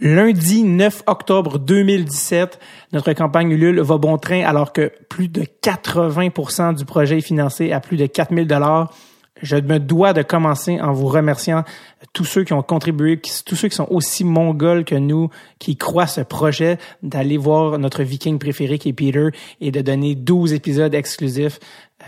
Lundi 0.00 0.62
9 0.62 1.02
octobre 1.08 1.58
2017, 1.58 2.60
notre 2.92 3.12
campagne 3.14 3.50
Ulule 3.50 3.80
va 3.80 3.98
bon 3.98 4.16
train 4.16 4.44
alors 4.44 4.72
que 4.72 4.92
plus 5.08 5.26
de 5.26 5.42
80% 5.42 6.76
du 6.76 6.84
projet 6.84 7.18
est 7.18 7.20
financé 7.20 7.72
à 7.72 7.80
plus 7.80 7.96
de 7.96 8.06
4000 8.06 8.46
dollars. 8.46 8.94
Je 9.42 9.56
me 9.56 9.80
dois 9.80 10.12
de 10.12 10.22
commencer 10.22 10.80
en 10.80 10.92
vous 10.92 11.08
remerciant 11.08 11.64
tous 12.12 12.24
ceux 12.24 12.44
qui 12.44 12.52
ont 12.52 12.62
contribué, 12.62 13.20
tous 13.44 13.56
ceux 13.56 13.66
qui 13.66 13.74
sont 13.74 13.88
aussi 13.90 14.22
mongols 14.22 14.84
que 14.84 14.94
nous, 14.94 15.30
qui 15.58 15.76
croient 15.76 16.06
ce 16.06 16.20
projet, 16.20 16.78
d'aller 17.02 17.36
voir 17.36 17.76
notre 17.80 18.04
viking 18.04 18.38
préféré 18.38 18.78
qui 18.78 18.90
est 18.90 18.92
Peter 18.92 19.30
et 19.60 19.72
de 19.72 19.80
donner 19.80 20.14
12 20.14 20.52
épisodes 20.52 20.94
exclusifs 20.94 21.58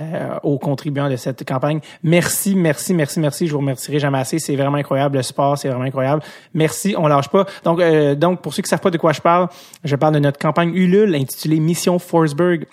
euh, 0.00 0.38
aux 0.44 0.56
contribuants 0.56 1.10
de 1.10 1.16
cette 1.16 1.44
campagne. 1.44 1.80
Merci, 2.04 2.54
merci, 2.54 2.94
merci, 2.94 3.18
merci. 3.18 3.48
Je 3.48 3.52
vous 3.52 3.58
remercierai 3.58 3.98
jamais 3.98 4.18
assez. 4.18 4.38
C'est 4.38 4.54
vraiment 4.54 4.76
incroyable. 4.76 5.16
Le 5.16 5.22
sport, 5.24 5.58
c'est 5.58 5.68
vraiment 5.68 5.84
incroyable. 5.84 6.22
Merci, 6.54 6.94
on 6.96 7.08
lâche 7.08 7.28
pas. 7.28 7.44
Donc, 7.64 7.80
euh, 7.80 8.14
donc 8.14 8.40
pour 8.40 8.54
ceux 8.54 8.62
qui 8.62 8.68
savent 8.68 8.80
pas 8.80 8.92
de 8.92 8.98
quoi 8.98 9.12
je 9.12 9.20
parle, 9.20 9.48
je 9.82 9.96
parle 9.96 10.14
de 10.14 10.20
notre 10.20 10.38
campagne 10.38 10.72
Ulule 10.76 11.16
intitulée 11.16 11.58
Mission 11.58 11.98
Forsberg 11.98 12.66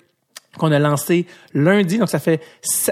qu'on 0.58 0.70
a 0.70 0.78
lancé 0.78 1.26
lundi. 1.54 1.98
Donc, 1.98 2.08
ça 2.08 2.20
fait 2.20 2.40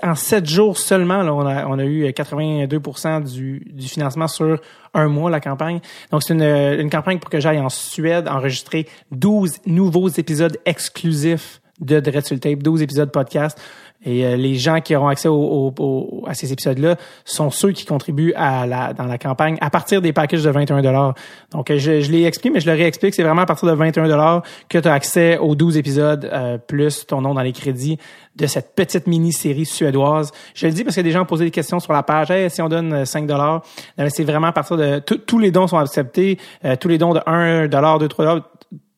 en 0.03 0.17
sept 0.17 0.47
jours 0.47 0.77
seulement, 0.77 1.23
là, 1.23 1.33
on, 1.33 1.47
a, 1.47 1.65
on 1.67 1.79
a 1.79 1.85
eu 1.85 2.13
82 2.13 2.81
du, 3.21 3.63
du 3.73 3.87
financement 3.87 4.27
sur 4.27 4.61
un 4.93 5.07
mois, 5.07 5.31
la 5.31 5.41
campagne. 5.41 5.79
Donc, 6.11 6.25
c'est 6.25 6.35
une, 6.35 6.43
une 6.43 6.91
campagne 6.91 7.21
pour 7.21 7.31
que 7.31 7.39
j'aille 7.39 7.61
en 7.61 7.69
Suède 7.69 8.27
enregistrer 8.27 8.89
12 9.13 9.59
nouveaux 9.67 10.09
épisodes 10.09 10.59
exclusifs 10.65 11.61
de 11.81 12.01
Dread 12.01 12.41
Tape, 12.41 12.63
12 12.63 12.83
épisodes 12.83 13.11
podcast 13.11 13.59
et 14.05 14.25
euh, 14.25 14.37
les 14.37 14.55
gens 14.55 14.81
qui 14.81 14.95
auront 14.95 15.09
accès 15.09 15.29
au, 15.29 16.25
à 16.27 16.35
ces 16.35 16.53
épisodes-là 16.53 16.97
sont 17.25 17.51
ceux 17.51 17.73
qui 17.73 17.85
contribuent 17.85 18.35
à 18.37 18.67
la, 18.67 18.93
dans 18.93 19.07
la 19.07 19.19
campagne 19.19 19.57
à 19.61 19.71
partir 19.71 20.03
des 20.03 20.13
packages 20.13 20.43
de 20.43 20.51
21 20.51 21.15
Donc, 21.51 21.73
je, 21.73 22.01
je 22.01 22.11
l'ai 22.11 22.25
expliqué, 22.25 22.53
mais 22.53 22.61
je 22.61 22.71
le 22.71 22.77
réexplique. 22.77 23.15
C'est 23.15 23.23
vraiment 23.23 23.43
à 23.43 23.47
partir 23.47 23.69
de 23.69 23.75
21 23.75 24.43
que 24.69 24.79
tu 24.79 24.89
as 24.89 24.93
accès 24.93 25.39
aux 25.39 25.55
12 25.55 25.77
épisodes 25.77 26.29
euh, 26.33 26.59
plus 26.59 27.07
ton 27.07 27.21
nom 27.21 27.35
dans 27.35 27.41
les 27.41 27.53
crédits 27.53 27.99
de 28.37 28.47
cette 28.47 28.75
petite 28.75 29.07
mini-série 29.07 29.65
suédoise. 29.65 30.31
Je 30.55 30.67
le 30.67 30.73
dis 30.73 30.85
parce 30.85 30.97
que 30.97 31.01
des 31.01 31.11
gens 31.11 31.23
ont 31.23 31.27
posé 31.27 31.47
des 31.47 31.51
questions 31.51 31.81
sur 31.81 31.93
la 31.93 32.03
page. 32.03 32.31
Hey, 32.31 32.51
si 32.51 32.61
on 32.61 32.69
donne 32.69 33.07
5 33.07 33.27
dollars, 33.27 33.63
c'est 34.09 34.25
vraiment 34.25 34.49
à 34.49 34.53
partir 34.53 34.77
de... 34.77 34.99
Tous 34.99 35.39
les 35.39 35.51
dons 35.51 35.67
sont 35.67 35.79
acceptés. 35.79 36.39
Euh, 36.65 36.77
tous 36.77 36.89
les 36.89 36.99
dons 36.99 37.15
de 37.15 37.21
1 37.27 37.69
dollar, 37.69 37.99
2, 37.99 38.09
3 38.09 38.25
dollars 38.25 38.45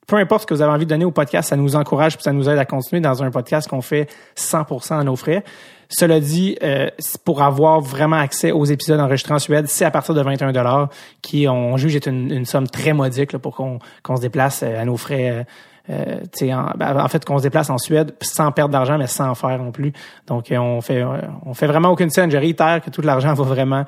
peu 0.09 0.17
importe 0.17 0.42
ce 0.42 0.47
que 0.47 0.55
vous 0.55 0.62
avez 0.62 0.73
envie 0.73 0.87
de 0.87 0.91
donner 0.91 1.05
au 1.05 1.11
podcast, 1.11 1.51
ça 1.51 1.56
nous 1.56 1.77
encourage 1.77 2.14
et 2.14 2.20
ça 2.20 2.33
nous 2.33 2.48
aide 2.48 2.59
à 2.59 2.64
continuer 2.64 3.01
dans 3.01 3.23
un 3.23 3.31
podcast 3.31 3.69
qu'on 3.69 3.83
fait 3.83 4.09
100% 4.37 4.98
à 4.98 5.05
nos 5.05 5.17
frais. 5.17 5.45
Cela 5.91 6.19
dit, 6.19 6.56
euh, 6.62 6.89
pour 7.25 7.42
avoir 7.42 7.81
vraiment 7.81 8.17
accès 8.17 8.50
aux 8.50 8.65
épisodes 8.65 8.98
enregistrés 9.00 9.34
en 9.34 9.39
Suède, 9.39 9.67
c'est 9.69 9.84
à 9.84 9.91
partir 9.91 10.15
de 10.15 10.23
21 10.23 10.53
dollars, 10.53 10.89
qui 11.20 11.47
on 11.47 11.77
juge 11.77 11.95
est 11.95 12.06
une, 12.06 12.45
somme 12.47 12.69
très 12.69 12.95
modique 12.95 13.37
pour 13.37 13.55
qu'on 13.55 14.17
se 14.17 14.20
déplace 14.23 14.62
euh, 14.62 14.81
à 14.81 14.84
nos 14.87 14.97
frais. 14.97 15.47
Euh, 15.91 16.20
en, 16.43 16.72
ben, 16.77 17.00
en, 17.00 17.09
fait, 17.09 17.25
qu'on 17.25 17.39
se 17.39 17.43
déplace 17.43 17.70
en 17.70 17.78
Suède 17.78 18.15
sans 18.20 18.50
perdre 18.53 18.72
d'argent, 18.72 18.98
mais 18.98 19.06
sans 19.06 19.31
en 19.31 19.34
faire 19.34 19.59
non 19.59 19.72
plus. 19.72 19.93
Donc, 20.27 20.47
on 20.50 20.83
fait 20.83 21.03
on 21.47 21.55
fait 21.55 21.67
vraiment 21.67 21.89
aucune 21.89 22.11
scène. 22.11 22.31
Je 22.31 22.37
réitère 22.37 22.83
que 22.83 22.91
tout 22.91 23.00
l'argent 23.00 23.33
va 23.34 23.45
vraiment 23.45 23.84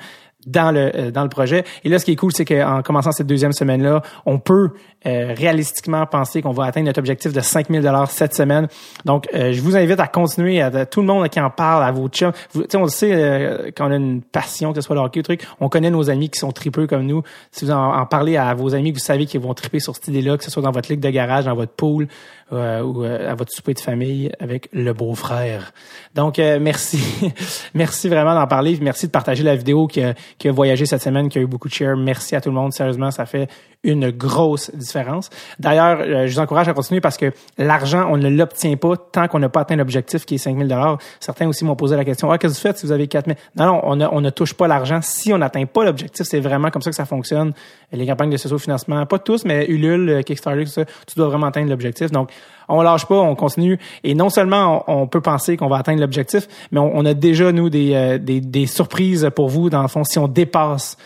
dans 0.46 0.70
le 0.70 0.90
euh, 0.94 1.10
dans 1.10 1.22
le 1.22 1.28
projet. 1.28 1.64
Et 1.84 1.88
là, 1.88 1.98
ce 1.98 2.04
qui 2.04 2.12
est 2.12 2.16
cool, 2.16 2.32
c'est 2.32 2.44
qu'en 2.44 2.82
commençant 2.82 3.12
cette 3.12 3.26
deuxième 3.26 3.52
semaine-là, 3.52 4.02
on 4.26 4.38
peut 4.38 4.70
euh, 5.06 5.34
réalistiquement 5.36 6.06
penser 6.06 6.42
qu'on 6.42 6.52
va 6.52 6.64
atteindre 6.64 6.86
notre 6.86 6.98
objectif 6.98 7.32
de 7.32 7.40
5000 7.40 7.82
dollars 7.82 8.10
cette 8.10 8.34
semaine. 8.34 8.68
Donc, 9.04 9.28
euh, 9.34 9.52
je 9.52 9.60
vous 9.60 9.76
invite 9.76 10.00
à 10.00 10.06
continuer, 10.06 10.60
à, 10.60 10.86
tout 10.86 11.00
le 11.00 11.06
monde 11.06 11.28
qui 11.28 11.40
en 11.40 11.50
parle, 11.50 11.82
à 11.82 11.92
vos 11.92 12.08
chums. 12.08 12.32
Vous, 12.52 12.64
on 12.74 12.82
le 12.82 12.88
sait, 12.88 13.72
quand 13.76 13.88
on 13.88 13.92
a 13.92 13.96
une 13.96 14.22
passion, 14.22 14.72
que 14.72 14.80
ce 14.80 14.86
soit 14.86 14.96
le 14.96 15.02
hockey, 15.02 15.22
truc, 15.22 15.46
on 15.60 15.68
connaît 15.68 15.90
nos 15.90 16.10
amis 16.10 16.30
qui 16.30 16.38
sont 16.38 16.52
tripeux 16.52 16.86
comme 16.86 17.06
nous. 17.06 17.22
Si 17.50 17.64
vous 17.64 17.70
en, 17.70 18.06
parlez 18.06 18.36
à 18.36 18.52
vos 18.54 18.74
amis, 18.74 18.92
vous 18.92 18.98
savez 18.98 19.26
qu'ils 19.26 19.40
vont 19.40 19.54
triper 19.54 19.80
sur 19.80 19.94
cette 19.94 20.08
idée-là, 20.08 20.36
que 20.36 20.44
ce 20.44 20.50
soit 20.50 20.62
dans 20.62 20.70
votre 20.70 20.90
ligue 20.90 21.00
de 21.00 21.10
garage, 21.10 21.44
dans 21.44 21.54
votre 21.54 21.72
pool 21.72 22.08
ou 22.52 23.02
à 23.04 23.34
votre 23.34 23.52
souper 23.52 23.74
de 23.74 23.80
famille 23.80 24.30
avec 24.40 24.68
le 24.72 24.92
beau-frère. 24.92 25.72
Donc, 26.14 26.38
merci. 26.38 27.00
merci 27.74 28.08
vraiment 28.08 28.34
d'en 28.34 28.46
parler. 28.46 28.78
Merci 28.80 29.06
de 29.06 29.12
partager 29.12 29.42
la 29.42 29.56
vidéo 29.56 29.86
qui 29.86 30.00
qui 30.38 30.48
a 30.48 30.52
voyagé 30.52 30.86
cette 30.86 31.02
semaine, 31.02 31.28
qui 31.28 31.38
a 31.38 31.42
eu 31.42 31.46
beaucoup 31.46 31.68
de 31.68 31.74
share. 31.74 31.96
Merci 31.96 32.34
à 32.34 32.40
tout 32.40 32.48
le 32.48 32.54
monde. 32.54 32.72
Sérieusement, 32.72 33.10
ça 33.10 33.26
fait 33.26 33.48
une 33.82 34.10
grosse 34.10 34.70
différence. 34.74 35.30
D'ailleurs, 35.58 36.00
euh, 36.00 36.26
je 36.26 36.34
vous 36.34 36.40
encourage 36.40 36.68
à 36.68 36.74
continuer 36.74 37.00
parce 37.00 37.16
que 37.16 37.32
l'argent, 37.56 38.08
on 38.10 38.18
ne 38.18 38.28
l'obtient 38.28 38.76
pas 38.76 38.96
tant 38.96 39.26
qu'on 39.26 39.38
n'a 39.38 39.48
pas 39.48 39.60
atteint 39.60 39.76
l'objectif 39.76 40.26
qui 40.26 40.34
est 40.34 40.38
5 40.38 40.58
000 40.58 40.98
Certains 41.18 41.48
aussi 41.48 41.64
m'ont 41.64 41.76
posé 41.76 41.96
la 41.96 42.04
question, 42.04 42.30
ah, 42.30 42.36
qu'est-ce 42.36 42.54
que 42.54 42.58
vous 42.58 42.62
faites 42.62 42.78
si 42.78 42.86
vous 42.86 42.92
avez 42.92 43.06
4 43.08 43.26
000 43.26 43.38
Non, 43.56 43.66
non, 43.66 43.80
on, 43.84 44.16
on 44.16 44.20
ne 44.20 44.30
touche 44.30 44.52
pas 44.52 44.68
l'argent 44.68 45.00
si 45.02 45.32
on 45.32 45.38
n'atteint 45.38 45.64
pas 45.64 45.84
l'objectif. 45.84 46.26
C'est 46.26 46.40
vraiment 46.40 46.70
comme 46.70 46.82
ça 46.82 46.90
que 46.90 46.96
ça 46.96 47.06
fonctionne. 47.06 47.52
Les 47.92 48.06
campagnes 48.06 48.30
de 48.30 48.36
socio-financement, 48.36 49.06
pas 49.06 49.18
tous, 49.18 49.44
mais 49.44 49.66
Ulule, 49.66 50.10
euh, 50.10 50.22
Kickstarter, 50.22 50.64
tout 50.64 50.70
ça, 50.70 50.84
tu 50.84 51.16
dois 51.16 51.28
vraiment 51.28 51.46
atteindre 51.46 51.70
l'objectif. 51.70 52.10
Donc, 52.10 52.30
on 52.68 52.82
lâche 52.82 53.06
pas, 53.06 53.16
on 53.16 53.34
continue. 53.34 53.78
Et 54.04 54.14
non 54.14 54.30
seulement 54.30 54.84
on, 54.86 55.06
peut 55.06 55.20
penser 55.20 55.56
qu'on 55.56 55.68
va 55.68 55.78
atteindre 55.78 56.00
l'objectif, 56.00 56.46
mais 56.70 56.80
on, 56.80 57.04
a 57.04 57.14
déjà, 57.14 57.52
nous, 57.52 57.68
des, 57.68 57.94
euh, 57.94 58.18
des, 58.18 58.40
des 58.40 58.66
surprises 58.66 59.28
pour 59.34 59.48
vous, 59.48 59.70
dans 59.70 59.82
le 59.82 59.88
fond, 59.88 60.04
si 60.04 60.18
on 60.18 60.28
dépasse 60.28 60.96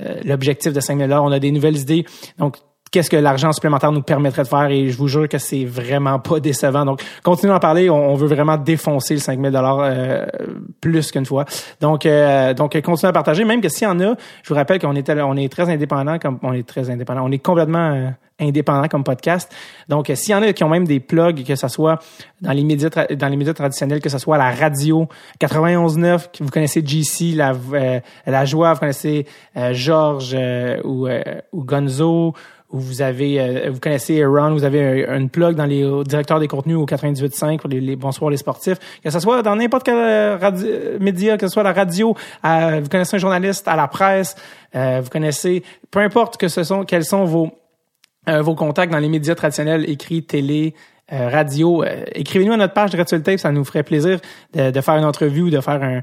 euh, 0.00 0.20
l'objectif 0.24 0.72
de 0.72 0.80
5 0.80 0.98
000 0.98 1.12
On 1.12 1.32
a 1.32 1.38
des 1.38 1.50
nouvelles 1.50 1.78
idées. 1.78 2.04
Donc, 2.38 2.56
qu'est-ce 2.94 3.10
que 3.10 3.16
l'argent 3.16 3.50
supplémentaire 3.50 3.90
nous 3.90 4.02
permettrait 4.02 4.44
de 4.44 4.48
faire 4.48 4.70
et 4.70 4.88
je 4.88 4.96
vous 4.96 5.08
jure 5.08 5.28
que 5.28 5.38
c'est 5.38 5.64
vraiment 5.64 6.20
pas 6.20 6.38
décevant. 6.38 6.84
Donc, 6.84 7.02
continuons 7.24 7.56
à 7.56 7.58
parler. 7.58 7.90
On, 7.90 8.14
veut 8.14 8.28
vraiment 8.28 8.56
défoncer 8.56 9.14
le 9.14 9.20
5 9.20 9.40
000 9.40 9.52
euh, 9.56 10.24
plus 10.80 11.10
qu'une 11.10 11.26
fois. 11.26 11.44
Donc, 11.80 12.06
euh, 12.06 12.54
donc, 12.54 12.80
continuez 12.82 13.08
à 13.10 13.12
partager. 13.12 13.44
Même 13.44 13.60
que 13.60 13.68
s'il 13.68 13.88
y 13.88 13.90
en 13.90 13.98
a, 13.98 14.14
je 14.44 14.48
vous 14.48 14.54
rappelle 14.54 14.78
qu'on 14.78 14.94
est, 14.94 15.48
très 15.50 15.68
indépendant, 15.68 16.20
comme 16.20 16.38
on 16.44 16.52
est 16.52 16.64
très 16.64 16.88
indépendant. 16.88 17.22
On 17.24 17.32
est 17.32 17.40
complètement 17.40 17.90
euh, 17.90 18.10
indépendant 18.38 18.86
comme 18.86 19.02
podcast. 19.02 19.52
Donc, 19.88 20.12
s'il 20.14 20.30
y 20.30 20.34
en 20.36 20.42
a 20.42 20.52
qui 20.52 20.62
ont 20.62 20.68
même 20.68 20.86
des 20.86 21.00
plugs, 21.00 21.44
que 21.44 21.56
ce 21.56 21.66
soit 21.66 21.98
dans 22.42 22.52
les 22.52 22.62
médias, 22.62 22.90
dans 22.90 23.28
les 23.28 23.36
médias 23.36 23.54
traditionnels, 23.54 24.00
que 24.00 24.08
ce 24.08 24.18
soit 24.18 24.38
la 24.38 24.52
radio 24.52 25.08
91.9, 25.40 26.30
que 26.30 26.44
vous 26.44 26.50
connaissez 26.50 26.80
GC, 26.86 27.32
la, 27.34 27.54
la 28.24 28.44
joie, 28.44 28.74
vous 28.74 28.78
connaissez 28.78 29.26
Georges 29.72 30.36
ou, 30.84 31.08
ou 31.52 31.64
Gonzo, 31.64 32.34
vous 32.74 33.02
avez, 33.02 33.40
euh, 33.40 33.70
vous 33.70 33.78
connaissez 33.78 34.24
Ron, 34.24 34.52
vous 34.52 34.64
avez 34.64 35.06
une 35.08 35.30
plug 35.30 35.54
dans 35.54 35.64
les 35.64 35.88
directeurs 36.04 36.40
des 36.40 36.48
contenus 36.48 36.76
au 36.76 36.86
98.5 36.86 37.58
pour 37.58 37.70
les, 37.70 37.80
les 37.80 37.94
Bonsoir 37.94 38.30
les 38.30 38.36
sportifs, 38.36 38.78
que 39.02 39.10
ce 39.10 39.20
soit 39.20 39.42
dans 39.42 39.54
n'importe 39.54 39.84
quel 39.84 39.96
euh, 39.96 40.36
radio, 40.36 40.66
média, 40.98 41.36
que 41.36 41.46
ce 41.46 41.52
soit 41.52 41.62
la 41.62 41.72
radio, 41.72 42.16
vous 42.42 42.88
connaissez 42.90 43.14
un 43.14 43.18
journaliste 43.18 43.68
à 43.68 43.76
la 43.76 43.86
presse, 43.86 44.34
euh, 44.74 45.00
vous 45.02 45.08
connaissez, 45.08 45.62
peu 45.92 46.00
importe 46.00 46.36
que 46.36 46.48
ce 46.48 46.64
sont, 46.64 46.84
quels 46.84 47.04
sont 47.04 47.24
vos 47.24 47.50
vos 48.26 48.54
contacts 48.54 48.90
dans 48.90 48.98
les 48.98 49.10
médias 49.10 49.34
traditionnels, 49.34 49.88
écrits, 49.88 50.24
télé, 50.24 50.74
radio, 51.10 51.84
écrivez-nous 52.14 52.54
à 52.54 52.56
notre 52.56 52.72
page 52.72 52.90
de 52.92 53.18
Tape, 53.18 53.38
ça 53.38 53.52
nous 53.52 53.64
ferait 53.64 53.82
plaisir 53.82 54.18
de, 54.54 54.70
de, 54.70 54.80
faire 54.80 54.94
une 54.94 55.04
entrevue 55.04 55.50
de 55.50 55.60
faire 55.60 55.82
un, 55.82 56.00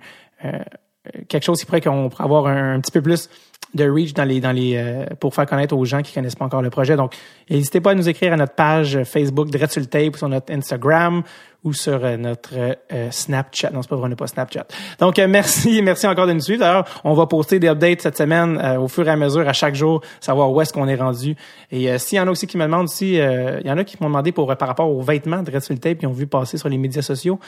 quelque 1.27 1.43
chose 1.43 1.59
qui 1.59 1.65
pourrait 1.65 1.81
qu'on 1.81 2.09
pourrait 2.09 2.23
avoir 2.23 2.45
un 2.45 2.79
petit 2.79 2.91
peu 2.91 3.01
plus 3.01 3.27
de 3.73 3.89
reach 3.89 4.13
dans 4.13 4.25
les 4.25 4.39
dans 4.39 4.51
les 4.51 4.75
euh, 4.75 5.05
pour 5.19 5.33
faire 5.33 5.45
connaître 5.45 5.75
aux 5.75 5.85
gens 5.85 6.01
qui 6.01 6.13
connaissent 6.13 6.35
pas 6.35 6.45
encore 6.45 6.61
le 6.61 6.69
projet. 6.69 6.95
Donc, 6.95 7.15
n'hésitez 7.49 7.81
pas 7.81 7.91
à 7.91 7.95
nous 7.95 8.09
écrire 8.09 8.33
à 8.33 8.37
notre 8.37 8.53
page 8.53 9.03
Facebook 9.03 9.49
Direct 9.49 9.71
sur 9.71 9.87
tape, 9.87 10.17
sur 10.17 10.27
notre 10.29 10.53
Instagram 10.53 11.23
ou 11.63 11.73
sur 11.73 12.03
euh, 12.03 12.17
notre 12.17 12.53
euh, 12.55 13.11
Snapchat. 13.11 13.69
Non, 13.71 13.81
c'est 13.81 13.89
pas 13.89 13.95
vrai, 13.95 14.05
on 14.05 14.09
n'est 14.09 14.15
pas 14.15 14.27
Snapchat. 14.27 14.65
Donc, 14.99 15.17
merci, 15.19 15.81
merci 15.83 16.07
encore 16.07 16.27
de 16.27 16.33
nous 16.33 16.41
suivre. 16.41 16.61
D'ailleurs, 16.61 16.85
on 17.03 17.13
va 17.13 17.27
poster 17.27 17.59
des 17.59 17.67
updates 17.67 18.01
cette 18.01 18.17
semaine 18.17 18.59
au 18.79 18.87
fur 18.87 19.07
et 19.07 19.11
à 19.11 19.15
mesure, 19.15 19.47
à 19.47 19.53
chaque 19.53 19.75
jour, 19.75 20.01
savoir 20.19 20.51
où 20.51 20.59
est-ce 20.59 20.73
qu'on 20.73 20.88
est 20.88 20.95
rendu. 20.95 21.35
Et 21.71 21.97
s'il 21.99 22.17
y 22.17 22.21
en 22.21 22.27
a 22.27 22.31
aussi 22.31 22.47
qui 22.47 22.57
me 22.57 22.63
demandent 22.63 22.89
si, 22.89 23.13
il 23.13 23.61
y 23.63 23.71
en 23.71 23.77
a 23.77 23.83
qui 23.83 23.97
m'ont 24.01 24.07
demandé 24.07 24.31
pour 24.31 24.55
par 24.57 24.67
rapport 24.67 24.89
aux 24.89 25.01
vêtements 25.01 25.43
le 25.45 25.77
tape, 25.77 25.99
qui 25.99 26.07
ont 26.07 26.11
vu 26.11 26.25
passer 26.25 26.57
sur 26.57 26.67
les 26.67 26.77
médias 26.77 27.03
sociaux. 27.03 27.39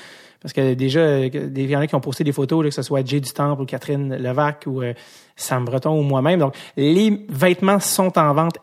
Parce 0.43 0.53
que 0.53 0.75
déjà, 0.75 1.19
il 1.19 1.69
y 1.69 1.75
en 1.75 1.79
a 1.79 1.87
qui 1.87 1.95
ont 1.95 2.01
posté 2.01 2.23
des 2.23 2.33
photos, 2.33 2.63
que 2.65 2.71
ce 2.71 2.83
soit 2.83 3.03
Jay 3.07 3.19
du 3.19 3.31
Temple 3.31 3.63
ou 3.63 3.65
Catherine 3.65 4.15
Levac 4.15 4.65
ou 4.67 4.81
Sam 5.35 5.65
Breton 5.65 5.97
ou 5.97 6.03
moi-même. 6.03 6.39
Donc, 6.39 6.55
les 6.77 7.25
vêtements 7.29 7.79
sont 7.79 8.19
en 8.19 8.33
vente 8.33 8.57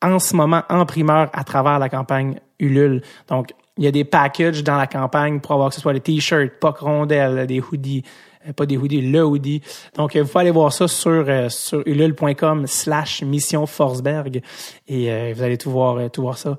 en 0.00 0.18
ce 0.18 0.36
moment 0.36 0.62
en 0.68 0.86
primeur 0.86 1.30
à 1.32 1.44
travers 1.44 1.78
la 1.78 1.88
campagne 1.88 2.38
Ulule. 2.58 3.02
Donc, 3.28 3.52
il 3.76 3.84
y 3.84 3.86
a 3.88 3.90
des 3.90 4.04
packages 4.04 4.62
dans 4.62 4.76
la 4.76 4.86
campagne 4.86 5.40
pour 5.40 5.52
avoir 5.52 5.70
que 5.70 5.74
ce 5.74 5.80
soit 5.80 5.92
des 5.92 6.00
t-shirts, 6.00 6.60
pas 6.60 6.70
rondelles, 6.78 7.46
des 7.46 7.60
hoodies, 7.60 8.04
euh, 8.46 8.52
pas 8.52 8.66
des 8.66 8.76
hoodies, 8.76 9.00
le 9.00 9.24
hoodie. 9.24 9.62
Donc, 9.96 10.16
vous 10.16 10.26
pouvez 10.26 10.42
aller 10.42 10.50
voir 10.52 10.72
ça 10.72 10.86
sur, 10.86 11.10
euh, 11.10 11.48
sur 11.48 11.82
ulule.com 11.86 12.66
slash 12.66 13.22
mission 13.22 13.66
Forsberg 13.66 14.42
et 14.86 15.12
euh, 15.12 15.32
vous 15.34 15.42
allez 15.42 15.58
tout 15.58 15.70
voir, 15.70 16.10
tout 16.10 16.22
voir 16.22 16.38
ça. 16.38 16.56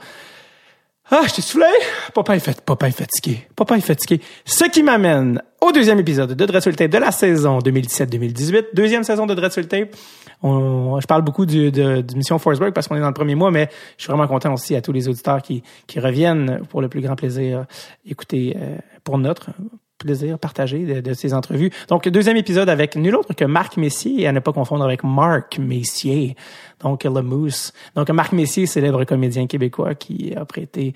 Ah, 1.11 1.21
je 1.27 1.35
t'ai 1.35 1.41
soufflé. 1.43 1.67
Papa 2.15 2.35
est, 2.35 2.39
fait, 2.39 2.61
papa 2.61 2.87
est 2.87 2.91
fatigué. 2.91 3.47
Papa 3.55 3.77
est 3.77 3.81
fatigué. 3.81 4.21
Ce 4.43 4.65
qui 4.65 4.81
m'amène 4.81 5.39
au 5.61 5.71
deuxième 5.71 5.99
épisode 5.99 6.33
de 6.33 6.45
Dreadful 6.45 6.75
Tape 6.75 6.89
de 6.89 6.97
la 6.97 7.11
saison 7.11 7.59
2017-2018. 7.59 8.65
Deuxième 8.73 9.03
saison 9.03 9.27
de 9.27 9.35
Dreadful 9.35 9.67
Tape. 9.67 9.95
Je 10.43 11.05
parle 11.07 11.21
beaucoup 11.21 11.45
du, 11.45 11.71
de, 11.71 12.03
Mission 12.15 12.39
Forcework 12.39 12.73
parce 12.73 12.87
qu'on 12.87 12.95
est 12.95 13.01
dans 13.01 13.07
le 13.07 13.13
premier 13.13 13.35
mois, 13.35 13.51
mais 13.51 13.69
je 13.97 14.03
suis 14.03 14.11
vraiment 14.11 14.27
content 14.27 14.53
aussi 14.53 14.75
à 14.75 14.81
tous 14.81 14.91
les 14.91 15.07
auditeurs 15.07 15.43
qui, 15.43 15.61
qui 15.85 15.99
reviennent 15.99 16.61
pour 16.69 16.81
le 16.81 16.89
plus 16.89 17.01
grand 17.01 17.15
plaisir. 17.15 17.65
Écoutez, 18.07 18.57
euh, 18.59 18.77
pour 19.03 19.19
notre, 19.19 19.51
plaisir 20.05 20.37
de, 20.37 21.01
de, 21.01 21.13
ces 21.13 21.33
entrevues. 21.33 21.71
Donc, 21.89 22.07
deuxième 22.07 22.37
épisode 22.37 22.69
avec 22.69 22.95
nul 22.95 23.15
autre 23.15 23.33
que 23.33 23.45
Marc 23.45 23.77
Messier, 23.77 24.27
à 24.27 24.31
ne 24.31 24.39
pas 24.39 24.53
confondre 24.53 24.83
avec 24.83 25.03
Marc 25.03 25.57
Messier, 25.57 26.35
donc 26.79 27.03
le 27.03 27.21
Mousse. 27.21 27.73
Donc, 27.95 28.09
Marc 28.11 28.31
Messier, 28.31 28.67
célèbre 28.67 29.03
comédien 29.03 29.47
québécois 29.47 29.95
qui 29.95 30.33
a 30.35 30.45
prêté 30.45 30.93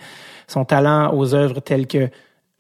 son 0.48 0.64
talent 0.64 1.14
aux 1.16 1.34
œuvres 1.34 1.60
telles 1.60 1.88
que 1.88 2.10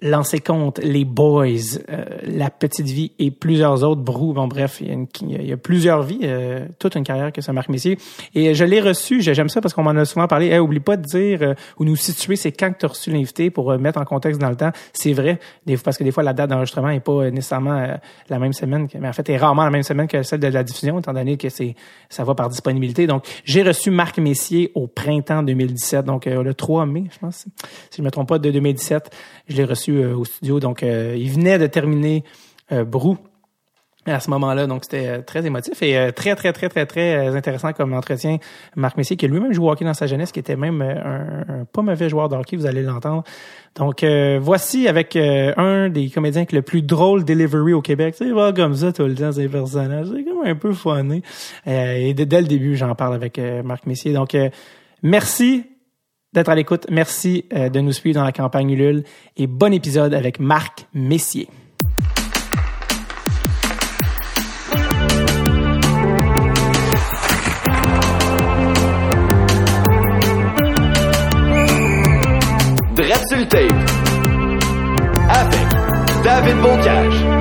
Lancer 0.01 0.39
compte, 0.39 0.79
Les 0.79 1.03
Boys, 1.03 1.77
euh, 1.89 2.05
La 2.23 2.49
Petite 2.49 2.85
Vie 2.85 3.11
et 3.19 3.31
plusieurs 3.31 3.83
autres, 3.83 4.01
Brou, 4.01 4.31
bon 4.31 4.47
bref, 4.47 4.77
il 4.79 4.87
y 4.87 4.91
a, 4.91 4.93
une, 4.93 5.07
il 5.21 5.45
y 5.45 5.51
a 5.51 5.57
plusieurs 5.57 6.03
vies, 6.03 6.19
euh, 6.23 6.65
toute 6.79 6.95
une 6.95 7.03
carrière 7.03 7.33
que 7.33 7.41
ça 7.41 7.51
marque 7.51 7.67
Messier. 7.67 7.97
Et 8.33 8.53
je 8.53 8.63
l'ai 8.63 8.79
reçu, 8.79 9.21
j'aime 9.21 9.49
ça 9.49 9.59
parce 9.59 9.73
qu'on 9.73 9.83
m'en 9.83 9.89
a 9.91 10.05
souvent 10.05 10.27
parlé. 10.27 10.47
Hey, 10.47 10.59
oublie 10.59 10.79
pas 10.79 10.95
de 10.95 11.01
dire 11.01 11.39
euh, 11.41 11.53
où 11.77 11.83
nous 11.83 11.97
situer, 11.97 12.37
c'est 12.37 12.53
quand 12.53 12.71
que 12.71 12.77
tu 12.79 12.85
as 12.85 12.89
reçu 12.89 13.11
l'invité 13.11 13.49
pour 13.49 13.77
mettre 13.77 13.99
en 13.99 14.05
contexte 14.05 14.39
dans 14.39 14.49
le 14.49 14.55
temps. 14.55 14.71
C'est 14.93 15.11
vrai, 15.11 15.37
parce 15.83 15.97
que 15.97 16.05
des 16.05 16.11
fois 16.11 16.23
la 16.23 16.31
date 16.31 16.49
d'enregistrement 16.49 16.91
est 16.91 17.01
pas 17.01 17.29
nécessairement 17.29 17.97
la 18.29 18.39
même 18.39 18.53
semaine, 18.53 18.87
mais 18.97 19.09
en 19.09 19.13
fait 19.13 19.29
est 19.29 19.37
rarement 19.37 19.65
la 19.65 19.69
même 19.69 19.83
semaine 19.83 20.07
que 20.07 20.23
celle 20.23 20.39
de 20.39 20.47
la 20.47 20.63
diffusion, 20.63 20.99
étant 20.99 21.13
donné 21.13 21.35
que 21.35 21.49
c'est 21.49 21.75
ça 22.07 22.23
va 22.23 22.35
par 22.35 22.47
disponibilité. 22.47 23.05
Donc 23.05 23.25
j'ai 23.43 23.63
reçu 23.63 23.91
Marc 23.91 24.17
Messier 24.17 24.71
au 24.75 24.87
printemps 24.87 25.43
2017, 25.43 26.05
donc 26.05 26.25
le 26.25 26.53
3 26.53 26.85
mai, 26.85 27.03
je 27.11 27.19
pense, 27.19 27.45
si 27.89 27.97
je 27.97 28.01
me 28.01 28.11
trompe 28.11 28.29
pas, 28.29 28.39
de 28.39 28.49
2017. 28.49 29.09
Je 29.47 29.55
l'ai 29.55 29.65
reçu 29.65 29.88
euh, 29.97 30.15
au 30.15 30.25
studio. 30.25 30.59
Donc, 30.59 30.83
euh, 30.83 31.15
il 31.17 31.31
venait 31.31 31.57
de 31.57 31.67
terminer 31.67 32.23
euh, 32.71 32.83
Brou 32.83 33.17
à 34.05 34.19
ce 34.19 34.29
moment-là. 34.31 34.65
Donc, 34.65 34.85
c'était 34.85 35.21
très 35.21 35.45
émotif 35.45 35.83
et 35.83 36.11
très, 36.15 36.35
très, 36.35 36.51
très, 36.51 36.69
très, 36.69 36.85
très 36.85 37.35
intéressant 37.35 37.73
comme 37.73 37.93
entretien. 37.93 38.37
Marc 38.75 38.97
Messier, 38.97 39.17
qui 39.17 39.27
lui-même 39.27 39.53
joue 39.53 39.67
au 39.67 39.71
hockey 39.71 39.85
dans 39.85 39.93
sa 39.93 40.07
jeunesse, 40.07 40.31
qui 40.31 40.39
était 40.39 40.55
même 40.55 40.81
un, 40.81 41.65
pas 41.65 41.81
mauvais 41.81 42.09
joueur 42.09 42.27
de 42.27 42.55
vous 42.55 42.65
allez 42.65 42.81
l'entendre. 42.81 43.23
Donc, 43.75 44.03
voici 44.39 44.87
avec 44.87 45.15
un 45.15 45.89
des 45.89 46.09
comédiens 46.09 46.41
avec 46.41 46.53
le 46.53 46.63
plus 46.63 46.81
drôle 46.81 47.23
delivery 47.23 47.73
au 47.73 47.81
Québec. 47.81 48.15
Tu 48.17 48.29
sais, 48.29 48.53
comme 48.55 48.73
ça 48.73 48.91
tout 48.93 49.03
le 49.03 49.13
temps, 49.13 49.33
ces 49.33 49.47
personnages. 49.47 50.07
C'est 50.07 50.23
comme 50.23 50.43
un 50.43 50.55
peu 50.55 50.73
funny. 50.73 51.21
et 51.67 52.13
dès, 52.15 52.41
le 52.41 52.47
début, 52.47 52.77
j'en 52.77 52.95
parle 52.95 53.13
avec 53.13 53.39
Marc 53.63 53.85
Messier. 53.85 54.13
Donc, 54.13 54.35
merci 55.03 55.65
d'être 56.33 56.49
à 56.49 56.55
l'écoute. 56.55 56.85
Merci 56.89 57.45
euh, 57.53 57.69
de 57.69 57.79
nous 57.79 57.91
suivre 57.91 58.19
dans 58.19 58.25
la 58.25 58.31
campagne 58.31 58.71
Ulule 58.71 59.03
et 59.37 59.47
bon 59.47 59.73
épisode 59.73 60.13
avec 60.13 60.39
Marc 60.39 60.87
Messier. 60.93 61.47
Dread 72.95 73.53
avec 75.29 75.67
David 76.23 76.61
Bocage. 76.61 77.38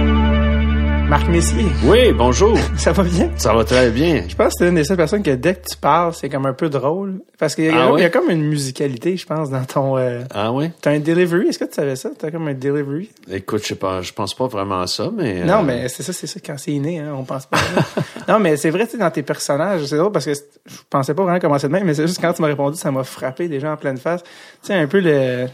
Marc 1.09 1.27
Messier. 1.29 1.65
Oui, 1.85 2.13
bonjour. 2.13 2.55
Ça 2.77 2.93
va 2.93 3.03
bien? 3.03 3.31
Ça 3.37 3.55
va 3.55 3.65
très 3.65 3.91
bien. 3.91 4.25
Je 4.29 4.35
pense 4.35 4.49
que 4.49 4.59
c'est 4.59 4.69
une 4.69 4.75
des 4.75 4.85
seules 4.85 4.99
personnes 4.99 5.23
que 5.23 5.31
dès 5.31 5.55
que 5.55 5.67
tu 5.67 5.77
parles, 5.79 6.13
c'est 6.13 6.29
comme 6.29 6.45
un 6.45 6.53
peu 6.53 6.69
drôle. 6.69 7.23
Parce 7.39 7.55
qu'il 7.55 7.65
y, 7.65 7.71
a 7.71 7.91
ah 7.91 8.11
comme 8.11 8.29
une 8.29 8.43
musicalité, 8.43 9.17
je 9.17 9.25
pense, 9.25 9.49
dans 9.49 9.65
ton... 9.65 9.97
Euh, 9.97 10.21
ah 10.35 10.53
oui? 10.53 10.71
T'as 10.83 10.91
un 10.91 10.99
delivery, 10.99 11.49
est-ce 11.49 11.59
que 11.59 11.65
tu 11.65 11.73
savais 11.73 11.97
ça? 11.97 12.11
T'as 12.19 12.31
comme 12.31 12.47
un 12.49 12.53
delivery? 12.53 13.11
Écoute, 13.31 13.63
je 13.63 13.69
sais 13.69 13.75
pas, 13.75 14.03
je 14.03 14.13
pense 14.13 14.35
pas 14.35 14.49
vraiment 14.49 14.83
à 14.83 14.87
ça, 14.87 15.11
mais... 15.17 15.45
Non, 15.45 15.61
euh, 15.61 15.63
mais 15.63 15.89
c'est 15.89 16.03
ça, 16.03 16.13
c'est 16.13 16.27
ça, 16.27 16.41
quand 16.45 16.59
c'est 16.59 16.73
inné, 16.73 16.99
hein, 16.99 17.15
on 17.17 17.25
pense 17.25 17.47
pas 17.47 17.57
Non, 18.29 18.39
mais 18.39 18.59
c'est 18.59 18.69
vrai, 18.69 18.85
tu 18.85 18.93
sais, 18.93 18.99
dans 18.99 19.11
tes 19.11 19.23
personnages, 19.23 19.87
c'est 19.87 19.97
drôle 19.97 20.13
parce 20.13 20.27
que 20.27 20.35
je 20.35 20.77
pensais 20.91 21.15
pas 21.15 21.23
vraiment 21.23 21.41
commencer 21.41 21.69
de 21.69 21.73
même, 21.73 21.87
mais 21.87 21.95
c'est 21.95 22.07
juste 22.07 22.21
quand 22.21 22.35
tu 22.35 22.43
m'as 22.43 22.49
répondu, 22.49 22.77
ça 22.77 22.91
m'a 22.91 23.03
frappé 23.03 23.49
déjà 23.49 23.73
en 23.73 23.79
pleine 23.79 23.97
face. 23.97 24.23
Tu 24.25 24.29
sais, 24.65 24.75
un 24.75 24.87
peu 24.87 25.01
le 25.01 25.47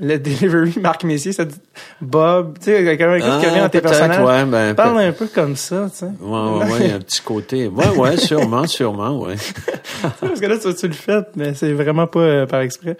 le 0.00 0.18
delivery 0.18 0.74
Marc 0.80 1.04
Messier, 1.04 1.32
ça 1.32 1.44
dit 1.44 1.56
Bob, 2.00 2.58
tu 2.58 2.66
sais, 2.66 2.84
quelqu'un 2.84 3.18
qui 3.18 3.46
revient 3.46 3.60
dans 3.60 3.68
tes 3.68 3.80
personnages. 3.80 4.24
Ouais, 4.24 4.44
ben, 4.44 4.74
parle 4.74 5.00
un 5.00 5.12
peu 5.12 5.26
comme 5.26 5.56
ça, 5.56 5.88
tu 5.90 5.98
sais. 5.98 6.06
Ouais, 6.20 6.30
ouais, 6.30 6.72
ouais, 6.72 6.78
il 6.80 6.88
y 6.88 6.92
a 6.92 6.96
un 6.96 7.00
petit 7.00 7.20
côté. 7.20 7.66
Ouais, 7.68 7.88
ouais, 7.96 8.16
sûrement, 8.16 8.66
sûrement, 8.66 9.20
ouais. 9.20 9.36
Parce 10.20 10.40
que 10.40 10.46
là, 10.46 10.58
tu, 10.58 10.74
tu 10.74 10.88
le 10.88 10.94
fais, 10.94 11.20
mais 11.36 11.54
c'est 11.54 11.72
vraiment 11.72 12.06
pas 12.06 12.20
euh, 12.20 12.46
par 12.46 12.60
exprès. 12.60 12.96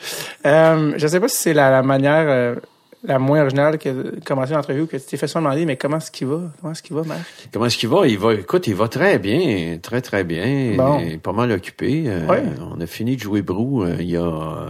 Euh, 0.46 0.92
je 0.96 1.06
sais 1.06 1.20
pas 1.20 1.28
si 1.28 1.36
c'est 1.38 1.54
la, 1.54 1.70
la, 1.70 1.82
manière 1.82 2.26
euh, 2.28 2.54
la 3.04 3.18
moins 3.18 3.40
originale 3.40 3.78
que 3.78 3.88
de 3.88 4.20
commencer 4.24 4.52
l'entrevue 4.52 4.86
que 4.86 4.96
tu 4.96 5.04
t'es 5.04 5.16
fait 5.16 5.26
ça 5.26 5.40
demander, 5.40 5.64
mais 5.64 5.76
comment 5.76 5.96
est-ce 5.96 6.10
qu'il 6.10 6.26
va? 6.26 6.40
Comment 6.60 6.72
est-ce 6.72 6.82
qu'il 6.82 6.94
va, 6.94 7.02
Marc? 7.04 7.48
Comment 7.52 7.66
est-ce 7.66 7.78
qu'il 7.78 7.88
va? 7.88 8.06
Il 8.06 8.18
va, 8.18 8.34
écoute, 8.34 8.66
il 8.66 8.74
va 8.74 8.88
très 8.88 9.18
bien, 9.18 9.78
très, 9.80 10.02
très 10.02 10.24
bien. 10.24 10.74
Bon. 10.76 11.00
Il 11.00 11.14
est 11.14 11.18
pas 11.18 11.32
mal 11.32 11.50
occupé. 11.52 12.04
Euh, 12.06 12.26
ouais. 12.26 12.42
On 12.60 12.80
a 12.80 12.86
fini 12.86 13.16
de 13.16 13.22
jouer 13.22 13.42
Brou 13.42 13.86
il 13.98 14.10
y 14.10 14.16
a 14.16 14.68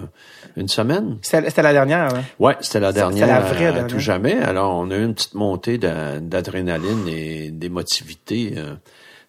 une 0.56 0.68
semaine? 0.68 1.18
C'était 1.22 1.62
la 1.62 1.72
dernière, 1.72 2.14
hein? 2.14 2.22
Ouais, 2.38 2.56
c'était 2.60 2.80
la 2.80 2.92
dernière. 2.92 3.26
C'était 3.26 3.40
la 3.40 3.40
vraie 3.40 3.72
dernière. 3.72 3.86
tout 3.86 3.98
jamais. 3.98 4.34
Alors, 4.34 4.76
on 4.76 4.90
a 4.90 4.96
eu 4.96 5.04
une 5.04 5.14
petite 5.14 5.34
montée 5.34 5.78
d'adrénaline 5.78 7.08
et 7.08 7.50
d'émotivité 7.50 8.54
euh, 8.56 8.74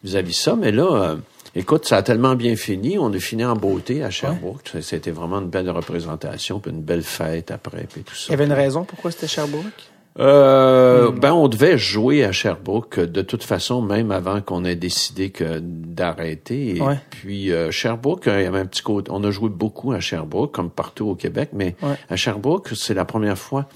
vis-à-vis 0.03 0.33
ça. 0.33 0.55
Mais 0.55 0.71
là, 0.71 0.83
euh, 0.83 1.15
écoute, 1.55 1.87
ça 1.87 1.97
a 1.97 2.03
tellement 2.03 2.35
bien 2.35 2.55
fini. 2.55 2.97
On 2.99 3.11
a 3.13 3.19
fini 3.19 3.45
en 3.45 3.55
beauté 3.55 4.03
à 4.03 4.09
Sherbrooke. 4.09 4.71
C'était 4.81 5.11
vraiment 5.11 5.39
une 5.39 5.49
belle 5.49 5.69
représentation, 5.69 6.59
puis 6.59 6.71
une 6.71 6.81
belle 6.81 7.03
fête 7.03 7.51
après, 7.51 7.85
puis 7.91 8.03
tout 8.03 8.15
ça. 8.15 8.25
Il 8.29 8.31
y 8.31 8.33
avait 8.33 8.45
une 8.45 8.53
raison 8.53 8.83
pourquoi 8.83 9.11
c'était 9.11 9.27
Sherbrooke? 9.27 9.92
Euh, 10.19 11.09
hmm. 11.09 11.19
Ben, 11.19 11.33
on 11.33 11.47
devait 11.47 11.77
jouer 11.77 12.23
à 12.23 12.31
Sherbrooke 12.31 12.99
de 12.99 13.21
toute 13.21 13.43
façon, 13.43 13.81
même 13.81 14.11
avant 14.11 14.41
qu'on 14.41 14.63
ait 14.63 14.75
décidé 14.75 15.31
que 15.31 15.59
d'arrêter. 15.59 16.77
Et 16.77 16.81
puis 17.09 17.51
euh, 17.51 17.71
Sherbrooke, 17.71 18.25
il 18.27 18.41
y 18.41 18.45
avait 18.45 18.59
un 18.59 18.65
petit 18.65 18.83
côté. 18.83 19.11
On 19.11 19.23
a 19.23 19.31
joué 19.31 19.49
beaucoup 19.49 19.91
à 19.91 19.99
Sherbrooke, 19.99 20.51
comme 20.51 20.69
partout 20.69 21.07
au 21.07 21.15
Québec, 21.15 21.49
mais 21.53 21.75
à 22.09 22.15
Sherbrooke, 22.15 22.69
c'est 22.75 22.93
la 22.93 23.05
première 23.05 23.37
fois. 23.37 23.67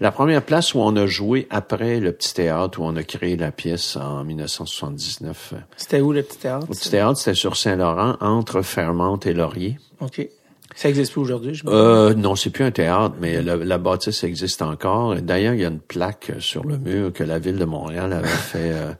La 0.00 0.10
première 0.10 0.42
place 0.42 0.74
où 0.74 0.80
on 0.80 0.96
a 0.96 1.06
joué 1.06 1.46
après 1.50 2.00
le 2.00 2.10
petit 2.10 2.34
théâtre 2.34 2.80
où 2.80 2.84
on 2.84 2.96
a 2.96 3.04
créé 3.04 3.36
la 3.36 3.52
pièce 3.52 3.96
en 3.96 4.24
1979. 4.24 5.54
C'était 5.76 6.00
où 6.00 6.12
le 6.12 6.24
petit 6.24 6.38
théâtre? 6.38 6.66
Le 6.68 6.74
petit 6.74 6.90
théâtre, 6.90 7.18
c'était 7.18 7.36
sur 7.36 7.56
Saint-Laurent, 7.56 8.16
entre 8.20 8.62
Fairmont 8.62 9.18
et 9.18 9.32
Laurier. 9.32 9.78
OK. 10.00 10.28
Ça 10.74 10.88
existe 10.88 11.12
plus 11.12 11.20
aujourd'hui, 11.20 11.54
je 11.54 11.62
euh, 11.66 12.14
Non, 12.14 12.34
c'est 12.34 12.50
plus 12.50 12.64
un 12.64 12.72
théâtre, 12.72 13.14
mais 13.20 13.40
la, 13.42 13.56
la 13.56 13.78
bâtisse 13.78 14.24
existe 14.24 14.60
encore. 14.60 15.14
D'ailleurs, 15.16 15.54
il 15.54 15.60
y 15.60 15.64
a 15.64 15.68
une 15.68 15.78
plaque 15.78 16.32
sur 16.40 16.64
le 16.64 16.78
mur 16.78 17.12
que 17.12 17.22
la 17.22 17.38
ville 17.38 17.58
de 17.58 17.64
Montréal 17.64 18.12
avait 18.12 18.26
fait 18.28 18.72
euh, 18.72 18.92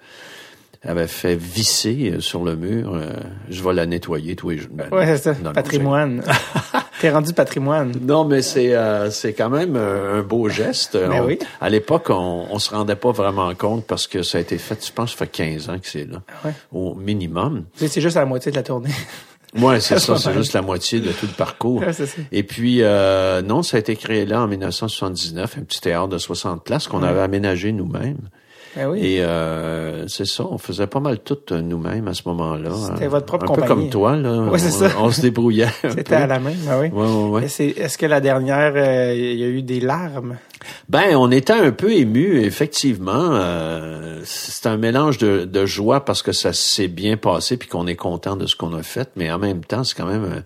avait 0.84 1.08
fait 1.08 1.34
visser 1.34 2.12
euh, 2.12 2.20
sur 2.20 2.44
le 2.44 2.54
mur. 2.54 2.94
Euh, 2.94 3.08
je 3.48 3.64
vais 3.64 3.72
la 3.72 3.86
nettoyer 3.86 4.36
tous 4.36 4.50
les 4.50 4.58
jours. 4.58 4.70
Ben, 4.72 4.88
ouais, 4.92 5.16
c'est 5.16 5.34
ça. 5.34 5.52
patrimoine. 5.52 6.22
T'es 7.00 7.10
rendu 7.10 7.32
patrimoine. 7.32 7.92
Non, 8.02 8.24
mais 8.24 8.40
c'est 8.40 8.72
c'est 9.10 9.32
quand 9.32 9.50
même 9.50 9.76
un 9.76 10.22
beau 10.22 10.48
geste. 10.48 10.94
Mais 10.94 11.08
ben 11.08 11.24
oui. 11.26 11.38
À 11.60 11.68
l'époque, 11.68 12.06
on, 12.08 12.46
on 12.50 12.58
se 12.60 12.72
rendait 12.72 12.94
pas 12.94 13.10
vraiment 13.10 13.52
compte 13.54 13.84
parce 13.84 14.06
que 14.06 14.22
ça 14.22 14.38
a 14.38 14.40
été 14.40 14.58
fait, 14.58 14.86
je 14.86 14.92
pense, 14.92 15.10
ça 15.10 15.16
fait 15.16 15.26
15 15.26 15.68
ans 15.70 15.78
que 15.78 15.88
c'est 15.88 16.08
là, 16.08 16.22
ouais. 16.44 16.52
au 16.72 16.94
minimum. 16.94 17.64
C'est 17.74 18.00
juste 18.00 18.16
à 18.16 18.20
la 18.20 18.26
moitié 18.26 18.52
de 18.52 18.56
la 18.56 18.62
tournée. 18.62 18.90
Ouais, 19.56 19.80
c'est 19.80 19.98
ça, 19.98 20.16
c'est 20.16 20.32
juste 20.32 20.52
la 20.52 20.62
moitié 20.62 21.00
de 21.00 21.12
tout 21.12 21.26
le 21.26 21.32
parcours. 21.32 21.82
Et 22.32 22.42
puis, 22.42 22.82
euh, 22.82 23.42
non, 23.42 23.62
ça 23.62 23.76
a 23.76 23.80
été 23.80 23.94
créé 23.96 24.26
là 24.26 24.42
en 24.42 24.48
1979, 24.48 25.58
un 25.58 25.62
petit 25.62 25.80
théâtre 25.80 26.08
de 26.08 26.18
60 26.18 26.64
places 26.64 26.88
qu'on 26.88 27.02
avait 27.02 27.20
aménagé 27.20 27.72
nous-mêmes. 27.72 28.18
Ben 28.76 28.88
oui. 28.88 29.00
Et 29.02 29.22
euh, 29.22 30.08
c'est 30.08 30.24
ça, 30.24 30.44
on 30.50 30.58
faisait 30.58 30.86
pas 30.86 31.00
mal 31.00 31.20
tout 31.20 31.38
euh, 31.52 31.60
nous-mêmes 31.60 32.08
à 32.08 32.14
ce 32.14 32.22
moment-là. 32.26 32.70
C'était 32.74 33.06
votre 33.06 33.26
propre 33.26 33.44
un 33.44 33.48
compagnie. 33.48 33.68
peu 33.68 33.74
comme 33.74 33.90
toi, 33.90 34.16
là. 34.16 34.50
C'est 34.58 34.70
ça. 34.70 34.90
On 34.98 35.10
se 35.10 35.20
débrouillait. 35.20 35.68
C'était 35.82 36.14
à 36.14 36.26
la 36.26 36.38
main, 36.40 36.52
ben 36.66 36.80
oui. 36.80 36.88
Ouais, 36.88 37.06
ouais, 37.06 37.28
ouais. 37.30 37.44
Est-ce 37.44 37.98
que 37.98 38.06
la 38.06 38.20
dernière, 38.20 38.72
euh, 38.76 39.14
il 39.14 39.38
y 39.38 39.44
a 39.44 39.48
eu 39.48 39.62
des 39.62 39.80
larmes? 39.80 40.36
Ben, 40.88 41.16
on 41.16 41.30
était 41.30 41.52
un 41.52 41.70
peu 41.70 41.92
ému, 41.92 42.40
effectivement. 42.40 43.30
Euh, 43.32 44.20
c'est 44.24 44.66
un 44.66 44.76
mélange 44.76 45.18
de, 45.18 45.44
de, 45.44 45.66
joie 45.66 46.04
parce 46.04 46.22
que 46.22 46.32
ça 46.32 46.52
s'est 46.52 46.88
bien 46.88 47.16
passé 47.16 47.56
puis 47.56 47.68
qu'on 47.68 47.86
est 47.86 47.96
content 47.96 48.36
de 48.36 48.46
ce 48.46 48.56
qu'on 48.56 48.74
a 48.74 48.82
fait, 48.82 49.10
mais 49.16 49.30
en 49.30 49.38
même 49.38 49.64
temps, 49.64 49.84
c'est 49.84 49.96
quand 49.96 50.06
même 50.06 50.42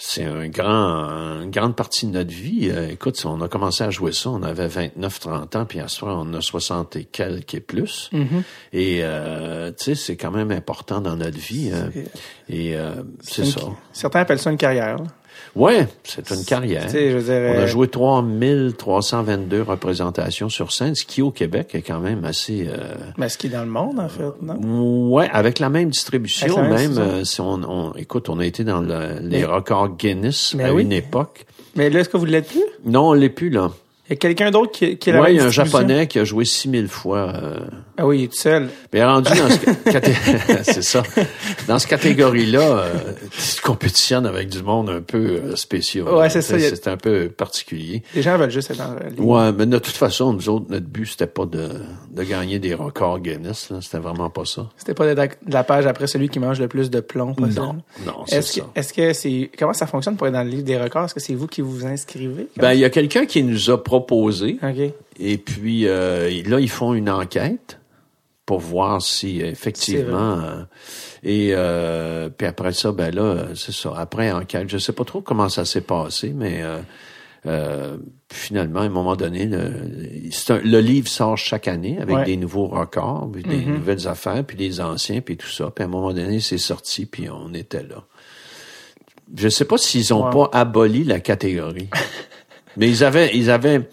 c'est 0.00 0.24
un 0.24 0.48
grand, 0.48 1.42
une 1.42 1.50
grande 1.50 1.74
partie 1.74 2.06
de 2.06 2.12
notre 2.12 2.30
vie. 2.30 2.70
Euh, 2.70 2.88
écoute, 2.88 3.20
on 3.24 3.40
a 3.40 3.48
commencé 3.48 3.82
à 3.82 3.90
jouer 3.90 4.12
ça, 4.12 4.30
on 4.30 4.44
avait 4.44 4.68
29, 4.68 5.18
30 5.18 5.56
ans, 5.56 5.64
puis 5.66 5.80
à 5.80 5.88
ce 5.88 6.04
moment, 6.04 6.24
on 6.24 6.34
a 6.34 6.40
60 6.40 6.94
et 6.94 7.04
quelques 7.04 7.54
et 7.54 7.60
plus. 7.60 8.08
Mm-hmm. 8.12 8.42
Et, 8.74 9.00
euh, 9.02 9.72
tu 9.72 9.84
sais, 9.86 9.94
c'est 9.96 10.16
quand 10.16 10.30
même 10.30 10.52
important 10.52 11.00
dans 11.00 11.16
notre 11.16 11.38
vie. 11.38 11.72
Hein. 11.74 11.90
Et 12.48 12.76
euh, 12.76 13.02
c'est 13.22 13.44
ça. 13.44 13.60
Certains 13.92 14.20
appellent 14.20 14.38
ça 14.38 14.52
une 14.52 14.56
carrière. 14.56 14.98
Ouais, 15.54 15.86
c'est 16.04 16.30
une 16.30 16.44
carrière. 16.44 16.88
Je 16.88 17.18
dirais... 17.18 17.54
On 17.56 17.62
a 17.62 17.66
joué 17.66 17.88
3322 17.88 19.62
représentations 19.62 20.48
sur 20.48 20.72
scène, 20.72 20.94
ce 20.94 21.04
qui 21.04 21.22
au 21.22 21.30
Québec 21.30 21.70
est 21.74 21.82
quand 21.82 22.00
même 22.00 22.24
assez. 22.24 22.68
Euh... 22.68 22.94
Mais 23.16 23.28
ce 23.28 23.38
qui 23.38 23.48
est 23.48 23.50
dans 23.50 23.64
le 23.64 23.70
monde 23.70 23.98
en 23.98 24.08
fait, 24.08 24.22
non? 24.42 25.10
Ouais, 25.10 25.28
avec 25.32 25.58
la 25.58 25.68
même 25.68 25.90
distribution, 25.90 26.62
même. 26.62 26.98
Euh, 26.98 27.24
si 27.24 27.40
on, 27.40 27.60
on, 27.68 27.92
écoute, 27.94 28.28
on 28.28 28.38
a 28.38 28.46
été 28.46 28.64
dans 28.64 28.80
le, 28.80 29.18
les 29.20 29.44
records 29.44 29.96
Guinness 29.96 30.56
à 30.62 30.70
une 30.70 30.92
époque. 30.92 31.46
Mais 31.76 31.90
là, 31.90 32.00
est-ce 32.00 32.08
que 32.08 32.16
vous 32.16 32.24
l'êtes 32.24 32.48
plus? 32.48 32.62
Non, 32.84 33.10
on 33.10 33.12
l'est 33.12 33.28
plus 33.28 33.50
là. 33.50 33.70
Il 34.08 34.12
y 34.12 34.14
a 34.14 34.16
quelqu'un 34.16 34.50
d'autre 34.50 34.72
qui, 34.72 34.96
qui 34.96 35.10
a 35.10 35.20
Oui, 35.20 35.32
il 35.32 35.36
y 35.36 35.40
a 35.40 35.44
un 35.44 35.50
Japonais 35.50 36.06
qui 36.06 36.18
a 36.18 36.24
joué 36.24 36.46
6000 36.46 36.88
fois. 36.88 37.30
Euh... 37.34 37.60
Ah 37.98 38.06
oui, 38.06 38.20
il 38.20 38.24
est 38.24 38.28
tout 38.28 38.38
seul. 38.38 38.70
Mais 38.90 39.04
rendu 39.04 39.28
dans 39.28 39.50
ce 39.50 40.62
c'est 40.62 40.82
ça. 40.82 41.02
Dans 41.66 41.78
cette 41.78 41.90
catégorie-là, 41.90 42.60
euh, 42.60 42.94
tu 43.30 43.60
compétitionnes 43.60 44.24
avec 44.24 44.48
du 44.48 44.62
monde 44.62 44.88
un 44.88 45.02
peu 45.02 45.18
euh, 45.18 45.56
spécial. 45.56 46.08
Ouais, 46.08 46.30
c'est 46.30 46.40
ça. 46.40 46.58
C'est 46.58 46.88
un 46.88 46.96
peu 46.96 47.28
particulier. 47.28 48.02
Les 48.14 48.22
gens 48.22 48.38
veulent 48.38 48.50
juste 48.50 48.70
être 48.70 48.78
dans 48.78 48.94
la 48.94 49.22
Ouais, 49.22 49.52
mais 49.52 49.66
de 49.66 49.78
toute 49.78 49.96
façon, 49.96 50.32
nous 50.32 50.48
autres, 50.48 50.66
notre 50.70 50.86
but, 50.86 51.04
c'était 51.04 51.26
pas 51.26 51.44
de, 51.44 51.68
de 52.10 52.22
gagner 52.22 52.58
des 52.58 52.72
records 52.72 53.20
Guinness. 53.20 53.70
C'était 53.82 53.98
vraiment 53.98 54.30
pas 54.30 54.46
ça. 54.46 54.70
C'était 54.78 54.94
pas 54.94 55.14
de 55.14 55.28
la 55.48 55.64
page 55.64 55.84
après 55.86 56.06
celui 56.06 56.30
qui 56.30 56.38
mange 56.38 56.60
le 56.60 56.68
plus 56.68 56.88
de 56.88 57.00
plomb. 57.00 57.34
Non, 57.38 57.76
non, 58.06 58.24
c'est 58.26 58.40
ça. 58.40 58.62
Est-ce 58.74 58.94
que 58.94 59.12
c'est... 59.12 59.50
Comment 59.58 59.74
ça 59.74 59.86
fonctionne 59.86 60.16
pour 60.16 60.28
être 60.28 60.32
dans 60.32 60.44
le 60.44 60.50
livre 60.50 60.62
des 60.62 60.78
records? 60.78 61.04
Est-ce 61.04 61.14
que 61.14 61.20
c'est 61.20 61.34
vous 61.34 61.46
qui 61.46 61.60
vous 61.60 61.84
inscrivez? 61.84 62.46
Ben, 62.56 62.72
il 62.72 62.80
y 62.80 62.86
a 62.86 62.90
quelqu'un 62.90 63.26
qui 63.26 63.42
nous 63.42 63.68
a 63.68 63.76
proposé. 63.76 63.97
OK. 64.62 64.92
Et 65.20 65.38
puis, 65.38 65.86
euh, 65.86 66.42
là, 66.46 66.60
ils 66.60 66.70
font 66.70 66.94
une 66.94 67.10
enquête 67.10 67.78
pour 68.46 68.60
voir 68.60 69.02
si 69.02 69.42
effectivement 69.42 70.40
euh, 70.40 70.62
et 71.22 71.50
euh, 71.52 72.30
puis 72.30 72.46
après 72.46 72.72
ça 72.72 72.92
ben 72.92 73.14
là 73.14 73.48
c'est 73.54 73.74
ça. 73.74 73.92
Après 73.94 74.32
enquête 74.32 74.70
je 74.70 74.78
sais 74.78 74.94
pas 74.94 75.04
trop 75.04 75.20
comment 75.20 75.50
ça 75.50 75.66
s'est 75.66 75.82
passé 75.82 76.32
mais 76.34 76.62
finalement 78.32 78.80
à 78.80 78.84
un 78.84 78.88
moment 78.88 79.16
donné 79.16 79.44
le, 79.44 79.70
le 80.64 80.80
livre 80.80 81.08
sort 81.08 81.36
chaque 81.36 81.68
année 81.68 81.98
avec 82.00 82.24
des 82.24 82.38
nouveaux 82.38 82.68
records 82.68 83.28
puis 83.30 83.42
des 83.42 83.56
mm-hmm. 83.56 83.66
nouvelles 83.66 84.08
affaires 84.08 84.42
puis 84.42 84.56
des 84.56 84.80
anciens 84.80 85.20
puis 85.20 85.36
tout 85.36 85.46
ça. 85.46 85.70
Puis 85.70 85.82
à 85.82 85.86
un 85.86 85.90
moment 85.90 86.14
donné 86.14 86.40
c'est 86.40 86.56
sorti 86.56 87.04
puis 87.04 87.28
on 87.28 87.52
était 87.52 87.82
là. 87.82 88.06
Je 89.36 89.50
sais 89.50 89.66
pas 89.66 89.76
s'ils 89.76 90.14
ont 90.14 90.30
pas 90.30 90.48
aboli 90.54 91.04
la 91.04 91.20
catégorie 91.20 91.90
mais 92.76 92.88
ils 92.88 93.04
avaient 93.04 93.30
ils 93.34 93.50
avaient 93.50 93.88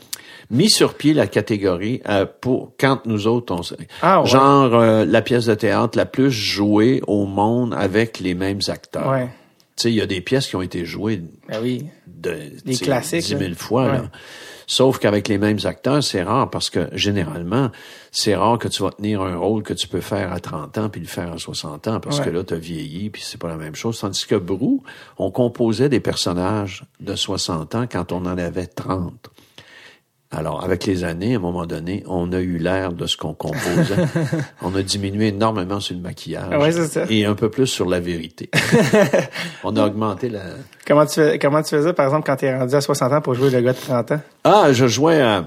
mis 0.51 0.70
sur 0.70 0.96
pied 0.96 1.13
la 1.13 1.27
catégorie 1.27 2.01
euh, 2.08 2.25
pour 2.25 2.74
quand 2.79 3.05
nous 3.05 3.27
autres 3.27 3.53
on 3.53 3.62
ah, 4.01 4.24
genre 4.25 4.75
euh, 4.75 5.05
la 5.05 5.22
pièce 5.22 5.46
de 5.46 5.55
théâtre 5.55 5.98
la 5.98 6.05
plus 6.05 6.32
jouée 6.32 7.01
au 7.08 7.25
monde 7.25 7.74
avec 7.77 8.20
les 8.20 8.36
mêmes 8.36 8.60
acteurs. 8.67 9.10
Ouais. 9.10 9.29
Tu 9.75 9.84
sais, 9.84 9.91
il 9.91 9.96
y 9.96 10.01
a 10.01 10.05
des 10.05 10.22
pièces 10.22 10.48
qui 10.48 10.55
ont 10.55 10.62
été 10.62 10.86
jouées 10.86 11.22
ben 11.50 11.60
oui. 11.62 11.86
de 12.08 12.38
des 12.63 12.77
classiques 12.77 13.25
10 13.25 13.38
000 13.38 13.53
fois. 13.55 13.88
Là. 13.88 14.03
Sauf 14.67 15.00
qu'avec 15.00 15.27
les 15.27 15.38
mêmes 15.38 15.60
acteurs, 15.63 16.03
c'est 16.03 16.24
rare 16.24 16.50
parce 16.50 16.69
que 16.69 16.89
généralement, 16.93 17.72
c'est 18.12 18.36
rare 18.36 18.57
que 18.57 18.67
tu 18.67 18.81
vas 18.84 18.91
tenir 18.91 19.22
un 19.22 19.38
rôle 19.38 19.63
que 19.63 19.74
tu 19.74 19.88
peux 19.88 20.01
faire 20.01 20.31
à 20.31 20.39
30 20.39 20.77
ans 20.77 20.89
puis 20.89 21.01
le 21.01 21.07
faire 21.07 21.34
à 21.34 21.38
60 21.38 21.88
ans 21.88 22.00
parce 22.00 22.19
que 22.19 22.29
là, 22.29 22.43
tu 22.43 22.53
as 22.53 22.57
vieilli 22.57 23.10
puis 23.10 23.22
c'est 23.24 23.39
pas 23.39 23.48
la 23.48 23.57
même 23.57 23.75
chose. 23.75 24.00
Tandis 24.00 24.25
que 24.25 24.36
Brou, 24.36 24.84
on 25.17 25.31
composait 25.31 25.89
des 25.89 26.00
personnages 26.00 26.84
de 27.00 27.15
60 27.15 27.75
ans 27.75 27.86
quand 27.91 28.12
on 28.12 28.25
en 28.25 28.38
avait 28.38 28.67
30. 28.67 29.29
Alors, 30.35 30.63
avec 30.63 30.85
les 30.85 31.05
années, 31.05 31.33
à 31.33 31.37
un 31.37 31.41
moment 31.41 31.65
donné, 31.65 32.03
on 32.07 32.33
a 32.33 32.39
eu 32.39 32.57
l'air 32.57 32.91
de 32.91 33.07
ce 33.07 33.15
qu'on 33.15 33.33
composait. 33.33 34.05
on 34.61 34.75
a 34.75 34.81
diminué 34.81 35.27
énormément 35.27 35.79
sur 35.79 35.95
le 35.95 36.01
maquillage 36.01 36.51
et 37.09 37.25
un 37.25 37.35
peu 37.35 37.49
plus 37.49 37.67
sur 37.67 37.87
la 37.87 38.01
vérité. 38.01 38.49
on 39.63 39.75
a 39.77 39.85
augmenté 39.85 40.27
la... 40.27 40.41
Comment 40.85 41.05
tu, 41.05 41.15
fais, 41.15 41.39
comment 41.39 41.63
tu 41.63 41.69
faisais, 41.75 41.93
par 41.93 42.05
exemple, 42.05 42.25
quand 42.25 42.35
tu 42.35 42.45
es 42.45 42.57
rendu 42.57 42.75
à 42.75 42.81
60 42.81 43.13
ans 43.13 43.21
pour 43.21 43.33
jouer 43.33 43.49
le 43.49 43.61
gars 43.61 43.71
de 43.71 43.77
30 43.77 44.11
ans? 44.11 44.21
Ah, 44.43 44.73
je 44.73 44.87
jouais 44.87 45.21
à... 45.21 45.45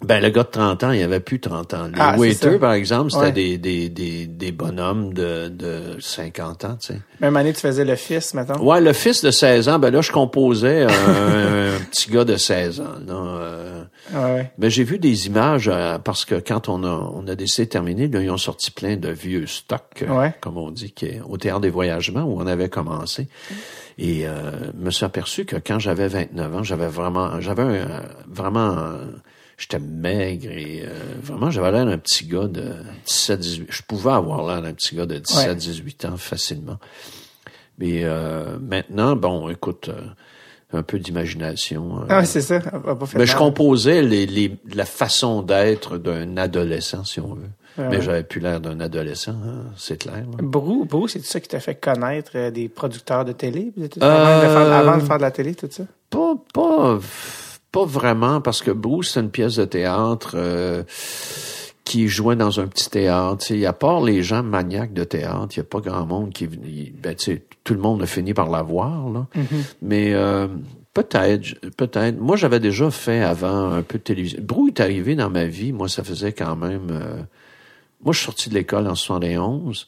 Ben, 0.00 0.22
le 0.22 0.30
gars 0.30 0.44
de 0.44 0.48
30 0.48 0.84
ans, 0.84 0.92
il 0.92 1.02
avait 1.02 1.20
plus 1.20 1.40
30 1.40 1.74
ans. 1.74 1.86
Les 1.88 1.98
ah, 1.98 2.16
waiters, 2.16 2.60
par 2.60 2.72
exemple, 2.72 3.10
c'était 3.10 3.32
des, 3.32 3.58
des, 3.58 3.88
des, 3.88 4.26
des, 4.26 4.52
bonhommes 4.52 5.12
de, 5.12 5.48
de 5.48 5.96
50 5.98 6.64
ans, 6.64 6.76
tu 6.80 6.94
sais. 6.94 7.00
Même 7.20 7.36
année, 7.36 7.52
tu 7.52 7.60
faisais 7.60 7.84
le 7.84 7.96
fils, 7.96 8.32
maintenant? 8.32 8.62
Ouais, 8.62 8.80
le 8.80 8.92
fils 8.92 9.24
de 9.24 9.32
16 9.32 9.68
ans, 9.68 9.80
ben 9.80 9.90
là, 9.90 10.00
je 10.00 10.12
composais 10.12 10.84
un, 10.84 10.88
un 10.88 11.78
petit 11.90 12.12
gars 12.12 12.24
de 12.24 12.36
16 12.36 12.80
ans, 12.80 12.84
là. 13.08 13.14
Euh, 13.14 13.82
ouais. 14.14 14.50
Ben, 14.58 14.70
j'ai 14.70 14.84
vu 14.84 14.98
des 14.98 15.26
images, 15.26 15.68
euh, 15.68 15.98
parce 15.98 16.24
que 16.24 16.36
quand 16.36 16.68
on 16.68 16.84
a, 16.84 17.10
on 17.14 17.26
a 17.26 17.34
décidé 17.34 17.66
de 17.66 17.70
terminer, 17.70 18.08
là, 18.08 18.22
ils 18.22 18.30
ont 18.30 18.36
sorti 18.36 18.70
plein 18.70 18.96
de 18.96 19.10
vieux 19.10 19.46
stocks, 19.46 20.02
euh, 20.02 20.28
comme 20.40 20.56
on 20.56 20.70
dit, 20.70 20.92
qui 20.92 21.20
au 21.28 21.36
théâtre 21.36 21.60
des 21.60 21.70
voyagements, 21.70 22.22
où 22.22 22.40
on 22.40 22.46
avait 22.46 22.68
commencé. 22.68 23.28
Et 23.98 24.26
euh, 24.26 24.52
me 24.74 24.90
suis 24.90 25.04
aperçu 25.04 25.44
que 25.44 25.56
quand 25.56 25.78
j'avais 25.78 26.08
29 26.08 26.54
ans, 26.54 26.62
j'avais 26.62 26.86
vraiment, 26.86 27.40
j'avais 27.40 27.82
vraiment 28.26 28.96
j'étais 29.58 29.80
maigre 29.80 30.50
et 30.50 30.84
euh, 30.86 30.94
vraiment, 31.20 31.50
j'avais 31.50 31.72
l'air 31.72 31.84
d'un 31.84 31.98
petit 31.98 32.26
gars 32.26 32.46
de 32.46 32.76
17-18. 33.06 33.66
Je 33.68 33.82
pouvais 33.82 34.12
avoir 34.12 34.46
l'air 34.46 34.62
d'un 34.62 34.72
petit 34.72 34.94
gars 34.94 35.06
de 35.06 35.18
17-18 35.18 36.06
ans 36.06 36.16
facilement. 36.16 36.78
Mais 37.78 38.04
euh, 38.04 38.58
maintenant, 38.60 39.16
bon, 39.16 39.48
écoute, 39.48 39.88
euh, 39.88 40.00
un 40.72 40.82
peu 40.82 40.98
d'imagination. 40.98 42.04
ah, 42.08 42.24
c'est 42.24 42.40
ça. 42.40 42.60
Mais 43.16 43.26
je 43.26 43.36
composais 43.36 44.02
les, 44.02 44.26
les, 44.26 44.56
la 44.74 44.84
façon 44.84 45.42
d'être 45.42 45.98
d'un 45.98 46.36
adolescent, 46.36 47.04
si 47.04 47.20
on 47.20 47.34
veut. 47.34 47.50
Mais 47.78 48.02
j'avais 48.02 48.24
plus 48.24 48.40
l'air 48.40 48.60
d'un 48.60 48.80
adolescent, 48.80 49.36
hein, 49.46 49.66
c'est 49.76 49.98
clair. 49.98 50.24
Brou, 50.26 50.84
Brou 50.84 51.06
c'est 51.06 51.24
ça 51.24 51.38
qui 51.38 51.46
t'a 51.46 51.60
fait 51.60 51.76
connaître 51.76 52.50
des 52.50 52.68
producteurs 52.68 53.24
de 53.24 53.30
télé, 53.30 53.72
avant, 54.00 54.42
de 54.42 54.48
faire, 54.48 54.72
avant 54.72 54.96
de 54.96 55.02
faire 55.02 55.16
de 55.16 55.22
la 55.22 55.30
télé, 55.30 55.54
tout 55.54 55.68
ça? 55.70 55.84
Pas, 56.10 56.34
pas 56.52 56.98
pas 57.70 57.84
vraiment, 57.84 58.40
parce 58.40 58.62
que 58.62 58.70
Bruce, 58.70 59.12
c'est 59.12 59.20
une 59.20 59.30
pièce 59.30 59.56
de 59.56 59.64
théâtre 59.64 60.32
euh, 60.34 60.82
qui 61.88 62.08
jouait 62.08 62.36
dans 62.36 62.60
un 62.60 62.66
petit 62.66 62.90
théâtre. 62.90 63.50
Il 63.50 63.64
à 63.66 63.72
part 63.72 64.02
les 64.02 64.22
gens 64.22 64.42
maniaques 64.42 64.92
de 64.92 65.04
théâtre, 65.04 65.48
il 65.56 65.60
n'y 65.60 65.62
a 65.62 65.64
pas 65.64 65.80
grand 65.80 66.06
monde 66.06 66.32
qui... 66.32 66.46
Ben, 66.46 67.16
tout 67.64 67.74
le 67.74 67.80
monde 67.80 68.02
a 68.02 68.06
fini 68.06 68.34
par 68.34 68.50
la 68.50 68.62
voir, 68.62 69.08
là. 69.08 69.26
Mm-hmm. 69.34 69.74
Mais... 69.82 70.14
Euh, 70.14 70.48
Peut-être, 70.94 71.60
peut-être. 71.76 72.18
Moi, 72.18 72.34
j'avais 72.34 72.58
déjà 72.58 72.90
fait 72.90 73.20
avant 73.20 73.70
un 73.70 73.82
peu 73.82 73.98
de 73.98 74.02
télévision. 74.02 74.40
Brou 74.42 74.66
est 74.66 74.80
arrivé 74.80 75.14
dans 75.14 75.30
ma 75.30 75.44
vie. 75.44 75.72
Moi, 75.72 75.88
ça 75.88 76.02
faisait 76.02 76.32
quand 76.32 76.56
même. 76.56 76.88
Euh, 76.90 77.22
moi, 78.02 78.12
je 78.12 78.18
suis 78.18 78.24
sorti 78.24 78.48
de 78.48 78.54
l'école 78.54 78.88
en 78.88 78.96
71. 78.96 79.86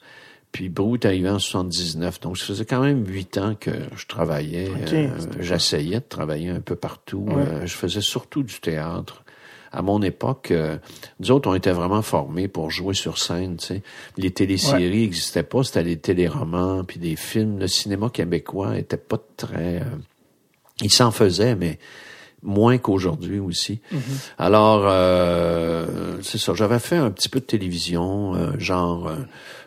Puis 0.53 0.69
Brou 0.69 0.95
est 0.95 1.05
arrivé 1.05 1.29
en 1.29 1.39
79, 1.39 2.21
donc 2.21 2.39
ça 2.39 2.47
faisait 2.47 2.65
quand 2.65 2.83
même 2.83 3.05
huit 3.07 3.39
ans 3.39 3.55
que 3.59 3.71
je 3.97 4.07
travaillais. 4.07 4.71
Euh, 4.93 5.09
j'essayais 5.39 6.01
de 6.01 6.05
travailler 6.09 6.51
un 6.51 6.61
peu 6.61 6.77
partout. 6.77 7.27
Euh, 7.31 7.67
je 7.67 7.75
faisais 7.75 8.01
surtout 8.01 8.43
du 8.43 8.61
théâtre. 8.61 9.25
À 9.73 9.83
mon 9.83 10.03
époque, 10.03 10.51
euh, 10.51 10.79
nous 11.21 11.31
autres, 11.31 11.49
on 11.49 11.55
était 11.55 11.73
vraiment 11.73 12.03
formés 12.03 12.49
pour 12.49 12.71
jouer 12.71 12.95
sur 12.95 13.19
scène. 13.19 13.57
Tu 13.57 13.67
sais. 13.67 13.83
Les 14.17 14.31
téléséries 14.31 15.03
n'existaient 15.03 15.43
pas, 15.43 15.63
c'était 15.63 15.83
les 15.83 15.99
téléromans, 15.99 16.85
puis 16.85 16.99
des 16.99 17.17
films. 17.17 17.59
Le 17.59 17.69
cinéma 17.69 18.11
québécois 18.11 18.79
était 18.79 18.97
pas 18.97 19.19
très... 19.37 19.83
il 20.83 20.91
s'en 20.91 21.11
faisait, 21.11 21.55
mais 21.55 21.79
moins 22.43 22.79
qu'aujourd'hui 22.79 23.39
aussi. 23.39 23.81
Mm-hmm. 23.93 23.99
Alors, 24.39 24.83
euh, 24.85 26.19
c'est 26.23 26.39
ça. 26.39 26.55
J'avais 26.55 26.79
fait 26.79 26.97
un 26.97 27.11
petit 27.11 27.29
peu 27.29 27.41
de 27.41 27.45
télévision, 27.45 28.35
euh, 28.35 28.59
genre 28.59 29.11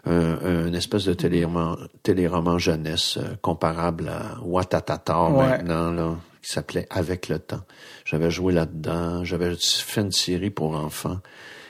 euh, 0.07 0.67
un, 0.67 0.73
espèce 0.73 1.05
de 1.05 1.13
téléroman, 1.13 1.77
téléroman 2.01 2.57
jeunesse 2.57 3.19
comparable 3.41 4.09
à 4.09 4.39
Watatata 4.43 5.29
maintenant, 5.29 5.91
là, 5.91 6.15
qui 6.43 6.51
s'appelait 6.51 6.87
Avec 6.89 7.29
le 7.29 7.39
temps. 7.39 7.61
J'avais 8.05 8.29
joué 8.29 8.53
là-dedans. 8.53 9.23
J'avais 9.23 9.55
fait 9.55 10.01
une 10.01 10.11
série 10.11 10.49
pour 10.49 10.75
enfants 10.75 11.19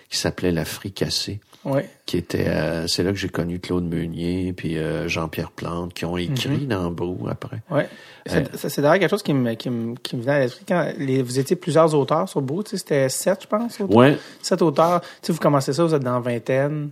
qui 0.10 0.18
s'appelait 0.18 0.52
La 0.52 0.66
Fricassée. 0.66 1.40
Ouais. 1.64 1.90
Qui 2.06 2.18
était, 2.18 2.48
euh, 2.48 2.88
c'est 2.88 3.04
là 3.04 3.12
que 3.12 3.18
j'ai 3.18 3.30
connu 3.30 3.60
Claude 3.60 3.86
Meunier 3.86 4.52
puis 4.52 4.78
euh, 4.78 5.08
Jean-Pierre 5.08 5.52
Plante 5.52 5.94
qui 5.94 6.04
ont 6.04 6.18
écrit 6.18 6.50
mhm. 6.50 6.68
dans 6.68 6.92
Brou 6.92 7.28
après. 7.30 7.62
Ouais. 7.72 7.88
Euh, 8.30 8.44
c'est 8.54 8.82
d'ailleurs 8.82 9.00
quelque 9.00 9.10
chose 9.10 9.24
qui 9.24 9.34
me, 9.34 9.54
qui 9.54 9.70
me, 9.70 9.96
qui 9.96 10.18
me 10.18 10.22
venait 10.22 10.34
à 10.34 10.40
l'esprit 10.40 10.66
quand 10.68 10.92
les, 10.98 11.22
vous 11.22 11.40
étiez 11.40 11.56
plusieurs 11.56 11.96
auteurs 11.96 12.28
sur 12.28 12.42
Brou, 12.42 12.64
tu 12.64 12.72
sais, 12.72 12.78
c'était 12.78 13.08
sept, 13.08 13.44
je 13.44 13.48
pense. 13.48 13.80
Auteurs? 13.80 13.96
Ouais. 13.96 14.18
Sept 14.42 14.62
auteurs. 14.62 15.02
Tu 15.02 15.08
sais, 15.22 15.34
vous 15.34 15.40
commencez 15.40 15.72
ça, 15.72 15.86
vous 15.86 15.96
êtes 15.96 16.04
dans 16.04 16.20
vingtaine. 16.20 16.92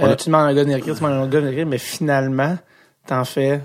Euh, 0.00 0.16
Tu 0.16 0.26
demandes 0.26 0.48
un 0.48 0.54
gars 0.54 0.64
d'écrire, 0.64 0.94
tu 0.94 1.02
demandes 1.02 1.22
un 1.22 1.28
gars 1.28 1.40
d'écrire, 1.42 1.66
mais 1.66 1.78
finalement, 1.78 2.56
t'en 3.06 3.24
fais 3.26 3.60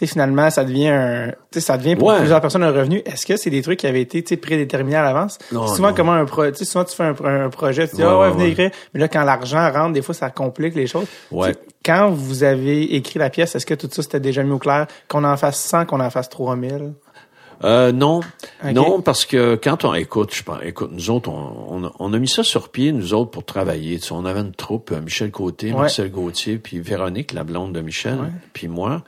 sais, 0.00 0.06
finalement, 0.06 0.50
ça 0.50 0.64
devient 0.64 0.88
un, 0.88 1.28
tu 1.28 1.34
sais, 1.52 1.60
ça 1.60 1.76
devient 1.78 1.96
pour 1.96 2.14
plusieurs 2.14 2.40
personnes 2.40 2.62
un 2.62 2.70
revenu. 2.70 3.02
Est-ce 3.06 3.26
que 3.26 3.36
c'est 3.36 3.50
des 3.50 3.62
trucs 3.62 3.78
qui 3.78 3.86
avaient 3.86 4.02
été, 4.02 4.22
tu 4.22 4.30
sais, 4.30 4.36
prédéterminés 4.36 4.96
à 4.96 5.02
l'avance? 5.02 5.38
Souvent, 5.50 5.92
comment 5.94 6.12
un 6.12 6.26
sais, 6.54 6.64
souvent 6.64 6.84
tu 6.84 6.94
fais 6.94 7.04
un, 7.04 7.48
projet, 7.50 7.88
tu 7.88 7.96
dis, 7.96 8.02
ah 8.02 8.18
ouais, 8.18 8.30
venez 8.30 8.48
écrire. 8.48 8.70
Mais 8.94 9.00
là, 9.00 9.08
quand 9.08 9.24
l'argent 9.24 9.70
rentre, 9.70 9.92
des 9.92 10.02
fois, 10.02 10.14
ça 10.14 10.30
complique 10.30 10.74
les 10.74 10.86
choses. 10.86 11.06
Ouais. 11.30 11.54
Quand 11.84 12.10
vous 12.10 12.42
avez 12.42 12.94
écrit 12.94 13.18
la 13.18 13.30
pièce, 13.30 13.54
est-ce 13.54 13.66
que 13.66 13.74
tout 13.74 13.88
ça, 13.90 14.02
c'était 14.02 14.20
déjà 14.20 14.42
mis 14.42 14.52
au 14.52 14.58
clair? 14.58 14.86
Qu'on 15.08 15.24
en 15.24 15.36
fasse 15.36 15.60
100, 15.60 15.86
qu'on 15.86 16.00
en 16.00 16.10
fasse 16.10 16.28
3000? 16.28 16.92
Euh, 17.64 17.90
non, 17.92 18.20
non, 18.64 19.00
parce 19.00 19.24
que 19.24 19.54
quand 19.56 19.84
on 19.84 19.94
écoute, 19.94 20.34
je 20.34 20.42
pense, 20.42 20.58
écoute, 20.62 20.90
nous 20.92 21.10
autres, 21.10 21.30
on, 21.30 21.90
on, 21.98 22.12
a 22.12 22.18
mis 22.18 22.28
ça 22.28 22.42
sur 22.42 22.68
pied, 22.68 22.92
nous 22.92 23.14
autres, 23.14 23.30
pour 23.30 23.44
travailler. 23.44 23.98
Tu 23.98 24.08
sais, 24.08 24.12
on 24.12 24.26
avait 24.26 24.40
une 24.40 24.52
troupe, 24.52 24.92
euh, 24.92 25.00
Michel 25.00 25.30
Côté, 25.30 25.72
Marcel 25.72 26.10
Gauthier, 26.10 26.58
puis 26.58 26.80
Véronique, 26.80 27.32
la 27.32 27.44
blonde 27.44 27.72
de 27.72 27.80
Michel, 27.80 28.18
puis 28.52 28.68
moi. 28.68 29.02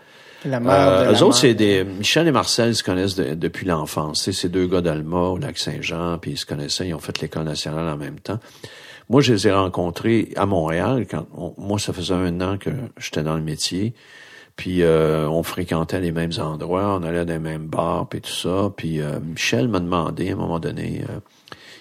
La 0.44 0.58
euh, 0.58 1.12
eux 1.12 1.22
autres, 1.22 1.36
c'est 1.36 1.54
des 1.54 1.84
Michel 1.84 2.28
et 2.28 2.32
Marcel 2.32 2.74
se 2.74 2.84
connaissent 2.84 3.16
depuis 3.16 3.66
l'enfance. 3.66 4.22
C'est 4.22 4.32
ces 4.32 4.48
deux 4.48 4.66
gars 4.66 4.80
d'Alma 4.80 5.18
au 5.18 5.38
lac 5.38 5.58
Saint-Jean, 5.58 6.18
puis 6.18 6.32
ils 6.32 6.36
se 6.36 6.46
connaissaient, 6.46 6.88
ils 6.88 6.94
ont 6.94 7.00
fait 7.00 7.20
l'école 7.20 7.44
nationale 7.44 7.88
en 7.88 7.96
même 7.96 8.20
temps. 8.20 8.38
Moi, 9.08 9.20
je 9.20 9.32
les 9.32 9.48
ai 9.48 9.52
rencontrés 9.52 10.32
à 10.36 10.46
Montréal. 10.46 11.06
Quand 11.10 11.26
moi, 11.56 11.78
ça 11.78 11.92
faisait 11.92 12.14
un 12.14 12.40
an 12.40 12.58
que 12.58 12.70
j'étais 12.98 13.22
dans 13.22 13.36
le 13.36 13.42
métier. 13.42 13.94
Puis 14.54 14.82
euh, 14.82 15.28
on 15.28 15.42
fréquentait 15.42 16.00
les 16.00 16.10
mêmes 16.12 16.32
endroits, 16.38 16.98
on 17.00 17.04
allait 17.04 17.24
dans 17.24 17.32
les 17.32 17.38
mêmes 17.38 17.66
bars, 17.66 18.08
puis 18.08 18.20
tout 18.20 18.30
ça. 18.30 18.70
Puis 18.76 19.00
euh, 19.00 19.20
Michel 19.20 19.68
m'a 19.68 19.80
demandé 19.80 20.30
à 20.30 20.32
un 20.34 20.36
moment 20.36 20.58
donné, 20.58 21.04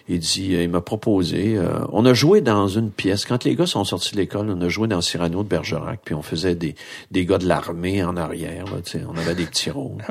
Il 0.09 0.19
dit, 0.19 0.53
il 0.53 0.69
m'a 0.69 0.79
proposé. 0.79 1.57
Euh, 1.57 1.79
on 1.91 2.05
a 2.05 2.13
joué 2.13 2.39
dans 2.39 2.69
une 2.69 2.91
pièce. 2.91 3.25
Quand 3.25 3.43
les 3.43 3.55
gars 3.55 3.65
sont 3.65 3.83
sortis 3.83 4.13
de 4.13 4.17
l'école, 4.17 4.49
on 4.49 4.61
a 4.61 4.69
joué 4.69 4.87
dans 4.87 5.01
Cyrano 5.01 5.43
de 5.43 5.49
Bergerac, 5.49 5.99
puis 6.05 6.15
on 6.15 6.21
faisait 6.21 6.55
des, 6.55 6.75
des 7.11 7.25
gars 7.25 7.37
de 7.37 7.45
l'armée 7.45 8.03
en 8.03 8.15
arrière. 8.15 8.65
Là, 8.65 9.01
on 9.09 9.17
avait 9.17 9.35
des 9.35 9.45
petits 9.45 9.69
rôles. 9.69 10.01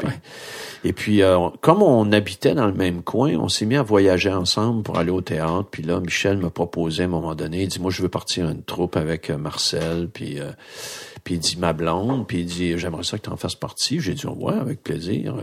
et 0.84 0.92
puis, 0.92 1.22
euh, 1.22 1.48
comme 1.62 1.82
on 1.82 2.12
habitait 2.12 2.54
dans 2.54 2.66
le 2.66 2.74
même 2.74 3.02
coin, 3.02 3.36
on 3.36 3.48
s'est 3.48 3.64
mis 3.64 3.76
à 3.76 3.82
voyager 3.82 4.30
ensemble 4.30 4.82
pour 4.82 4.98
aller 4.98 5.10
au 5.10 5.22
théâtre. 5.22 5.68
Puis 5.70 5.82
là, 5.82 5.98
Michel 5.98 6.36
m'a 6.36 6.50
proposé 6.50 7.04
à 7.04 7.06
un 7.06 7.08
moment 7.08 7.34
donné. 7.34 7.62
Il 7.62 7.68
dit, 7.68 7.80
moi, 7.80 7.90
je 7.90 8.02
veux 8.02 8.10
partir 8.10 8.50
une 8.50 8.62
troupe 8.62 8.98
avec 8.98 9.30
euh, 9.30 9.38
Marcel. 9.38 10.10
Puis, 10.12 10.38
puis 11.24 11.36
il 11.36 11.40
dit 11.40 11.56
ma 11.58 11.72
blonde. 11.72 12.26
Puis 12.26 12.40
il 12.40 12.46
dit, 12.46 12.78
j'aimerais 12.78 13.04
ça 13.04 13.16
que 13.16 13.22
tu 13.22 13.30
en 13.30 13.36
fasses 13.38 13.54
partie. 13.54 14.00
J'ai 14.00 14.12
dit, 14.12 14.26
ouais, 14.26 14.54
avec 14.54 14.82
plaisir. 14.82 15.36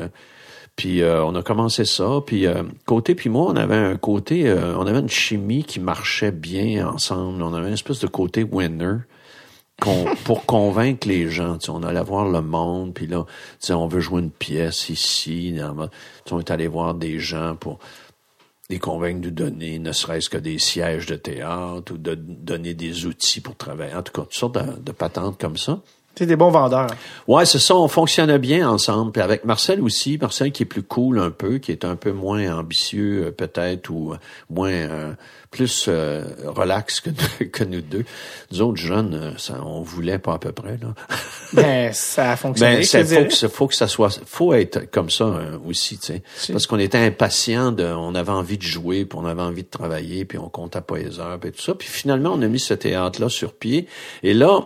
Puis 0.75 1.01
euh, 1.01 1.24
on 1.24 1.36
a 1.36 1.44
commencé 1.44 1.86
ça. 1.86 2.20
Puis 2.25 2.48
euh, 2.48 2.63
côté 2.86 3.15
puis 3.15 3.30
moi, 3.30 3.48
on 3.50 3.56
avait 3.56 3.75
un 3.75 3.98
côté, 3.98 4.48
euh, 4.48 4.75
on 4.77 4.88
avait 4.88 5.00
une 5.00 5.10
chimie 5.10 5.63
qui 5.63 5.80
marchait 5.80 6.32
bien 6.32 6.88
ensemble. 6.88 7.42
On 7.44 7.53
avait 7.53 7.68
une 7.68 7.74
espèce 7.74 8.00
de 8.00 8.08
côté 8.08 8.44
winner. 8.44 8.98
pour 10.25 10.46
convaincre 10.46 11.08
les 11.08 11.30
gens, 11.30 11.58
on 11.68 11.84
allait 11.84 12.03
voir 12.03 12.30
le 12.30 12.42
monde, 12.42 12.94
puis 12.94 13.08
là, 13.08 13.25
on 13.72 13.88
veut 13.88 14.00
jouer 14.00 14.22
une 14.22 14.32
pièce 14.32 14.88
ici, 14.89 15.56
on 16.32 16.39
est 16.39 16.51
allé 16.51 16.68
voir 16.68 16.94
des 16.94 17.20
gens 17.20 17.56
pour 17.56 17.80
les 18.70 18.80
convaincre 18.80 19.22
de 19.22 19.30
donner 19.30 19.80
ne 19.80 19.92
serait-ce 19.92 20.30
que 20.30 20.38
des 20.38 20.58
sièges 20.58 21.06
de 21.08 21.15
théâtre 21.15 21.94
ou 21.94 21.98
de 21.98 22.15
donner 22.15 22.74
des 22.74 23.06
outils 23.06 23.42
pour 23.42 23.56
travailler, 23.56 23.94
en 23.94 24.03
tout 24.03 24.13
cas, 24.13 24.22
toutes 24.22 24.34
sortes 24.34 24.84
de 24.84 24.92
patentes 24.92 25.39
comme 25.39 25.58
ça. 25.58 25.82
C'est 26.15 26.27
des 26.27 26.36
bons 26.36 26.51
vendeurs. 26.51 26.91
Ouais, 27.27 27.43
c'est 27.46 27.60
ça. 27.60 27.75
On 27.75 27.88
fonctionnait 27.88 28.38
bien 28.38 28.70
ensemble. 28.70 29.12
Puis 29.12 29.22
avec 29.22 29.46
Marcel 29.46 29.82
aussi, 29.82 30.20
Marcel 30.22 30.51
qui 30.51 30.62
est 30.62 30.67
plus 30.67 30.84
cool 30.84 31.17
un 31.17 31.32
peu, 31.32 31.58
qui 31.58 31.72
est 31.72 31.86
un 31.86 31.96
peu 31.96 32.12
moins 32.12 32.55
ambitieux 32.55 33.25
euh, 33.25 33.32
peut-être 33.32 33.89
ou 33.89 34.13
euh, 34.13 34.17
moins 34.48 34.70
euh, 34.70 35.13
plus 35.50 35.89
relax 36.46 37.01
que, 37.01 37.10
que 37.43 37.63
nous 37.63 37.82
deux. 37.82 38.05
Nous 38.51 38.62
autres 38.62 38.77
jeunes, 38.77 39.34
ça, 39.38 39.60
on 39.65 39.82
voulait 39.82 40.20
pas 40.20 40.34
à 40.34 40.38
peu 40.38 40.51
près 40.51 40.77
là. 40.82 40.93
Ben 41.53 41.93
ça 41.93 42.32
a 42.32 42.36
fonctionné. 42.36 42.77
Ben, 42.77 42.84
c'est 42.84 43.03
faut 43.03 43.25
que, 43.25 43.48
faut 43.48 43.67
que 43.67 43.75
ça 43.75 43.88
soit, 43.88 44.20
faut 44.25 44.53
être 44.53 44.89
comme 44.89 45.12
ça 45.12 45.32
aussi, 45.67 46.00
tu 46.00 46.13
sais, 46.36 46.51
parce 46.51 46.65
qu'on 46.65 46.79
était 46.79 46.98
impatient 46.98 47.72
de, 47.72 47.86
on 47.86 48.15
avait 48.15 48.32
envie 48.32 48.58
de 48.58 48.63
jouer, 48.63 49.05
puis 49.05 49.20
on 49.22 49.25
avait 49.25 49.43
envie 49.43 49.62
de 49.62 49.70
travailler, 49.70 50.25
puis 50.25 50.39
on 50.39 50.50
comptait 50.50 50.82
pas 50.82 50.98
les 50.98 51.20
heures, 51.20 51.39
puis 51.39 51.51
tout 51.51 51.62
ça. 51.62 51.75
Puis 51.75 51.88
finalement, 51.88 52.34
on 52.34 52.41
a 52.41 52.48
mis 52.48 52.60
ce 52.60 52.74
théâtre 52.74 53.22
là 53.22 53.29
sur 53.29 53.53
pied. 53.53 53.88
Et 54.24 54.34
là, 54.34 54.65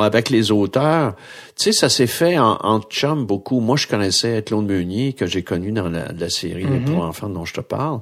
avec 0.00 0.30
les 0.30 0.50
auteurs, 0.50 1.14
tu 1.56 1.64
sais, 1.64 1.72
ça 1.72 1.88
s'est 1.88 2.06
fait 2.06 2.38
en, 2.38 2.58
en 2.62 2.80
chum 2.80 3.26
beaucoup. 3.26 3.60
Moi, 3.60 3.76
je 3.76 3.86
connaissais 3.86 4.42
Claude 4.42 4.66
Meunier, 4.66 5.12
que 5.12 5.26
j'ai 5.26 5.42
connu 5.42 5.72
dans 5.72 5.88
la, 5.88 6.30
série 6.30 6.64
Les 6.64 6.80
mm-hmm. 6.80 7.00
enfants 7.00 7.28
dont 7.28 7.44
je 7.44 7.54
te 7.54 7.60
parle. 7.60 8.00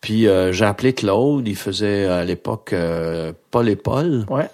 Puis 0.00 0.28
euh, 0.28 0.52
j'ai 0.52 0.64
appelé 0.64 0.92
Claude, 0.92 1.46
il 1.46 1.56
faisait 1.56 2.06
à 2.06 2.24
l'époque 2.24 2.72
euh, 2.72 3.32
Paul 3.50 3.68
et 3.68 3.76
Paul. 3.76 4.24
Ouais. 4.28 4.48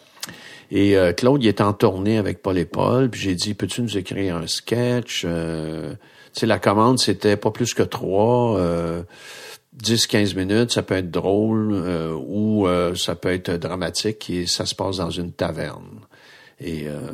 Et 0.70 0.96
euh, 0.96 1.12
Claude, 1.12 1.42
il 1.42 1.48
était 1.48 1.62
en 1.62 1.72
tournée 1.72 2.18
avec 2.18 2.42
Paul 2.42 2.58
et 2.58 2.64
Paul. 2.64 3.08
Puis 3.10 3.20
j'ai 3.20 3.34
dit, 3.34 3.54
peux-tu 3.54 3.82
nous 3.82 3.96
écrire 3.96 4.36
un 4.36 4.46
sketch? 4.46 5.22
tu 5.22 5.28
sais, 6.32 6.46
la 6.46 6.58
commande, 6.58 6.98
c'était 6.98 7.36
pas 7.36 7.50
plus 7.50 7.74
que 7.74 7.82
trois. 7.82 8.60
10-15 9.82 10.36
minutes, 10.36 10.72
ça 10.72 10.82
peut 10.82 10.96
être 10.96 11.10
drôle 11.10 11.72
ou 12.26 12.66
ça 12.96 13.14
peut 13.14 13.32
être 13.32 13.52
dramatique 13.52 14.28
et 14.28 14.46
ça 14.46 14.66
se 14.66 14.74
passe 14.74 14.96
dans 14.96 15.10
une 15.10 15.32
taverne. 15.32 16.00
Et, 16.60 16.88
euh, 16.88 17.12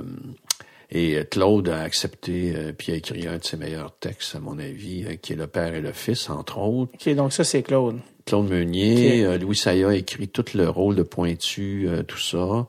et 0.90 1.18
Claude 1.30 1.68
a 1.68 1.80
accepté, 1.80 2.52
euh, 2.54 2.72
puis 2.76 2.92
a 2.92 2.96
écrit 2.96 3.26
un 3.26 3.38
de 3.38 3.44
ses 3.44 3.56
meilleurs 3.56 3.94
textes, 3.98 4.36
à 4.36 4.40
mon 4.40 4.58
avis, 4.58 5.04
euh, 5.04 5.14
qui 5.20 5.32
est 5.32 5.36
Le 5.36 5.46
Père 5.46 5.74
et 5.74 5.80
le 5.80 5.92
Fils, 5.92 6.30
entre 6.30 6.58
autres. 6.58 6.92
OK, 6.94 7.14
donc 7.14 7.32
ça, 7.32 7.44
c'est 7.44 7.62
Claude. 7.62 7.98
Claude 8.26 8.48
Meunier, 8.48 9.36
Louis 9.36 9.54
Saya 9.54 9.88
a 9.88 9.94
écrit 9.94 10.28
tout 10.28 10.46
le 10.54 10.66
rôle 10.70 10.94
de 10.94 11.02
Pointu, 11.02 11.86
tout 12.08 12.18
ça. 12.18 12.66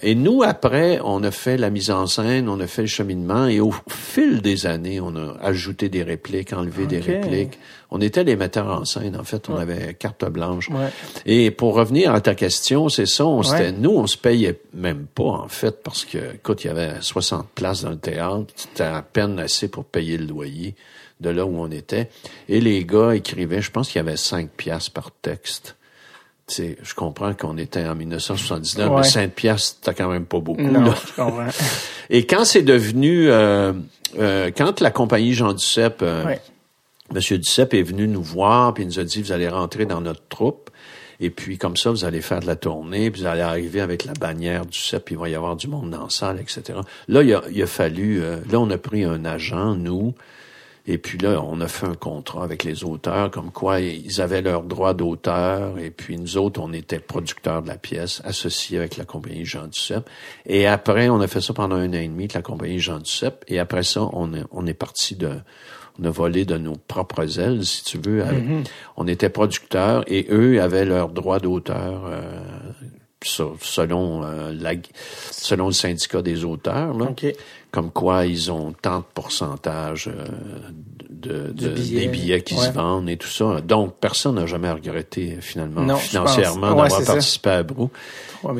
et 0.00 0.14
nous, 0.14 0.42
après, 0.42 1.00
on 1.04 1.22
a 1.22 1.30
fait 1.30 1.58
la 1.58 1.68
mise 1.68 1.90
en 1.90 2.06
scène, 2.06 2.48
on 2.48 2.58
a 2.60 2.66
fait 2.66 2.80
le 2.80 2.88
cheminement, 2.88 3.46
et 3.46 3.60
au 3.60 3.74
fil 3.90 4.40
des 4.40 4.64
années, 4.64 5.02
on 5.02 5.16
a 5.16 5.36
ajouté 5.42 5.90
des 5.90 6.02
répliques, 6.02 6.54
enlevé 6.54 6.86
des 6.86 7.00
répliques. 7.00 7.58
On 7.94 8.00
était 8.00 8.24
les 8.24 8.34
metteurs 8.34 8.66
en 8.66 8.84
scène, 8.84 9.16
en 9.16 9.22
fait. 9.22 9.48
On 9.48 9.54
avait 9.54 9.94
carte 9.94 10.24
blanche. 10.24 10.68
Et 11.26 11.52
pour 11.52 11.74
revenir 11.74 12.12
à 12.12 12.20
ta 12.20 12.34
question, 12.34 12.88
c'est 12.88 13.06
ça. 13.06 13.24
On 13.24 13.42
nous, 13.78 13.90
on 13.90 14.08
se 14.08 14.18
payait 14.18 14.58
même 14.72 15.06
pas, 15.06 15.22
en 15.22 15.46
fait, 15.46 15.80
parce 15.80 16.04
que, 16.04 16.34
écoute, 16.34 16.64
il 16.64 16.66
y 16.66 16.70
avait 16.70 16.94
60 17.00 17.50
places 17.54 17.82
dans 17.84 17.90
le 17.90 17.98
théâtre. 17.98 18.46
C'était 18.56 18.82
à 18.82 19.00
peine 19.00 19.38
assez 19.38 19.68
pour 19.68 19.84
payer 19.84 20.18
le 20.18 20.26
loyer 20.26 20.74
de 21.20 21.30
là 21.30 21.46
où 21.46 21.56
on 21.56 21.70
était. 21.70 22.10
Et 22.48 22.60
les 22.60 22.84
gars 22.84 23.14
écrivaient, 23.14 23.62
je 23.62 23.70
pense 23.70 23.88
qu'il 23.88 24.00
y 24.00 24.04
avait 24.04 24.16
5 24.16 24.50
piastres 24.50 24.90
par 24.90 25.12
texte. 25.22 25.76
sais, 26.48 26.76
je 26.82 26.94
comprends 26.94 27.32
qu'on 27.32 27.56
était 27.58 27.86
en 27.86 27.94
1979, 27.94 28.90
mais 28.92 29.02
5 29.04 29.30
piastres, 29.30 29.78
t'as 29.82 29.94
quand 29.94 30.08
même 30.08 30.26
pas 30.26 30.40
beaucoup. 30.40 30.62
Non, 30.62 30.92
je 31.06 31.12
comprends. 31.12 31.46
Et 32.10 32.26
quand 32.26 32.44
c'est 32.44 32.62
devenu... 32.62 33.30
Euh, 33.30 33.72
euh, 34.18 34.50
quand 34.56 34.80
la 34.80 34.90
compagnie 34.90 35.32
Jean 35.32 35.52
Duceppe 35.52 36.00
euh, 36.02 36.36
Monsieur 37.14 37.38
Duceppe 37.38 37.74
est 37.74 37.82
venu 37.82 38.08
nous 38.08 38.24
voir, 38.24 38.74
puis 38.74 38.82
il 38.82 38.88
nous 38.88 38.98
a 38.98 39.04
dit, 39.04 39.22
vous 39.22 39.30
allez 39.30 39.48
rentrer 39.48 39.86
dans 39.86 40.00
notre 40.00 40.26
troupe, 40.28 40.68
et 41.20 41.30
puis 41.30 41.58
comme 41.58 41.76
ça, 41.76 41.92
vous 41.92 42.04
allez 42.04 42.20
faire 42.20 42.40
de 42.40 42.46
la 42.46 42.56
tournée, 42.56 43.08
puis 43.12 43.20
vous 43.20 43.28
allez 43.28 43.40
arriver 43.40 43.80
avec 43.80 44.04
la 44.04 44.14
bannière 44.14 44.66
Duceppe, 44.66 45.04
puis 45.04 45.14
il 45.14 45.18
va 45.18 45.28
y 45.28 45.36
avoir 45.36 45.54
du 45.54 45.68
monde 45.68 45.90
dans 45.90 46.02
la 46.02 46.10
salle, 46.10 46.40
etc. 46.40 46.80
Là, 47.06 47.22
il 47.22 47.32
a, 47.32 47.38
a 47.38 47.66
fallu, 47.68 48.20
euh, 48.20 48.38
là, 48.50 48.58
on 48.58 48.68
a 48.68 48.78
pris 48.78 49.04
un 49.04 49.24
agent, 49.24 49.76
nous, 49.76 50.12
et 50.88 50.98
puis 50.98 51.16
là, 51.18 51.40
on 51.40 51.60
a 51.60 51.68
fait 51.68 51.86
un 51.86 51.94
contrat 51.94 52.42
avec 52.42 52.64
les 52.64 52.82
auteurs, 52.82 53.30
comme 53.30 53.52
quoi 53.52 53.78
ils 53.78 54.20
avaient 54.20 54.42
leurs 54.42 54.64
droits 54.64 54.92
d'auteur, 54.92 55.78
et 55.78 55.90
puis 55.90 56.18
nous 56.18 56.36
autres, 56.36 56.60
on 56.60 56.72
était 56.72 56.98
producteurs 56.98 57.62
de 57.62 57.68
la 57.68 57.78
pièce, 57.78 58.22
associés 58.24 58.76
avec 58.76 58.96
la 58.96 59.04
compagnie 59.04 59.44
Jean 59.44 59.68
Duceppe. 59.68 60.10
Et 60.46 60.66
après, 60.66 61.08
on 61.10 61.20
a 61.20 61.28
fait 61.28 61.40
ça 61.40 61.54
pendant 61.54 61.76
un 61.76 61.90
an 61.90 61.92
et 61.92 62.08
demi 62.08 62.24
avec 62.24 62.34
la 62.34 62.42
compagnie 62.42 62.80
Jean 62.80 62.98
Duceppe, 62.98 63.44
et 63.46 63.60
après 63.60 63.84
ça, 63.84 64.00
on 64.12 64.66
est 64.66 64.74
parti 64.74 65.14
de 65.14 65.38
on 66.00 66.04
a 66.04 66.10
volé 66.10 66.44
de 66.44 66.56
nos 66.56 66.76
propres 66.76 67.38
ailes, 67.38 67.64
si 67.64 67.84
tu 67.84 67.98
veux. 67.98 68.22
Mm-hmm. 68.22 68.64
On 68.96 69.06
était 69.06 69.28
producteurs 69.28 70.04
et 70.08 70.26
eux 70.30 70.60
avaient 70.60 70.84
leurs 70.84 71.10
droits 71.10 71.38
d'auteur 71.38 72.02
euh, 72.06 72.22
selon 73.60 74.24
euh, 74.24 74.52
la, 74.52 74.72
selon 75.30 75.66
le 75.66 75.72
syndicat 75.72 76.20
des 76.20 76.44
auteurs. 76.44 76.96
Là, 76.96 77.14
Comme 77.70 77.90
quoi 77.90 78.26
ils 78.26 78.50
ont 78.50 78.72
tant 78.72 78.98
de 78.98 79.04
pourcentage 79.14 80.08
euh, 80.08 80.26
de, 81.10 81.50
des 81.50 82.08
billets 82.08 82.42
qui 82.42 82.56
se 82.56 82.70
vendent 82.70 83.08
et 83.08 83.16
tout 83.16 83.28
ça. 83.28 83.60
Donc 83.60 83.94
personne 84.00 84.34
n'a 84.34 84.46
jamais 84.46 84.70
regretté 84.70 85.38
finalement 85.40 85.96
financièrement 85.96 86.74
d'avoir 86.74 87.04
participé 87.04 87.50
à 87.50 87.62
Brou. 87.62 87.90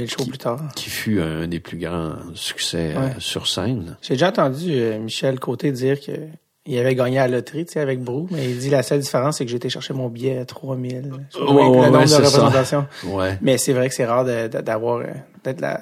qui, 0.07 0.29
plus 0.29 0.39
tard. 0.39 0.61
Qui 0.77 0.89
fut 0.89 1.21
un 1.21 1.47
des 1.47 1.61
plus 1.61 1.79
grands 1.79 2.15
succès 2.35 2.95
sur 3.19 3.49
scène. 3.49 3.97
J'ai 4.01 4.15
déjà 4.15 4.29
entendu 4.29 4.73
Michel 5.01 5.39
Côté 5.41 5.73
dire 5.73 6.01
que 6.01 6.13
il 6.67 6.79
avait 6.79 6.95
gagné 6.95 7.19
à 7.19 7.29
la 7.29 7.37
loterie, 7.37 7.67
tu 7.67 7.73
sais, 7.73 7.81
avec 7.81 8.01
Brou, 8.01 8.27
mais 8.31 8.51
il 8.51 8.59
dit 8.59 8.71
la 8.71 8.83
seule 8.83 9.01
différence, 9.01 9.39
c'est 9.39 9.45
que 9.45 9.51
j'ai 9.51 9.57
été 9.57 9.69
chercher 9.69 9.93
mon 9.93 10.09
billet 10.09 10.39
à 10.39 10.45
3000. 10.45 10.95
Ouais, 10.95 11.53
ouais, 11.53 11.87
le 11.87 11.91
nombre 11.91 12.05
de 12.05 12.15
représentations. 12.15 12.87
Ouais. 13.07 13.39
Mais 13.43 13.59
c'est 13.59 13.75
vrai 13.75 13.89
que 13.89 13.95
c'est 13.95 14.07
rare 14.07 14.25
d'avoir, 14.25 15.01
euh, 15.01 15.05
d'être 15.45 15.61
la, 15.61 15.81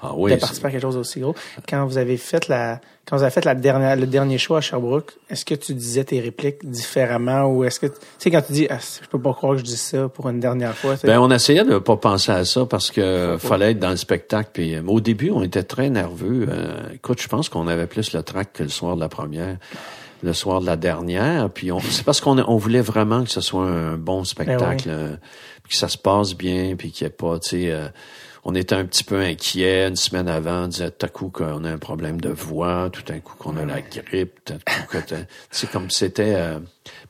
ah, 0.00 0.12
oui, 0.16 0.32
de 0.32 0.36
participer 0.36 0.68
à 0.68 0.70
quelque 0.72 0.82
chose 0.82 0.96
d'aussi 0.96 1.20
gros. 1.20 1.34
Quand 1.68 1.86
vous 1.86 1.98
avez 1.98 2.16
fait 2.16 2.48
la, 2.48 2.80
quand 3.06 3.16
vous 3.16 3.22
avez 3.22 3.30
fait 3.30 3.44
la 3.44 3.54
dernière, 3.54 3.96
le 3.96 4.06
dernier 4.06 4.38
show 4.38 4.56
à 4.56 4.60
Sherbrooke, 4.60 5.12
est-ce 5.30 5.44
que 5.44 5.54
tu 5.54 5.72
disais 5.72 6.04
tes 6.04 6.20
répliques 6.20 6.68
différemment 6.68 7.46
ou 7.46 7.64
est-ce 7.64 7.78
que, 7.78 7.86
tu 7.86 7.94
sais, 8.18 8.30
quand 8.30 8.42
tu 8.42 8.52
dis, 8.52 8.66
ah, 8.70 8.78
je 8.80 9.06
peux 9.08 9.20
pas 9.20 9.32
croire 9.34 9.52
que 9.52 9.58
je 9.60 9.64
dis 9.64 9.76
ça 9.76 10.08
pour 10.08 10.28
une 10.28 10.40
dernière 10.40 10.74
fois. 10.74 10.96
Ben, 11.04 11.20
on 11.20 11.30
essayait 11.30 11.64
de 11.64 11.78
pas 11.78 11.96
penser 11.96 12.32
à 12.32 12.44
ça 12.44 12.66
parce 12.66 12.90
que 12.90 13.36
fallait 13.38 13.70
être 13.70 13.78
dans 13.78 13.90
le 13.90 13.96
spectacle. 13.96 14.50
Puis, 14.52 14.74
euh, 14.74 14.82
au 14.86 15.00
début, 15.00 15.30
on 15.30 15.42
était 15.42 15.62
très 15.62 15.90
nerveux. 15.90 16.46
Euh, 16.48 16.94
écoute, 16.94 17.22
je 17.22 17.28
pense 17.28 17.48
qu'on 17.48 17.68
avait 17.68 17.86
plus 17.86 18.12
le 18.12 18.22
trac 18.22 18.52
que 18.52 18.62
le 18.62 18.68
soir 18.70 18.96
de 18.96 19.00
la 19.00 19.08
première 19.08 19.58
le 20.24 20.32
soir 20.32 20.60
de 20.60 20.66
la 20.66 20.76
dernière. 20.76 21.50
Puis 21.50 21.70
c'est 21.90 22.04
parce 22.04 22.20
qu'on 22.20 22.38
on 22.38 22.56
voulait 22.56 22.80
vraiment 22.80 23.22
que 23.22 23.30
ce 23.30 23.40
soit 23.40 23.66
un 23.66 23.96
bon 23.96 24.24
spectacle, 24.24 24.88
ben 24.88 24.92
euh, 24.92 25.16
que 25.68 25.76
ça 25.76 25.88
se 25.88 25.98
passe 25.98 26.34
bien, 26.34 26.74
puis 26.76 26.90
qu'il 26.90 27.06
n'y 27.06 27.08
ait 27.08 27.16
pas, 27.16 27.38
tu 27.38 27.50
sais, 27.50 27.70
euh, 27.70 27.88
on 28.44 28.54
était 28.54 28.74
un 28.74 28.84
petit 28.84 29.04
peu 29.04 29.20
inquiet 29.20 29.86
une 29.88 29.96
semaine 29.96 30.28
avant, 30.28 30.64
on 30.64 30.68
disait 30.68 30.90
tout 30.90 31.06
à 31.06 31.08
coup 31.08 31.28
qu'on 31.28 31.64
a 31.64 31.70
un 31.70 31.78
problème 31.78 32.20
de 32.20 32.30
voix, 32.30 32.90
tout 32.92 33.04
à 33.08 33.18
coup 33.18 33.34
qu'on 33.38 33.56
a 33.56 33.64
la 33.64 33.80
grippe, 33.80 34.44
tout 34.44 34.54
à 34.54 34.56
coup 34.86 34.98
que 35.06 35.14
c'est 35.50 35.70
comme 35.70 35.90
c'était. 35.90 36.34
Euh, 36.36 36.58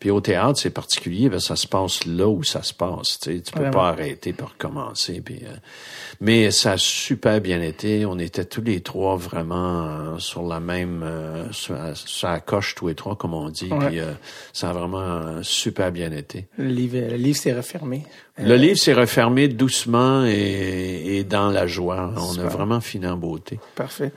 puis 0.05 0.11
au 0.11 0.21
théâtre, 0.21 0.61
c'est 0.61 0.69
particulier, 0.69 1.31
que 1.31 1.39
ça 1.39 1.57
se 1.57 1.67
passe 1.67 2.05
là 2.05 2.29
où 2.29 2.45
ça 2.45 2.63
se 2.63 2.75
passe. 2.75 3.19
Tu 3.21 3.37
sais, 3.37 3.41
tu 3.41 3.53
peux 3.53 3.71
pas 3.71 3.89
arrêter 3.89 4.35
pour 4.35 4.51
recommencer. 4.51 5.23
Puis, 5.25 5.41
mais 6.21 6.51
ça 6.51 6.73
a 6.73 6.77
super 6.77 7.41
bien 7.41 7.63
été. 7.63 8.05
On 8.05 8.19
était 8.19 8.45
tous 8.45 8.61
les 8.61 8.83
trois 8.83 9.17
vraiment 9.17 9.87
euh, 9.87 10.19
sur 10.19 10.47
la 10.47 10.61
même, 10.61 11.03
euh, 11.03 11.51
sur, 11.53 11.75
la 12.23 12.41
coche 12.41 12.75
tous 12.75 12.89
les 12.89 12.95
trois, 12.95 13.17
comme 13.17 13.33
on 13.33 13.49
dit. 13.49 13.71
Puis 13.71 13.99
euh, 13.99 14.13
ça 14.53 14.69
a 14.69 14.73
vraiment 14.75 15.43
super 15.43 15.91
bien 15.91 16.13
été. 16.13 16.49
Le 16.59 16.69
livre, 16.69 16.99
le 16.99 17.17
livre 17.17 17.39
s'est 17.39 17.55
refermé. 17.55 18.03
Le 18.37 18.57
livre 18.57 18.77
s'est 18.77 18.93
refermé 18.93 19.49
doucement 19.49 20.27
et, 20.27 21.17
et, 21.17 21.25
dans 21.25 21.49
la 21.49 21.67
joie. 21.67 22.13
On 22.15 22.39
a 22.39 22.47
vraiment 22.47 22.83
fini 22.83 23.07
en 23.07 23.17
beauté. 23.17 23.59
Parfait. 23.75 24.13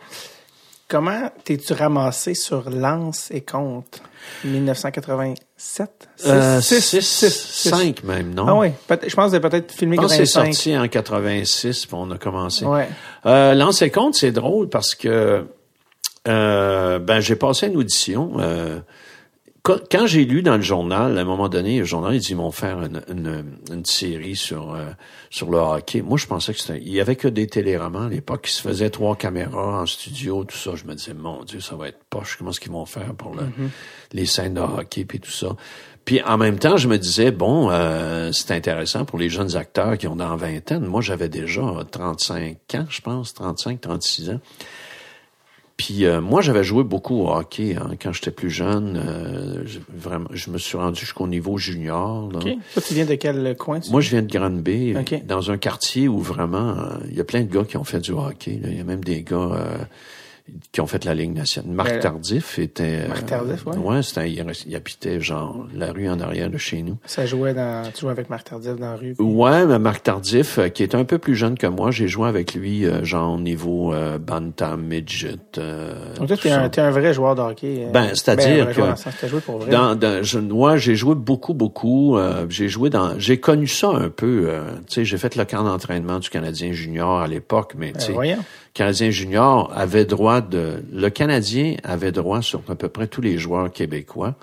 Comment 0.89 1.29
t'es-tu 1.43 1.73
ramassé 1.73 2.33
sur 2.33 2.69
Lance 2.69 3.29
et 3.31 3.41
Compte 3.41 4.01
1987? 4.45 6.09
6, 6.61 7.01
5 7.29 8.03
même, 8.05 8.33
non? 8.33 8.45
Ah 8.47 8.55
oui, 8.55 8.69
je 9.05 9.13
pense 9.13 9.33
que 9.33 9.37
peut-être 9.37 9.73
filmé 9.73 9.97
Je 10.01 10.07
c'est 10.07 10.25
sorti 10.25 10.77
en 10.77 10.87
86, 10.87 11.87
puis 11.87 11.95
on 11.97 12.09
a 12.11 12.17
commencé. 12.17 12.63
Ouais. 12.63 12.87
Euh, 13.25 13.53
Lance 13.53 13.81
et 13.81 13.91
Compte, 13.91 14.15
c'est 14.15 14.31
drôle 14.31 14.69
parce 14.69 14.95
que 14.95 15.45
euh, 16.27 16.99
ben 16.99 17.19
j'ai 17.19 17.35
passé 17.35 17.67
une 17.67 17.75
audition. 17.75 18.33
Euh, 18.39 18.79
quand 19.89 20.07
j'ai 20.07 20.25
lu 20.25 20.41
dans 20.41 20.55
le 20.55 20.61
journal, 20.61 21.17
à 21.17 21.21
un 21.21 21.25
moment 21.25 21.49
donné, 21.49 21.79
le 21.79 21.85
journal, 21.85 22.15
ils 22.15 22.35
vont 22.35 22.51
faire 22.51 22.81
une, 22.81 23.01
une, 23.09 23.45
une 23.71 23.85
série 23.85 24.35
sur 24.35 24.73
euh, 24.73 24.85
sur 25.29 25.49
le 25.49 25.57
hockey. 25.57 26.01
Moi, 26.01 26.17
je 26.17 26.27
pensais 26.27 26.53
que 26.53 26.59
c'était... 26.59 26.79
Il 26.79 26.91
y 26.91 27.01
avait 27.01 27.15
que 27.15 27.27
des 27.27 27.47
téléromans 27.47 28.05
à 28.05 28.09
l'époque 28.09 28.43
qui 28.43 28.53
se 28.53 28.61
faisaient 28.61 28.89
trois 28.89 29.15
caméras 29.15 29.81
en 29.81 29.85
studio, 29.85 30.43
tout 30.43 30.55
ça. 30.55 30.71
Je 30.75 30.85
me 30.85 30.95
disais, 30.95 31.13
mon 31.13 31.43
Dieu, 31.43 31.59
ça 31.59 31.75
va 31.75 31.89
être 31.89 31.99
poche. 32.09 32.37
Comment 32.37 32.51
est-ce 32.51 32.59
qu'ils 32.59 32.71
vont 32.71 32.85
faire 32.85 33.13
pour 33.15 33.35
le, 33.35 33.43
mm-hmm. 33.43 33.69
les 34.13 34.25
scènes 34.25 34.53
de 34.55 34.61
hockey 34.61 35.05
puis 35.05 35.19
tout 35.19 35.31
ça? 35.31 35.55
Puis 36.05 36.21
en 36.21 36.37
même 36.37 36.57
temps, 36.57 36.77
je 36.77 36.87
me 36.87 36.97
disais, 36.97 37.31
bon, 37.31 37.69
euh, 37.69 38.31
c'est 38.31 38.51
intéressant 38.51 39.03
pour 39.03 39.19
les 39.19 39.29
jeunes 39.29 39.57
acteurs 39.57 39.97
qui 39.97 40.07
ont 40.07 40.15
dans 40.15 40.37
vingtaine. 40.37 40.85
Moi, 40.85 41.01
j'avais 41.01 41.27
déjà 41.27 41.61
35 41.91 42.57
ans, 42.75 42.85
je 42.87 43.01
pense, 43.01 43.33
35, 43.33 43.81
36 43.81 44.29
ans. 44.29 44.39
Puis 45.77 46.05
euh, 46.05 46.21
moi, 46.21 46.41
j'avais 46.41 46.63
joué 46.63 46.83
beaucoup 46.83 47.21
au 47.21 47.29
hockey 47.29 47.75
hein, 47.75 47.91
quand 48.01 48.11
j'étais 48.11 48.31
plus 48.31 48.49
jeune. 48.49 48.97
Euh, 48.97 49.61
je, 49.65 49.77
vraiment, 49.95 50.27
je 50.33 50.49
me 50.49 50.57
suis 50.57 50.75
rendu 50.75 50.99
jusqu'au 50.99 51.27
niveau 51.27 51.59
junior. 51.59 52.31
Là. 52.31 52.39
Toi, 52.39 52.81
tu 52.85 52.95
viens 52.95 53.05
de 53.05 53.13
quel 53.13 53.55
coin? 53.55 53.79
Moi, 53.91 54.01
je 54.01 54.09
viens 54.09 54.23
de 54.23 54.31
Granby, 54.31 54.95
dans 55.25 55.51
un 55.51 55.57
quartier 55.57 56.07
où 56.07 56.19
vraiment, 56.19 56.69
euh, 56.69 56.97
il 57.09 57.15
y 57.15 57.21
a 57.21 57.23
plein 57.23 57.41
de 57.41 57.53
gars 57.53 57.63
qui 57.63 57.77
ont 57.77 57.83
fait 57.83 57.99
du 57.99 58.11
hockey. 58.11 58.59
Il 58.63 58.75
y 58.75 58.81
a 58.81 58.83
même 58.83 59.03
des 59.03 59.21
gars 59.21 59.87
qui 60.71 60.81
ont 60.81 60.87
fait 60.87 61.05
la 61.05 61.13
Ligue 61.13 61.35
nationale. 61.35 61.71
Marc 61.71 61.89
ben, 61.89 61.99
Tardif 61.99 62.59
était... 62.59 63.07
Marc 63.07 63.25
Tardif, 63.25 63.65
ouais. 63.65 63.77
Ouais, 63.77 64.03
c'était, 64.03 64.31
il, 64.31 64.75
habitait 64.75 65.19
genre 65.19 65.67
la 65.73 65.91
rue 65.91 66.09
en 66.09 66.19
arrière 66.19 66.49
de 66.49 66.57
chez 66.57 66.81
nous. 66.81 66.97
Ça 67.05 67.25
jouait 67.25 67.53
dans... 67.53 67.89
Tu 67.93 68.01
jouais 68.01 68.11
avec 68.11 68.29
Marc 68.29 68.49
Tardif 68.49 68.75
dans 68.75 68.91
la 68.91 68.95
rue? 68.95 69.15
Ouais, 69.19 69.65
mais 69.65 69.79
Marc 69.79 70.03
Tardif, 70.03 70.57
euh, 70.57 70.69
qui 70.69 70.83
est 70.83 70.95
un 70.95 71.03
peu 71.03 71.17
plus 71.17 71.35
jeune 71.35 71.57
que 71.57 71.67
moi, 71.67 71.91
j'ai 71.91 72.07
joué 72.07 72.27
avec 72.27 72.53
lui 72.53 72.85
euh, 72.85 73.03
genre 73.03 73.33
au 73.33 73.39
niveau 73.39 73.93
euh, 73.93 74.17
Bantam, 74.17 74.83
Midget. 74.83 75.37
Donc 76.17 76.27
toi, 76.27 76.37
t'es 76.37 76.51
un, 76.51 76.69
un 76.85 76.91
vrai 76.91 77.13
joueur 77.13 77.35
de 77.35 77.41
hockey. 77.41 77.87
ben, 77.91 78.09
c'est-à-dire 78.13 78.67
ben, 78.67 78.95
que... 78.95 79.27
joué 79.27 79.41
pour 79.41 79.59
vrai. 79.59 79.71
Dans, 79.71 79.95
dans, 79.95 80.23
je, 80.23 80.39
moi, 80.39 80.77
j'ai 80.77 80.95
joué 80.95 81.15
beaucoup, 81.15 81.53
beaucoup. 81.53 82.17
j'ai 82.49 82.69
joué 82.69 82.89
dans... 82.89 83.17
J'ai 83.19 83.39
connu 83.39 83.67
ça 83.67 83.89
un 83.89 84.09
peu. 84.09 84.49
tu 84.87 84.93
sais, 84.93 85.05
j'ai 85.05 85.17
fait 85.17 85.35
le 85.35 85.45
camp 85.45 85.63
d'entraînement 85.63 86.19
du 86.19 86.29
Canadien 86.29 86.71
junior 86.71 87.19
à 87.21 87.27
l'époque, 87.27 87.73
mais 87.77 87.93
tu 87.93 88.13
sais... 88.13 88.37
Canadien 88.77 89.09
junior 89.09 89.71
avait 89.75 90.05
droit 90.05 90.39
de... 90.39 90.83
Le 90.93 91.09
Canadien 91.09 91.77
avait 91.83 92.11
droit 92.11 92.43
sur 92.43 92.61
à 92.69 92.75
peu 92.75 92.89
près 92.89 93.07
tous 93.07 93.21
les 93.21 93.39
joueurs 93.39 93.71
québécois. 93.71 94.35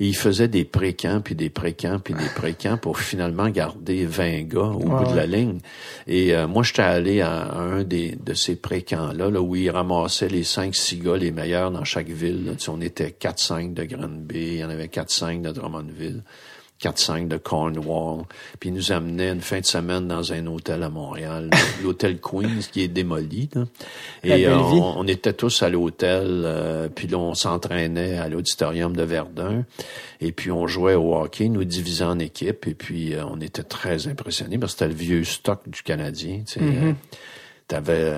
Et 0.00 0.08
il 0.08 0.16
faisait 0.16 0.48
des 0.48 0.64
pré-camps, 0.64 1.20
puis 1.20 1.36
des 1.36 1.50
pré-camps, 1.50 2.00
puis 2.00 2.12
des 2.12 2.28
pré-camps 2.34 2.78
pour 2.78 2.98
finalement 2.98 3.48
garder 3.48 4.04
20 4.04 4.48
gars 4.48 4.60
au 4.62 4.80
bout 4.80 5.12
de 5.12 5.14
la 5.14 5.26
ligne. 5.26 5.60
Et 6.08 6.34
euh, 6.34 6.48
moi, 6.48 6.64
j'étais 6.64 6.82
allé 6.82 7.20
à, 7.20 7.52
un 7.54 7.84
des, 7.84 8.16
de 8.20 8.34
ces 8.34 8.56
pré-camps-là, 8.56 9.30
là, 9.30 9.40
où 9.40 9.54
il 9.54 9.70
ramassait 9.70 10.28
les 10.28 10.42
5-6 10.42 11.02
gars 11.02 11.16
les 11.16 11.30
meilleurs 11.30 11.70
dans 11.70 11.84
chaque 11.84 12.08
ville. 12.08 12.56
on 12.66 12.80
était 12.80 13.14
4-5 13.20 13.72
de 13.72 13.84
Granby, 13.84 14.34
il 14.34 14.56
y 14.56 14.64
en 14.64 14.70
avait 14.70 14.86
4-5 14.86 15.42
de 15.42 15.52
Drummondville. 15.52 16.24
4-5 16.82 17.28
de 17.28 17.36
Cornwall. 17.36 18.24
Puis 18.60 18.68
il 18.68 18.74
nous 18.74 18.92
amenait 18.92 19.30
une 19.30 19.40
fin 19.40 19.60
de 19.60 19.64
semaine 19.64 20.06
dans 20.06 20.32
un 20.32 20.46
hôtel 20.46 20.82
à 20.82 20.90
Montréal, 20.90 21.50
l'hôtel 21.82 22.20
Queens 22.20 22.60
qui 22.70 22.82
est 22.82 22.88
démoli. 22.88 23.48
Là. 23.54 23.64
Et 24.24 24.46
euh, 24.46 24.58
on, 24.58 25.06
était 25.06 25.32
tous 25.32 25.62
à 25.62 25.68
l'hôtel, 25.68 26.42
euh, 26.44 26.88
puis 26.88 27.08
là 27.08 27.18
on 27.18 27.34
s'entraînait 27.34 28.18
à 28.18 28.28
l'auditorium 28.28 28.94
de 28.94 29.02
Verdun. 29.02 29.64
Et 30.20 30.32
puis 30.32 30.50
on 30.50 30.66
jouait 30.66 30.94
au 30.94 31.14
hockey, 31.14 31.48
nous 31.48 31.64
divisant 31.64 32.10
en 32.10 32.18
équipes. 32.18 32.66
Et 32.66 32.74
puis 32.74 33.14
euh, 33.14 33.24
on 33.24 33.40
était 33.40 33.62
très 33.62 34.08
impressionnés 34.08 34.58
parce 34.58 34.74
que 34.74 34.78
c'était 34.80 34.92
le 34.92 34.98
vieux 34.98 35.24
stock 35.24 35.60
du 35.66 35.82
Canadien. 35.82 36.42
Tu 36.46 36.54
sais, 36.54 36.60
mm-hmm. 36.60 36.94
T'avais, 37.68 38.14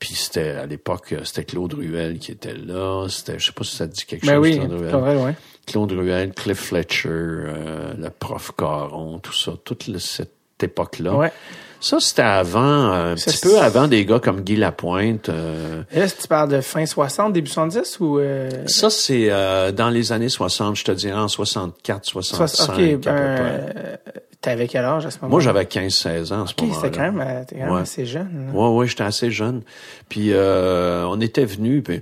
puis 0.00 0.14
c'était 0.16 0.50
à 0.50 0.66
l'époque, 0.66 1.14
c'était 1.22 1.44
Claude 1.44 1.74
Ruel 1.74 2.18
qui 2.18 2.32
était 2.32 2.52
là. 2.52 3.06
C'était, 3.08 3.38
je 3.38 3.46
sais 3.46 3.52
pas 3.52 3.62
si 3.62 3.76
ça 3.76 3.86
te 3.86 3.94
dit 3.94 4.04
quelque 4.04 4.26
ben 4.26 4.34
chose. 4.34 4.42
Oui, 4.42 4.58
Claude 4.58 4.72
Ruel. 4.72 5.16
Ouais. 5.18 5.34
Claude 5.66 5.92
Ruel, 5.92 6.32
Cliff 6.32 6.58
Fletcher, 6.58 7.08
euh, 7.08 7.92
le 7.98 8.10
prof 8.10 8.52
Caron, 8.56 9.18
tout 9.18 9.32
ça, 9.32 9.52
toute 9.64 9.98
cette 9.98 10.30
époque-là. 10.62 11.14
Ouais. 11.14 11.32
Ça, 11.80 12.00
c'était 12.00 12.22
avant, 12.22 12.90
un 12.90 13.14
petit 13.14 13.38
peu 13.42 13.58
avant 13.58 13.86
des 13.86 14.04
gars 14.04 14.18
comme 14.18 14.40
Guy 14.40 14.56
Lapointe. 14.56 15.28
Euh... 15.28 15.82
Est-ce 15.92 16.14
que 16.14 16.22
tu 16.22 16.28
parles 16.28 16.48
de 16.48 16.60
fin 16.60 16.86
60, 16.86 17.32
début 17.32 17.50
70 17.50 18.00
ou... 18.00 18.18
Euh... 18.18 18.50
Ça, 18.66 18.88
c'est 18.90 19.30
euh, 19.30 19.72
dans 19.72 19.90
les 19.90 20.12
années 20.12 20.28
60, 20.28 20.76
je 20.76 20.84
te 20.84 20.92
dirais 20.92 21.18
en 21.18 21.28
64, 21.28 22.04
65 22.04 22.72
OK, 22.72 23.00
ben, 23.02 23.12
euh, 23.12 23.96
T'avais 24.40 24.68
quel 24.68 24.84
âge 24.84 25.04
à 25.06 25.10
ce 25.10 25.18
moment-là? 25.18 25.30
Moi, 25.30 25.40
j'avais 25.40 25.64
15-16 25.64 26.32
ans 26.32 26.44
à 26.44 26.46
ce 26.46 26.54
moment-là. 26.60 26.78
OK, 26.78 26.84
c'était 26.84 26.90
quand 26.90 27.02
même, 27.02 27.20
euh, 27.20 27.42
quand 27.48 27.56
même 27.56 27.74
assez 27.74 28.06
jeune. 28.06 28.50
Oui, 28.52 28.68
oui, 28.70 28.88
j'étais 28.88 29.04
assez 29.04 29.30
jeune. 29.30 29.62
Puis 30.08 30.32
on 30.34 31.20
était 31.20 31.44
venus, 31.44 31.82
puis 31.84 32.00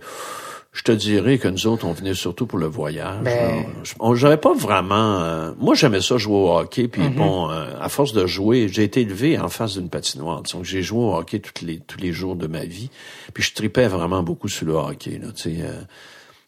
je 0.74 0.82
te 0.82 0.90
dirais 0.90 1.38
que 1.38 1.46
nous 1.46 1.68
autres, 1.68 1.86
on 1.86 1.92
venait 1.92 2.14
surtout 2.14 2.46
pour 2.46 2.58
le 2.58 2.66
voyage. 2.66 3.22
Ben... 3.22 3.64
J'avais 4.14 4.36
pas 4.36 4.52
vraiment... 4.52 5.20
Euh, 5.20 5.52
moi, 5.56 5.76
j'aimais 5.76 6.00
ça 6.00 6.18
jouer 6.18 6.34
au 6.34 6.58
hockey. 6.58 6.88
Puis 6.88 7.00
mm-hmm. 7.00 7.14
bon, 7.14 7.48
euh, 7.48 7.66
à 7.80 7.88
force 7.88 8.12
de 8.12 8.26
jouer, 8.26 8.66
j'ai 8.68 8.82
été 8.82 9.02
élevé 9.02 9.38
en 9.38 9.48
face 9.48 9.74
d'une 9.74 9.88
patinoire. 9.88 10.42
Donc, 10.42 10.64
j'ai 10.64 10.82
joué 10.82 10.98
au 10.98 11.14
hockey 11.14 11.38
tous 11.38 11.64
les, 11.64 11.78
tous 11.78 11.98
les 11.98 12.12
jours 12.12 12.34
de 12.34 12.48
ma 12.48 12.64
vie. 12.64 12.90
Puis 13.32 13.44
je 13.44 13.54
tripais 13.54 13.86
vraiment 13.86 14.24
beaucoup 14.24 14.48
sur 14.48 14.66
le 14.66 14.72
hockey. 14.72 15.20
Là, 15.22 15.28
tu 15.32 15.42
sais, 15.42 15.56
euh, 15.60 15.80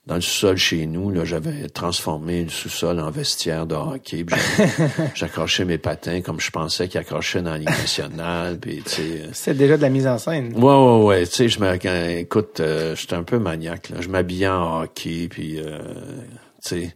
dans 0.07 0.15
le 0.15 0.21
sous-sol 0.21 0.57
chez 0.57 0.87
nous, 0.87 1.11
là, 1.11 1.25
j'avais 1.25 1.69
transformé 1.69 2.45
le 2.45 2.49
sous-sol 2.49 3.01
en 3.01 3.11
vestiaire 3.11 3.67
de 3.67 3.75
hockey. 3.75 4.25
J'accrochais 5.15 5.65
mes 5.65 5.79
patins 5.79 6.21
comme 6.21 6.39
je 6.39 6.51
pensais 6.53 6.87
qu'ils 6.87 7.01
accrochaient 7.01 7.43
dans 7.43 7.51
la 7.51 7.59
Ligue 7.59 7.71
nationale. 7.71 8.59
Euh, 8.67 9.29
C'est 9.33 9.55
déjà 9.55 9.77
de 9.77 9.83
la 9.83 9.89
mise 9.89 10.07
en 10.07 10.19
scène. 10.19 10.55
Ouais, 10.55 10.63
ouais, 10.63 11.05
ouais. 11.05 11.27
Tu 11.27 11.33
sais, 11.33 11.49
je 11.49 11.59
me, 11.59 12.19
écoute, 12.19 12.61
euh, 12.61 12.95
j'étais 12.95 13.15
un 13.15 13.25
peu 13.25 13.41
maniaque. 13.41 13.91
Là. 13.91 13.97
Je 14.01 14.09
m'habillais 14.09 14.47
en 14.47 14.83
hockey, 14.83 15.27
puis 15.29 15.59
euh, 15.59 15.81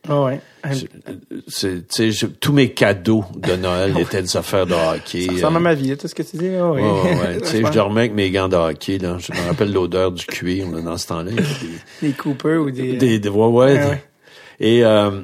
Oh 0.09 0.27
ouais. 0.27 0.41
C'est, 1.49 1.89
tous 2.41 2.53
mes 2.53 2.73
cadeaux 2.73 3.25
de 3.37 3.57
Noël 3.57 3.97
étaient 4.01 4.23
des 4.23 4.37
affaires 4.37 4.67
de 4.67 4.75
hockey. 4.75 5.27
Ça 5.27 5.33
ressemble 5.33 5.57
à 5.59 5.61
ma 5.61 5.75
vie, 5.75 5.97
tout 5.97 6.09
ce 6.09 6.15
que 6.15 6.23
tu 6.23 6.37
dis. 6.37 6.51
Oh, 6.61 6.75
ouais. 6.75 7.39
je 7.43 7.73
dormais 7.73 8.03
avec 8.03 8.15
mes 8.15 8.31
gants 8.31 8.49
de 8.49 8.57
hockey. 8.57 8.99
Là. 8.99 9.17
Je 9.19 9.33
me 9.33 9.49
rappelle 9.49 9.73
l'odeur 9.73 10.13
du 10.13 10.25
cuir 10.27 10.69
dans 10.69 10.97
ce 10.97 11.07
temps-là. 11.09 11.31
Des, 12.03 12.09
des 12.09 12.13
Cooper 12.13 12.57
ou 12.57 12.71
des... 12.71 12.95
Des, 12.95 13.19
des 13.19 13.29
ouais, 13.29 13.47
ouais. 13.47 14.05
Et... 14.59 14.85
Euh, 14.85 15.23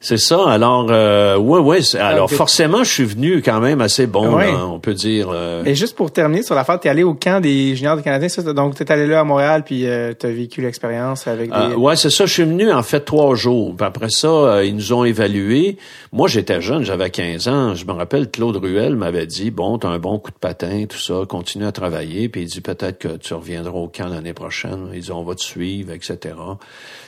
c'est 0.00 0.16
ça. 0.16 0.48
Alors, 0.48 0.86
euh, 0.90 1.36
ouais, 1.36 1.58
ouais. 1.58 1.96
Alors, 1.96 2.30
forcément, 2.30 2.84
je 2.84 2.92
suis 2.92 3.04
venu 3.04 3.42
quand 3.42 3.58
même 3.60 3.80
assez 3.80 4.06
bon, 4.06 4.38
on 4.38 4.78
peut 4.78 4.94
dire. 4.94 5.28
Euh... 5.32 5.64
Et 5.64 5.74
juste 5.74 5.96
pour 5.96 6.12
terminer 6.12 6.42
sur 6.42 6.54
l'affaire, 6.54 6.78
t'es 6.78 6.88
allé 6.88 7.02
au 7.02 7.14
camp 7.14 7.40
des 7.40 7.74
juniors 7.74 7.96
du 7.96 8.02
Canadien, 8.02 8.28
ça, 8.28 8.42
donc 8.52 8.76
t'es 8.76 8.90
allé 8.92 9.06
là 9.06 9.20
à 9.20 9.24
Montréal, 9.24 9.64
puis 9.64 9.86
euh, 9.86 10.12
t'as 10.16 10.30
vécu 10.30 10.62
l'expérience 10.62 11.26
avec. 11.26 11.50
Des... 11.50 11.56
Euh, 11.56 11.74
ouais, 11.74 11.96
c'est 11.96 12.10
ça. 12.10 12.26
Je 12.26 12.32
suis 12.32 12.44
venu 12.44 12.70
en 12.70 12.82
fait 12.82 13.00
trois 13.00 13.34
jours. 13.34 13.74
Puis 13.76 13.84
après 13.84 14.10
ça, 14.10 14.28
euh, 14.28 14.64
ils 14.64 14.74
nous 14.74 14.92
ont 14.92 15.04
évalués. 15.04 15.78
Moi, 16.12 16.28
j'étais 16.28 16.60
jeune, 16.60 16.84
j'avais 16.84 17.10
15 17.10 17.48
ans. 17.48 17.74
Je 17.74 17.84
me 17.84 17.92
rappelle, 17.92 18.30
Claude 18.30 18.56
Ruel 18.56 18.94
m'avais 18.94 19.26
dit, 19.26 19.50
bon, 19.50 19.78
t'as 19.78 19.88
un 19.88 19.98
bon 19.98 20.18
coup 20.18 20.30
de 20.30 20.36
patin, 20.36 20.84
tout 20.88 20.98
ça, 20.98 21.22
continue 21.28 21.66
à 21.66 21.72
travailler. 21.72 22.28
Puis 22.28 22.42
il 22.42 22.46
dit 22.46 22.60
peut-être 22.60 22.98
que 22.98 23.16
tu 23.16 23.34
reviendras 23.34 23.78
au 23.78 23.88
camp 23.88 24.06
l'année 24.06 24.32
prochaine. 24.32 24.90
Ils 24.94 25.00
dit, 25.00 25.12
on 25.12 25.24
va 25.24 25.34
te 25.34 25.42
suivre, 25.42 25.92
etc. 25.92 26.34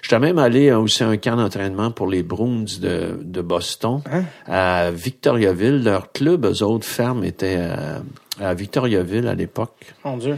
J'étais 0.03 0.19
même 0.19 0.39
allé 0.39 0.73
aussi 0.73 1.05
à 1.05 1.09
un 1.09 1.17
camp 1.17 1.37
d'entraînement 1.37 1.93
pour 1.93 2.09
les 2.09 2.23
Bruins 2.23 2.65
de, 2.81 3.19
de 3.23 3.41
Boston, 3.41 4.03
hein? 4.11 4.25
à 4.47 4.91
Victoriaville. 4.91 5.83
Leur 5.83 6.13
club, 6.13 6.47
eux 6.47 6.63
autres, 6.63 6.87
ferme, 6.87 7.25
était 7.25 7.57
à, 7.57 8.03
à 8.41 8.55
Victoriaville 8.55 9.29
à 9.29 9.35
l'époque. 9.35 9.95
Mon 10.05 10.17
Dieu. 10.17 10.37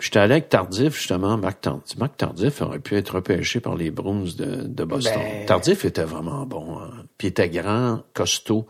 J'étais 0.00 0.18
allé 0.18 0.32
avec 0.32 0.48
Tardif, 0.48 0.96
justement. 0.96 1.36
Marc 1.36 1.60
Tardif, 1.60 1.98
Marc 1.98 2.16
Tardif 2.16 2.62
aurait 2.62 2.78
pu 2.78 2.96
être 2.96 3.16
repêché 3.16 3.60
par 3.60 3.76
les 3.76 3.90
Bruins 3.90 4.24
de, 4.36 4.66
de 4.66 4.84
Boston. 4.84 5.12
Ben... 5.16 5.46
Tardif 5.46 5.84
était 5.84 6.04
vraiment 6.04 6.46
bon. 6.46 6.78
Hein. 6.78 6.90
Puis 7.18 7.28
il 7.28 7.30
était 7.30 7.48
grand, 7.50 8.00
costaud. 8.14 8.66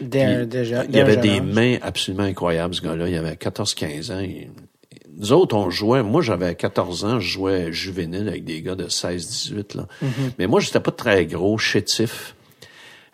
déjà, 0.00 0.84
il 0.88 0.98
avait 0.98 1.16
des 1.16 1.40
mains 1.40 1.78
absolument 1.82 2.24
incroyables, 2.24 2.74
ce 2.74 2.82
gars-là. 2.82 3.08
Il 3.08 3.16
avait 3.16 3.34
14-15 3.34 4.12
ans. 4.12 4.26
nous 5.16 5.32
autres, 5.32 5.56
on 5.56 5.68
jouait, 5.68 6.04
moi 6.04 6.22
j'avais 6.22 6.54
14 6.54 7.04
ans, 7.04 7.18
je 7.18 7.28
jouais 7.28 7.72
juvénile 7.72 8.28
avec 8.28 8.44
des 8.44 8.62
gars 8.62 8.76
de 8.76 8.86
16-18. 8.86 9.76
là. 9.76 9.88
Mm-hmm. 10.02 10.06
Mais 10.38 10.46
moi, 10.46 10.60
j'étais 10.60 10.80
pas 10.80 10.92
très 10.92 11.26
gros, 11.26 11.58
chétif. 11.58 12.36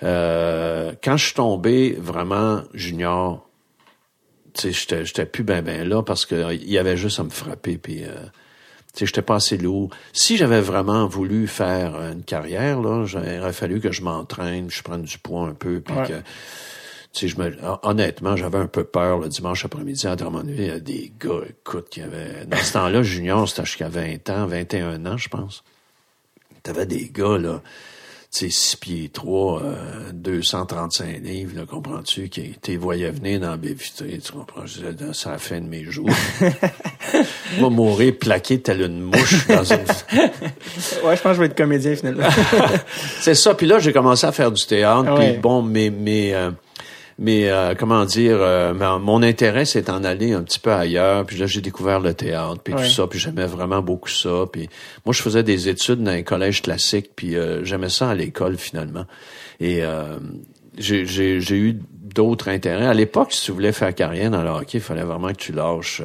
Euh, 0.04 0.92
quand 1.02 1.16
je 1.16 1.26
suis 1.26 1.34
tombé 1.34 1.96
vraiment 1.98 2.62
junior, 2.74 3.48
tu 4.52 4.72
sais, 4.72 5.04
j'étais 5.04 5.26
plus 5.26 5.42
ben 5.42 5.62
ben 5.62 5.88
là 5.88 6.02
parce 6.02 6.26
que 6.26 6.54
il 6.54 6.70
y 6.70 6.78
avait 6.78 6.96
juste 6.96 7.18
à 7.18 7.24
me 7.24 7.30
frapper 7.30 7.78
puis 7.78 8.04
euh, 8.04 8.14
tu 8.92 9.00
sais, 9.00 9.06
j'étais 9.06 9.22
pas 9.22 9.36
assez 9.36 9.56
lourd. 9.56 9.90
Si 10.12 10.36
j'avais 10.36 10.60
vraiment 10.60 11.06
voulu 11.06 11.48
faire 11.48 11.96
une 12.00 12.22
carrière 12.22 12.80
là, 12.80 13.04
j'aurais 13.06 13.52
fallu 13.52 13.80
que 13.80 13.90
je 13.90 14.02
m'entraîne, 14.02 14.70
je 14.70 14.82
prenne 14.82 15.02
du 15.02 15.18
poids 15.18 15.48
un 15.48 15.54
peu 15.54 15.80
puis 15.80 15.94
que 16.06 16.22
tu 17.14 17.20
sais, 17.20 17.28
je 17.28 17.40
me, 17.40 17.56
honnêtement, 17.84 18.34
j'avais 18.34 18.58
un 18.58 18.66
peu 18.66 18.82
peur 18.82 19.20
le 19.20 19.28
dimanche 19.28 19.64
après-midi 19.64 20.04
à 20.08 20.16
Drummondville. 20.16 20.60
Il 20.60 20.66
y 20.66 20.70
a 20.70 20.80
des 20.80 21.12
gars, 21.20 21.42
écoute, 21.48 21.88
qui 21.88 22.00
avaient, 22.00 22.44
dans 22.44 22.56
ce 22.56 22.72
temps-là, 22.72 23.04
junior, 23.04 23.48
c'était 23.48 23.64
jusqu'à 23.64 23.88
20 23.88 24.30
ans, 24.30 24.46
21 24.46 25.06
ans, 25.06 25.16
je 25.16 25.28
pense. 25.28 25.62
T'avais 26.64 26.86
des 26.86 27.10
gars, 27.10 27.38
là, 27.38 27.62
sais, 28.38 28.50
6 28.50 28.76
pieds 28.76 29.10
3, 29.12 29.62
euh, 29.62 29.74
235 30.12 31.20
livres, 31.22 31.56
là, 31.56 31.66
comprends-tu, 31.66 32.28
qui 32.28 32.54
t'es 32.60 32.76
voyais 32.76 33.10
venir 33.10 33.40
dans 33.40 33.50
la 33.50 33.56
baie 33.56 33.74
vitrée, 33.74 34.18
tu 34.18 34.32
comprends, 34.32 34.66
je 34.66 34.80
disais, 34.80 35.12
c'est 35.12 35.28
la 35.28 35.38
fin 35.38 35.60
de 35.60 35.66
mes 35.66 35.84
jours. 35.84 36.08
je 37.12 37.62
vais 37.62 37.70
mourir 37.70 38.14
plaqué 38.18 38.60
tel 38.60 38.82
une 38.82 39.00
mouche 39.00 39.46
dans 39.46 39.64
une... 39.64 39.76
ouais, 40.18 41.16
je 41.16 41.22
pense 41.22 41.22
que 41.22 41.34
je 41.34 41.40
vais 41.40 41.46
être 41.46 41.56
comédien, 41.56 41.94
finalement. 41.94 42.28
c'est 43.20 43.34
ça, 43.34 43.54
puis 43.54 43.66
là, 43.66 43.78
j'ai 43.78 43.92
commencé 43.92 44.26
à 44.26 44.32
faire 44.32 44.50
du 44.50 44.64
théâtre, 44.66 45.14
puis 45.14 45.38
bon, 45.38 45.62
mais, 45.62 45.90
mais, 45.90 46.34
euh, 46.34 46.50
mais 47.18 47.48
euh, 47.48 47.74
comment 47.78 48.04
dire, 48.04 48.38
euh, 48.40 48.74
mon 48.98 49.22
intérêt 49.22 49.64
s'est 49.64 49.90
en 49.90 50.02
allé 50.02 50.32
un 50.32 50.42
petit 50.42 50.58
peu 50.58 50.72
ailleurs. 50.72 51.24
Puis 51.24 51.36
là, 51.36 51.46
j'ai 51.46 51.60
découvert 51.60 52.00
le 52.00 52.14
théâtre, 52.14 52.60
puis 52.62 52.74
tout 52.74 52.84
ça. 52.84 53.06
Puis 53.06 53.18
j'aimais 53.18 53.46
vraiment 53.46 53.82
beaucoup 53.82 54.08
ça. 54.08 54.44
Puis 54.50 54.68
moi, 55.04 55.12
je 55.12 55.22
faisais 55.22 55.42
des 55.42 55.68
études 55.68 56.02
dans 56.02 56.10
un 56.10 56.22
collège 56.22 56.62
classique, 56.62 57.10
puis 57.14 57.36
euh, 57.36 57.64
j'aimais 57.64 57.88
ça 57.88 58.10
à 58.10 58.14
l'école 58.14 58.56
finalement. 58.56 59.04
Et 59.60 59.82
j'ai 60.76 61.56
eu 61.56 61.78
d'autres 61.92 62.48
intérêts. 62.48 62.86
À 62.86 62.94
l'époque, 62.94 63.32
si 63.32 63.44
tu 63.44 63.52
voulais 63.52 63.72
faire 63.72 63.94
carrière 63.94 64.30
dans 64.30 64.42
le 64.42 64.50
hockey, 64.50 64.78
il 64.78 64.80
fallait 64.80 65.04
vraiment 65.04 65.28
que 65.28 65.36
tu 65.36 65.52
lâches. 65.52 66.02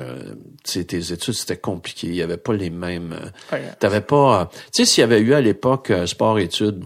tes 0.64 0.82
études, 0.84 1.34
c'était 1.34 1.58
compliqué. 1.58 2.08
Il 2.08 2.16
y 2.16 2.22
avait 2.22 2.38
pas 2.38 2.54
les 2.54 2.70
mêmes. 2.70 3.16
Ouais. 3.52 3.64
T'avais 3.80 4.02
pas. 4.02 4.50
tu 4.52 4.60
sais, 4.72 4.86
s'il 4.86 5.02
y 5.02 5.04
avait 5.04 5.20
eu 5.20 5.34
à 5.34 5.42
l'époque 5.42 5.92
sport-études, 6.06 6.84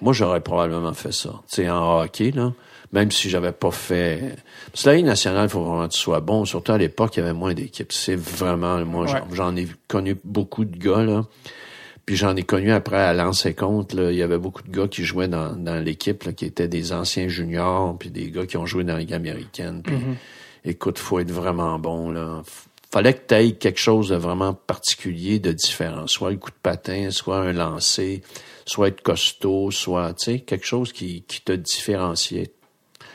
moi 0.00 0.14
j'aurais 0.14 0.40
probablement 0.40 0.94
fait 0.94 1.12
ça. 1.12 1.42
Tu 1.48 1.56
sais, 1.56 1.70
en 1.70 2.00
hockey 2.00 2.30
là 2.30 2.52
même 2.96 3.10
si 3.10 3.28
j'avais 3.28 3.52
pas 3.52 3.70
fait. 3.70 4.36
Parce 4.72 4.84
que 4.84 4.88
la 4.88 4.96
Ligue 4.96 5.04
nationale, 5.04 5.44
il 5.44 5.50
faut 5.50 5.62
vraiment 5.62 5.86
que 5.86 5.92
tu 5.92 6.00
sois 6.00 6.20
bon. 6.20 6.46
Surtout 6.46 6.72
à 6.72 6.78
l'époque, 6.78 7.14
il 7.16 7.20
y 7.20 7.22
avait 7.22 7.34
moins 7.34 7.52
d'équipes. 7.52 7.92
C'est 7.92 8.16
vraiment, 8.16 8.82
moi, 8.86 9.06
j'en 9.32 9.54
ai 9.54 9.68
connu 9.86 10.16
beaucoup 10.24 10.64
de 10.64 10.78
gars, 10.78 11.04
là. 11.04 11.26
Puis 12.06 12.16
j'en 12.16 12.34
ai 12.36 12.42
connu 12.42 12.72
après 12.72 12.96
à 12.96 13.12
lancer 13.12 13.52
compte, 13.52 13.92
là, 13.92 14.10
il 14.12 14.16
y 14.16 14.22
avait 14.22 14.38
beaucoup 14.38 14.62
de 14.62 14.70
gars 14.70 14.88
qui 14.88 15.04
jouaient 15.04 15.28
dans, 15.28 15.54
dans 15.54 15.78
l'équipe, 15.84 16.34
qui 16.34 16.46
étaient 16.46 16.68
des 16.68 16.94
anciens 16.94 17.28
juniors, 17.28 17.98
puis 17.98 18.10
des 18.10 18.30
gars 18.30 18.46
qui 18.46 18.56
ont 18.56 18.64
joué 18.64 18.82
dans 18.82 18.94
la 18.94 19.00
Ligue 19.00 19.12
américaine. 19.12 19.82
Puis, 19.82 19.96
mm-hmm. 19.96 20.70
écoute, 20.70 20.98
faut 20.98 21.18
être 21.18 21.32
vraiment 21.32 21.78
bon, 21.78 22.10
là. 22.10 22.42
Fallait 22.90 23.12
que 23.12 23.26
tu 23.28 23.34
aies 23.34 23.52
quelque 23.52 23.80
chose 23.80 24.08
de 24.08 24.16
vraiment 24.16 24.54
particulier, 24.54 25.38
de 25.38 25.52
différent. 25.52 26.06
Soit 26.06 26.30
le 26.30 26.36
coup 26.36 26.50
de 26.50 26.56
patin, 26.62 27.10
soit 27.10 27.38
un 27.38 27.52
lancer, 27.52 28.22
soit 28.64 28.88
être 28.88 29.02
costaud, 29.02 29.70
soit, 29.70 30.14
tu 30.14 30.24
sais, 30.24 30.40
quelque 30.40 30.64
chose 30.64 30.92
qui, 30.94 31.24
qui 31.26 31.42
te 31.42 31.52
différenciait 31.52 32.52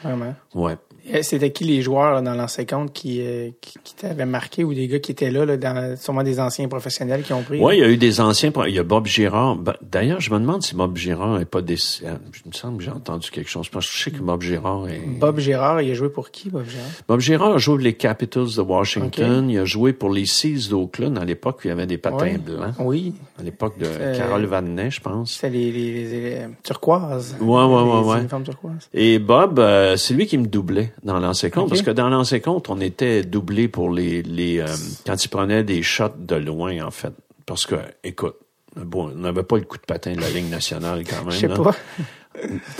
Vraiment? 0.04 0.36
Ouais. 0.56 0.78
C'était 1.22 1.52
qui 1.52 1.64
les 1.64 1.82
joueurs 1.82 2.22
dans 2.22 2.34
l'ancien 2.34 2.66
compte 2.66 2.94
qui, 2.94 3.22
euh, 3.22 3.50
qui, 3.60 3.78
qui 3.84 3.96
t'avaient 3.96 4.26
marqué 4.26 4.64
ou 4.64 4.74
des 4.74 4.88
gars 4.88 5.00
qui 5.00 5.12
étaient 5.12 5.32
là, 5.32 5.46
là 5.46 5.58
dans, 5.58 5.98
sûrement 5.98 6.24
des 6.24 6.40
anciens 6.40 6.68
professionnels 6.68 7.24
qui 7.24 7.34
ont 7.34 7.42
pris? 7.42 7.60
Oui, 7.60 7.78
il 7.78 7.80
y 7.80 7.84
a 7.84 7.90
eu 7.90 7.98
des 7.98 8.22
anciens. 8.22 8.52
Il 8.68 8.74
y 8.74 8.80
a 8.80 8.84
Bob 8.84 9.08
Girard. 9.08 9.58
D'ailleurs, 9.82 10.22
je 10.22 10.32
me 10.32 10.40
demande 10.40 10.62
si 10.62 10.76
Bob 10.76 10.96
Girard 10.96 11.40
n'est 11.40 11.46
pas 11.46 11.62
décédé. 11.62 12.12
Je 12.32 12.42
me 12.48 12.54
semble 12.54 12.78
que 12.78 12.84
j'ai 12.84 12.92
entendu 12.92 13.30
quelque 13.32 13.50
chose. 13.50 13.68
Je 13.74 14.04
sais 14.04 14.12
que 14.12 14.20
Bob 14.20 14.42
Girard 14.42 14.88
est... 14.90 15.02
Bob 15.06 15.40
Girard, 15.40 15.82
il 15.82 15.92
a 15.92 15.94
joué 15.94 16.10
pour 16.10 16.32
qui, 16.32 16.50
Bob 16.50 16.66
Girard? 16.68 16.90
Bob 17.08 17.20
Girard 17.20 17.54
a 17.54 17.58
joué 17.58 17.76
pour 17.76 17.84
les 17.84 17.94
Capitals 17.94 18.56
de 18.56 18.62
Washington. 18.62 19.50
Il 19.50 19.60
a 19.60 19.66
joué 19.66 19.94
pour 19.94 20.12
les 20.12 20.26
Seas 20.26 20.70
d'Oakland 20.70 21.18
à 21.18 21.26
l'époque 21.26 21.60
où 21.60 21.68
il 21.68 21.70
y 21.70 21.72
avait 21.72 21.88
des 21.88 21.98
patins 21.98 22.38
blancs. 22.38 22.76
Oui. 22.80 23.14
À 23.40 23.44
l'époque 23.44 23.78
de 23.80 23.88
Carole 24.18 24.46
Vanet, 24.46 24.92
je 24.92 25.02
pense. 25.02 25.34
C'était 25.34 25.50
les, 25.50 25.72
les, 25.72 26.04
les, 26.06 26.38
turquoises. 26.64 27.36
Ouais, 27.40 27.48
ouais, 27.48 27.82
ouais, 27.82 28.06
ouais. 28.06 28.80
Et 28.94 29.20
Bob, 29.20 29.60
euh, 29.60 29.98
c'est 29.98 30.14
lui 30.14 30.28
qui 30.28 30.38
me 30.38 30.46
doublait 30.46 30.94
dans 31.04 31.20
l'ancien 31.20 31.50
compte, 31.50 31.70
parce 31.70 31.82
que 31.82 31.92
dans 31.92 32.10
l'ancien 32.10 32.40
compte, 32.40 32.70
on 32.70 32.80
était 32.80 33.24
doublé 33.24 33.68
pour 33.68 33.92
les, 33.92 34.22
les 34.24 34.60
euh, 34.60 34.68
quand 35.06 35.24
il 35.24 35.28
prenait 35.30 35.64
des 35.64 35.82
shots 35.84 36.14
de 36.18 36.36
loin, 36.36 36.86
en 36.86 36.92
fait. 36.92 37.14
Parce 37.46 37.66
que, 37.66 37.76
écoute, 38.04 38.36
bon, 38.76 39.12
on 39.12 39.18
n'avait 39.18 39.44
pas 39.44 39.58
le 39.58 39.64
coup 39.64 39.78
de 39.78 39.86
patin 39.86 40.14
de 40.14 40.22
la 40.22 40.30
ligne 40.30 40.50
nationale 40.50 41.04
quand 41.08 41.24
même. 41.24 41.32
Je 41.32 41.40
sais 41.40 41.48
pas. 41.48 41.76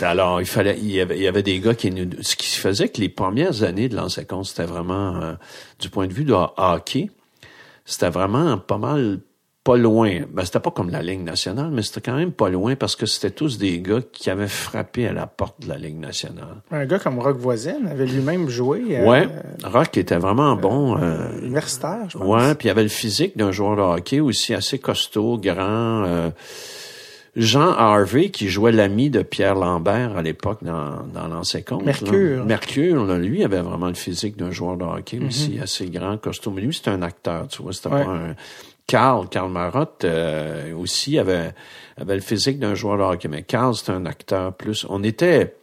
Alors, 0.00 0.40
il 0.40 0.46
fallait, 0.46 0.78
il 0.78 0.90
y 0.90 1.00
avait, 1.00 1.16
il 1.16 1.22
y 1.22 1.28
avait 1.28 1.42
des 1.42 1.60
gars 1.60 1.74
qui 1.74 1.90
nous, 1.90 2.08
ce 2.22 2.36
qui 2.36 2.46
faisait 2.56 2.88
que 2.88 3.00
les 3.00 3.08
premières 3.08 3.62
années 3.64 3.88
de 3.88 3.96
l'ancien 3.96 4.24
compte, 4.24 4.46
c'était 4.46 4.64
vraiment, 4.64 5.16
euh, 5.16 5.34
du 5.78 5.90
point 5.90 6.06
de 6.06 6.12
vue 6.12 6.24
de 6.24 6.32
hockey, 6.32 7.10
c'était 7.84 8.08
vraiment 8.08 8.56
pas 8.58 8.78
mal 8.78 9.20
pas 9.64 9.76
loin. 9.76 10.20
Ben, 10.32 10.44
c'était 10.44 10.60
pas 10.60 10.70
comme 10.70 10.90
la 10.90 11.02
Ligue 11.02 11.22
nationale, 11.22 11.70
mais 11.70 11.82
c'était 11.82 12.00
quand 12.00 12.16
même 12.16 12.32
pas 12.32 12.48
loin 12.48 12.74
parce 12.74 12.96
que 12.96 13.06
c'était 13.06 13.30
tous 13.30 13.58
des 13.58 13.80
gars 13.80 14.00
qui 14.12 14.28
avaient 14.28 14.48
frappé 14.48 15.06
à 15.06 15.12
la 15.12 15.26
porte 15.26 15.60
de 15.62 15.68
la 15.68 15.78
Ligue 15.78 15.98
nationale. 15.98 16.62
Un 16.70 16.84
gars 16.84 16.98
comme 16.98 17.18
Rock 17.20 17.36
Voisine 17.36 17.86
avait 17.88 18.06
lui-même 18.06 18.48
joué. 18.48 18.82
Euh, 18.90 19.06
ouais, 19.06 19.28
Rock 19.62 19.96
était 19.96 20.16
vraiment 20.16 20.56
bon. 20.56 20.98
Euh, 20.98 21.38
universitaire, 21.40 22.08
je 22.08 22.18
pense. 22.18 22.26
Ouais, 22.26 22.54
puis 22.56 22.68
il 22.68 22.70
avait 22.70 22.82
le 22.82 22.88
physique 22.88 23.36
d'un 23.36 23.52
joueur 23.52 23.76
de 23.76 23.82
hockey 23.82 24.20
aussi 24.20 24.52
assez 24.54 24.78
costaud, 24.78 25.38
grand. 25.38 26.04
Euh, 26.04 26.30
Jean 27.34 27.70
Harvey, 27.70 28.28
qui 28.28 28.48
jouait 28.48 28.72
l'ami 28.72 29.08
de 29.08 29.22
Pierre 29.22 29.54
Lambert 29.54 30.18
à 30.18 30.22
l'époque 30.22 30.58
dans, 30.62 31.06
dans 31.14 31.28
l'ancien 31.28 31.62
compte. 31.62 31.82
Mercure. 31.82 32.44
Mercure, 32.44 33.06
là, 33.06 33.16
lui 33.16 33.42
avait 33.42 33.62
vraiment 33.62 33.88
le 33.88 33.94
physique 33.94 34.36
d'un 34.36 34.50
joueur 34.50 34.76
de 34.76 34.84
hockey 34.84 35.16
mm-hmm. 35.16 35.26
aussi, 35.28 35.58
assez 35.58 35.86
grand, 35.86 36.18
costaud. 36.18 36.50
Mais 36.50 36.60
lui, 36.60 36.74
c'était 36.74 36.90
un 36.90 37.00
acteur, 37.00 37.48
tu 37.48 37.62
vois, 37.62 37.72
c'était 37.72 37.88
pas 37.88 38.02
un 38.02 38.34
Carl, 38.86 39.28
Carl 39.28 39.50
Marotte 39.50 40.04
euh, 40.04 40.74
aussi 40.74 41.18
avait, 41.18 41.54
avait 41.96 42.14
le 42.14 42.20
physique 42.20 42.58
d'un 42.58 42.74
joueur 42.74 42.98
de 42.98 43.02
hockey, 43.02 43.28
mais 43.28 43.42
Carl, 43.42 43.74
c'était 43.74 43.92
un 43.92 44.06
acteur 44.06 44.52
plus. 44.52 44.86
On 44.88 45.02
était, 45.02 45.54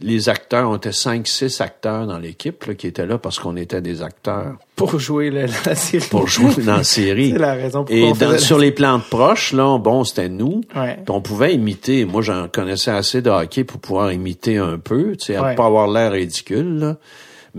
les 0.00 0.28
acteurs, 0.28 0.68
on 0.68 0.76
était 0.76 0.92
cinq, 0.92 1.26
six 1.26 1.60
acteurs 1.60 2.06
dans 2.06 2.18
l'équipe 2.18 2.76
qui 2.76 2.86
étaient 2.86 3.06
là 3.06 3.18
parce 3.18 3.38
qu'on 3.38 3.56
était 3.56 3.80
des 3.80 4.02
acteurs. 4.02 4.56
Pour 4.74 4.98
jouer 4.98 5.30
la, 5.30 5.74
série. 5.74 6.06
Pour 6.10 6.26
jouer 6.26 6.62
dans 6.64 6.76
la 6.76 6.84
série. 6.84 7.30
C'est 7.32 7.38
la 7.38 7.54
raison 7.54 7.84
pour 7.84 7.94
Et 7.94 8.38
sur 8.38 8.58
les 8.58 8.72
plans 8.72 9.00
proches, 9.00 9.52
là, 9.52 9.78
bon, 9.78 10.04
c'était 10.04 10.28
nous. 10.28 10.60
On 11.08 11.22
pouvait 11.22 11.54
imiter. 11.54 12.04
Moi, 12.04 12.20
j'en 12.20 12.48
connaissais 12.48 12.90
assez 12.90 13.22
de 13.22 13.30
hockey 13.30 13.64
pour 13.64 13.80
pouvoir 13.80 14.12
imiter 14.12 14.58
un 14.58 14.78
peu, 14.78 15.16
tu 15.16 15.26
sais, 15.26 15.36
à 15.36 15.54
pas 15.54 15.66
avoir 15.66 15.88
l'air 15.88 16.12
ridicule, 16.12 16.78
là. 16.78 16.96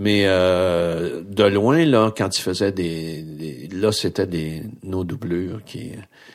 Mais 0.00 0.26
euh, 0.26 1.22
de 1.28 1.42
loin, 1.42 1.84
là, 1.84 2.12
quand 2.16 2.38
il 2.38 2.40
faisait 2.40 2.70
des, 2.70 3.68
là, 3.72 3.90
c'était 3.90 4.28
des 4.28 4.62
nos 4.84 5.02
doublures 5.02 5.60
qui 5.66 5.90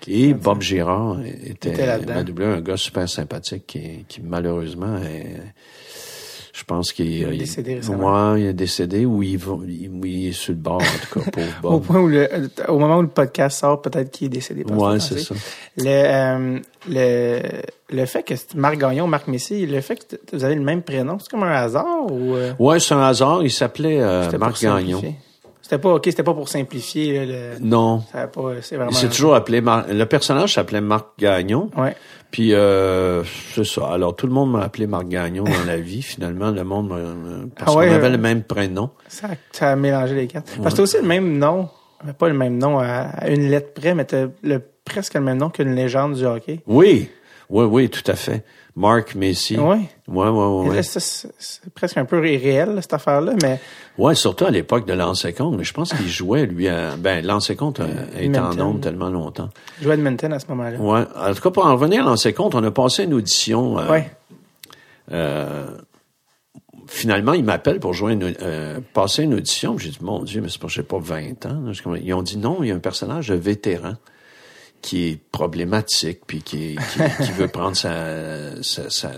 et 0.06 0.34
Bob 0.34 0.62
Girard 0.62 1.22
était, 1.24 1.72
était 1.72 2.06
ma 2.06 2.24
doublure, 2.24 2.50
un 2.50 2.60
gars 2.60 2.76
super 2.76 3.08
sympathique 3.08 3.66
qui, 3.66 4.04
qui 4.10 4.20
malheureusement 4.22 4.98
est, 4.98 5.40
je 6.64 6.66
pense 6.66 6.94
qu'il 6.94 7.24
est 7.24 7.38
décédé 7.38 7.76
récemment. 7.76 7.98
Moi, 7.98 8.36
il 8.38 8.46
est 8.46 8.54
décédé 8.54 9.06
ou 9.06 9.22
il, 9.22 9.38
va, 9.38 9.58
il, 9.68 10.28
est 10.28 10.32
sur 10.32 10.54
le 10.54 10.60
bord, 10.60 10.82
en 10.82 11.20
tout 11.20 11.20
cas, 11.20 11.42
Bob. 11.62 11.74
au, 11.74 11.80
point 11.82 12.00
où 12.00 12.08
le, 12.08 12.30
au 12.70 12.80
moment 12.80 13.00
où 13.00 13.02
le 13.02 13.10
podcast 13.10 13.60
sort, 13.60 13.82
peut-être 13.82 14.10
qu'il 14.12 14.28
est 14.28 14.30
décédé. 14.30 14.64
Ouais, 14.64 14.98
c'est 15.02 15.20
ça. 15.20 15.36
Le, 15.76 15.84
euh, 15.88 16.60
le, 16.88 17.42
le 17.90 18.06
fait 18.06 18.24
que 18.24 18.34
Marc 18.56 18.78
Gagnon, 18.78 19.08
Marc 19.08 19.28
Messi, 19.28 19.66
le 19.66 19.82
fait 19.82 19.98
que 19.98 20.16
vous 20.32 20.46
avez 20.46 20.56
le 20.56 20.62
même 20.62 20.84
prénom, 20.84 21.20
c'est 21.20 21.30
comme 21.30 21.44
un 21.44 21.52
hasard 21.52 22.10
ou... 22.10 22.34
Euh? 22.34 22.54
Ouais, 22.60 22.80
c'est 22.80 22.94
un 22.94 23.04
hasard. 23.04 23.44
Il 23.44 23.52
s'appelait 23.52 24.00
euh, 24.00 24.32
Marc 24.38 24.62
Gagnon. 24.62 25.02
C'était 25.74 25.82
pas 25.82 25.94
ok, 25.96 26.04
c'était 26.06 26.22
pas 26.22 26.36
pour 26.36 26.50
simplifier. 26.50 27.26
le, 27.26 27.60
non. 27.60 28.04
C'est 28.62 28.76
vraiment. 28.76 28.92
Toujours 28.92 29.34
appelé 29.34 29.60
le 29.60 30.04
personnage 30.04 30.54
s'appelait 30.54 30.82
Marc 30.82 31.18
Gagnon. 31.18 31.72
Ouais. 31.76 31.96
Puis 32.30 32.54
euh, 32.54 33.24
c'est 33.56 33.66
ça. 33.66 33.88
Alors 33.88 34.16
tout 34.16 34.28
le 34.28 34.34
monde 34.34 34.52
m'a 34.52 34.62
appelé 34.62 34.86
Marc 34.86 35.08
Gagnon 35.08 35.46
dans 35.46 35.66
la 35.66 35.78
vie. 35.78 36.04
Finalement, 36.04 36.52
le 36.52 36.64
monde 36.64 36.90
parce 37.58 37.72
ah 37.72 37.74
qu'on 37.74 37.92
avait 37.92 38.12
le 38.12 38.20
même 38.20 38.44
prénom. 38.44 38.92
Ça, 39.08 39.30
ça 39.52 39.72
a 39.72 39.76
mélangé 39.76 40.14
les 40.14 40.28
quatre. 40.28 40.62
Parce 40.62 40.76
que 40.76 40.84
aussi 40.84 40.98
le 40.98 41.08
même 41.08 41.40
nom, 41.40 41.70
mais 42.06 42.14
pas 42.14 42.28
le 42.28 42.36
même 42.36 42.60
nom 42.60 42.78
à, 42.78 43.28
une 43.28 43.50
lettre 43.50 43.74
près, 43.74 43.96
mais 43.96 44.06
t'as 44.06 44.28
le 44.44 44.62
presque 44.86 45.16
le 45.16 45.22
même 45.22 45.40
nom 45.40 45.50
qu'une 45.50 45.74
légende 45.74 46.14
du 46.14 46.26
hockey. 46.26 46.60
Oui, 46.68 47.10
oui, 47.50 47.66
oui, 47.66 47.90
tout 47.90 48.12
à 48.12 48.16
fait. 48.16 48.44
Mark 48.76 49.14
Messi. 49.14 49.58
Oui. 49.58 49.86
Ouais, 50.08 50.28
ouais, 50.28 50.70
ouais. 50.70 50.84
C'est 50.84 51.74
presque 51.76 51.98
un 51.98 52.06
peu 52.06 52.28
irréel, 52.28 52.78
cette 52.82 52.94
affaire-là, 52.94 53.34
mais. 53.42 53.60
Ouais, 53.98 54.16
surtout 54.16 54.46
à 54.46 54.50
l'époque 54.52 54.88
de 54.88 54.94
compte. 55.32 55.58
Mais 55.58 55.64
je 55.64 55.74
pense 55.74 55.94
qu'il 55.94 56.08
jouait, 56.08 56.48
lui, 56.48 56.68
à... 56.68 56.96
ben, 56.98 57.24
compte 57.58 57.80
est 57.80 58.38
en 58.38 58.54
nombre 58.56 58.82
tellement 58.82 59.10
longtemps. 59.10 59.50
Il 59.80 59.84
jouait 59.84 59.94
à 59.94 59.96
Edmonton 59.96 60.34
à 60.34 60.40
ce 60.40 60.48
moment-là. 60.48 60.78
Ouais. 60.78 61.06
En 61.16 61.34
tout 61.34 61.42
cas, 61.42 61.52
pour 61.52 61.66
en 61.66 61.74
revenir 61.74 62.08
à 62.08 62.32
compte, 62.32 62.56
on 62.56 62.64
a 62.64 62.72
passé 62.72 63.04
une 63.04 63.14
audition. 63.14 63.78
Euh, 63.78 63.92
ouais. 63.92 64.12
Euh, 65.12 65.68
finalement, 66.88 67.34
il 67.34 67.44
m'appelle 67.44 67.80
pour 67.80 67.94
jouer 67.94 68.14
une, 68.14 68.34
euh, 68.42 68.80
passer 68.94 69.24
une 69.24 69.36
audition. 69.36 69.78
J'ai 69.78 69.90
dit, 69.90 70.00
mon 70.02 70.24
Dieu, 70.24 70.42
mais 70.42 70.50
c'est 70.50 70.62
pas, 70.62 70.68
j'ai 70.68 70.84
pas 70.84 71.00
20 71.00 71.46
ans. 71.46 71.64
Ils 72.02 72.14
ont 72.16 72.24
dit 72.24 72.38
non, 72.38 72.64
il 72.64 72.70
y 72.70 72.72
a 72.72 72.76
un 72.76 72.80
personnage 72.80 73.28
de 73.28 73.36
vétéran 73.36 73.94
qui 74.84 75.08
est 75.08 75.20
problématique, 75.32 76.20
puis 76.28 76.44
qui, 76.44 76.76
qui, 76.76 77.26
qui 77.26 77.32
veut 77.38 77.48
prendre 77.48 77.76
sa, 77.76 78.62
sa, 78.62 78.90
sa, 78.90 79.12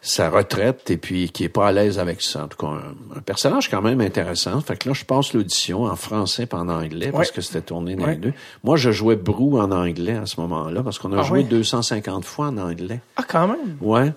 sa, 0.00 0.30
retraite, 0.30 0.90
et 0.90 0.96
puis 0.96 1.30
qui 1.30 1.44
est 1.44 1.50
pas 1.50 1.68
à 1.68 1.72
l'aise 1.72 1.98
avec 1.98 2.22
ça. 2.22 2.44
En 2.44 2.48
tout 2.48 2.56
cas, 2.56 2.72
un, 3.14 3.20
personnage 3.20 3.70
quand 3.70 3.82
même 3.82 4.00
intéressant. 4.00 4.60
Fait 4.62 4.76
que 4.76 4.88
là, 4.88 4.94
je 4.94 5.04
passe 5.04 5.34
l'audition 5.34 5.84
en 5.84 5.94
français 5.94 6.46
pas 6.46 6.56
en 6.56 6.68
anglais, 6.68 7.12
parce 7.12 7.30
que 7.30 7.42
c'était 7.42 7.60
tourné 7.60 7.94
dans 7.94 8.06
les 8.06 8.16
deux. 8.16 8.32
Moi, 8.64 8.76
je 8.76 8.90
jouais 8.90 9.16
Brou 9.16 9.60
en 9.60 9.70
anglais 9.70 10.16
à 10.16 10.26
ce 10.26 10.40
moment-là, 10.40 10.82
parce 10.82 10.98
qu'on 10.98 11.12
a 11.12 11.20
ah 11.20 11.22
joué 11.22 11.44
250 11.44 12.24
fois 12.24 12.46
en 12.46 12.56
anglais. 12.56 13.00
Ah, 13.16 13.24
quand 13.28 13.46
même? 13.46 13.76
Ouais. 13.80 14.12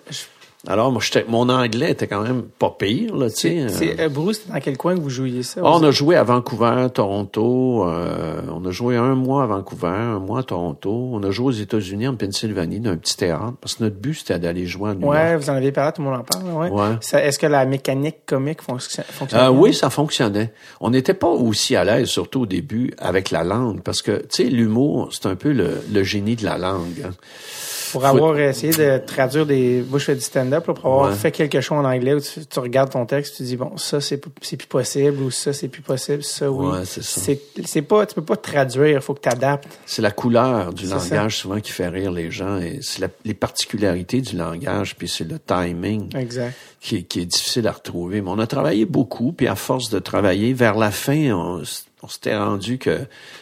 Alors, 0.68 0.92
moi, 0.92 1.02
mon 1.28 1.50
anglais 1.50 1.92
était 1.92 2.08
quand 2.08 2.22
même 2.22 2.44
pas 2.44 2.76
pire, 2.78 3.16
là, 3.16 3.30
tu 3.30 3.36
sais. 3.36 3.68
C'est, 3.70 4.00
euh, 4.00 4.10
Bruce, 4.10 4.48
dans 4.48 4.60
quel 4.60 4.78
coin 4.78 4.96
que 4.96 5.02
vous 5.02 5.10
jouiez 5.10 5.44
ça? 5.44 5.62
on 5.64 5.84
a 5.84 5.92
joué 5.92 6.16
à 6.16 6.24
Vancouver, 6.24 6.88
Toronto. 6.94 7.88
Euh, 7.88 8.42
on 8.52 8.66
a 8.66 8.72
joué 8.72 8.98
un 8.98 9.16
mois 9.16 9.44
à 9.44 9.46
Vancouver, 9.46 9.88
un 9.88 10.20
mois 10.20 10.40
à 10.40 10.44
Toronto. 10.44 11.10
On 11.14 11.24
a 11.24 11.32
joué 11.32 11.48
aux 11.48 11.52
États-Unis, 11.52 12.08
en 12.08 12.16
Pennsylvanie, 12.16 12.80
dans 12.80 12.92
un 12.92 12.98
petit 12.98 13.16
théâtre. 13.16 13.54
Parce 13.62 13.76
que 13.76 13.84
notre 13.84 13.98
but, 13.98 14.16
c'était 14.16 14.40
d'aller 14.40 14.66
jouer 14.66 14.92
à 14.92 14.94
New 14.96 15.08
ouais, 15.08 15.18
York. 15.18 15.30
Ouais, 15.30 15.38
vous 15.38 15.50
en 15.50 15.56
avez 15.56 15.72
parlé, 15.72 15.92
tout 15.94 16.02
le 16.02 16.10
monde 16.10 16.20
en 16.20 16.24
parle, 16.24 16.46
ouais. 16.52 16.70
ouais. 16.70 16.98
est-ce 17.22 17.38
que 17.38 17.48
la 17.48 17.66
mécanique 17.66 18.26
comique 18.26 18.62
fonctionnait? 18.62 19.08
Euh, 19.34 19.50
oui, 19.50 19.74
ça 19.74 19.90
fonctionnait. 19.90 20.52
On 20.82 20.90
n'était 20.90 21.14
pas 21.14 21.30
aussi 21.30 21.76
à 21.76 21.84
l'aise, 21.84 22.08
surtout 22.08 22.42
au 22.42 22.46
début, 22.46 22.92
avec 22.98 23.32
la 23.32 23.44
langue. 23.44 23.82
Parce 23.82 24.02
que, 24.02 24.18
tu 24.18 24.28
sais, 24.30 24.44
l'humour, 24.46 25.10
c'est 25.12 25.28
un 25.28 25.36
peu 25.36 25.52
le, 25.52 25.82
le 25.92 26.04
génie 26.04 26.36
de 26.36 26.46
la 26.46 26.58
langue. 26.58 27.04
Hein 27.06 27.12
pour 27.96 28.06
avoir 28.06 28.38
essayé 28.38 28.74
de 28.74 28.98
traduire 28.98 29.46
des. 29.46 29.84
Moi, 29.90 30.00
je 30.00 30.06
fais 30.06 30.16
du 30.16 30.22
stand-up, 30.22 30.55
pour 30.62 30.78
avoir 30.80 31.14
fait 31.14 31.32
quelque 31.32 31.62
chose 31.62 31.78
en 31.78 31.86
anglais 31.86 32.14
où 32.14 32.20
tu, 32.20 32.60
regardes 32.60 32.92
ton 32.92 33.06
texte, 33.06 33.38
tu 33.38 33.44
dis 33.44 33.58
bon, 33.58 33.78
ça 33.78 34.02
c'est 34.02 34.22
c'est 34.42 34.58
plus 34.58 34.68
possible 34.68 35.22
ou 35.22 35.32
ça 35.32 35.54
c'est 35.54 35.68
plus 35.68 35.82
possible, 35.82 36.24
ça 36.24 36.50
oui. 36.52 36.68
Ouais, 36.68 36.86
c'est. 36.86 37.40
C'est 37.66 37.82
pas, 37.82 38.06
tu 38.06 38.16
peux 38.16 38.24
pas 38.24 38.38
traduire, 38.38 38.98
il 38.98 39.02
faut 39.02 39.14
que 39.14 39.22
tu 39.22 39.30
adaptes. 39.30 39.68
C'est 39.86 40.02
la 40.02 40.12
couleur 40.12 40.74
du 40.74 40.88
langage 40.88 41.38
souvent 41.38 41.60
qui 41.60 41.72
fait 41.72 41.88
rire 41.88 42.12
les 42.12 42.32
gens 42.32 42.58
et 42.58 42.80
c'est 42.82 43.10
les 43.24 43.34
particularités 43.34 44.22
du 44.22 44.36
langage 44.36 44.96
puis 44.96 45.08
c'est 45.08 45.24
le 45.24 45.40
timing. 45.40 46.16
Exact. 46.16 46.54
Qui, 46.80 47.04
qui 47.06 47.22
est 47.22 47.26
difficile 47.26 47.68
à 47.68 47.72
retrouver. 47.72 48.22
Mais 48.22 48.30
on 48.30 48.40
a 48.40 48.48
travaillé 48.48 48.86
beaucoup 48.86 49.32
puis 49.32 49.48
à 49.48 49.56
force 49.56 49.90
de 49.90 50.00
travailler 50.00 50.54
vers 50.54 50.76
la 50.76 50.92
fin, 50.92 51.32
on, 51.32 51.64
on 52.06 52.08
s'était 52.08 52.38
rendu 52.38 52.78
que 52.78 53.00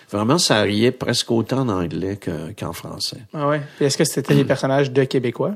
vraiment 0.10 0.38
ça 0.38 0.62
riait 0.62 0.92
presque 0.92 1.30
autant 1.32 1.60
en 1.60 1.70
anglais 1.70 2.18
qu'en 2.58 2.72
français. 2.72 3.18
Ah 3.34 3.48
ouais. 3.50 3.62
est-ce 3.82 3.98
que 3.98 4.06
c'était 4.06 4.36
des 4.36 4.46
personnages 4.46 4.92
de 4.92 5.04
Québécois? 5.04 5.56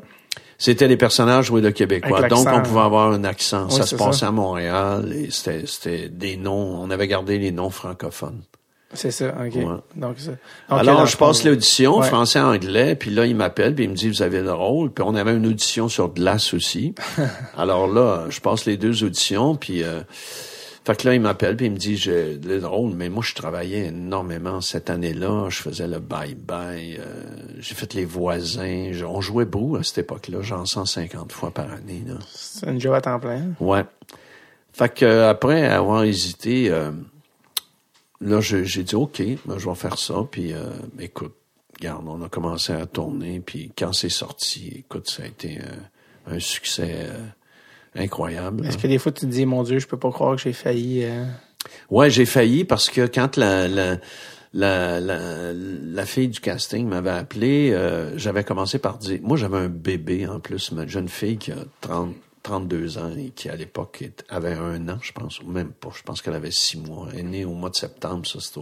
C'était 0.57 0.87
des 0.87 0.97
personnages, 0.97 1.51
oui, 1.51 1.61
de 1.61 1.69
Québécois. 1.69 2.27
Donc, 2.27 2.47
on 2.51 2.61
pouvait 2.61 2.81
avoir 2.81 3.11
un 3.11 3.23
accent. 3.23 3.69
ça 3.69 3.85
se 3.85 3.95
passait 3.95 4.25
à 4.25 4.31
Montréal 4.31 5.13
et 5.13 5.29
c'était 5.31 6.09
des 6.09 6.37
noms, 6.37 6.81
on 6.81 6.89
avait 6.89 7.07
gardé 7.07 7.37
les 7.37 7.51
noms 7.51 7.69
francophones. 7.69 8.41
C'est 8.93 9.11
ça, 9.11 9.35
OK. 9.45 9.57
Donc, 9.95 10.17
ça. 10.17 10.31
Alors, 10.69 11.05
je 11.05 11.17
passe 11.17 11.43
l'audition, 11.43 12.01
français-anglais, 12.01 12.95
puis 12.95 13.11
là, 13.11 13.25
il 13.25 13.35
m'appelle, 13.35 13.75
puis 13.75 13.83
il 13.83 13.89
me 13.89 13.95
dit, 13.95 14.09
vous 14.09 14.21
avez 14.21 14.41
le 14.41 14.53
rôle. 14.53 14.91
Puis 14.91 15.03
on 15.05 15.13
avait 15.15 15.35
une 15.35 15.45
audition 15.45 15.89
sur 15.89 16.07
glace 16.13 16.53
aussi. 16.53 16.95
Alors 17.57 17.87
là, 17.87 18.25
je 18.29 18.39
passe 18.39 18.65
les 18.65 18.77
deux 18.77 19.03
auditions, 19.03 19.55
puis... 19.55 19.83
Euh, 19.83 20.01
fait 20.87 20.95
que 20.95 21.05
là, 21.09 21.15
il 21.15 21.19
m'appelle 21.19 21.57
puis 21.57 21.65
il 21.65 21.73
me 21.73 21.77
dit, 21.77 21.97
j'ai 21.97 22.35
le 22.35 22.61
drôle, 22.61 22.93
mais 22.93 23.09
moi, 23.09 23.21
je 23.21 23.35
travaillais 23.35 23.87
énormément 23.87 24.61
cette 24.61 24.89
année-là. 24.89 25.49
Je 25.49 25.61
faisais 25.61 25.85
le 25.85 25.99
bye-bye. 25.99 26.97
Euh, 26.97 27.23
j'ai 27.59 27.75
fait 27.75 27.93
les 27.93 28.05
voisins. 28.05 28.93
on 29.05 29.19
jouait 29.19 29.43
beaucoup 29.43 29.75
à 29.75 29.83
cette 29.83 29.97
époque-là, 29.97 30.41
genre 30.43 30.65
150 30.65 31.33
fois 31.33 31.51
par 31.51 31.73
année. 31.73 32.05
C'est 32.33 32.69
une 32.69 32.79
job 32.79 32.93
à 32.93 33.01
temps 33.01 33.19
plein. 33.19 33.47
Ouais. 33.59 33.83
Fait 34.71 34.87
que 34.87 35.23
après 35.23 35.67
avoir 35.67 36.05
hésité, 36.05 36.69
euh, 36.69 36.91
là, 38.21 38.39
j'ai 38.39 38.83
dit, 38.83 38.95
OK, 38.95 39.21
ben, 39.45 39.57
je 39.57 39.67
vais 39.67 39.75
faire 39.75 39.99
ça. 39.99 40.25
Puis, 40.31 40.53
euh, 40.53 40.69
écoute, 40.99 41.35
regarde, 41.77 42.07
on 42.07 42.21
a 42.21 42.29
commencé 42.29 42.71
à 42.71 42.85
tourner. 42.85 43.41
Puis 43.41 43.73
quand 43.77 43.91
c'est 43.91 44.07
sorti, 44.07 44.85
écoute, 44.85 45.09
ça 45.09 45.23
a 45.23 45.25
été 45.25 45.59
un 46.27 46.39
succès 46.39 47.09
incroyable. 47.97 48.65
Est-ce 48.65 48.77
que 48.77 48.87
des 48.87 48.97
fois 48.97 49.11
tu 49.11 49.21
te 49.21 49.31
dis, 49.31 49.45
mon 49.45 49.63
Dieu, 49.63 49.79
je 49.79 49.87
peux 49.87 49.97
pas 49.97 50.11
croire 50.11 50.35
que 50.35 50.41
j'ai 50.41 50.53
failli. 50.53 51.03
Euh... 51.03 51.25
Ouais, 51.89 52.09
j'ai 52.09 52.25
failli 52.25 52.63
parce 52.63 52.89
que 52.89 53.07
quand 53.07 53.37
la, 53.37 53.67
la 53.67 53.97
la, 54.53 54.99
la, 54.99 55.53
la, 55.53 56.05
fille 56.05 56.29
du 56.29 56.39
casting 56.39 56.87
m'avait 56.87 57.11
appelé, 57.11 57.71
euh, 57.73 58.17
j'avais 58.17 58.43
commencé 58.43 58.79
par 58.79 58.97
dire, 58.97 59.19
moi 59.21 59.37
j'avais 59.37 59.57
un 59.57 59.67
bébé 59.67 60.25
en 60.25 60.39
plus, 60.39 60.71
ma 60.71 60.87
jeune 60.87 61.09
fille 61.09 61.37
qui 61.37 61.51
a 61.51 61.57
30, 61.81 62.15
32 62.43 62.97
ans 62.97 63.11
et 63.17 63.29
qui 63.31 63.49
à 63.49 63.55
l'époque 63.55 64.03
avait 64.29 64.53
un 64.53 64.87
an, 64.89 64.97
je 65.01 65.11
pense, 65.11 65.41
ou 65.41 65.47
même 65.47 65.71
pas, 65.71 65.89
je 65.95 66.01
pense 66.01 66.21
qu'elle 66.21 66.33
avait 66.33 66.51
six 66.51 66.79
mois. 66.79 67.09
Elle 67.11 67.19
est 67.19 67.23
née 67.23 67.45
au 67.45 67.53
mois 67.53 67.69
de 67.69 67.75
septembre, 67.75 68.25
ça 68.25 68.39
c'est 68.41 68.61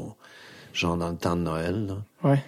genre 0.74 0.98
dans 0.98 1.10
le 1.10 1.18
temps 1.18 1.36
de 1.36 1.44
Noël. 1.44 1.86
Là. 1.86 2.30
Ouais. 2.30 2.44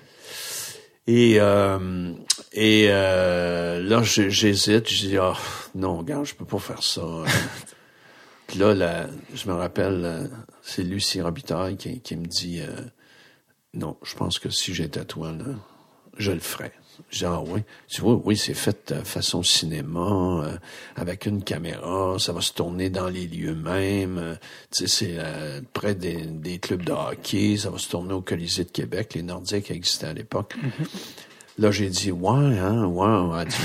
Et 1.08 1.40
euh, 1.40 2.14
et 2.52 2.88
euh, 2.90 3.82
là, 3.82 4.02
j'hésite. 4.04 4.90
Je 4.90 5.08
dis, 5.08 5.18
ah, 5.18 5.34
non, 5.76 6.02
gars, 6.04 6.24
je 6.24 6.34
peux 6.34 6.46
pas 6.46 6.60
faire 6.60 6.84
ça. 6.84 7.02
Puis 8.48 8.60
là, 8.60 8.74
là, 8.74 9.08
je 9.34 9.48
me 9.48 9.54
rappelle, 9.54 10.02
euh, 10.04 10.28
c'est 10.62 10.84
Lucie 10.84 11.22
Robitaille 11.22 11.78
qui, 11.78 12.02
qui 12.02 12.16
me 12.16 12.26
dit, 12.26 12.62
euh, 12.62 12.82
non, 13.74 13.98
je 14.04 14.16
pense 14.16 14.40
que 14.40 14.50
si 14.50 14.74
j'étais 14.74 15.06
toi, 15.06 15.32
là, 15.32 15.46
je 16.18 16.32
le 16.32 16.40
ferais. 16.40 16.74
Ah 17.24 17.42
oui. 17.46 17.62
Tu 17.88 18.02
vois, 18.02 18.20
oui, 18.26 18.36
c'est 18.36 18.54
fait 18.54 18.94
de 18.94 19.02
façon 19.02 19.42
cinéma, 19.42 20.44
euh, 20.44 20.58
avec 20.96 21.26
une 21.26 21.42
caméra, 21.42 22.18
ça 22.20 22.34
va 22.34 22.42
se 22.42 22.52
tourner 22.52 22.90
dans 22.90 23.08
les 23.08 23.28
lieux 23.28 23.56
mêmes. 23.56 24.18
Euh, 24.18 24.36
tu 24.76 24.86
sais, 24.86 24.88
c'est 24.88 25.16
euh, 25.18 25.62
près 25.74 25.96
des, 25.96 26.26
des, 26.26 26.60
clubs 26.60 26.84
de 26.84 26.92
hockey, 26.92 27.56
ça 27.58 27.70
va 27.70 27.78
se 27.78 27.90
tourner 27.90 28.14
au 28.14 28.22
Colisée 28.22 28.66
de 28.66 28.72
Québec. 28.72 29.14
Les 29.16 29.24
Nordiques 29.24 29.72
existaient 29.72 30.08
à 30.08 30.14
l'époque. 30.14 30.56
Mm-hmm. 30.58 30.88
Là, 31.60 31.72
j'ai 31.72 31.90
dit, 31.90 32.12
ouais, 32.12 32.60
hein, 32.60 32.86
ouais, 32.86 33.46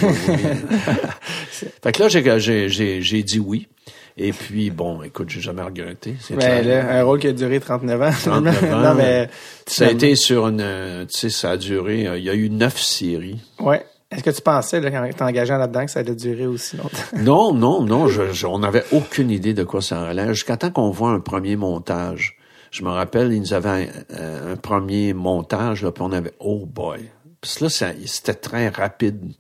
fait 1.83 1.93
que 1.93 2.03
là, 2.03 2.09
j'ai, 2.09 2.69
j'ai, 2.71 3.03
j'ai 3.03 3.23
dit 3.23 3.39
oui. 3.39 3.69
Et 4.17 4.33
puis, 4.33 4.71
bon, 4.71 5.03
écoute, 5.03 5.31
j'ai 5.31 5.41
jamais 5.41 5.63
regretté. 5.63 6.17
C'est 6.21 6.37
là, 6.37 6.99
un 6.99 7.03
rôle 7.03 7.19
qui 7.19 7.29
a 7.29 7.33
duré 7.33 7.61
39 7.61 8.03
ans. 8.03 8.11
39 8.11 8.63
ans. 8.73 8.81
non, 8.81 8.95
mais, 8.95 9.29
ça 9.67 9.87
a 9.87 9.91
été 9.91 10.15
sur 10.17 10.49
une, 10.49 11.07
tu 11.11 11.19
sais, 11.19 11.31
ça 11.31 11.53
a 11.53 11.57
duré, 11.57 12.07
euh, 12.07 12.19
il 12.19 12.25
y 12.25 12.31
a 12.31 12.35
eu 12.35 12.51
neuf 12.51 12.79
séries. 12.79 13.41
Ouais. 13.59 13.85
Est-ce 14.11 14.23
que 14.23 14.31
tu 14.31 14.43
pensais, 14.43 14.81
là, 14.81 14.91
quand 14.91 15.09
t'es 15.09 15.23
engagé 15.23 15.55
là-dedans, 15.55 15.87
que 15.87 15.91
ça 15.91 16.01
allait 16.01 16.15
durer 16.15 16.47
aussi 16.47 16.77
longtemps? 16.77 16.99
non, 17.19 17.55
non, 17.55 17.83
non, 17.83 18.09
je, 18.09 18.47
on 18.47 18.59
n'avait 18.59 18.85
aucune 18.93 19.31
idée 19.31 19.55
de 19.55 19.65
quoi 19.65 19.81
ça 19.81 20.03
allait. 20.03 20.35
Jusqu'à 20.35 20.59
temps 20.59 20.71
qu'on 20.71 20.91
voit 20.91 21.11
un 21.11 21.21
premier 21.21 21.57
montage. 21.57 22.37
Je 22.71 22.85
me 22.85 22.91
rappelle, 22.91 23.33
ils 23.33 23.41
nous 23.41 23.55
avaient 23.55 23.91
un, 24.11 24.57
premier 24.57 25.15
montage, 25.15 25.83
là, 25.83 25.93
puis 25.93 26.03
on 26.03 26.13
avait, 26.13 26.33
oh 26.41 26.67
boy. 26.67 27.01
Que 27.41 27.65
là, 27.65 27.71
c'était 27.71 28.35
très 28.35 28.69
rapide. 28.69 29.33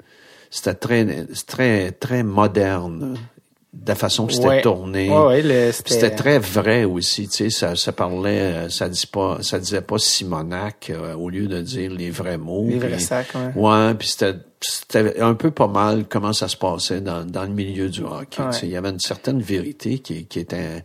C'était 0.50 0.74
très, 0.74 1.26
très, 1.46 1.92
très 1.92 2.22
moderne 2.22 3.16
de 3.72 3.88
la 3.88 3.94
façon 3.94 4.26
que 4.26 4.34
c'était 4.34 4.60
tourné. 4.60 5.10
c'était 5.70 6.10
très 6.10 6.38
vrai 6.38 6.84
aussi, 6.84 7.28
tu 7.28 7.36
sais, 7.36 7.50
ça, 7.50 7.74
ça 7.74 7.92
parlait, 7.92 8.68
ça 8.68 8.88
dit 8.88 9.06
pas, 9.06 9.38
ça 9.42 9.58
disait 9.58 9.80
pas 9.80 9.98
Simonac 9.98 10.90
euh, 10.90 11.14
au 11.14 11.30
lieu 11.30 11.46
de 11.46 11.60
dire 11.62 11.90
les 11.90 12.10
vrais 12.10 12.36
mots. 12.36 12.66
Les 12.68 12.78
vrais 12.78 12.98
sacs, 12.98 13.34
ouais. 13.34 13.62
Ouais, 13.62 13.94
puis 13.94 14.08
c'était, 14.08 14.38
c'était 14.60 15.20
un 15.20 15.34
peu 15.34 15.50
pas 15.50 15.68
mal 15.68 16.04
comment 16.06 16.34
ça 16.34 16.48
se 16.48 16.56
passait 16.56 17.00
dans, 17.00 17.24
dans 17.24 17.44
le 17.44 17.48
milieu 17.48 17.88
du 17.88 18.02
hockey. 18.02 18.42
Il 18.62 18.68
y 18.68 18.76
avait 18.76 18.90
une 18.90 19.00
certaine 19.00 19.40
vérité 19.40 20.00
qui, 20.00 20.26
qui 20.26 20.40
était 20.40 20.84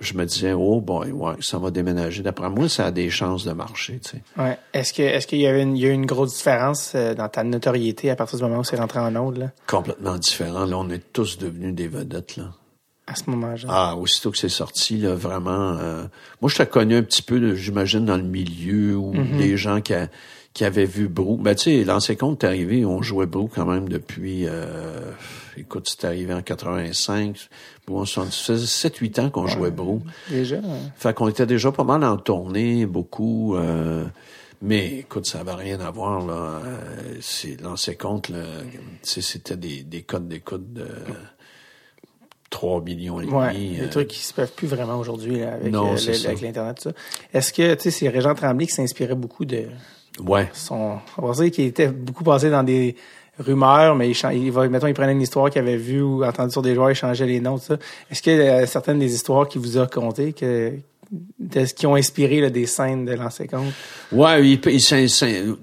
je 0.00 0.14
me 0.14 0.24
disais, 0.24 0.52
oh 0.52 0.80
boy, 0.80 1.10
ouais, 1.10 1.34
ça 1.40 1.58
va 1.58 1.70
déménager. 1.70 2.22
D'après 2.22 2.50
moi, 2.50 2.68
ça 2.68 2.86
a 2.86 2.90
des 2.90 3.10
chances 3.10 3.44
de 3.44 3.52
marcher, 3.52 3.98
tu 4.02 4.10
sais. 4.10 4.22
Ouais. 4.36 4.58
Est-ce 4.72 4.92
que, 4.92 5.02
est-ce 5.02 5.26
qu'il 5.26 5.40
y 5.40 5.46
a 5.46 5.56
eu 5.56 5.90
une 5.90 6.06
grosse 6.06 6.36
différence 6.36 6.92
euh, 6.94 7.14
dans 7.14 7.28
ta 7.28 7.44
notoriété 7.44 8.10
à 8.10 8.16
partir 8.16 8.38
du 8.38 8.44
moment 8.44 8.58
où 8.58 8.64
c'est 8.64 8.76
rentré 8.76 8.98
en 8.98 9.14
onde, 9.16 9.38
là? 9.38 9.50
Complètement 9.66 10.16
différent. 10.16 10.64
Là, 10.66 10.76
on 10.78 10.88
est 10.90 11.12
tous 11.12 11.38
devenus 11.38 11.74
des 11.74 11.88
vedettes, 11.88 12.36
là. 12.36 12.52
À 13.08 13.14
ce 13.14 13.30
moment-là. 13.30 13.68
Ah, 13.68 13.96
aussitôt 13.96 14.32
que 14.32 14.38
c'est 14.38 14.48
sorti, 14.48 14.98
là, 14.98 15.14
vraiment. 15.14 15.76
Euh, 15.78 16.04
moi, 16.40 16.50
je 16.50 16.56
t'ai 16.56 16.66
connu 16.66 16.96
un 16.96 17.02
petit 17.02 17.22
peu, 17.22 17.54
j'imagine, 17.54 18.04
dans 18.04 18.16
le 18.16 18.24
milieu 18.24 18.96
où 18.96 19.14
mm-hmm. 19.14 19.38
les 19.38 19.56
gens 19.56 19.80
qui, 19.80 19.94
qui 20.56 20.64
avaient 20.64 20.86
vu 20.86 21.06
Brou. 21.06 21.36
Ben, 21.36 21.54
tu 21.54 21.64
sais, 21.64 21.84
l'ancien 21.84 22.14
compte 22.14 22.42
est 22.42 22.46
arrivé, 22.46 22.86
on 22.86 23.02
jouait 23.02 23.26
Brou 23.26 23.46
quand 23.54 23.66
même 23.66 23.90
depuis. 23.90 24.46
Euh, 24.46 25.12
écoute, 25.58 25.86
c'est 25.86 26.06
arrivé 26.06 26.32
en 26.32 26.40
85. 26.40 27.50
Bon, 27.86 28.06
ça 28.06 28.24
faisait 28.24 28.88
7-8 28.88 29.20
ans 29.20 29.28
qu'on 29.28 29.46
jouait 29.46 29.70
Brou. 29.70 30.00
Déjà. 30.30 30.56
Fait 30.96 31.12
qu'on 31.14 31.28
était 31.28 31.44
déjà 31.44 31.72
pas 31.72 31.84
mal 31.84 32.02
en 32.04 32.16
tournée, 32.16 32.86
beaucoup. 32.86 33.54
Euh, 33.54 34.06
mais 34.62 35.00
écoute, 35.00 35.26
ça 35.26 35.44
n'avait 35.44 35.62
rien 35.62 35.80
à 35.80 35.90
voir, 35.90 36.24
là. 36.24 36.62
Euh, 36.64 37.18
c'est 37.20 37.60
l'ancien 37.60 37.92
compte, 37.92 38.30
là. 38.30 38.42
C'était 39.02 39.58
des, 39.58 39.82
des 39.82 40.04
codes 40.04 40.26
d'écoute 40.26 40.72
de 40.72 40.88
3 42.48 42.80
millions 42.80 43.20
et 43.20 43.26
ouais, 43.26 43.52
demi. 43.52 43.76
Des 43.76 43.82
euh. 43.82 43.88
trucs 43.90 44.08
qui 44.08 44.20
se 44.20 44.32
peuvent 44.32 44.52
plus 44.52 44.68
vraiment 44.68 44.98
aujourd'hui, 44.98 45.42
avec, 45.42 45.74
avec 45.74 46.40
l'Internet, 46.40 46.78
tout 46.78 46.88
ça. 46.88 46.94
Est-ce 47.34 47.52
que, 47.52 47.74
tu 47.74 47.82
sais, 47.82 47.90
c'est 47.90 48.08
Régent 48.08 48.34
Tremblay 48.34 48.64
qui 48.64 48.72
s'inspirait 48.72 49.14
beaucoup 49.14 49.44
de. 49.44 49.66
Ouais. 50.20 50.48
Son, 50.52 50.98
on 51.18 51.26
va 51.26 51.42
dire 51.42 51.50
qu'il 51.50 51.66
était 51.66 51.88
beaucoup 51.88 52.24
passé 52.24 52.50
dans 52.50 52.62
des 52.62 52.96
rumeurs, 53.38 53.94
mais 53.94 54.10
il, 54.10 54.16
il 54.34 54.50
va, 54.50 54.68
mettons, 54.68 54.86
il 54.86 54.94
prenait 54.94 55.12
une 55.12 55.20
histoire 55.20 55.50
qu'il 55.50 55.60
avait 55.60 55.76
vue 55.76 56.02
ou 56.02 56.24
entendu 56.24 56.52
sur 56.52 56.62
des 56.62 56.74
joueurs, 56.74 56.90
il 56.90 56.94
changeait 56.94 57.26
les 57.26 57.40
noms, 57.40 57.58
tout 57.58 57.64
ça. 57.64 57.76
Est-ce 58.10 58.22
qu'il 58.22 58.36
y 58.36 58.48
a 58.48 58.66
certaines 58.66 58.98
des 58.98 59.14
histoires 59.14 59.46
qu'il 59.48 59.60
vous 59.60 59.78
a 59.78 59.86
contées 59.86 60.32
que, 60.32 60.72
qui 61.76 61.86
ont 61.86 61.94
inspiré 61.94 62.40
là, 62.40 62.50
des 62.50 62.66
scènes 62.66 63.04
de 63.04 63.12
l'ancien 63.12 63.46
compte? 63.46 63.72
Ouais, 64.12 64.46
il, 64.46 64.60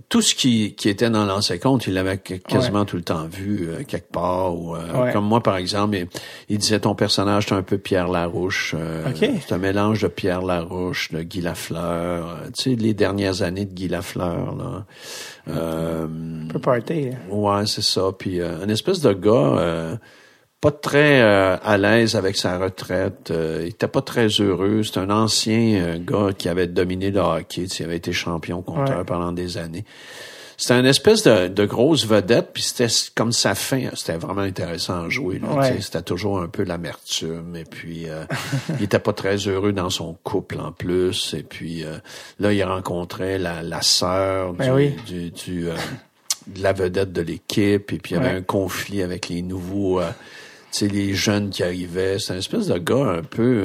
tout 0.10 0.22
ce 0.22 0.36
qui, 0.36 0.74
qui 0.76 0.90
était 0.90 1.10
dans 1.10 1.26
l'ancien 1.26 1.58
compte, 1.58 1.88
il 1.88 1.94
l'avait 1.94 2.18
quasiment 2.18 2.86
tout 2.86 2.96
le 2.96 3.04
temps 3.04 3.26
vu 3.28 3.68
euh, 3.70 3.84
quelque 3.84 4.12
part. 4.12 4.56
Ou, 4.56 4.76
euh, 4.76 5.12
Comme 5.12 5.26
moi, 5.26 5.42
par 5.42 5.58
exemple, 5.58 5.98
il, 6.50 6.58
disait 6.58 6.80
ton 6.80 6.96
personnage, 6.96 7.48
c'est 7.48 7.56
un 7.56 7.62
peu 7.64 7.78
Pierre 7.78 8.08
Larouche. 8.08 8.76
Euh, 8.78 9.12
C'est 9.16 9.54
un 9.54 9.58
mélange 9.58 10.02
de 10.02 10.08
Pierre 10.08 10.42
Larouche, 10.42 11.12
de 11.12 11.22
Guy 11.22 11.42
Lafleur. 11.42 12.28
Euh, 12.28 12.50
tu 12.56 12.72
sais, 12.72 12.76
les 12.76 12.94
dernières 12.94 13.42
années 13.42 13.66
de 13.66 13.74
Guy 13.74 13.88
Lafleur. 13.88 14.56
Là. 14.56 14.86
Euh, 15.50 16.08
un 16.46 16.48
peu 16.48 16.60
party. 16.60 17.10
Hein. 17.12 17.34
Ouais, 17.34 17.66
c'est 17.66 17.84
ça. 17.84 18.12
Puis 18.18 18.40
une 18.42 18.70
espèce 18.70 19.02
de 19.02 19.14
gars 19.14 20.00
pas 20.64 20.72
très 20.72 21.22
euh, 21.22 21.58
à 21.62 21.78
l'aise 21.78 22.16
avec 22.16 22.38
sa 22.38 22.58
retraite. 22.58 23.32
Euh, 23.32 23.60
il 23.64 23.70
était 23.70 23.88
pas 23.88 24.02
très 24.02 24.28
heureux. 24.28 24.82
C'est 24.84 24.98
un 24.98 25.10
ancien 25.10 25.98
gars 26.00 26.30
qui 26.38 26.50
avait 26.50 26.68
dominé 26.68 27.12
le 27.12 27.20
hockey. 27.20 27.64
Il 27.64 27.84
avait 27.84 27.98
été 27.98 28.14
champion 28.14 28.62
compteur 28.62 29.06
pendant 29.06 29.32
des 29.32 29.58
années. 29.58 29.86
C'était 30.58 30.80
une 30.80 30.86
espèce 30.86 31.24
de, 31.24 31.48
de, 31.48 31.66
grosse 31.66 32.06
vedette, 32.06 32.52
puis 32.54 32.64
c'était 32.64 32.88
comme 33.16 33.32
sa 33.32 33.56
fin. 33.56 33.90
C'était 33.96 34.18
vraiment 34.18 34.42
intéressant 34.42 35.06
à 35.06 35.10
jouer. 35.10 35.42
C'était 35.80 36.02
toujours 36.02 36.40
un 36.40 36.48
peu 36.48 36.64
l'amertume. 36.64 37.56
Et 37.56 37.66
puis, 37.66 38.10
euh, 38.10 38.26
il 38.80 38.84
était 38.84 39.00
pas 39.00 39.14
très 39.14 39.36
heureux 39.36 39.74
dans 39.74 39.90
son 39.90 40.16
couple 40.24 40.60
en 40.60 40.72
plus. 40.72 41.34
Et 41.34 41.44
puis, 41.44 41.84
euh, 41.84 41.98
là, 42.40 42.54
il 42.54 42.64
rencontrait 42.64 43.40
la, 43.40 43.62
la 43.62 43.82
sœur 43.82 44.54
ben 44.54 44.94
du, 45.06 45.32
du, 45.32 45.70
euh, 45.70 45.76
de 46.48 46.62
la 46.62 46.74
vedette 46.74 47.12
de 47.12 47.22
l'équipe. 47.22 47.92
Et 47.92 47.98
puis, 47.98 48.16
il 48.16 48.18
y 48.18 48.20
avait 48.20 48.38
un 48.38 48.42
conflit 48.42 49.02
avec 49.02 49.30
les 49.30 49.42
nouveaux, 49.42 50.02
tu 50.02 50.06
sais, 50.80 50.88
les 50.88 51.14
jeunes 51.14 51.50
qui 51.50 51.64
arrivaient. 51.64 52.20
C'est 52.20 52.34
une 52.34 52.40
espèce 52.40 52.68
de 52.68 52.78
gars 52.78 53.06
un 53.06 53.24
peu... 53.24 53.64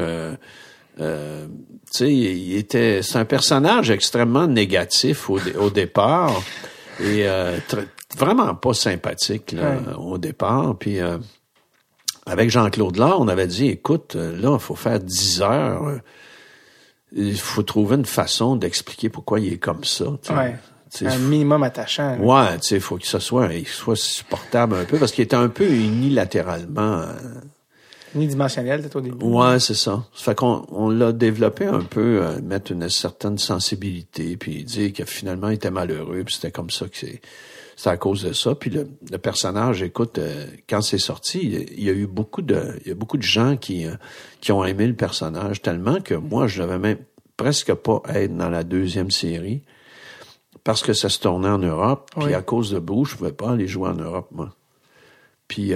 Euh, 1.01 1.47
tu 1.91 1.99
sais, 1.99 2.13
il 2.13 2.57
était, 2.57 3.03
c'est 3.03 3.19
un 3.19 3.25
personnage 3.25 3.91
extrêmement 3.91 4.47
négatif 4.47 5.31
au, 5.31 5.39
au 5.59 5.71
départ 5.71 6.43
et 7.01 7.29
euh, 7.29 7.59
vraiment 8.17 8.55
pas 8.55 8.75
sympathique 8.75 9.53
là, 9.53 9.79
au 9.99 10.19
départ. 10.19 10.77
Puis 10.79 11.01
euh, 11.01 11.19
avec 12.27 12.51
Jean-Claude 12.51 12.97
là, 12.97 13.17
on 13.19 13.29
avait 13.29 13.47
dit, 13.47 13.69
écoute, 13.69 14.17
euh, 14.17 14.37
là, 14.39 14.55
il 14.55 14.61
faut 14.61 14.75
faire 14.75 15.01
10 15.01 15.43
heures. 15.43 16.01
Il 17.13 17.39
faut 17.39 17.63
trouver 17.63 17.97
une 17.97 18.05
façon 18.05 18.57
d'expliquer 18.57 19.09
pourquoi 19.09 19.41
il 19.41 19.53
est 19.55 19.59
comme 19.59 19.85
ça. 19.85 20.07
Ouais. 20.31 20.57
Un 21.03 21.19
minimum 21.19 21.63
attachant. 21.63 22.19
Ouais, 22.19 22.59
tu 22.59 22.69
sais, 22.69 22.75
il 22.77 22.81
faut 22.81 22.97
que 22.97 23.07
ce 23.07 23.19
soit, 23.19 23.53
il 23.55 23.67
soit 23.67 23.97
supportable 23.97 24.77
un 24.77 24.85
peu 24.85 24.99
parce 24.99 25.13
qu'il 25.13 25.25
était 25.25 25.37
un 25.37 25.49
peu 25.49 25.69
unilatéralement 25.69 27.05
unidimensionnel 28.15 28.81
peut-être 28.81 28.97
au 28.97 29.01
début. 29.01 29.25
Ouais, 29.25 29.59
c'est 29.61 29.75
ça. 29.75 30.05
Ça 30.15 30.25
fait 30.25 30.35
qu'on 30.35 30.67
on 30.71 30.91
l'a 30.91 31.13
développé 31.13 31.67
un 31.67 31.83
peu, 31.83 32.23
euh, 32.23 32.41
mettre 32.41 32.73
une 32.73 32.89
certaine 32.89 33.39
sensibilité, 33.39 34.37
puis 34.37 34.65
dire 34.65 34.93
que 34.93 35.05
finalement 35.05 35.49
il 35.49 35.55
était 35.55 35.71
malheureux, 35.71 36.23
puis 36.25 36.35
c'était 36.35 36.51
comme 36.51 36.71
ça 36.71 36.87
que 36.89 36.97
c'est. 36.97 37.21
C'est 37.81 37.91
à 37.91 37.97
cause 37.97 38.25
de 38.25 38.33
ça. 38.33 38.57
Puis 38.57 38.71
le, 38.71 39.19
personnage, 39.19 39.85
écoute, 39.85 40.19
euh, 40.19 40.47
quand 40.69 40.81
c'est 40.81 40.99
sorti, 40.99 41.65
il 41.77 41.85
y 41.85 41.89
a 41.89 41.93
eu 41.93 42.09
beaucoup 42.09 42.43
de, 42.43 42.77
il 42.85 42.89
y 42.89 42.91
a 42.91 42.97
beaucoup 42.97 43.19
de 43.19 43.23
gens 43.23 43.57
qui 43.57 43.87
euh, 43.87 43.95
qui 44.41 44.51
ont 44.51 44.65
aimé 44.65 44.85
le 44.89 44.97
personnage 44.97 45.63
tellement 45.63 46.01
que 46.01 46.15
moi, 46.15 46.49
je 46.49 46.61
devais 46.61 46.81
même 46.81 46.99
presque 47.37 47.73
pas 47.75 48.03
être 48.13 48.37
dans 48.37 48.49
la 48.49 48.65
deuxième 48.65 49.13
série 49.13 49.63
parce 50.69 50.83
que 50.83 50.93
ça 50.93 51.09
se 51.09 51.19
tournait 51.19 51.49
en 51.49 51.59
Europe. 51.59 52.11
Puis 52.21 52.35
à 52.35 52.43
cause 52.43 52.71
de 52.71 52.79
Bruce, 52.79 53.13
je 53.13 53.17
pouvais 53.17 53.33
pas 53.33 53.53
aller 53.53 53.67
jouer 53.67 53.89
en 53.89 53.95
Europe, 53.95 54.29
moi. 54.33 54.51
Puis 55.49 55.73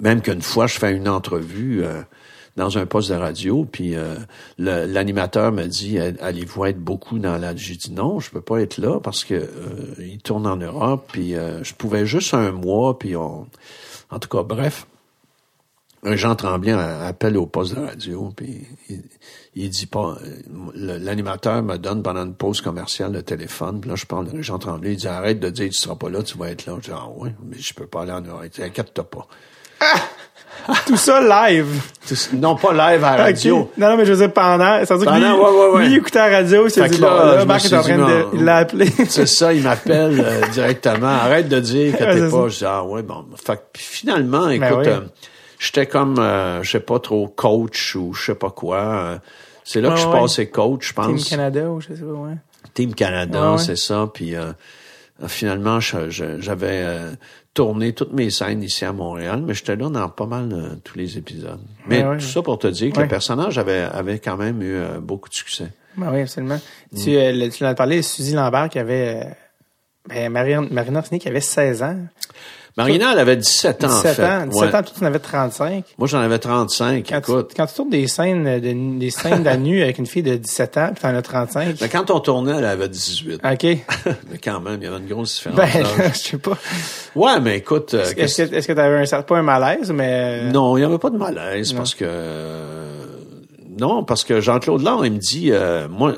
même 0.00 0.22
qu'une 0.22 0.42
fois, 0.42 0.66
je 0.66 0.78
fais 0.78 0.92
une 0.94 1.08
entrevue 1.08 1.84
euh, 1.84 2.02
dans 2.56 2.78
un 2.78 2.86
poste 2.86 3.10
de 3.10 3.14
radio, 3.14 3.66
puis 3.70 3.94
euh, 3.94 4.16
l'animateur 4.58 5.52
me 5.52 5.66
dit 5.66 5.98
allez-vous 5.98 6.64
être 6.66 6.78
beaucoup 6.78 7.18
dans 7.18 7.36
la 7.36 7.54
J'ai 7.54 7.76
dit 7.76 7.92
non, 7.92 8.20
je 8.20 8.30
peux 8.30 8.40
pas 8.40 8.60
être 8.60 8.78
là 8.78 9.00
parce 9.00 9.24
que 9.24 9.34
euh, 9.34 9.94
il 9.98 10.18
tourne 10.18 10.46
en 10.46 10.56
Europe, 10.56 11.08
puis 11.12 11.34
je 11.34 11.74
pouvais 11.74 12.06
juste 12.06 12.34
un 12.34 12.52
mois, 12.52 12.98
puis 12.98 13.16
on. 13.16 13.46
En 14.10 14.18
tout 14.18 14.28
cas, 14.28 14.42
bref. 14.42 14.86
Jean 16.04 16.34
Tremblay 16.36 16.72
appelle 16.72 17.36
au 17.36 17.46
poste 17.46 17.74
de 17.74 17.80
radio, 17.80 18.32
puis 18.36 18.66
il, 19.54 19.68
dit 19.68 19.86
pas. 19.86 20.16
L'animateur 20.74 21.62
me 21.62 21.76
donne 21.76 22.02
pendant 22.02 22.24
une 22.24 22.34
pause 22.34 22.60
commerciale 22.60 23.12
le 23.12 23.22
téléphone, 23.22 23.80
puis 23.80 23.90
là 23.90 23.96
je 23.96 24.06
parle 24.06 24.30
de 24.30 24.42
Jean 24.42 24.58
Tremblay, 24.58 24.92
il 24.92 24.96
dit 24.96 25.08
arrête 25.08 25.40
de 25.40 25.50
dire 25.50 25.68
tu 25.70 25.76
seras 25.76 25.96
pas 25.96 26.08
là, 26.08 26.22
tu 26.22 26.38
vas 26.38 26.50
être 26.50 26.66
là. 26.66 26.74
Je 26.76 26.90
dis 26.90 26.94
ah 26.94 27.08
ouais, 27.16 27.34
mais 27.44 27.58
je 27.58 27.74
peux 27.74 27.86
pas 27.86 28.02
aller 28.02 28.12
en 28.12 28.20
Europe. 28.20 28.44
Inquiète-toi 28.58 29.04
pas. 29.10 29.26
Tout 30.86 30.96
ça 30.96 31.20
live. 31.20 31.80
non, 32.34 32.56
pas 32.56 32.72
live 32.72 33.04
à 33.04 33.16
la 33.16 33.24
radio. 33.24 33.70
Non, 33.76 33.90
non, 33.90 33.96
mais 33.96 34.04
je 34.04 34.12
veux 34.12 34.18
dire 34.18 34.32
pendant. 34.32 34.84
C'est-à-dire 34.84 35.10
que 35.10 35.18
lui, 35.18 35.24
ouais, 35.24 35.32
ouais, 35.32 35.68
ouais. 35.70 35.80
lui, 35.86 35.94
il 35.94 35.96
écoutait 35.98 36.18
la 36.18 36.36
radio, 36.38 36.66
il 36.66 36.70
s'est 36.70 36.88
dit, 36.88 36.98
là, 36.98 37.36
là, 37.36 37.44
Marc 37.44 37.64
est 37.64 37.74
en 37.74 37.82
train 37.82 37.96
de, 37.96 38.26
il 38.34 38.44
l'a 38.44 38.56
appelé. 38.58 38.86
c'est 39.08 39.26
ça, 39.26 39.52
il 39.52 39.62
m'appelle 39.62 40.20
euh, 40.20 40.46
directement. 40.52 41.06
Arrête 41.06 41.48
de 41.48 41.60
dire 41.60 41.92
que 41.96 41.98
t'es 41.98 42.30
pas. 42.30 42.48
Je 42.48 42.58
dis, 42.58 42.64
ah 42.66 42.84
ouais, 42.84 43.02
bon. 43.02 43.24
Fait 43.42 43.60
finalement, 43.76 44.46
ben 44.46 44.62
écoute, 44.62 44.86
euh, 44.86 45.00
j'étais 45.58 45.86
comme, 45.86 46.18
euh, 46.18 46.62
je 46.62 46.70
sais 46.70 46.80
pas 46.80 46.98
trop, 46.98 47.28
coach 47.28 47.94
ou 47.96 48.12
je 48.12 48.26
sais 48.26 48.34
pas 48.34 48.50
quoi. 48.50 49.20
c'est 49.64 49.80
là 49.80 49.90
que 49.90 49.96
je 49.96 50.06
passais 50.06 50.48
coach, 50.48 50.88
je 50.88 50.92
pense. 50.94 51.24
Team 51.24 51.38
Canada 51.38 51.70
ou 51.70 51.80
je 51.80 51.88
sais 51.88 52.02
pas, 52.02 52.12
ouais. 52.12 52.36
Team 52.74 52.94
Canada, 52.94 53.56
c'est 53.58 53.76
ça. 53.76 54.10
Puis 54.12 54.34
finalement, 55.26 55.80
j'avais 55.80 57.16
tourné 57.58 57.92
toutes 57.92 58.12
mes 58.12 58.30
scènes 58.30 58.62
ici 58.62 58.84
à 58.84 58.92
Montréal, 58.92 59.42
mais 59.44 59.52
j'étais 59.52 59.74
là 59.74 59.88
dans 59.88 60.08
pas 60.08 60.26
mal 60.26 60.48
euh, 60.52 60.76
tous 60.84 60.96
les 60.96 61.18
épisodes. 61.18 61.58
Mais 61.88 62.04
tout 62.04 62.20
ça 62.20 62.40
pour 62.40 62.56
te 62.56 62.68
dire 62.68 62.92
que 62.92 63.00
le 63.00 63.08
personnage 63.08 63.58
avait, 63.58 63.80
avait 63.80 64.20
quand 64.20 64.36
même 64.36 64.62
eu 64.62 64.76
euh, 64.76 65.00
beaucoup 65.00 65.28
de 65.28 65.34
succès. 65.34 65.72
Ben 65.96 66.12
oui, 66.12 66.20
absolument. 66.20 66.60
Tu, 66.96 67.16
euh, 67.16 67.48
tu 67.50 67.64
l'as 67.64 67.74
parlé, 67.74 68.02
Suzy 68.02 68.34
Lambert 68.34 68.68
qui 68.68 68.78
avait... 68.78 69.26
ben, 70.08 70.30
Marina 70.30 71.02
qui 71.02 71.28
avait 71.28 71.40
16 71.40 71.82
ans. 71.82 72.06
Marina, 72.78 73.12
elle 73.12 73.18
avait 73.18 73.36
17 73.36 73.82
ans, 73.82 73.88
17 73.88 74.20
ans, 74.20 74.46
17 74.46 74.66
ans, 74.66 74.70
toi, 74.70 74.82
tu 74.82 75.02
en 75.02 75.06
avais 75.08 75.18
35. 75.18 75.84
Moi, 75.98 76.06
j'en 76.06 76.20
avais 76.20 76.38
35, 76.38 77.04
quand 77.08 77.18
écoute. 77.18 77.48
Tu, 77.48 77.56
quand 77.56 77.66
tu 77.66 77.74
tournes 77.74 77.90
des 77.90 78.06
scènes, 78.06 78.44
de, 78.44 78.98
des 79.00 79.10
scènes 79.10 79.42
de 79.42 79.50
nu 79.50 79.82
avec 79.82 79.98
une 79.98 80.06
fille 80.06 80.22
de 80.22 80.36
17 80.36 80.76
ans, 80.76 80.90
puis 80.94 81.02
t'en 81.02 81.12
as 81.12 81.20
35. 81.20 81.76
Mais 81.80 81.88
quand 81.88 82.08
on 82.12 82.20
tournait, 82.20 82.54
elle 82.56 82.64
avait 82.64 82.88
18. 82.88 83.40
OK. 83.44 83.62
mais 83.64 84.38
quand 84.42 84.60
même, 84.60 84.78
il 84.80 84.84
y 84.84 84.86
avait 84.86 84.98
une 84.98 85.08
grosse 85.08 85.34
différence. 85.34 85.58
Ben, 85.58 85.68
je 86.14 86.18
sais 86.18 86.38
pas. 86.38 86.56
Ouais, 87.16 87.40
mais 87.40 87.58
écoute... 87.58 87.94
Euh, 87.94 88.04
est-ce 88.16 88.44
que, 88.44 88.54
est-ce 88.54 88.68
que 88.68 88.72
t'avais 88.72 88.98
un 88.98 89.06
certain, 89.06 89.24
pas 89.24 89.38
un 89.38 89.42
malaise, 89.42 89.90
mais... 89.90 90.42
Euh, 90.44 90.50
non, 90.52 90.76
il 90.76 90.80
n'y 90.80 90.86
avait 90.86 90.98
pas 90.98 91.10
de 91.10 91.18
malaise, 91.18 91.72
parce 91.72 91.96
que... 91.96 92.06
non, 93.76 94.04
parce 94.04 94.22
que 94.22 94.40
Jean-Claude 94.40 94.82
Laure, 94.82 95.04
il 95.04 95.14
me 95.14 95.18
dit, 95.18 95.50
euh, 95.50 95.88
moi, 95.88 96.14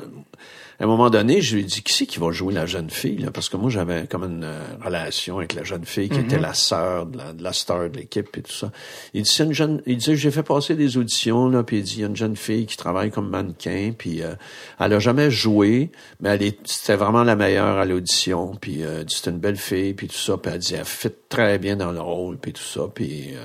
à 0.81 0.85
un 0.85 0.87
moment 0.87 1.11
donné, 1.11 1.41
je 1.41 1.55
lui 1.55 1.61
ai 1.61 1.65
dit, 1.65 1.83
qui 1.83 1.93
c'est 1.93 2.07
qui 2.07 2.17
va 2.17 2.31
jouer 2.31 2.55
la 2.55 2.65
jeune 2.65 2.89
fille? 2.89 3.19
Là? 3.19 3.29
Parce 3.29 3.49
que 3.49 3.57
moi, 3.57 3.69
j'avais 3.69 4.07
comme 4.07 4.23
une 4.23 4.43
euh, 4.43 4.63
relation 4.83 5.37
avec 5.37 5.53
la 5.53 5.63
jeune 5.63 5.85
fille 5.85 6.09
qui 6.09 6.19
était 6.19 6.37
mhm. 6.37 6.41
la 6.41 6.53
sœur 6.55 7.05
de 7.05 7.19
la, 7.43 7.53
star 7.53 7.87
de 7.87 7.97
l'équipe 7.97 8.35
et 8.35 8.41
tout 8.41 8.51
ça. 8.51 8.71
Il 9.13 9.21
dit, 9.21 9.29
c'est 9.29 9.43
une 9.43 9.53
jeune, 9.53 9.83
il 9.85 9.97
dit, 9.97 10.15
j'ai 10.15 10.31
fait 10.31 10.41
passer 10.41 10.75
des 10.75 10.97
auditions, 10.97 11.49
là, 11.49 11.61
puis 11.61 11.77
il 11.77 11.83
dit, 11.83 11.93
il 11.97 12.01
y 12.01 12.03
a 12.03 12.07
une 12.07 12.15
jeune 12.15 12.35
fille 12.35 12.65
qui 12.65 12.77
travaille 12.77 13.11
comme 13.11 13.29
mannequin, 13.29 13.93
puis 13.95 14.23
euh, 14.23 14.33
elle 14.79 14.93
a 14.93 14.99
jamais 14.99 15.29
joué, 15.29 15.91
mais 16.19 16.29
elle 16.29 16.41
est, 16.41 16.57
c'était 16.65 16.95
vraiment 16.95 17.23
la 17.23 17.35
meilleure 17.35 17.77
à 17.77 17.85
l'audition, 17.85 18.55
puis 18.59 18.83
euh, 18.83 19.03
c'était 19.07 19.29
une 19.29 19.39
belle 19.39 19.57
fille, 19.57 19.93
puis 19.93 20.07
tout 20.07 20.17
ça, 20.17 20.37
puis 20.37 20.51
elle 20.51 20.59
dit, 20.59 20.73
elle 20.73 20.85
fit 20.85 21.11
très 21.29 21.59
bien 21.59 21.75
dans 21.75 21.91
le 21.91 22.01
rôle, 22.01 22.37
puis 22.37 22.53
tout 22.53 22.63
ça, 22.63 22.87
puis 22.91 23.35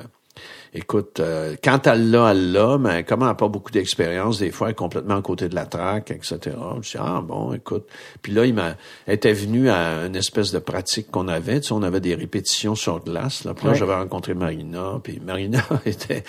écoute, 0.77 1.21
euh, 1.21 1.57
quand 1.65 1.87
elle 1.87 2.11
l'a, 2.11 2.33
elle 2.33 2.53
l'a, 2.53 2.79
mais 2.79 3.05
comme 3.05 3.23
elle 3.23 3.29
n'a 3.29 3.35
pas 3.35 3.49
beaucoup 3.49 3.71
d'expérience, 3.71 4.39
des 4.39 4.51
fois, 4.51 4.69
elle 4.69 4.73
est 4.73 4.75
complètement 4.75 5.17
à 5.17 5.23
côté 5.23 5.49
de 5.49 5.55
la 5.55 5.65
traque, 5.65 6.11
etc. 6.11 6.57
Je 6.83 6.91
dis, 6.91 6.97
ah 6.99 7.23
bon, 7.27 7.55
écoute. 7.55 7.89
Puis 8.23 8.33
là, 8.33 8.45
il 8.45 8.55
m'a 8.55 8.77
était 9.09 9.33
venu 9.33 9.71
à 9.71 10.07
une 10.07 10.17
espèce 10.17 10.53
de 10.53 10.59
pratique 10.59 11.11
qu'on 11.11 11.29
avait. 11.29 11.61
Tu 11.61 11.69
sais, 11.69 11.73
on 11.73 11.83
avait 11.83 12.01
des 12.01 12.15
répétitions 12.15 12.75
sur 12.75 13.03
glace. 13.03 13.45
Là. 13.45 13.55
Puis 13.55 13.67
là, 13.67 13.75
j'avais 13.75 13.95
rencontré 13.95 14.35
Marina. 14.35 15.01
Puis 15.03 15.21
Marina 15.25 15.63
était 15.87 16.25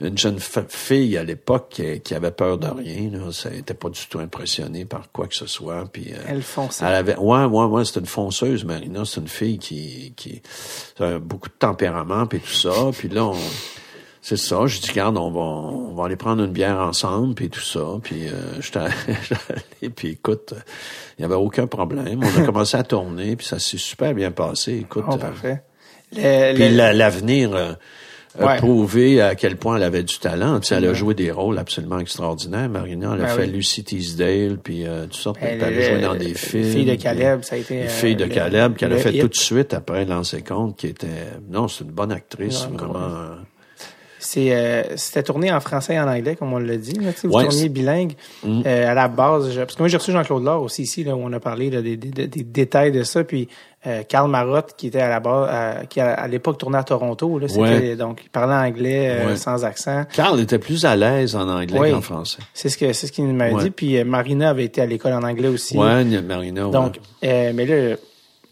une 0.00 0.18
jeune 0.18 0.38
fille 0.40 1.16
à 1.16 1.22
l'époque 1.22 1.80
qui, 2.04 2.14
avait 2.14 2.30
peur 2.30 2.58
de 2.58 2.66
rien. 2.66 3.10
Là. 3.10 3.32
Ça 3.32 3.50
n'était 3.50 3.74
pas 3.74 3.88
du 3.88 4.00
tout 4.08 4.18
impressionné 4.18 4.84
par 4.84 5.10
quoi 5.12 5.28
que 5.28 5.34
ce 5.34 5.46
soit. 5.46 5.84
Puis, 5.92 6.12
euh, 6.12 6.18
elle 6.26 6.42
fonçait. 6.42 6.84
Elle 6.86 6.94
avait, 6.94 7.16
ouais, 7.16 7.44
ouais, 7.44 7.64
ouais, 7.64 7.84
c'était 7.84 8.00
une 8.00 8.06
fonceuse, 8.06 8.64
Marina. 8.64 9.04
C'est 9.04 9.20
une 9.20 9.28
fille 9.28 9.58
qui, 9.58 10.12
qui 10.16 10.42
a 10.98 11.18
beaucoup 11.18 11.48
de 11.48 11.54
tempérament, 11.54 12.26
puis 12.26 12.40
tout 12.40 12.52
ça. 12.52 12.72
Puis 12.92 13.08
là, 13.08 13.24
on 13.24 13.36
c'est 14.22 14.36
ça. 14.36 14.66
Je 14.66 14.80
dis, 14.80 14.88
regarde, 14.88 15.18
on 15.18 15.32
va, 15.32 15.40
on 15.40 15.94
va 15.94 16.04
aller 16.04 16.16
prendre 16.16 16.44
une 16.44 16.52
bière 16.52 16.78
ensemble, 16.78 17.34
puis 17.34 17.50
tout 17.50 17.60
ça. 17.60 17.98
Puis 18.02 18.28
euh, 18.28 18.32
j'étais 18.60 18.78
allé, 18.78 19.90
puis 19.90 20.10
écoute, 20.10 20.54
il 21.18 21.22
n'y 21.22 21.24
avait 21.24 21.34
aucun 21.34 21.66
problème. 21.66 22.20
On 22.22 22.40
a 22.40 22.44
commencé 22.46 22.76
à 22.76 22.84
tourner, 22.84 23.34
puis 23.34 23.46
ça 23.46 23.58
s'est 23.58 23.78
super 23.78 24.14
bien 24.14 24.30
passé. 24.30 24.78
Écoute, 24.78 25.04
oh, 25.08 25.16
parfait. 25.16 25.62
Euh, 26.16 26.54
puis 26.54 26.68
l'avenir 26.68 27.54
euh, 27.54 27.72
a 28.38 28.56
prouvé 28.56 29.20
à 29.20 29.34
quel 29.34 29.56
point 29.56 29.76
elle 29.76 29.82
avait 29.82 30.04
du 30.04 30.18
talent. 30.18 30.60
Tu 30.60 30.68
sais, 30.68 30.76
elle 30.76 30.84
a 30.84 30.94
joué 30.94 31.14
des 31.14 31.32
rôles 31.32 31.58
absolument 31.58 31.98
extraordinaires. 31.98 32.68
Marina, 32.68 33.12
elle 33.14 33.24
a 33.24 33.26
ben 33.28 33.34
fait 33.34 33.46
Lucy 33.46 33.82
Teasdale, 33.82 34.58
puis 34.62 34.86
euh, 34.86 35.06
tout 35.06 35.18
ça. 35.18 35.32
Elle, 35.40 35.62
elle 35.62 35.78
a 35.78 35.80
joué 35.80 36.00
dans 36.00 36.14
des 36.14 36.34
films. 36.34 36.70
Fille 36.70 36.84
de 36.84 36.94
Caleb, 36.94 37.42
ça 37.42 37.56
a 37.56 37.58
été... 37.58 37.88
Fille 37.88 38.14
de 38.14 38.26
Caleb, 38.26 38.76
qu'elle 38.76 38.92
a 38.92 38.98
fait 38.98 39.18
tout 39.18 39.28
de 39.28 39.34
suite 39.34 39.74
après 39.74 40.04
Lancer 40.04 40.42
Compte, 40.42 40.76
qui 40.76 40.86
était... 40.86 41.08
Non, 41.50 41.66
c'est 41.66 41.82
une 41.82 41.90
bonne 41.90 42.12
actrice, 42.12 42.68
vraiment... 42.70 43.36
C'est 44.32 44.56
euh, 44.56 44.96
c'était 44.96 45.22
tourné 45.22 45.52
en 45.52 45.60
français 45.60 45.92
et 45.92 46.00
en 46.00 46.08
anglais, 46.08 46.36
comme 46.36 46.54
on 46.54 46.58
l'a 46.58 46.78
dit. 46.78 46.94
Là, 46.94 47.10
vous 47.22 47.42
tourniez 47.42 47.68
bilingue 47.68 48.14
mm. 48.42 48.62
euh, 48.64 48.90
à 48.90 48.94
la 48.94 49.06
base. 49.06 49.54
parce 49.54 49.74
que 49.74 49.82
moi, 49.82 49.88
j'ai 49.88 49.98
reçu 49.98 50.10
Jean-Claude 50.10 50.42
Laure 50.42 50.62
aussi 50.62 50.84
ici, 50.84 51.04
là, 51.04 51.14
où 51.14 51.20
on 51.22 51.30
a 51.34 51.38
parlé 51.38 51.68
des, 51.68 51.96
détails 51.98 52.92
de 52.92 53.02
ça. 53.02 53.24
Puis 53.24 53.48
euh, 53.86 54.04
Karl 54.08 54.30
Marotte, 54.30 54.72
qui 54.74 54.86
était 54.86 55.02
à 55.02 55.10
la 55.10 55.20
base, 55.20 55.86
qui 55.90 56.00
à, 56.00 56.26
l'époque 56.28 56.56
tournait 56.56 56.78
à 56.78 56.82
Toronto. 56.82 57.38
Là, 57.38 57.46
Donc, 57.96 58.22
il 58.24 58.30
parlait 58.30 58.70
anglais 58.70 59.36
sans 59.36 59.66
accent. 59.66 60.04
Karl 60.14 60.40
était 60.40 60.58
plus 60.58 60.86
à 60.86 60.96
l'aise 60.96 61.36
en 61.36 61.46
anglais 61.46 61.90
qu'en 61.90 62.00
français. 62.00 62.38
C'est 62.54 62.70
ce 62.70 62.78
que 62.78 62.90
c'est 62.94 63.08
ce 63.08 63.12
qu'il 63.12 63.26
m'a 63.26 63.50
dit. 63.50 63.70
Puis 63.70 64.02
Marina 64.02 64.48
avait 64.48 64.64
été 64.64 64.80
à 64.80 64.86
l'école 64.86 65.12
en 65.12 65.24
anglais 65.24 65.48
aussi. 65.48 65.76
Ouais, 65.76 66.04
Marina. 66.22 66.68
Donc, 66.68 67.00
mais 67.22 67.66
là, 67.66 67.96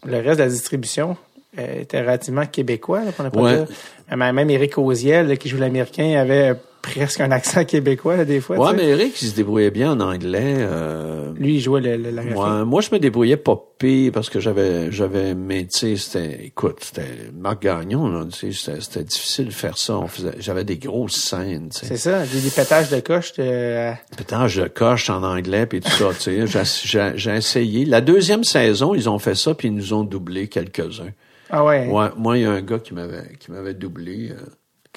le 0.05 0.17
reste 0.17 0.37
de 0.37 0.43
la 0.43 0.49
distribution, 0.49 1.17
euh, 1.59 1.81
était 1.81 1.99
relativement 1.99 2.45
québécois, 2.45 3.03
là, 3.03 3.11
pour 3.11 3.25
ne 3.25 3.29
pas 3.29 3.65
dire. 3.65 3.67
Même 4.15 4.49
Éric 4.49 4.77
Oziel, 4.77 5.37
qui 5.37 5.49
joue 5.49 5.57
l'américain, 5.57 6.19
avait 6.19 6.55
presque 6.81 7.21
un 7.21 7.31
accent 7.31 7.63
québécois, 7.65 8.25
des 8.25 8.41
fois. 8.41 8.57
Ouais, 8.57 8.73
mais 8.73 8.89
Eric, 8.89 9.21
il 9.21 9.27
se 9.29 9.35
débrouillait 9.35 9.71
bien 9.71 9.91
en 9.91 9.99
anglais. 9.99 10.55
Euh... 10.57 11.31
Lui, 11.35 11.55
il 11.55 11.61
jouait 11.61 11.81
le, 11.81 11.97
le, 11.97 12.33
moi, 12.33 12.65
moi, 12.65 12.81
je 12.81 12.89
me 12.91 12.99
débrouillais 12.99 13.37
pas 13.37 13.61
pire 13.77 14.11
parce 14.11 14.29
que 14.29 14.39
j'avais, 14.39 14.91
j'avais, 14.91 15.33
mais 15.33 15.65
tu 15.65 15.79
sais, 15.79 15.95
c'était, 15.95 16.45
écoute, 16.45 16.77
c'était 16.81 17.07
Marc 17.33 17.63
Gagnon, 17.63 18.09
là, 18.09 18.25
tu 18.25 18.51
sais, 18.53 18.79
c'était 18.79 19.03
difficile 19.03 19.45
de 19.47 19.53
faire 19.53 19.77
ça. 19.77 19.97
On 19.97 20.07
faisait, 20.07 20.33
j'avais 20.39 20.63
des 20.63 20.77
grosses 20.77 21.15
scènes. 21.15 21.69
C'est 21.71 21.97
ça, 21.97 22.25
des, 22.25 22.41
des 22.41 22.49
pétages 22.49 22.89
de 22.89 22.99
coche. 22.99 23.33
De... 23.33 23.91
Pétages 24.17 24.57
de 24.57 24.67
coche 24.67 25.09
en 25.09 25.23
anglais 25.23 25.65
puis 25.65 25.81
tout 25.81 25.89
ça, 25.89 26.09
tu 26.19 26.47
sais. 26.47 27.13
J'ai 27.15 27.35
essayé. 27.35 27.85
La 27.85 28.01
deuxième 28.01 28.43
saison, 28.43 28.93
ils 28.93 29.09
ont 29.09 29.19
fait 29.19 29.35
ça 29.35 29.53
puis 29.53 29.67
ils 29.67 29.73
nous 29.73 29.93
ont 29.93 30.03
doublé 30.03 30.47
quelques-uns. 30.47 31.11
Ah 31.51 31.63
ouais. 31.63 31.87
Ouais, 31.87 32.07
moi, 32.15 32.37
il 32.37 32.43
y 32.43 32.45
a 32.45 32.51
un 32.51 32.61
gars 32.61 32.79
qui 32.79 32.93
m'avait, 32.93 33.35
qui 33.39 33.51
m'avait 33.51 33.73
doublé. 33.73 34.31
Euh, 34.31 34.35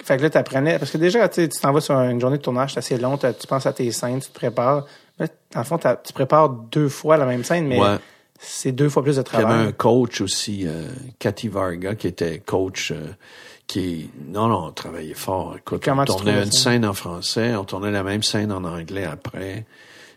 fait 0.02 0.16
que 0.16 0.22
là, 0.22 0.30
t'apprenais, 0.30 0.78
parce 0.78 0.90
que 0.90 0.98
déjà, 0.98 1.28
tu 1.28 1.48
t'en 1.48 1.72
vas 1.72 1.80
sur 1.80 1.94
une 1.98 2.20
journée 2.20 2.38
de 2.38 2.42
tournage, 2.42 2.74
c'est 2.74 2.78
assez 2.78 2.98
long, 2.98 3.16
tu 3.16 3.46
penses 3.46 3.66
à 3.66 3.72
tes 3.72 3.90
scènes, 3.92 4.20
tu 4.20 4.28
te 4.28 4.34
prépares. 4.34 4.86
Mais, 5.18 5.26
le 5.54 5.62
fond, 5.62 5.78
tu 5.78 6.12
prépares 6.12 6.48
deux 6.48 6.88
fois 6.88 7.16
la 7.16 7.26
même 7.26 7.44
scène, 7.44 7.66
mais 7.66 7.78
c'est 8.38 8.72
deux 8.72 8.88
fois 8.88 9.02
plus 9.02 9.16
de 9.16 9.22
travail. 9.22 9.46
Il 9.46 9.50
y 9.50 9.60
avait 9.60 9.68
un 9.68 9.72
coach 9.72 10.20
aussi, 10.20 10.66
euh, 10.66 10.88
Cathy 11.18 11.48
Varga, 11.48 11.94
qui 11.94 12.08
était 12.08 12.38
coach, 12.40 12.90
euh, 12.90 13.14
qui, 13.66 14.10
non, 14.28 14.48
non, 14.48 14.66
on 14.66 14.72
travaillait 14.72 15.14
fort. 15.14 15.54
Écoute, 15.56 15.82
Comment 15.84 16.02
on 16.02 16.06
tournait 16.06 16.42
une 16.42 16.52
scène 16.52 16.84
en 16.84 16.92
français, 16.92 17.54
on 17.54 17.64
tournait 17.64 17.92
la 17.92 18.02
même 18.02 18.22
scène 18.22 18.52
en 18.52 18.64
anglais 18.64 19.04
après. 19.04 19.64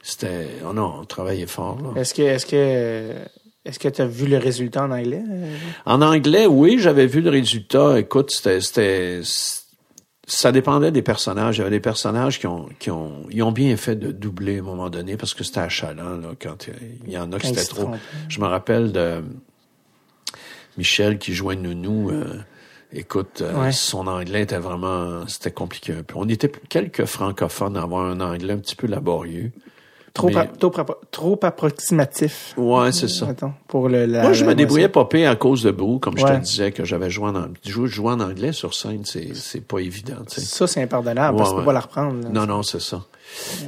C'était, 0.01 0.47
oh 0.67 0.73
non, 0.73 0.99
on 1.01 1.05
travaillait 1.05 1.47
fort, 1.47 1.77
Est-ce 1.95 2.13
que, 2.13 2.21
est-ce 2.21 2.45
que, 2.45 3.13
est-ce 3.67 3.79
que 3.79 3.89
tu 3.89 4.01
as 4.01 4.07
vu 4.07 4.27
le 4.27 4.37
résultat 4.37 4.85
en 4.85 4.91
anglais? 4.91 5.21
En 5.85 6.01
anglais, 6.01 6.45
oui, 6.45 6.77
j'avais 6.79 7.05
vu 7.05 7.19
le 7.19 7.29
résultat. 7.29 7.99
Écoute, 7.99 8.31
c'était, 8.31 9.21
ça 10.25 10.51
dépendait 10.53 10.91
des 10.91 11.01
personnages. 11.01 11.57
Il 11.57 11.59
y 11.59 11.61
avait 11.63 11.71
des 11.71 11.81
personnages 11.81 12.39
qui 12.39 12.47
ont, 12.47 12.69
qui 12.79 12.91
ont, 12.91 13.25
ils 13.29 13.43
ont 13.43 13.51
bien 13.51 13.75
fait 13.75 13.97
de 13.97 14.13
doubler 14.13 14.57
à 14.57 14.59
un 14.61 14.63
moment 14.63 14.89
donné 14.89 15.17
parce 15.17 15.33
que 15.33 15.43
c'était 15.43 15.59
achalant, 15.59 16.15
là, 16.15 16.29
quand 16.41 16.67
il 17.05 17.11
y 17.11 17.17
en 17.17 17.31
a 17.33 17.39
qui 17.39 17.47
c'était 17.47 17.65
trop. 17.65 17.91
Je 18.29 18.39
me 18.39 18.45
rappelle 18.45 18.93
de 18.93 19.21
Michel 20.77 21.17
qui 21.17 21.33
jouait 21.33 21.57
Nounou. 21.57 22.09
Euh, 22.09 22.39
écoute, 22.93 23.41
euh, 23.41 23.71
son 23.71 24.07
anglais 24.07 24.43
était 24.43 24.59
vraiment, 24.59 25.27
c'était 25.27 25.51
compliqué 25.51 25.91
un 25.91 26.03
peu. 26.03 26.15
On 26.17 26.29
était 26.29 26.51
quelques 26.69 27.03
francophones 27.03 27.75
à 27.75 27.81
avoir 27.81 28.05
un 28.05 28.21
anglais 28.21 28.53
un 28.53 28.59
petit 28.59 28.77
peu 28.77 28.87
laborieux. 28.87 29.51
Trop, 30.17 30.71
trop, 31.11 31.39
approximatif. 31.43 32.53
Ouais, 32.57 32.91
c'est 32.91 33.07
ça. 33.07 33.27
pour 33.67 33.89
le, 33.89 34.07
Moi, 34.07 34.33
je 34.33 34.45
me 34.45 34.55
débrouillais 34.55 34.89
pas 34.89 35.05
pire 35.05 35.29
à 35.29 35.35
cause 35.35 35.63
de 35.63 35.71
Brou, 35.71 35.99
comme 35.99 36.17
je 36.17 36.25
te 36.25 36.37
disais, 36.39 36.71
que 36.71 36.83
j'avais 36.83 37.09
joué 37.09 37.29
en, 37.29 37.47
joué, 37.63 38.11
en 38.11 38.19
anglais 38.19 38.51
sur 38.51 38.73
scène, 38.73 39.03
c'est, 39.05 39.35
c'est 39.35 39.65
pas 39.65 39.79
évident. 39.79 40.15
Ça, 40.27 40.67
c'est 40.67 40.81
impardonnable, 40.81 41.37
parce 41.37 41.51
que 41.51 41.55
tu 41.55 41.59
peux 41.59 41.65
pas 41.65 41.73
la 41.73 41.79
reprendre. 41.79 42.29
non, 42.29 42.45
non, 42.45 42.63
c'est 42.63 42.81
ça. 42.81 43.03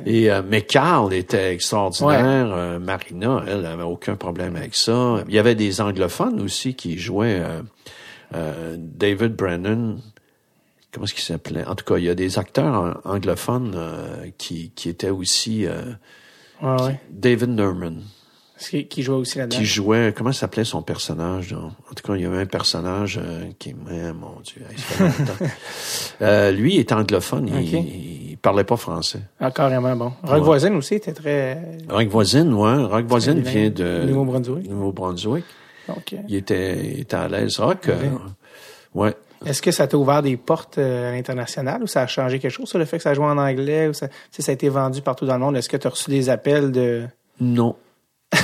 Et 0.06 0.32
euh, 0.32 0.42
mais 0.48 0.62
Carl 0.62 1.14
était 1.14 1.54
extraordinaire. 1.54 2.52
Euh, 2.52 2.80
Marina, 2.80 3.44
elle, 3.48 3.66
avait 3.66 3.84
aucun 3.84 4.16
problème 4.16 4.56
avec 4.56 4.76
ça. 4.76 5.24
Il 5.28 5.34
y 5.34 5.40
avait 5.40 5.56
des 5.56 5.82
anglophones 5.82 6.42
aussi 6.42 6.76
qui 6.76 6.98
jouaient. 6.98 7.42
Euh, 8.36 8.76
David 8.78 9.36
Brennan, 9.36 9.98
comment 10.92 11.06
est-ce 11.06 11.14
qu'il 11.14 11.24
s'appelait? 11.24 11.66
En 11.66 11.76
tout 11.76 11.86
cas, 11.86 11.98
il 11.98 12.06
y 12.06 12.10
a 12.10 12.16
des 12.16 12.38
acteurs 12.38 13.02
anglophones 13.04 13.76
qui, 14.38 14.72
qui 14.76 14.90
étaient 14.90 15.10
aussi 15.10 15.66
David 17.10 17.50
Nerman. 17.50 18.02
Qui, 18.60 18.88
qui, 18.88 19.04
jouait 19.04 19.16
aussi 19.16 19.38
là-dedans. 19.38 19.58
Qui 19.58 19.66
jouait, 19.66 20.14
comment 20.16 20.34
s'appelait 20.34 20.66
son 20.66 20.82
personnage? 20.82 21.54
En 21.54 21.94
tout 21.94 22.06
cas, 22.06 22.16
il 22.16 22.24
y 22.24 22.26
avait 22.26 22.40
un 22.40 22.46
personnage 22.46 23.18
euh, 23.24 23.46
qui, 23.58 23.70
eh, 23.70 24.12
mon 24.12 24.42
Dieu, 24.44 24.64
il 24.70 24.78
fait 24.78 25.04
longtemps. 25.04 25.46
euh, 26.22 26.52
lui, 26.52 26.76
il 26.76 26.80
est 26.80 26.92
anglophone, 26.92 27.48
il, 27.48 27.74
il, 28.32 28.38
parlait 28.38 28.66
pas 28.66 28.76
français. 28.76 29.22
Ah, 29.40 29.52
carrément, 29.52 29.96
bon. 29.96 30.12
Rock 30.24 30.44
Voisine 30.44 30.76
aussi 30.76 30.96
était 30.96 31.14
très... 31.14 31.78
Rock 31.90 32.08
Voisine, 32.08 32.54
ouais. 32.54 32.84
Rock 32.84 33.06
Voisine 33.06 33.40
vient 33.40 33.70
de... 33.70 34.06
Nouveau-Brunswick. 34.06 34.70
Nouveau-Brunswick. 34.70 35.46
Il, 36.28 36.36
était, 36.36 36.86
il 36.86 37.00
était 37.02 37.16
à 37.16 37.28
l'aise. 37.28 37.60
Rock, 37.60 37.88
euh, 37.88 38.10
ouais. 38.94 39.16
Est-ce 39.46 39.62
que 39.62 39.72
ça 39.72 39.88
t'a 39.88 39.98
ouvert 39.98 40.22
des 40.22 40.36
portes 40.38 40.78
euh, 40.78 41.10
à 41.10 41.12
l'international 41.14 41.82
ou 41.82 41.88
ça 41.88 42.02
a 42.02 42.08
changé 42.08 42.40
quelque 42.40 42.52
chose 42.52 42.68
sur 42.68 42.78
le 42.78 42.86
fait 42.86 42.98
que 42.98 43.04
ça 43.04 43.14
joue 43.14 43.24
en 43.24 43.38
anglais 43.38 43.88
ou 43.88 43.94
ça, 43.94 44.08
ça 44.32 44.52
a 44.52 44.54
été 44.54 44.68
vendu 44.70 45.02
partout 45.02 45.26
dans 45.26 45.36
le 45.36 45.40
monde? 45.40 45.58
Est-ce 45.58 45.70
que 45.70 45.78
tu 45.78 45.88
as 45.88 45.90
reçu 45.90 46.10
des 46.10 46.30
appels 46.30 46.72
de... 46.72 47.08
Non. 47.40 47.76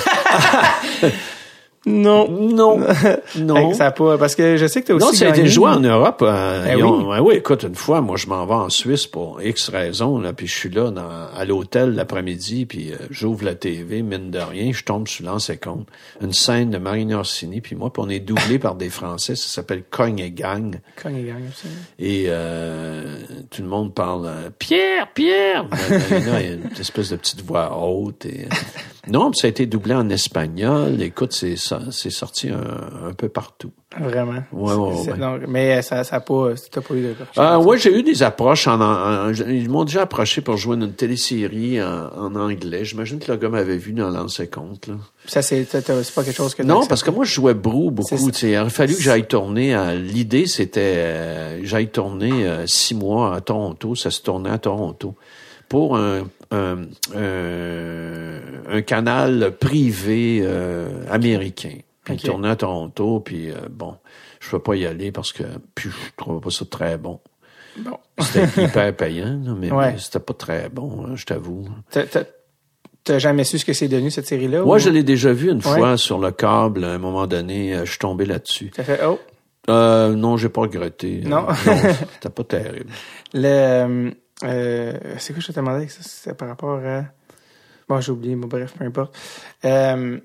Non. 1.86 2.28
Non. 2.28 2.80
non. 3.38 3.72
ça 3.72 3.92
pas, 3.92 4.18
parce 4.18 4.34
que 4.34 4.56
je 4.56 4.66
sais 4.66 4.80
que 4.82 4.86
tu 4.86 4.92
as 4.92 4.96
aussi. 4.96 5.06
Non, 5.06 5.12
ça 5.12 5.26
a 5.26 5.28
été 5.28 5.46
joué 5.46 5.70
en 5.70 5.78
Europe. 5.78 6.20
Euh, 6.22 6.64
ben 6.64 6.82
oui. 6.82 7.18
oui. 7.20 7.34
écoute, 7.36 7.62
une 7.62 7.76
fois, 7.76 8.00
moi, 8.00 8.16
je 8.16 8.26
m'en 8.26 8.44
vais 8.44 8.54
en 8.54 8.68
Suisse 8.70 9.06
pour 9.06 9.40
X 9.40 9.68
raisons, 9.68 10.18
là, 10.18 10.32
puis 10.32 10.48
je 10.48 10.54
suis 10.54 10.68
là 10.68 10.90
dans, 10.90 11.08
à 11.34 11.44
l'hôtel 11.44 11.94
l'après-midi, 11.94 12.66
puis 12.66 12.92
euh, 12.92 12.96
j'ouvre 13.10 13.44
la 13.44 13.54
TV, 13.54 14.02
mine 14.02 14.32
de 14.32 14.40
rien, 14.40 14.72
je 14.72 14.82
tombe 14.82 15.06
sur 15.06 15.24
compte. 15.62 15.86
Une 16.20 16.32
scène 16.32 16.70
de 16.70 16.78
Marine 16.78 17.14
Orsini, 17.14 17.60
puis 17.60 17.76
moi, 17.76 17.92
puis 17.92 18.02
on 18.04 18.08
est 18.08 18.18
doublé 18.18 18.58
par 18.60 18.74
des 18.74 18.90
Français, 18.90 19.36
ça 19.36 19.48
s'appelle 19.48 19.84
Cogne 19.88 20.18
et 20.18 20.32
Gang. 20.32 20.80
Cogne 21.00 21.18
et 21.18 21.24
Gang, 21.24 21.42
aussi. 21.48 21.68
Et 22.00 22.24
euh, 22.26 23.04
tout 23.50 23.62
le 23.62 23.68
monde 23.68 23.94
parle 23.94 24.28
Pierre, 24.58 25.12
Pierre! 25.14 25.66
il 26.10 26.26
y 26.26 26.30
a 26.30 26.40
une 26.40 26.70
espèce 26.80 27.10
de 27.10 27.16
petite 27.16 27.42
voix 27.42 27.78
haute. 27.78 28.26
Et, 28.26 28.48
non, 29.08 29.32
ça 29.32 29.46
a 29.46 29.50
été 29.50 29.66
doublé 29.66 29.94
en 29.94 30.10
espagnol. 30.10 31.00
Écoute, 31.00 31.32
c'est 31.32 31.56
ça 31.56 31.75
c'est 31.90 32.10
sorti 32.10 32.50
un, 32.50 33.12
peu 33.14 33.28
partout. 33.28 33.70
Vraiment? 33.98 34.42
Ouais, 34.52 34.74
ouais, 34.74 35.08
ouais. 35.08 35.40
mais 35.48 35.80
ça, 35.82 36.04
ça 36.04 36.16
a 36.16 36.20
pas, 36.20 36.50
t'as 36.70 36.80
pas 36.80 36.94
eu 36.94 37.02
de. 37.02 37.14
Ah, 37.36 37.58
ouais, 37.58 37.78
j'ai 37.78 37.96
eu 37.96 38.02
des 38.02 38.22
approches 38.22 38.66
en, 38.66 39.32
ils 39.32 39.70
m'ont 39.70 39.84
déjà 39.84 40.02
approché 40.02 40.40
pour 40.40 40.56
jouer 40.56 40.76
dans 40.76 40.86
une 40.86 40.92
télésérie 40.92 41.82
en, 41.82 42.34
anglais. 42.34 42.84
J'imagine 42.84 43.18
que 43.18 43.30
le 43.30 43.38
gars 43.38 43.48
m'avait 43.48 43.76
vu 43.76 43.92
dans 43.92 44.10
l'ancien 44.10 44.46
compte, 44.46 44.88
là. 44.88 44.94
Ça, 45.26 45.42
c'est, 45.42 45.64
c'est 45.64 45.84
pas 45.86 46.22
quelque 46.22 46.36
chose 46.36 46.54
que 46.54 46.62
Non, 46.62 46.86
parce 46.86 47.02
que 47.02 47.10
moi, 47.10 47.24
je 47.24 47.32
jouais 47.32 47.54
brou 47.54 47.90
beaucoup, 47.90 48.16
Il 48.42 48.56
aurait 48.58 48.70
fallu 48.70 48.94
que 48.94 49.02
j'aille 49.02 49.26
tourner 49.26 49.74
à, 49.74 49.94
l'idée, 49.94 50.46
c'était, 50.46 50.94
euh, 50.96 51.64
j'aille 51.64 51.88
tourner 51.88 52.46
euh, 52.46 52.66
six 52.66 52.94
mois 52.94 53.34
à 53.34 53.40
Toronto. 53.40 53.94
Ça 53.94 54.10
se 54.10 54.22
tournait 54.22 54.50
à 54.50 54.58
Toronto. 54.58 55.14
Pour 55.68 55.96
un 55.96 56.26
un, 56.50 56.86
un, 58.68 58.82
canal 58.82 59.56
privé 59.58 60.40
euh, 60.42 61.04
américain. 61.10 61.78
Puis 62.04 62.14
il 62.14 62.22
tournait 62.22 62.50
à 62.50 62.56
Toronto, 62.56 63.20
puis 63.20 63.50
euh, 63.50 63.54
bon, 63.70 63.96
je 64.38 64.50
peux 64.50 64.60
pas 64.60 64.76
y 64.76 64.86
aller 64.86 65.10
parce 65.10 65.32
que 65.32 65.42
puis 65.74 65.90
je 65.90 65.96
trouvais 66.16 66.40
pas 66.40 66.50
ça 66.50 66.64
très 66.64 66.98
bon. 66.98 67.20
Bon. 67.78 67.98
C'était 68.20 68.62
hyper 68.62 68.96
payant, 68.96 69.40
mais, 69.58 69.70
c'était 69.98 70.20
pas 70.20 70.34
très 70.34 70.68
bon, 70.68 71.04
hein, 71.04 71.16
je 71.16 71.24
t'avoue. 71.26 71.68
T'as 73.04 73.18
jamais 73.20 73.44
su 73.44 73.58
ce 73.58 73.64
que 73.64 73.72
c'est 73.72 73.86
devenu 73.86 74.10
cette 74.10 74.26
série-là? 74.26 74.62
Moi, 74.62 74.78
je 74.78 74.90
l'ai 74.90 75.04
déjà 75.04 75.32
vu 75.32 75.50
une 75.50 75.62
fois 75.62 75.96
sur 75.96 76.18
le 76.18 76.32
câble. 76.32 76.84
À 76.84 76.92
un 76.92 76.98
moment 76.98 77.28
donné, 77.28 77.72
euh, 77.72 77.84
je 77.84 77.90
suis 77.90 78.00
tombé 78.00 78.24
là-dessus. 78.24 78.72
T'as 78.74 78.82
fait 78.82 79.00
oh. 79.04 79.20
Euh, 79.68 80.14
non, 80.14 80.36
j'ai 80.36 80.48
pas 80.48 80.62
regretté. 80.62 81.22
Non. 81.24 81.42
non 81.42 81.56
c'était 82.14 82.30
pas 82.30 82.42
terrible. 82.42 82.90
Le 83.32 84.12
euh, 84.44 84.92
c'est 85.18 85.32
quoi 85.32 85.40
je 85.40 85.48
te 85.48 85.52
demandais 85.52 85.88
ça? 85.88 86.00
C'est 86.02 86.36
par 86.36 86.48
rapport 86.48 86.80
à. 86.84 87.04
Bon, 87.88 88.00
j'ai 88.00 88.12
oublié, 88.12 88.34
mais 88.36 88.46
bref, 88.46 88.74
peu 88.78 88.84
importe. 88.84 89.16
Euh, 89.64 90.18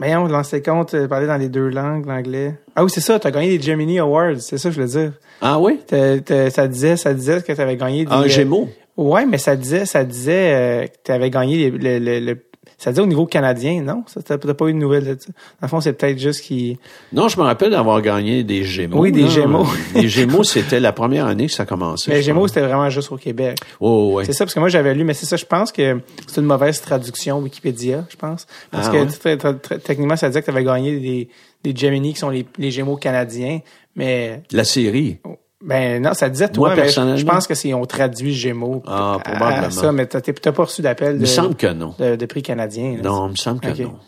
mais 0.00 0.14
on 0.16 0.26
lançait 0.26 0.62
compte, 0.62 0.94
euh, 0.94 1.08
parler 1.08 1.26
dans 1.26 1.36
les 1.36 1.48
deux 1.48 1.68
langues, 1.68 2.06
l'anglais. 2.06 2.54
Ah 2.76 2.84
oui, 2.84 2.90
c'est 2.90 3.00
ça, 3.00 3.18
t'as 3.18 3.30
gagné 3.32 3.58
des 3.58 3.62
Gemini 3.62 3.98
Awards, 3.98 4.40
c'est 4.40 4.56
ça 4.56 4.68
que 4.68 4.74
je 4.76 4.80
veux 4.80 4.86
dire. 4.86 5.12
Ah 5.40 5.58
oui? 5.58 5.80
ça 5.88 6.68
disait, 6.68 6.96
ça 6.96 7.14
disait 7.14 7.42
que 7.42 7.52
t'avais 7.52 7.76
gagné 7.76 8.04
des. 8.04 8.12
Un 8.12 8.26
Gémeaux? 8.28 8.68
Ouais, 8.96 9.26
mais 9.26 9.38
ça 9.38 9.56
disait, 9.56 9.86
ça 9.86 10.04
disait 10.04 10.54
euh, 10.54 10.86
que 10.86 10.96
t'avais 11.04 11.30
gagné 11.30 11.70
le, 11.70 11.98
le, 11.98 12.18
le, 12.18 12.42
ça 12.78 12.92
dit 12.92 13.00
au 13.00 13.06
niveau 13.06 13.26
canadien, 13.26 13.82
non? 13.82 14.04
Ça 14.06 14.22
t'as 14.22 14.38
pas 14.38 14.68
eu 14.68 14.72
de 14.72 14.78
nouvelles 14.78 15.04
de 15.04 15.20
ça? 15.20 15.26
Dans 15.26 15.32
le 15.62 15.68
fond, 15.68 15.80
c'est 15.80 15.94
peut-être 15.94 16.18
juste 16.18 16.42
qui. 16.42 16.78
Non, 17.12 17.26
je 17.26 17.36
me 17.36 17.42
rappelle 17.42 17.72
d'avoir 17.72 18.00
gagné 18.00 18.44
des 18.44 18.62
Gémeaux. 18.62 19.00
Oui, 19.00 19.10
des 19.10 19.28
Gémeaux. 19.28 19.66
les 19.96 20.08
Gémeaux, 20.08 20.44
c'était 20.44 20.78
la 20.78 20.92
première 20.92 21.26
année 21.26 21.48
que 21.48 21.52
ça 21.52 21.66
commençait. 21.66 22.08
Mais 22.12 22.18
les 22.18 22.22
Gémeaux, 22.22 22.46
c'était 22.46 22.60
vraiment 22.60 22.88
juste 22.88 23.10
au 23.10 23.16
Québec. 23.16 23.58
Oh, 23.80 24.12
ouais. 24.14 24.24
C'est 24.24 24.32
ça, 24.32 24.44
parce 24.44 24.54
que 24.54 24.60
moi, 24.60 24.68
j'avais 24.68 24.94
lu, 24.94 25.02
mais 25.02 25.14
c'est 25.14 25.26
ça, 25.26 25.36
je 25.36 25.44
pense 25.44 25.72
que 25.72 26.00
c'est 26.28 26.40
une 26.40 26.46
mauvaise 26.46 26.80
traduction 26.80 27.40
Wikipédia, 27.40 28.06
je 28.08 28.16
pense. 28.16 28.46
Parce 28.70 28.88
ah, 28.88 28.92
que 28.92 29.76
techniquement, 29.78 30.16
ça 30.16 30.28
disait 30.28 30.40
que 30.40 30.46
tu 30.46 30.52
avais 30.52 30.64
gagné 30.64 31.00
des, 31.00 31.28
des 31.64 31.76
Gemini 31.76 32.12
qui 32.12 32.20
sont 32.20 32.30
les, 32.30 32.46
les 32.58 32.70
Gémeaux 32.70 32.96
canadiens, 32.96 33.58
mais. 33.96 34.44
La 34.52 34.62
série. 34.62 35.18
Oh. 35.24 35.36
Ben 35.60 36.00
non, 36.00 36.14
ça 36.14 36.28
disait 36.28 36.48
toi, 36.48 36.74
mais 36.76 36.88
je 36.88 37.24
pense 37.24 37.46
que 37.46 37.54
c'est 37.54 37.74
on 37.74 37.84
traduit 37.84 38.32
Gémeaux. 38.32 38.82
Ah, 38.86 39.18
probablement. 39.22 39.66
À 39.66 39.70
ça, 39.70 39.92
mais 39.92 40.06
t'as 40.06 40.52
pas 40.52 40.64
reçu 40.64 40.82
d'appel 40.82 41.14
de. 41.14 41.18
Il 41.18 41.20
me 41.22 41.26
semble 41.26 41.56
que 41.56 41.72
non. 41.72 41.94
De, 41.98 42.26
prix 42.26 42.42
canadien. 42.42 42.98
non, 43.02 43.26
il 43.26 43.32
me 43.32 43.36
semble 43.36 43.60
que 43.60 43.82
non. 43.82 43.98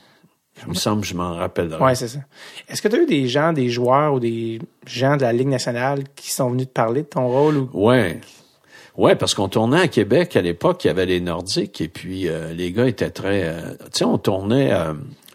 Il 0.63 0.69
me 0.71 0.75
semble, 0.75 1.05
je 1.05 1.15
m'en 1.15 1.35
rappelle. 1.35 1.75
Ouais, 1.81 1.95
c'est 1.95 2.09
ça. 2.09 2.19
Est-ce 2.69 2.83
que 2.83 2.89
tu 2.89 2.97
as 2.97 2.99
eu 2.99 3.07
des 3.07 3.29
gens, 3.29 3.53
des 3.53 3.71
joueurs 3.71 4.15
ou 4.15 4.21
des 4.21 4.61
gens 4.87 5.17
de 5.17 5.23
la 5.23 5.33
Ligue 5.33 5.49
nationale 5.49 6.05
qui 6.15 6.31
sont 6.31 6.51
venus 6.51 6.67
te 6.67 6.73
parler 6.73 7.03
de 7.03 7.07
ton 7.07 7.27
rôle 7.29 7.57
ou? 7.57 7.71
Ouais. 7.73 8.21
Ouais, 8.97 9.17
parce 9.17 9.35
qu'on 9.35 9.49
tournait 9.49 9.81
à 9.81 9.89
Québec 9.89 10.37
à 10.37 10.43
l'époque, 10.43 10.85
il 10.85 10.89
y 10.89 10.91
avait 10.91 11.07
les 11.07 11.21
Nordiques 11.21 11.81
et 11.81 11.89
puis 11.89 12.29
euh, 12.29 12.53
les 12.53 12.73
gars 12.73 12.87
étaient 12.87 13.11
très. 13.11 13.45
Euh, 13.45 13.73
tu 13.85 13.99
sais, 13.99 14.05
on 14.05 14.19
tournait. 14.19 14.73
Euh, 14.73 14.93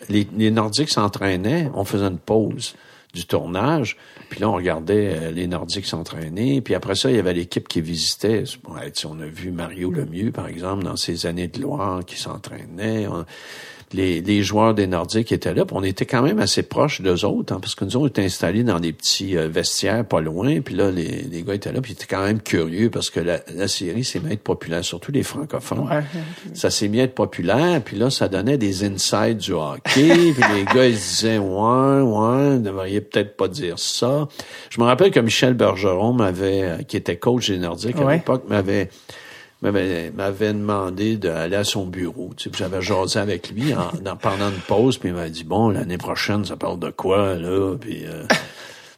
les, 0.10 0.28
les 0.38 0.52
Nordiques 0.52 0.92
s'entraînaient, 0.92 1.72
on 1.74 1.86
faisait 1.86 2.06
une 2.06 2.20
pause 2.20 2.76
du 3.14 3.26
tournage. 3.26 3.98
Puis 4.36 4.42
là, 4.42 4.50
on 4.50 4.56
regardait 4.56 5.16
euh, 5.16 5.32
les 5.32 5.48
Nordiques 5.48 5.86
s'entraîner. 5.86 6.60
Puis 6.60 6.76
après 6.76 6.96
ça, 6.96 7.10
il 7.10 7.16
y 7.16 7.20
avait 7.20 7.34
l'équipe 7.34 7.70
qui 7.70 7.80
visitait. 7.80 8.44
on 8.68 9.20
a 9.22 9.26
vu 9.26 9.50
Mario 9.50 9.92
Lemieux, 9.92 10.34
par 10.34 10.50
exemple, 10.50 10.84
dans 10.84 10.98
ses 10.98 11.26
années 11.26 11.48
de 11.48 11.58
gloire, 11.58 12.04
qui 12.04 12.20
s'entraînait 12.20 13.08
les, 13.94 14.22
les, 14.22 14.44
joueurs 14.44 14.74
des 14.74 14.88
Nordiques 14.88 15.32
étaient 15.32 15.54
là. 15.54 15.64
on 15.72 15.84
était 15.84 16.06
quand 16.06 16.22
même 16.22 16.40
assez 16.40 16.64
proches 16.64 17.02
d'eux 17.02 17.26
autres, 17.26 17.54
hein, 17.54 17.60
parce 17.62 17.76
que 17.76 17.86
nous, 17.86 17.96
on 17.96 18.08
était 18.08 18.24
installés 18.24 18.64
dans 18.64 18.80
des 18.80 18.94
petits 18.94 19.38
euh, 19.38 19.48
vestiaires 19.48 20.06
pas 20.06 20.22
loin. 20.22 20.62
Puis 20.62 20.76
là, 20.76 20.92
les, 20.92 21.24
les, 21.24 21.44
gars 21.44 21.54
étaient 21.54 21.72
là, 21.72 21.82
puis 21.82 21.94
ils 21.94 21.96
étaient 21.96 22.08
quand 22.08 22.24
même 22.24 22.42
curieux, 22.42 22.90
parce 22.90 23.10
que 23.10 23.20
la, 23.20 23.40
la 23.54 23.68
série 23.68 24.04
s'est 24.04 24.20
mise 24.20 24.32
à 24.32 24.34
être 24.34 24.44
populaire, 24.44 24.84
surtout 24.84 25.12
les 25.12 25.24
francophones. 25.24 25.88
Ça 26.54 26.70
s'est 26.70 26.90
à 27.00 27.04
être 27.04 27.16
populaire, 27.16 27.82
puis 27.84 27.98
là, 27.98 28.10
ça 28.10 28.28
donnait 28.28 28.58
des 28.58 28.84
insides 28.84 29.38
du 29.38 29.54
hockey. 29.54 30.34
puis 30.34 30.44
les 30.54 30.66
gars, 30.66 30.88
ils 30.88 30.98
se 30.98 31.16
disaient, 31.16 31.38
ouais, 31.38 32.02
ouais, 32.02 32.60
devriez 32.86 33.02
peut-être 33.02 33.36
pas 33.36 33.48
dire 33.48 33.80
ça. 33.80 34.28
Je 34.70 34.80
me 34.80 34.86
rappelle 34.86 35.12
que 35.12 35.20
Michel 35.20 35.54
Bergeron 35.54 36.14
m'avait, 36.14 36.64
euh, 36.64 36.78
qui 36.84 36.98
était 36.98 37.18
coach 37.18 37.50
des 37.50 37.58
Nordiques 37.58 37.98
à 38.00 38.14
l'époque, 38.14 38.44
m'avait 38.48 38.90
m'avait 39.62 40.54
demandé 40.54 41.18
d'aller 41.18 41.56
à 41.56 41.64
son 41.64 41.88
bureau. 41.88 42.32
Tu 42.38 42.50
sais, 42.50 42.56
j'avais 42.56 42.84
jasé 42.84 43.18
avec 43.18 43.50
lui 43.50 43.74
en, 43.74 44.16
pendant 44.16 44.50
une 44.50 44.60
pause, 44.68 45.00
puis 45.00 45.10
il 45.10 45.16
m'a 45.16 45.28
dit 45.28 45.44
bon 45.44 45.70
l'année 45.70 45.98
prochaine 45.98 46.46
ça 46.46 46.56
parle 46.56 46.78
de 46.80 46.92
quoi 46.92 47.36
là, 47.36 47.76
puis 47.76 48.06
euh, 48.06 48.24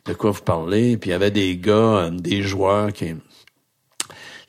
de 0.05 0.13
quoi 0.13 0.31
vous 0.31 0.41
parlez? 0.41 0.97
Puis 0.97 1.09
il 1.09 1.13
y 1.13 1.15
avait 1.15 1.31
des 1.31 1.55
gars, 1.57 1.73
euh, 1.73 2.09
des 2.09 2.41
joueurs 2.41 2.91
qui 2.91 3.15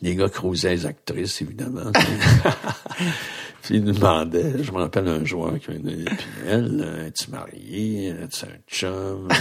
les 0.01 0.17
gars 0.17 0.29
cruisaient 0.29 0.71
les 0.71 0.87
actrices 0.87 1.41
évidemment. 1.43 1.93
puis 3.63 3.77
il 3.77 3.85
nous 3.85 3.93
demandait, 3.93 4.63
je 4.63 4.73
me 4.73 4.79
rappelle 4.79 5.09
un 5.09 5.25
joueur 5.25 5.59
qui 5.59 5.71
m'a 5.71 5.79
dit 5.79 6.05
puis 6.05 6.27
elle, 6.49 7.07
es-tu 7.07 7.31
mariée, 7.31 8.09
es-tu 8.09 8.45
un 8.45 8.59
chum? 8.69 9.29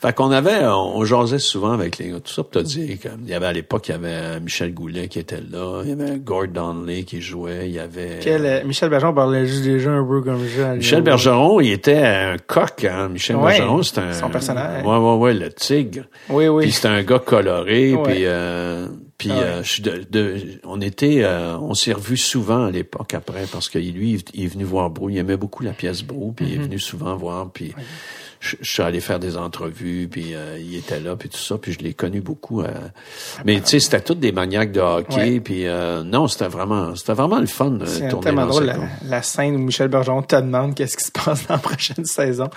Fait 0.00 0.14
qu'on 0.14 0.30
avait, 0.30 0.64
on, 0.64 1.04
jasait 1.04 1.38
souvent 1.38 1.72
avec 1.72 1.98
les 1.98 2.08
gars. 2.08 2.20
Tout 2.20 2.32
ça 2.32 2.42
pour 2.42 2.52
te 2.52 2.58
dire 2.60 2.98
qu'il 2.98 3.28
y 3.28 3.34
avait 3.34 3.46
à 3.46 3.52
l'époque, 3.52 3.88
il 3.88 3.92
y 3.92 3.94
avait 3.94 4.40
Michel 4.40 4.72
Goulet 4.72 5.08
qui 5.08 5.18
était 5.18 5.42
là, 5.42 5.82
il 5.84 5.90
y 5.90 5.92
avait 5.92 6.18
Gordon 6.18 6.72
Donnelly 6.72 7.04
qui 7.04 7.20
jouait, 7.20 7.68
il 7.68 7.74
y 7.74 7.78
avait... 7.78 8.18
Quel, 8.22 8.46
euh, 8.46 8.64
Michel 8.64 8.88
Bergeron 8.88 9.12
parlait 9.12 9.44
juste 9.44 9.62
déjà 9.62 9.90
un 9.90 10.02
peu 10.02 10.22
comme 10.22 10.40
ça. 10.48 10.74
Michel 10.74 11.02
Bergeron, 11.02 11.60
il 11.60 11.72
était 11.72 11.98
un 11.98 12.36
coq, 12.38 12.84
hein. 12.84 13.10
Michel 13.10 13.36
Bergeron, 13.36 13.82
c'était 13.82 14.00
un... 14.00 14.12
Son 14.14 14.30
personnage. 14.30 14.86
Ouais, 14.86 14.96
ouais, 14.96 15.16
ouais, 15.16 15.34
le 15.34 15.52
tigre. 15.52 16.04
Oui, 16.30 16.48
oui. 16.48 16.62
Puis 16.64 16.72
c'était 16.72 16.88
un 16.88 17.02
gars 17.02 17.18
coloré, 17.18 17.94
puis... 18.02 18.24
Euh, 18.24 18.86
puis 19.20 19.30
ah 19.30 19.38
euh, 19.38 19.62
je, 19.62 19.82
de, 19.82 20.60
on 20.64 20.80
était, 20.80 21.22
euh, 21.24 21.58
on 21.58 21.74
s'est 21.74 21.92
revus 21.92 22.16
souvent 22.16 22.64
à 22.64 22.70
l'époque 22.70 23.12
après 23.12 23.44
parce 23.52 23.68
que 23.68 23.78
lui, 23.78 24.24
il 24.32 24.44
est 24.44 24.46
venu 24.46 24.64
voir 24.64 24.88
Brou. 24.88 25.10
Il 25.10 25.18
aimait 25.18 25.36
beaucoup 25.36 25.62
la 25.62 25.74
pièce 25.74 26.02
Brou, 26.02 26.32
puis 26.32 26.46
il 26.46 26.54
est 26.54 26.56
mm-hmm. 26.56 26.62
venu 26.62 26.78
souvent 26.78 27.16
voir. 27.16 27.50
Puis 27.50 27.74
je, 28.40 28.56
suis 28.62 28.82
allé 28.82 29.00
faire 29.00 29.18
des 29.18 29.36
entrevues, 29.36 30.08
puis 30.10 30.34
euh, 30.34 30.58
il 30.58 30.74
était 30.74 30.98
là, 30.98 31.14
puis 31.14 31.28
tout 31.28 31.38
ça, 31.38 31.58
puis 31.58 31.72
je 31.72 31.80
l'ai 31.80 31.92
connu 31.92 32.22
beaucoup. 32.22 32.62
Euh. 32.62 32.68
mais 33.44 33.60
tu 33.60 33.66
sais, 33.66 33.80
c'était 33.80 34.00
toutes 34.00 34.18
des 34.18 34.32
maniaques 34.32 34.72
de 34.72 34.80
hockey, 34.80 35.40
puis 35.40 35.66
euh, 35.66 36.02
non, 36.02 36.26
c'était 36.26 36.48
vraiment, 36.48 36.96
c'était 36.96 37.12
vraiment 37.12 37.38
le 37.38 37.46
fun 37.46 37.72
de 37.72 37.84
tourner 37.84 38.20
tellement 38.22 38.46
drôle 38.46 38.64
la, 38.64 38.76
la, 39.06 39.22
scène 39.22 39.56
où 39.56 39.58
Michel 39.58 39.88
Bergeron 39.88 40.22
te 40.22 40.36
demande 40.36 40.74
qu'est-ce 40.74 40.96
qui 40.96 41.04
se 41.04 41.12
passe 41.24 41.46
dans 41.46 41.54
la 41.54 41.60
prochaine 41.60 42.06
saison. 42.06 42.48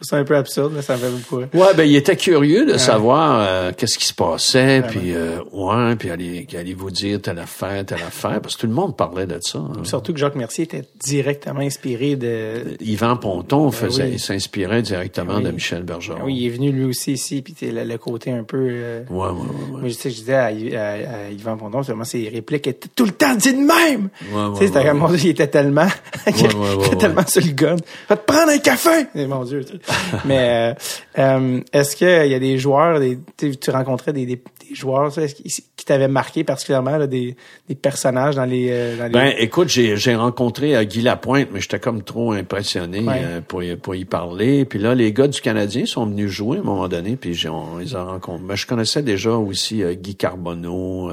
C'est 0.00 0.16
un 0.16 0.24
peu 0.24 0.36
absurde, 0.36 0.72
mais 0.76 0.82
ça 0.82 0.96
me 0.96 1.00
fait 1.00 1.10
beaucoup. 1.10 1.40
Ouais, 1.40 1.74
ben 1.76 1.84
il 1.84 1.96
était 1.96 2.16
curieux 2.16 2.64
de 2.64 2.78
savoir 2.78 3.74
qu'est-ce 3.74 3.98
qui 3.98 4.06
se 4.06 4.14
passait, 4.14 4.82
puis 4.88 5.12
ouais, 5.52 5.96
puis 5.96 6.10
allez, 6.10 6.46
allez 6.56 6.74
vous 6.74 6.90
dire 6.92 7.20
telle 7.20 7.40
affaire, 7.40 7.84
telle 7.84 8.02
affaire, 8.02 8.40
parce 8.40 8.54
que 8.54 8.62
tout 8.62 8.66
le 8.68 8.74
monde 8.74 8.96
parlait 8.96 9.26
de 9.26 9.38
ça. 9.40 9.58
Hein. 9.58 9.82
Surtout 9.82 10.12
que 10.12 10.18
Jacques 10.20 10.36
Mercier 10.36 10.64
était 10.64 10.84
directement 11.04 11.60
inspiré 11.60 12.14
de. 12.14 12.76
Yvan 12.80 13.16
Ponton 13.16 13.66
ben 13.66 13.72
faisait, 13.72 14.10
il 14.10 14.20
s'inspirait 14.20 14.82
directement 14.82 15.31
de 15.40 15.50
Michel 15.50 15.82
Bergeron. 15.82 16.24
Oui, 16.24 16.36
il 16.36 16.46
est 16.46 16.50
venu 16.50 16.72
lui 16.72 16.84
aussi 16.84 17.12
ici, 17.12 17.42
puis 17.42 17.54
le, 17.62 17.84
le 17.84 17.98
côté 17.98 18.30
un 18.30 18.44
peu... 18.44 18.68
Euh... 18.70 19.02
Ouais, 19.10 19.26
ouais, 19.26 19.30
ouais, 19.30 19.80
Moi, 19.80 19.80
je, 19.84 19.90
sais, 19.90 20.10
je 20.10 20.16
disais 20.16 20.34
à, 20.34 20.46
à, 20.46 20.48
à 20.48 21.30
Yvan 21.30 21.56
Pondon, 21.56 21.80
vraiment, 21.80 22.04
ses 22.04 22.28
répliques 22.28 22.66
étaient 22.66 22.88
tout 22.94 23.04
le 23.04 23.12
temps 23.12 23.34
dites 23.34 23.56
de 23.56 23.60
même! 23.60 24.08
Ouais, 24.32 24.52
tu 24.52 24.58
sais, 24.58 24.66
c'était 24.68 24.84
comme, 24.86 24.98
mon 24.98 25.08
Dieu, 25.08 25.18
il 25.24 25.30
était 25.30 25.48
tellement... 25.48 25.88
il 26.26 26.46
était 26.86 26.96
tellement 26.96 27.26
sur 27.26 27.42
le 27.42 27.52
gun. 27.52 27.76
Va 28.08 28.16
te 28.16 28.32
prendre 28.32 28.50
un 28.52 28.58
café! 28.58 29.06
Et, 29.14 29.26
mon 29.26 29.44
Dieu. 29.44 29.64
Mais 30.24 30.74
euh, 31.11 31.11
euh, 31.18 31.60
est-ce 31.72 31.96
qu'il 31.96 32.30
y 32.30 32.34
a 32.34 32.38
des 32.38 32.58
joueurs, 32.58 33.00
des, 33.00 33.18
tu 33.36 33.70
rencontrais 33.70 34.12
des, 34.12 34.26
des, 34.26 34.36
des 34.36 34.74
joueurs, 34.74 35.12
qui, 35.12 35.44
qui 35.76 35.84
t'avaient 35.84 36.08
marqué 36.08 36.44
particulièrement, 36.44 36.96
là, 36.96 37.06
des, 37.06 37.36
des 37.68 37.74
personnages 37.74 38.36
dans 38.36 38.44
les... 38.44 38.68
Euh, 38.70 38.96
dans 38.96 39.06
les... 39.06 39.10
Ben, 39.10 39.34
écoute, 39.38 39.68
j'ai, 39.68 39.96
j'ai 39.96 40.14
rencontré 40.14 40.76
euh, 40.76 40.84
Guy 40.84 41.02
Lapointe, 41.02 41.48
mais 41.52 41.60
j'étais 41.60 41.80
comme 41.80 42.02
trop 42.02 42.32
impressionné 42.32 43.04
euh, 43.08 43.40
pour, 43.40 43.62
pour 43.82 43.94
y 43.94 44.04
parler. 44.04 44.64
Puis 44.64 44.78
là, 44.78 44.94
les 44.94 45.12
gars 45.12 45.28
du 45.28 45.40
Canadien 45.40 45.86
sont 45.86 46.06
venus 46.06 46.30
jouer 46.30 46.58
à 46.58 46.60
un 46.60 46.64
moment 46.64 46.88
donné, 46.88 47.16
puis 47.16 47.34
j'ai, 47.34 47.48
on 47.48 47.78
les 47.78 47.94
a 47.94 48.02
rencontrés. 48.04 48.46
Ben, 48.46 48.56
je 48.56 48.66
connaissais 48.66 49.02
déjà 49.02 49.32
aussi 49.32 49.82
Guy 49.94 50.14
Carbonneau, 50.14 51.10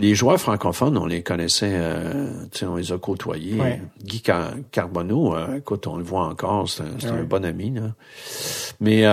les 0.00 0.14
joueurs 0.14 0.40
francophones, 0.40 0.98
on 0.98 1.06
les 1.06 1.22
connaissait, 1.22 1.72
euh, 1.74 2.32
on 2.62 2.76
les 2.76 2.92
a 2.92 2.98
côtoyés. 2.98 3.60
Guy 4.02 4.20
Car 4.20 4.52
Carbonneau, 4.72 5.36
écoute, 5.56 5.86
on 5.86 5.96
le 5.96 6.04
voit 6.04 6.26
encore, 6.26 6.68
c'est 6.68 6.82
un, 6.82 7.14
un, 7.14 7.22
bon 7.22 7.44
ami. 7.44 7.70
Là. 7.70 7.92
Mais 8.80 9.06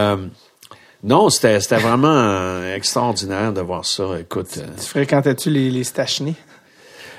non, 1.03 1.29
c'était 1.29 1.59
vraiment 1.77 2.07
euh, 2.07 2.75
extraordinaire 2.75 3.53
de 3.53 3.61
voir 3.61 3.85
ça. 3.85 4.19
Écoute. 4.19 4.49
Tu, 4.51 4.59
euh, 4.59 4.63
tu 4.77 4.87
fréquentais-tu 4.87 5.49
les, 5.49 5.69
les 5.69 5.83
Stachny? 5.83 6.35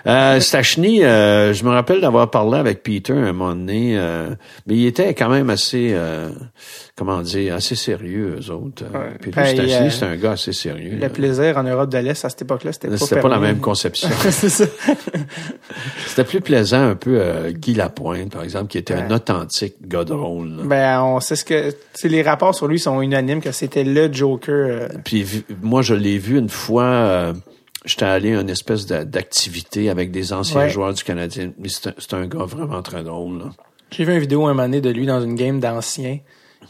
Euh, 0.06 0.40
Stachny, 0.40 1.04
euh, 1.04 1.52
je 1.52 1.64
me 1.64 1.70
rappelle 1.70 2.00
d'avoir 2.00 2.30
parlé 2.30 2.58
avec 2.58 2.82
Peter 2.82 3.12
un 3.12 3.32
moment 3.32 3.54
donné, 3.54 3.98
euh, 3.98 4.30
mais 4.66 4.76
il 4.76 4.86
était 4.86 5.14
quand 5.14 5.28
même 5.28 5.50
assez, 5.50 5.90
euh, 5.92 6.30
comment 6.96 7.20
dire, 7.20 7.54
assez 7.54 7.74
sérieux, 7.74 8.38
eux 8.40 8.50
autres. 8.52 8.84
Puis 9.20 9.30
ben, 9.30 9.44
Stachny, 9.44 9.90
c'est 9.90 10.04
un 10.04 10.16
gars 10.16 10.32
assez 10.32 10.52
sérieux. 10.52 10.98
Le 11.00 11.08
plaisir 11.08 11.58
en 11.58 11.64
Europe 11.64 11.90
de 11.90 11.98
l'Est, 11.98 12.24
à 12.24 12.28
cette 12.28 12.42
époque-là, 12.42 12.72
c'était 12.72 12.88
pas 12.88 12.96
C'était 12.96 13.20
pas 13.20 13.28
la 13.28 13.38
même 13.38 13.58
conception. 13.58 14.08
c'était 16.06 16.24
plus 16.24 16.40
plaisant 16.40 16.82
un 16.90 16.94
peu 16.94 17.20
Guy 17.50 17.74
Lapointe, 17.74 18.32
par 18.32 18.42
exemple, 18.44 18.68
qui 18.68 18.78
était 18.78 18.94
un 18.94 19.10
authentique 19.10 19.76
gars 19.86 20.04
drôle. 20.04 20.62
Ben, 20.64 21.02
on 21.02 21.20
sait 21.20 21.36
ce 21.36 21.44
que... 21.44 21.74
Les 22.04 22.22
rapports 22.22 22.54
sur 22.54 22.68
lui 22.68 22.78
sont 22.78 23.02
unanimes 23.02 23.40
que 23.40 23.52
c'était 23.52 23.84
le 23.84 24.10
Joker. 24.12 24.88
Puis 25.04 25.44
moi, 25.62 25.82
je 25.82 25.94
l'ai 25.94 26.16
vu 26.16 26.38
une 26.38 26.48
fois 26.48 27.34
j'étais 27.88 28.04
allé 28.04 28.36
à 28.36 28.40
une 28.40 28.50
espèce 28.50 28.86
d'activité 28.86 29.90
avec 29.90 30.10
des 30.10 30.32
anciens 30.32 30.68
joueurs 30.68 30.94
du 30.94 31.02
Canadien. 31.02 31.52
Mais 31.58 31.68
c'est 31.68 32.14
un, 32.14 32.26
gars 32.26 32.44
vraiment 32.44 32.82
très 32.82 33.02
drôle. 33.02 33.44
J'ai 33.90 34.04
vu 34.04 34.12
une 34.12 34.20
vidéo 34.20 34.46
un 34.46 34.54
moment 34.54 34.64
donné 34.64 34.80
de 34.80 34.90
lui 34.90 35.06
dans 35.06 35.22
une 35.22 35.34
game 35.34 35.60
d'anciens. 35.60 36.18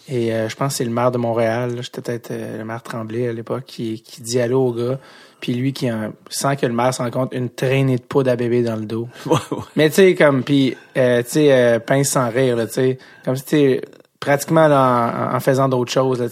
Et 0.09 0.33
euh, 0.33 0.49
je 0.49 0.57
pense 0.57 0.73
que 0.73 0.79
c'est 0.79 0.85
le 0.85 0.91
maire 0.91 1.11
de 1.11 1.19
Montréal, 1.19 1.79
j'étais 1.81 2.01
peut-être 2.01 2.31
euh, 2.31 2.59
le 2.59 2.65
maire 2.65 2.83
Tremblay 2.83 3.29
à 3.29 3.33
l'époque, 3.33 3.65
qui, 3.67 4.03
qui 4.03 4.23
dit 4.23 4.41
allô 4.41 4.67
au 4.67 4.73
gars. 4.73 4.99
Puis 5.41 5.55
lui 5.55 5.73
qui 5.73 5.89
a, 5.89 6.13
sans 6.31 6.57
que 6.57 6.67
le 6.67 6.73
maire 6.73 6.95
s'en 6.95 7.11
compte 7.11 7.33
une 7.33 7.51
traînée 7.51 7.97
de 7.97 8.03
poudre 8.03 8.31
à 8.31 8.37
bébé 8.37 8.63
dans 8.63 8.77
le 8.77 8.87
dos. 8.87 9.09
Mais 9.77 9.89
tu 9.89 9.97
sais 9.97 10.15
comme 10.15 10.45
puis 10.45 10.77
euh, 10.97 11.23
tu 11.23 11.31
sais 11.31 11.81
pince 11.87 12.09
sans 12.09 12.31
rire 12.31 12.57
tu 12.67 12.73
sais 12.73 12.99
comme 13.25 13.37
si 13.37 13.81
pratiquement 14.21 14.69
là, 14.69 15.31
en, 15.35 15.41
faisant 15.41 15.69
d'autres 15.69 15.93
choses, 15.93 16.23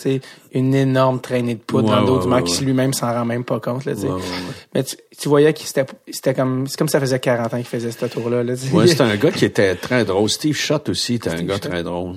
une 0.53 0.75
énorme 0.75 1.21
traînée 1.21 1.55
de 1.55 1.61
poudre 1.61 1.91
dans 1.91 2.01
le 2.01 2.07
dos 2.07 2.19
du 2.21 2.29
mec 2.29 2.45
qui 2.45 2.65
lui-même 2.65 2.93
s'en 2.93 3.13
rend 3.13 3.25
même 3.25 3.45
pas 3.45 3.61
compte, 3.61 3.85
là. 3.85 3.93
Mais 4.75 4.83
tu, 4.83 4.97
tu, 5.19 5.29
voyais 5.29 5.53
qu'il 5.53 5.67
c'était, 5.67 5.87
c'était 6.11 6.35
comme, 6.35 6.67
c'est 6.67 6.77
comme 6.77 6.89
ça 6.89 7.01
faisait 7.01 7.21
40 7.21 7.55
ans 7.55 7.57
qu'il 7.57 7.67
faisait 7.67 7.93
ce 7.93 8.07
tour-là, 8.07 8.43
là, 8.43 8.55
Ouais, 8.73 8.87
c'était 8.87 9.03
un 9.03 9.17
gars 9.17 9.31
qui 9.31 9.45
était 9.45 9.75
très 9.77 10.05
drôle. 10.05 10.29
Steve 10.29 10.57
Schott 10.57 10.89
aussi 10.89 11.15
était 11.15 11.31
un 11.31 11.43
gars 11.43 11.59
très 11.59 11.83
drôle. 11.83 12.15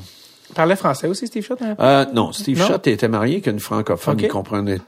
Il 0.49 0.55
parlait 0.55 0.75
français 0.75 1.07
aussi, 1.07 1.27
Steve 1.27 1.45
Schott? 1.45 1.61
Hein? 1.61 1.75
Euh, 1.79 2.05
non, 2.13 2.31
Steve 2.31 2.65
Schott 2.65 2.87
était 2.87 3.07
marié 3.07 3.35
avec 3.35 3.47
une 3.47 3.59
francophone. 3.59 4.17
Il 4.19 4.27
comprenait 4.27 4.79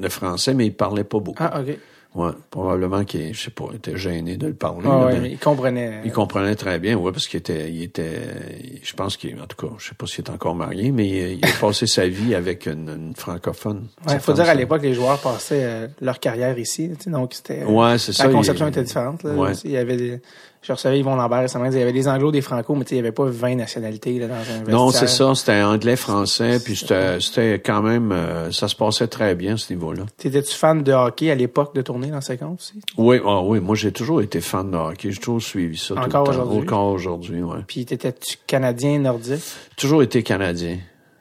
le 0.00 0.08
français, 0.08 0.54
mais 0.54 0.66
il 0.66 0.74
parlait 0.74 1.04
pas 1.04 1.18
beaucoup. 1.18 1.42
Ah, 1.42 1.60
OK. 1.60 1.76
Ouais, 2.12 2.32
probablement 2.50 3.04
qu'il, 3.04 3.32
je 3.32 3.40
sais 3.40 3.50
pas, 3.52 3.66
était 3.72 3.96
gêné 3.96 4.36
de 4.36 4.48
le 4.48 4.54
parler. 4.54 4.88
Ah, 4.90 5.10
mais 5.20 5.30
il 5.30 5.38
comprenait. 5.38 6.00
Il 6.04 6.10
comprenait 6.10 6.56
très 6.56 6.80
bien, 6.80 6.96
ouais, 6.96 7.12
parce 7.12 7.28
qu'il 7.28 7.38
était, 7.38 7.70
il 7.70 7.84
était, 7.84 8.80
je 8.82 8.92
pense 8.94 9.16
qu'il, 9.16 9.40
en 9.40 9.46
tout 9.46 9.56
cas, 9.56 9.72
je 9.78 9.88
sais 9.90 9.94
pas 9.94 10.06
s'il 10.06 10.24
est 10.24 10.30
encore 10.30 10.56
marié, 10.56 10.90
mais 10.90 11.34
il, 11.34 11.44
a 11.44 11.48
passé 11.60 11.86
sa 11.86 12.08
vie 12.08 12.34
avec 12.34 12.66
une, 12.66 13.12
francophone. 13.16 13.86
Ouais, 14.08 14.18
faut 14.18 14.32
dire 14.32 14.48
à 14.48 14.54
l'époque 14.54 14.82
les 14.82 14.94
joueurs 14.94 15.20
passaient 15.20 15.64
euh, 15.64 15.86
leur 16.00 16.18
carrière 16.18 16.58
ici, 16.58 16.90
donc 17.06 17.34
c'était. 17.34 17.62
Ouais, 17.62 17.96
c'est 17.98 18.12
ça. 18.12 18.26
La 18.26 18.32
conception 18.32 18.66
était 18.66 18.82
différente. 18.82 19.22
Là, 19.22 19.32
ouais. 19.34 19.52
Il 19.64 19.70
y 19.70 19.76
avait 19.76 19.96
des, 19.96 20.20
je 20.62 20.72
recevais 20.72 20.98
Yvon 20.98 21.16
Lambert 21.16 21.40
récemment, 21.40 21.66
il 21.66 21.78
y 21.78 21.82
avait 21.82 21.92
des 21.92 22.06
anglo, 22.06 22.30
des 22.30 22.42
franco, 22.42 22.74
mais 22.74 22.84
il 22.90 22.94
n'y 22.94 23.00
avait 23.00 23.12
pas 23.12 23.24
20 23.24 23.54
nationalités 23.54 24.18
là, 24.18 24.26
dans 24.26 24.34
un 24.34 24.38
vestiaire. 24.38 24.68
Non, 24.68 24.90
c'est 24.90 25.06
ça, 25.06 25.34
c'était 25.34 25.62
anglais, 25.62 25.96
français, 25.96 26.58
puis 26.62 26.76
c'était 26.76 27.60
quand 27.64 27.82
même, 27.82 28.12
euh, 28.12 28.52
ça 28.52 28.68
se 28.68 28.76
passait 28.76 29.06
très 29.06 29.34
bien 29.34 29.56
ce 29.56 29.72
niveau-là. 29.72 30.04
T'étais-tu 30.18 30.54
fan 30.54 30.82
de 30.82 30.92
hockey 30.92 31.30
à 31.30 31.34
l'époque 31.34 31.74
de 31.74 31.82
tourner 31.82 32.08
dans 32.08 32.20
50 32.20 32.58
aussi? 32.60 32.74
Oui, 32.98 33.20
ah, 33.24 33.40
oui, 33.42 33.60
moi 33.60 33.74
j'ai 33.74 33.92
toujours 33.92 34.20
été 34.20 34.40
fan 34.40 34.70
de 34.70 34.76
hockey, 34.76 35.12
j'ai 35.12 35.18
toujours 35.18 35.42
suivi 35.42 35.78
ça 35.78 35.94
Encore 35.94 36.28
aujourd'hui? 36.28 36.58
Encore 36.60 36.86
aujourd'hui, 36.88 37.42
oui. 37.42 37.58
Puis 37.66 37.86
t'étais-tu 37.86 38.36
canadien, 38.46 38.98
nordique? 38.98 39.42
Toujours 39.76 40.02
été 40.02 40.22
canadien. 40.22 40.78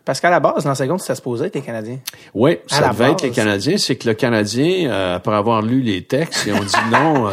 Parce 0.10 0.20
qu'à 0.20 0.32
la 0.32 0.40
base, 0.40 0.64
dans 0.64 0.74
seconde, 0.74 1.02
ça 1.02 1.14
se 1.14 1.22
posait 1.22 1.46
être 1.46 1.56
les 1.56 1.62
Canadiens. 1.62 2.00
Oui, 2.34 2.58
ça 2.66 2.90
devait 2.90 3.12
être 3.12 3.22
les 3.22 3.30
Canadiens. 3.30 3.78
C'est 3.78 3.96
que 3.96 4.08
le 4.08 4.16
Canadien, 4.16 4.90
euh, 4.90 5.16
après 5.18 5.36
avoir 5.36 5.62
lu 5.62 5.82
les 5.82 6.02
textes, 6.02 6.48
ils 6.48 6.54
ont 6.54 6.64
dit 6.64 6.76
non, 6.92 7.28
euh, 7.28 7.32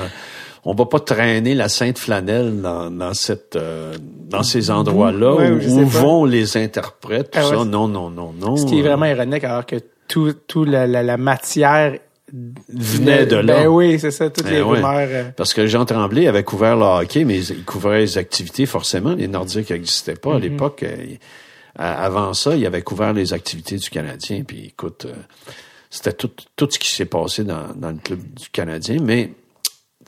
on 0.67 0.75
va 0.75 0.85
pas 0.85 0.99
traîner 0.99 1.55
la 1.55 1.69
sainte 1.69 1.99
flanelle 1.99 2.61
dans, 2.61 2.91
dans 2.91 3.15
cette 3.15 3.55
euh, 3.55 3.95
dans 4.29 4.43
ces 4.43 4.71
endroits-là 4.71 5.53
où, 5.53 5.87
vont 5.87 6.25
les 6.25 6.57
interprètes 6.57 7.31
tout 7.31 7.39
ah 7.41 7.45
ça 7.45 7.65
non 7.65 7.87
non 7.87 8.11
non 8.11 8.35
non 8.39 8.57
ce 8.57 8.67
qui 8.67 8.81
est 8.81 8.83
vraiment 8.83 9.07
ironique 9.07 9.45
alors 9.45 9.65
que 9.65 9.77
tout 10.09 10.33
tout 10.47 10.65
la, 10.65 10.87
la, 10.87 11.17
matière 11.17 11.97
venait 12.33 13.27
de 13.27 13.37
là. 13.37 13.63
Ben 13.63 13.67
oui, 13.69 13.99
c'est 13.99 14.13
ça, 14.13 14.31
toutes 14.31 14.45
ben 14.45 14.53
les 14.53 14.61
rumeurs. 14.61 15.09
Euh. 15.11 15.25
Parce 15.37 15.53
que 15.53 15.67
Jean 15.67 15.85
Tremblay 15.85 16.29
avait 16.29 16.45
couvert 16.45 16.77
le 16.77 16.85
hockey, 16.85 17.25
mais 17.25 17.41
il 17.45 17.65
couvrait 17.65 18.01
les 18.01 18.19
activités, 18.19 18.67
forcément. 18.67 19.15
Les 19.15 19.27
Nordiques 19.27 19.71
n'existaient 19.71 20.15
pas 20.15 20.35
à 20.35 20.39
mm-hmm. 20.39 20.43
l'époque. 20.43 20.85
Avant 21.75 22.35
ça, 22.35 22.55
il 22.55 22.65
avait 22.67 22.83
couvert 22.83 23.13
les 23.13 23.33
activités 23.33 23.77
du 23.77 23.91
Canadien. 23.91 24.43
Puis 24.47 24.67
écoute, 24.67 25.09
c'était 25.91 26.13
tout, 26.13 26.31
tout 26.55 26.69
ce 26.71 26.79
qui 26.79 26.93
s'est 26.93 27.07
passé 27.07 27.43
dans, 27.43 27.75
dans 27.75 27.91
le 27.91 27.99
club 27.99 28.21
du 28.21 28.49
Canadien, 28.51 28.99
mais 29.03 29.33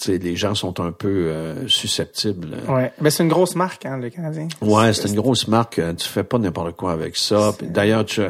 les 0.07 0.37
gens 0.37 0.55
sont 0.55 0.81
un 0.81 0.93
peu 0.93 1.09
euh, 1.09 1.69
susceptibles. 1.69 2.57
Ouais, 2.69 2.93
mais 3.01 3.11
c'est 3.11 3.23
une 3.23 3.29
grosse 3.29 3.55
marque, 3.55 3.87
hein, 3.87 3.99
le 3.99 4.11
Canadien. 4.11 4.49
Ouais, 4.61 4.93
c'est 4.93 5.09
une 5.09 5.17
grosse 5.17 5.49
marque. 5.49 5.79
Euh, 5.79 5.93
tu 5.95 6.09
fais 6.09 6.25
pas 6.25 6.39
n'importe 6.39 6.77
quoi 6.77 6.93
avec 6.93 7.17
ça. 7.17 7.53
D'ailleurs, 7.63 8.05
tu 8.05 8.23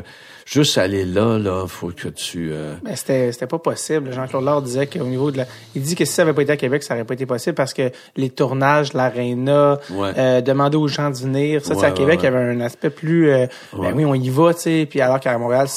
juste 0.47 0.79
aller 0.79 1.05
là, 1.05 1.39
là, 1.39 1.67
faut 1.67 1.91
que 1.91 2.09
tu. 2.09 2.51
Euh... 2.53 2.75
Mais 2.83 2.97
c'était 2.97 3.33
c'était 3.33 3.47
pas 3.47 3.59
possible. 3.59 4.13
Jean-Claude 4.13 4.45
Laure 4.45 4.63
disait 4.63 4.87
qu'au 4.87 5.05
niveau 5.05 5.31
de 5.31 5.39
la, 5.39 5.47
il 5.75 5.83
dit 5.83 5.95
que 5.95 6.05
si 6.05 6.13
ça 6.13 6.23
avait 6.23 6.33
pas 6.33 6.43
été 6.43 6.53
à 6.53 6.57
Québec, 6.57 6.83
ça 6.83 6.95
aurait 6.95 7.05
pas 7.05 7.15
été 7.15 7.27
possible 7.27 7.55
parce 7.55 7.75
que 7.75 7.91
les 8.17 8.31
tournages, 8.31 8.95
l'aréna, 8.95 9.79
euh, 9.91 10.41
demander 10.41 10.77
aux 10.77 10.89
gens 10.89 11.11
de 11.11 11.17
venir, 11.17 11.65
ça, 11.65 11.75
à 11.87 11.91
Québec, 11.91 12.21
il 12.23 12.25
y 12.25 12.29
avait 12.29 12.39
un 12.39 12.61
aspect 12.61 12.91
plus. 12.91 13.31
ben 13.77 13.93
oui, 13.95 14.05
on 14.05 14.15
y 14.15 14.31
va, 14.31 14.55
tu 14.55 14.61
sais. 14.61 14.87
Puis 14.89 15.01
alors 15.01 15.21
qu'à 15.21 15.37
Montréal, 15.37 15.69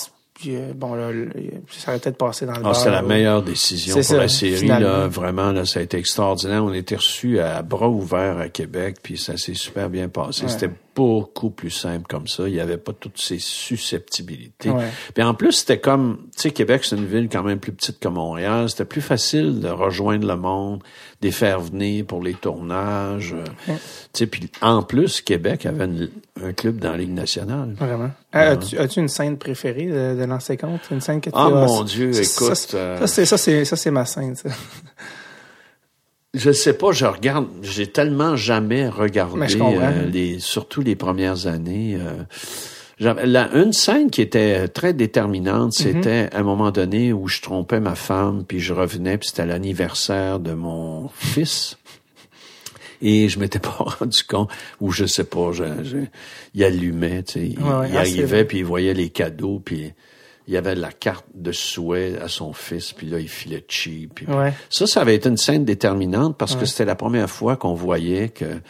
bon, 0.76 0.96
là, 0.96 1.10
ça 1.70 1.92
aurait 1.92 2.00
peut-être 2.00 2.18
passé 2.18 2.46
dans 2.46 2.54
le 2.54 2.62
ah, 2.64 2.74
C'était 2.74 2.92
la 2.92 3.02
meilleure 3.02 3.42
décision 3.42 3.96
pour 4.02 4.16
la 4.16 4.28
série. 4.28 4.68
Là, 4.68 5.08
vraiment, 5.08 5.52
là, 5.52 5.66
ça 5.66 5.80
a 5.80 5.84
été 5.84 5.98
extraordinaire. 5.98 6.64
On 6.64 6.74
été 6.74 6.96
reçus 6.96 7.40
à 7.40 7.62
bras 7.62 7.90
ouverts 7.90 8.38
à 8.40 8.50
Québec, 8.50 8.98
puis 9.02 9.18
ça 9.18 9.38
s'est 9.38 9.54
super 9.54 9.90
bien 9.90 10.10
passé. 10.10 10.48
C'était 10.48 10.72
beaucoup 10.96 11.50
plus 11.50 11.70
simple 11.70 12.06
comme 12.08 12.28
ça. 12.28 12.48
Il 12.48 12.54
n'y 12.54 12.60
avait 12.60 12.78
pas 12.78 12.94
toutes 12.94 13.20
ces 13.20 13.40
susceptibilité. 13.40 14.72
Puis 15.14 15.24
en 15.24 15.34
plus, 15.34 15.54
c'était 15.54 15.80
comme, 15.80 16.28
tu 16.36 16.44
sais, 16.44 16.52
Québec, 16.52 16.84
c'est 16.84 16.96
une 16.96 17.06
ville 17.06 17.30
quand 17.30 17.44
même 17.44 17.60
plus 17.60 17.72
petite 17.72 18.00
que 18.00 18.08
Montréal. 18.08 18.70
C'était 18.70 18.86
plus 18.86 19.02
facile 19.02 19.60
de 19.60 19.70
rejoindre 19.70 20.28
le 20.28 20.36
monde, 20.36 20.80
de 21.22 21.28
les 21.28 21.32
faire 21.32 21.60
venir 21.60 22.06
pour 22.06 22.22
les 22.22 22.34
tournages. 22.34 23.36
Tu 23.66 23.74
sais, 24.14 24.28
puis 24.28 24.50
en 24.62 24.84
plus, 24.84 25.22
Québec 25.22 25.66
avait 25.66 25.88
un 26.42 26.54
club 26.54 26.78
dans 26.78 26.92
la 26.92 26.98
Ligue 26.98 27.14
nationale. 27.14 27.74
Vraiment. 27.78 28.12
Euh, 28.36 28.56
as-tu, 28.78 29.00
une 29.00 29.10
scène 29.10 29.38
préférée 29.38 29.88
de, 29.88 30.20
de 30.20 30.24
l'ancien 30.24 30.56
compte? 30.56 30.82
Une 30.90 31.02
scène 31.02 31.20
que 31.22 31.30
tu 31.30 31.36
Ah, 31.38 31.50
mon 31.50 31.84
Dieu, 31.84 32.12
écoute. 32.12 32.56
Ça, 32.56 33.08
c'est, 33.08 33.26
ça, 33.26 33.38
c'est, 33.38 33.66
ça, 33.66 33.76
c'est 33.76 33.92
ma 33.92 34.06
scène, 34.06 34.36
ça. 34.36 34.50
Je 36.34 36.52
sais 36.52 36.74
pas, 36.74 36.94
je 36.94 37.06
regarde, 37.06 37.48
j'ai 37.62 37.88
tellement 37.88 38.38
jamais 38.38 38.88
regardé, 38.88 39.58
euh, 39.60 40.06
les, 40.06 40.40
surtout 40.40 40.82
les 40.82 40.96
premières 40.96 41.46
années. 41.46 41.98
Euh, 42.00 42.24
la, 43.00 43.52
une 43.54 43.74
scène 43.74 44.10
qui 44.10 44.22
était 44.22 44.70
très 44.70 44.94
déterminante, 44.94 45.78
mhm. 45.78 45.86
c'était 45.94 46.30
à 46.32 46.40
un 46.40 46.44
moment 46.44 46.72
donné 46.72 47.12
où 47.12 47.28
je 47.28 47.42
trompais 47.42 47.82
ma 47.82 47.96
femme, 47.96 48.46
puis 48.48 48.62
je 48.62 48.74
revenais, 48.74 49.18
puis 49.18 49.28
c'était 49.28 49.46
l'anniversaire 49.46 50.40
de 50.40 50.54
mon 50.54 51.10
fils. 51.10 51.78
Et 53.02 53.28
je 53.28 53.38
m'étais 53.38 53.60
pas 53.60 53.76
rendu 54.00 54.24
compte, 54.24 54.50
ou 54.80 54.92
je 54.92 55.06
sais 55.06 55.26
pas, 55.26 55.52
je, 55.52 55.66
il 56.54 56.64
allumait, 56.64 57.24
tu 57.24 57.34
sais, 57.34 57.46
il, 57.46 57.52
il 57.54 57.60
ah, 57.66 58.00
arrivait, 58.00 58.46
puis 58.46 58.60
il 58.60 58.66
voyait 58.66 58.94
les 58.94 59.10
cadeaux, 59.10 59.62
puis 59.64 59.92
il 60.48 60.54
y 60.54 60.58
avait 60.58 60.76
la 60.76 60.92
carte 60.92 61.26
de 61.34 61.52
souhait 61.52 62.20
à 62.22 62.28
son 62.28 62.54
fils, 62.54 62.94
puis 62.94 63.08
là, 63.08 63.20
il 63.20 63.30
filait 63.30 63.64
cheap. 63.68 64.22
Ça, 64.70 64.88
ça 64.88 65.02
avait 65.02 65.16
été 65.16 65.30
une 65.30 65.38
scène 65.38 65.66
déterminante 65.66 66.38
parce 66.38 66.56
que 66.56 66.66
c'était 66.66 66.86
la 66.86 66.96
première 66.96 67.30
fois 67.30 67.56
qu'on 67.56 67.74
voyait 67.74 68.30
que 68.30 68.62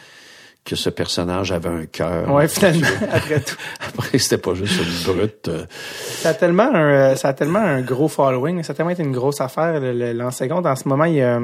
que 0.64 0.76
ce 0.76 0.90
personnage 0.90 1.50
avait 1.50 1.68
un 1.68 1.86
cœur. 1.86 2.32
Ouais, 2.32 2.46
finalement, 2.46 2.86
après 3.12 3.40
tout. 3.40 3.56
Après, 3.80 4.18
c'était 4.18 4.38
pas 4.38 4.54
juste 4.54 4.80
une 4.80 5.12
brute. 5.12 5.48
Euh. 5.48 5.66
Ça 5.68 6.30
a 6.30 6.34
tellement 6.34 6.72
un, 6.72 7.16
ça 7.16 7.28
a 7.28 7.32
tellement 7.32 7.58
un 7.58 7.80
gros 7.80 8.08
following, 8.08 8.62
ça 8.62 8.72
a 8.72 8.76
tellement 8.76 8.92
été 8.92 9.02
une 9.02 9.12
grosse 9.12 9.40
affaire, 9.40 9.80
l'enseignement. 9.80 10.60
En 10.60 10.76
ce 10.76 10.86
moment, 10.86 11.04
il 11.04 11.14
y 11.14 11.22
a, 11.22 11.40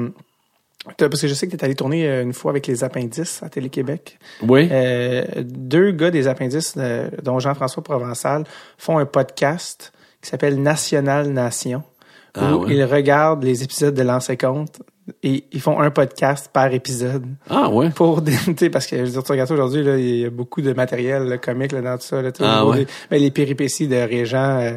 parce 0.97 1.21
que 1.21 1.27
je 1.27 1.33
sais 1.33 1.47
que 1.47 1.51
tu 1.51 1.57
es 1.57 1.65
allé 1.65 1.75
tourner 1.75 2.07
euh, 2.07 2.23
une 2.23 2.33
fois 2.33 2.51
avec 2.51 2.65
les 2.67 2.83
appendices 2.83 3.43
à 3.43 3.49
Télé-Québec. 3.49 4.17
Oui. 4.41 4.69
Euh, 4.71 5.25
deux 5.43 5.91
gars 5.91 6.11
des 6.11 6.27
appendices, 6.27 6.77
dont 7.21 7.39
Jean-François 7.39 7.83
Provençal, 7.83 8.45
font 8.77 8.97
un 8.97 9.05
podcast 9.05 9.91
qui 10.21 10.29
s'appelle 10.29 10.61
National 10.61 11.29
Nation, 11.29 11.83
ah 12.35 12.55
où 12.55 12.69
ils 12.69 12.83
regardent 12.83 13.43
les 13.43 13.63
épisodes 13.63 13.93
de 13.93 14.03
L'ancien 14.03 14.35
compte 14.35 14.79
et 15.23 15.45
ils 15.51 15.61
font 15.61 15.79
un 15.79 15.91
podcast 15.91 16.49
par 16.51 16.73
épisode. 16.73 17.25
Ah 17.49 17.69
ouais. 17.69 17.89
Pour 17.89 18.21
parce 18.71 18.87
que 18.87 18.97
je 18.97 19.03
veux 19.03 19.09
dire, 19.09 19.23
tu 19.23 19.31
regardes 19.31 19.51
aujourd'hui 19.51 19.83
là, 19.83 19.97
il 19.97 20.19
y 20.19 20.25
a 20.25 20.29
beaucoup 20.29 20.61
de 20.61 20.73
matériel 20.73 21.39
comique 21.39 21.71
là, 21.71 21.81
dans 21.81 21.97
tout 21.97 22.03
ça 22.03 22.21
là, 22.21 22.31
ah, 22.39 22.65
ouais. 22.65 22.85
Ben, 23.09 23.19
les 23.19 23.31
péripéties 23.31 23.87
de 23.87 23.95
Régent 23.95 24.59
euh, 24.59 24.71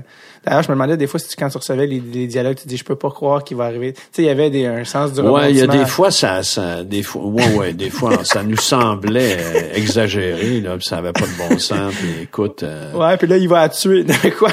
D'ailleurs, 0.45 0.65
je 0.65 0.69
me 0.71 0.75
demandais 0.75 0.97
des 0.97 1.07
fois 1.07 1.21
si 1.21 1.37
quand 1.37 1.49
tu 1.49 1.59
recevais 1.59 1.87
les, 1.87 2.01
les 2.01 2.27
dialogues, 2.27 2.57
tu 2.57 2.67
dis 2.67 2.77
je 2.77 2.85
peux 2.85 2.97
pas 2.97 3.11
croire 3.11 3.45
qu'il 3.45 3.57
va 3.57 3.65
arriver. 3.65 3.93
Tu 3.93 4.01
sais, 4.11 4.23
il 4.23 4.25
y 4.25 4.29
avait 4.29 4.51
des, 4.51 4.67
un 4.67 4.85
sens 4.85 5.13
du 5.13 5.21
Ouais, 5.21 5.51
il 5.51 5.59
y 5.59 5.63
a 5.63 5.69
des 5.69 5.87
fois 5.87 6.11
ça, 6.11 6.43
ça 6.43 6.83
des 6.83 7.03
fois, 7.03 7.23
ouais, 7.27 7.55
ouais, 7.55 7.73
des 7.73 7.91
fois 7.91 8.19
ça 8.25 8.43
nous 8.43 8.57
semblait 8.57 9.37
euh, 9.39 9.75
exagéré 9.75 10.61
là, 10.61 10.77
puis 10.77 10.87
ça 10.89 10.99
avait 10.99 11.13
pas 11.13 11.27
de 11.27 11.49
bon 11.49 11.59
sens. 11.59 11.95
Puis 11.95 12.23
écoute. 12.23 12.65
Euh... 12.65 12.93
Ouais, 12.93 13.17
puis 13.17 13.29
là 13.29 13.37
il 13.37 13.49
va 13.49 13.69
tuer. 13.69 14.05
quoi 14.39 14.51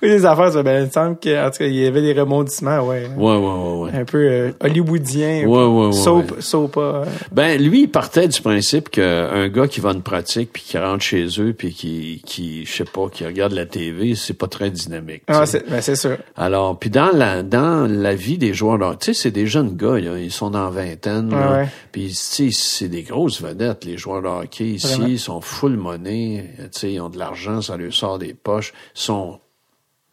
Oui, 0.02 0.08
les 0.08 0.24
affaires, 0.24 0.50
ça, 0.52 0.62
ben, 0.62 0.80
il 0.80 0.86
me 0.86 0.90
semble 0.90 1.16
qu'en 1.16 1.50
tout 1.50 1.58
cas 1.58 1.66
il 1.66 1.74
y 1.74 1.86
avait 1.86 2.00
des 2.00 2.18
rebondissements, 2.18 2.80
ouais. 2.86 3.06
Ouais, 3.18 3.36
ouais, 3.36 3.36
ouais, 3.36 3.80
ouais. 3.82 4.00
Un 4.00 4.04
peu 4.06 4.18
euh, 4.18 4.50
hollywoodien. 4.60 5.44
Ouais, 5.46 5.64
ouais, 5.64 5.86
ouais. 5.88 5.92
Soap, 5.92 6.40
soap. 6.40 6.76
Euh. 6.78 7.04
Ben 7.32 7.60
lui, 7.60 7.82
il 7.82 7.88
partait 7.88 8.26
du 8.26 8.40
principe 8.40 8.88
qu'un 8.88 9.48
gars 9.48 9.68
qui 9.68 9.80
va 9.80 9.90
une 9.90 10.02
pratique 10.02 10.54
puis 10.54 10.62
qui 10.62 10.78
rentre 10.78 11.02
chez 11.02 11.26
eux 11.38 11.52
puis 11.52 11.74
qui, 11.74 12.22
qui, 12.24 12.64
je 12.64 12.72
sais 12.72 12.84
pas, 12.84 13.08
qui 13.10 13.26
regarde 13.26 13.52
la 13.52 13.66
TV, 13.66 14.14
c'est 14.14 14.34
pas 14.34 14.46
très 14.46 14.70
dynamique. 14.70 15.22
Ah, 15.28 15.44
c'est, 15.44 15.68
ben, 15.68 15.82
c'est 15.82 15.96
sûr. 15.96 16.16
Alors, 16.34 16.78
puis 16.78 16.88
dans 16.88 17.10
la 17.12 17.42
dans 17.42 17.86
la 17.90 18.14
vie 18.14 18.38
des 18.38 18.54
joueurs, 18.54 18.78
tu 18.98 19.06
sais, 19.06 19.14
c'est 19.14 19.30
des 19.30 19.46
jeunes 19.46 19.76
gars, 19.76 19.98
ils 19.98 20.32
sont 20.32 20.50
dans 20.50 20.70
vingtaine, 20.70 21.32
ouais, 21.34 21.68
puis 21.92 22.08
tu 22.08 22.14
sais, 22.14 22.48
c'est 22.52 22.88
des 22.88 23.02
grosses 23.02 23.42
vedettes, 23.42 23.84
les 23.84 23.98
joueurs 23.98 24.22
de 24.22 24.28
hockey 24.28 24.64
ici, 24.64 25.00
ils 25.06 25.18
sont 25.18 25.42
full 25.42 25.76
money, 25.76 26.46
tu 26.56 26.64
sais, 26.72 26.92
ils 26.92 27.00
ont 27.00 27.10
de 27.10 27.18
l'argent, 27.18 27.60
ça 27.60 27.76
leur 27.76 27.92
sort 27.92 28.18
des 28.18 28.34
poches, 28.34 28.72
sont 28.94 29.40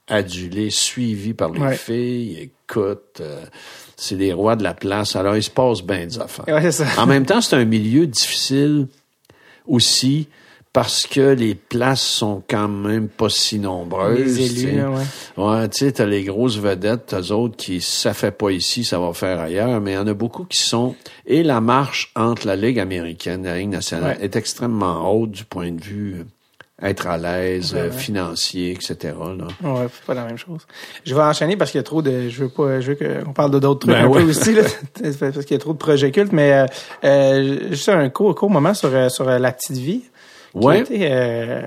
adulés, 0.07 0.69
suivis 0.69 1.33
par 1.33 1.51
les 1.51 1.75
filles, 1.75 2.51
écoute, 2.69 3.19
euh, 3.19 3.43
c'est 3.95 4.15
des 4.15 4.33
rois 4.33 4.55
de 4.55 4.63
la 4.63 4.73
place, 4.73 5.15
alors 5.15 5.35
ils 5.35 5.43
se 5.43 5.49
passent 5.49 5.83
bien 5.83 6.05
des 6.05 6.19
affaires. 6.19 6.45
en 6.97 7.05
même 7.05 7.25
temps, 7.25 7.41
c'est 7.41 7.55
un 7.55 7.65
milieu 7.65 8.07
difficile 8.07 8.87
aussi 9.67 10.27
parce 10.77 11.07
que 11.07 11.33
les 11.33 11.55
places 11.55 12.03
sont 12.03 12.43
quand 12.47 12.67
même 12.67 13.07
pas 13.07 13.29
si 13.29 13.57
nombreuses. 13.57 14.37
Les 14.37 14.61
élus, 14.61 14.85
ouais. 14.85 15.03
Ouais, 15.35 15.67
tu 15.69 15.77
sais, 15.79 15.91
t'as 15.91 16.05
les 16.05 16.23
grosses 16.23 16.59
vedettes, 16.59 17.07
t'as 17.07 17.31
autres 17.31 17.57
qui, 17.57 17.81
ça 17.81 18.13
fait 18.13 18.31
pas 18.31 18.51
ici, 18.51 18.83
ça 18.83 18.99
va 18.99 19.11
faire 19.13 19.39
ailleurs, 19.39 19.81
mais 19.81 19.93
il 19.93 19.95
y 19.95 19.97
en 19.97 20.05
a 20.05 20.13
beaucoup 20.13 20.43
qui 20.45 20.59
sont, 20.59 20.95
et 21.25 21.41
la 21.41 21.61
marche 21.61 22.11
entre 22.15 22.45
la 22.45 22.55
Ligue 22.55 22.79
américaine 22.79 23.43
et 23.45 23.49
la 23.49 23.57
Ligue 23.57 23.69
nationale 23.69 24.17
est 24.21 24.35
extrêmement 24.35 25.11
haute 25.11 25.31
du 25.31 25.45
point 25.45 25.71
de 25.71 25.81
vue 25.81 26.25
être 26.81 27.07
à 27.07 27.17
l'aise, 27.17 27.73
euh, 27.75 27.89
financier, 27.89 28.71
etc. 28.71 29.15
Là. 29.19 29.47
Ouais, 29.67 29.87
c'est 29.91 30.05
pas 30.05 30.13
la 30.13 30.25
même 30.25 30.37
chose. 30.37 30.61
Je 31.05 31.15
vais 31.15 31.21
enchaîner 31.21 31.57
parce 31.57 31.71
qu'il 31.71 31.79
y 31.79 31.81
a 31.81 31.83
trop 31.83 32.03
de, 32.03 32.29
je 32.29 32.43
veux 32.43 32.49
pas, 32.49 32.81
je 32.81 32.91
veux 32.91 33.23
qu'on 33.23 33.33
parle 33.33 33.51
de 33.51 33.59
d'autres 33.59 33.87
trucs 33.87 33.95
ben 33.95 34.05
un 34.05 34.11
peu 34.11 34.23
aussi 34.23 34.53
là, 34.53 34.61
parce 35.19 35.45
qu'il 35.45 35.55
y 35.55 35.55
a 35.55 35.59
trop 35.59 35.73
de 35.73 35.77
projets 35.77 36.11
cultes, 36.11 36.33
mais 36.33 36.53
euh, 36.53 36.65
euh 37.03 37.69
juste 37.71 37.89
un 37.89 38.09
court, 38.09 38.35
court 38.35 38.51
moment 38.51 38.75
sur 38.75 39.11
sur 39.11 39.25
la 39.25 39.51
petite 39.51 39.77
vie. 39.77 40.03
Ouais. 40.61 40.83
euh, 40.91 41.61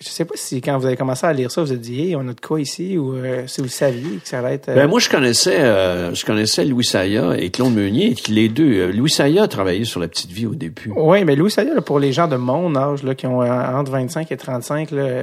je 0.00 0.08
sais 0.08 0.24
pas 0.24 0.34
si 0.36 0.60
quand 0.60 0.76
vous 0.78 0.86
avez 0.86 0.96
commencé 0.96 1.26
à 1.26 1.32
lire 1.32 1.50
ça, 1.50 1.62
vous 1.62 1.70
avez 1.70 1.80
dit, 1.80 2.00
hey, 2.00 2.16
on 2.16 2.28
a 2.28 2.34
de 2.34 2.40
quoi 2.40 2.60
ici, 2.60 2.98
ou 2.98 3.14
euh, 3.14 3.46
si 3.46 3.60
vous 3.60 3.68
saviez 3.68 4.18
que 4.18 4.28
ça 4.28 4.40
allait 4.40 4.54
être. 4.54 4.68
Euh, 4.68 4.74
ben 4.74 4.86
moi, 4.86 5.00
je 5.00 5.08
connaissais, 5.08 5.60
euh, 5.60 6.14
je 6.14 6.24
connaissais 6.24 6.64
Louis 6.64 6.84
Saya 6.84 7.36
et 7.36 7.50
Claude 7.50 7.72
Meunier, 7.72 8.14
les 8.28 8.48
deux. 8.48 8.90
Louis 8.90 9.10
Saya 9.10 9.44
a 9.44 9.48
travaillé 9.48 9.84
sur 9.84 10.00
la 10.00 10.08
petite 10.08 10.30
vie 10.30 10.46
au 10.46 10.54
début. 10.54 10.92
Oui, 10.94 11.24
mais 11.24 11.36
Louis 11.36 11.50
Saya, 11.50 11.80
pour 11.80 11.98
les 11.98 12.12
gens 12.12 12.28
de 12.28 12.36
mon 12.36 12.74
âge, 12.76 13.02
là, 13.02 13.14
qui 13.14 13.26
ont 13.26 13.40
entre 13.40 13.92
25 13.92 14.30
et 14.30 14.36
35, 14.36 14.90
là, 14.90 15.22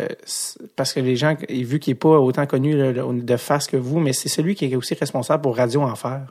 parce 0.75 0.93
que 0.93 0.99
les 0.99 1.15
gens, 1.15 1.35
vu 1.49 1.79
qu'il 1.79 1.91
est 1.91 1.95
pas 1.95 2.19
autant 2.19 2.45
connu 2.45 2.75
de 2.75 3.37
face 3.37 3.67
que 3.67 3.77
vous, 3.77 3.99
mais 3.99 4.13
c'est 4.13 4.29
celui 4.29 4.55
qui 4.55 4.65
est 4.65 4.75
aussi 4.75 4.95
responsable 4.95 5.43
pour 5.43 5.57
Radio 5.57 5.81
Enfer. 5.81 6.21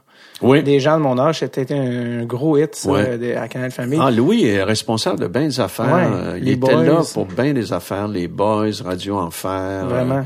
Oui. 0.43 0.63
Des 0.63 0.81
gens 0.81 0.97
de 0.97 1.03
mon 1.03 1.19
âge, 1.19 1.41
c'était 1.41 1.73
un 1.75 2.25
gros 2.25 2.57
hit 2.57 2.75
ça, 2.75 2.91
à 3.37 3.49
Canal 3.49 3.71
Famille. 3.71 4.01
Ah, 4.03 4.11
Louis 4.11 4.45
est 4.45 4.63
responsable 4.63 5.21
de 5.21 5.27
bien 5.27 5.43
des 5.43 5.61
affaires. 5.61 6.37
il 6.39 6.49
était 6.49 6.75
là 6.75 7.03
pour 7.13 7.27
bien 7.27 7.53
des 7.53 7.73
affaires, 7.73 8.09
les 8.09 8.29
boys, 8.29 8.71
Radio 8.85 9.17
Enfer. 9.17 9.87
Vraiment. 9.87 10.25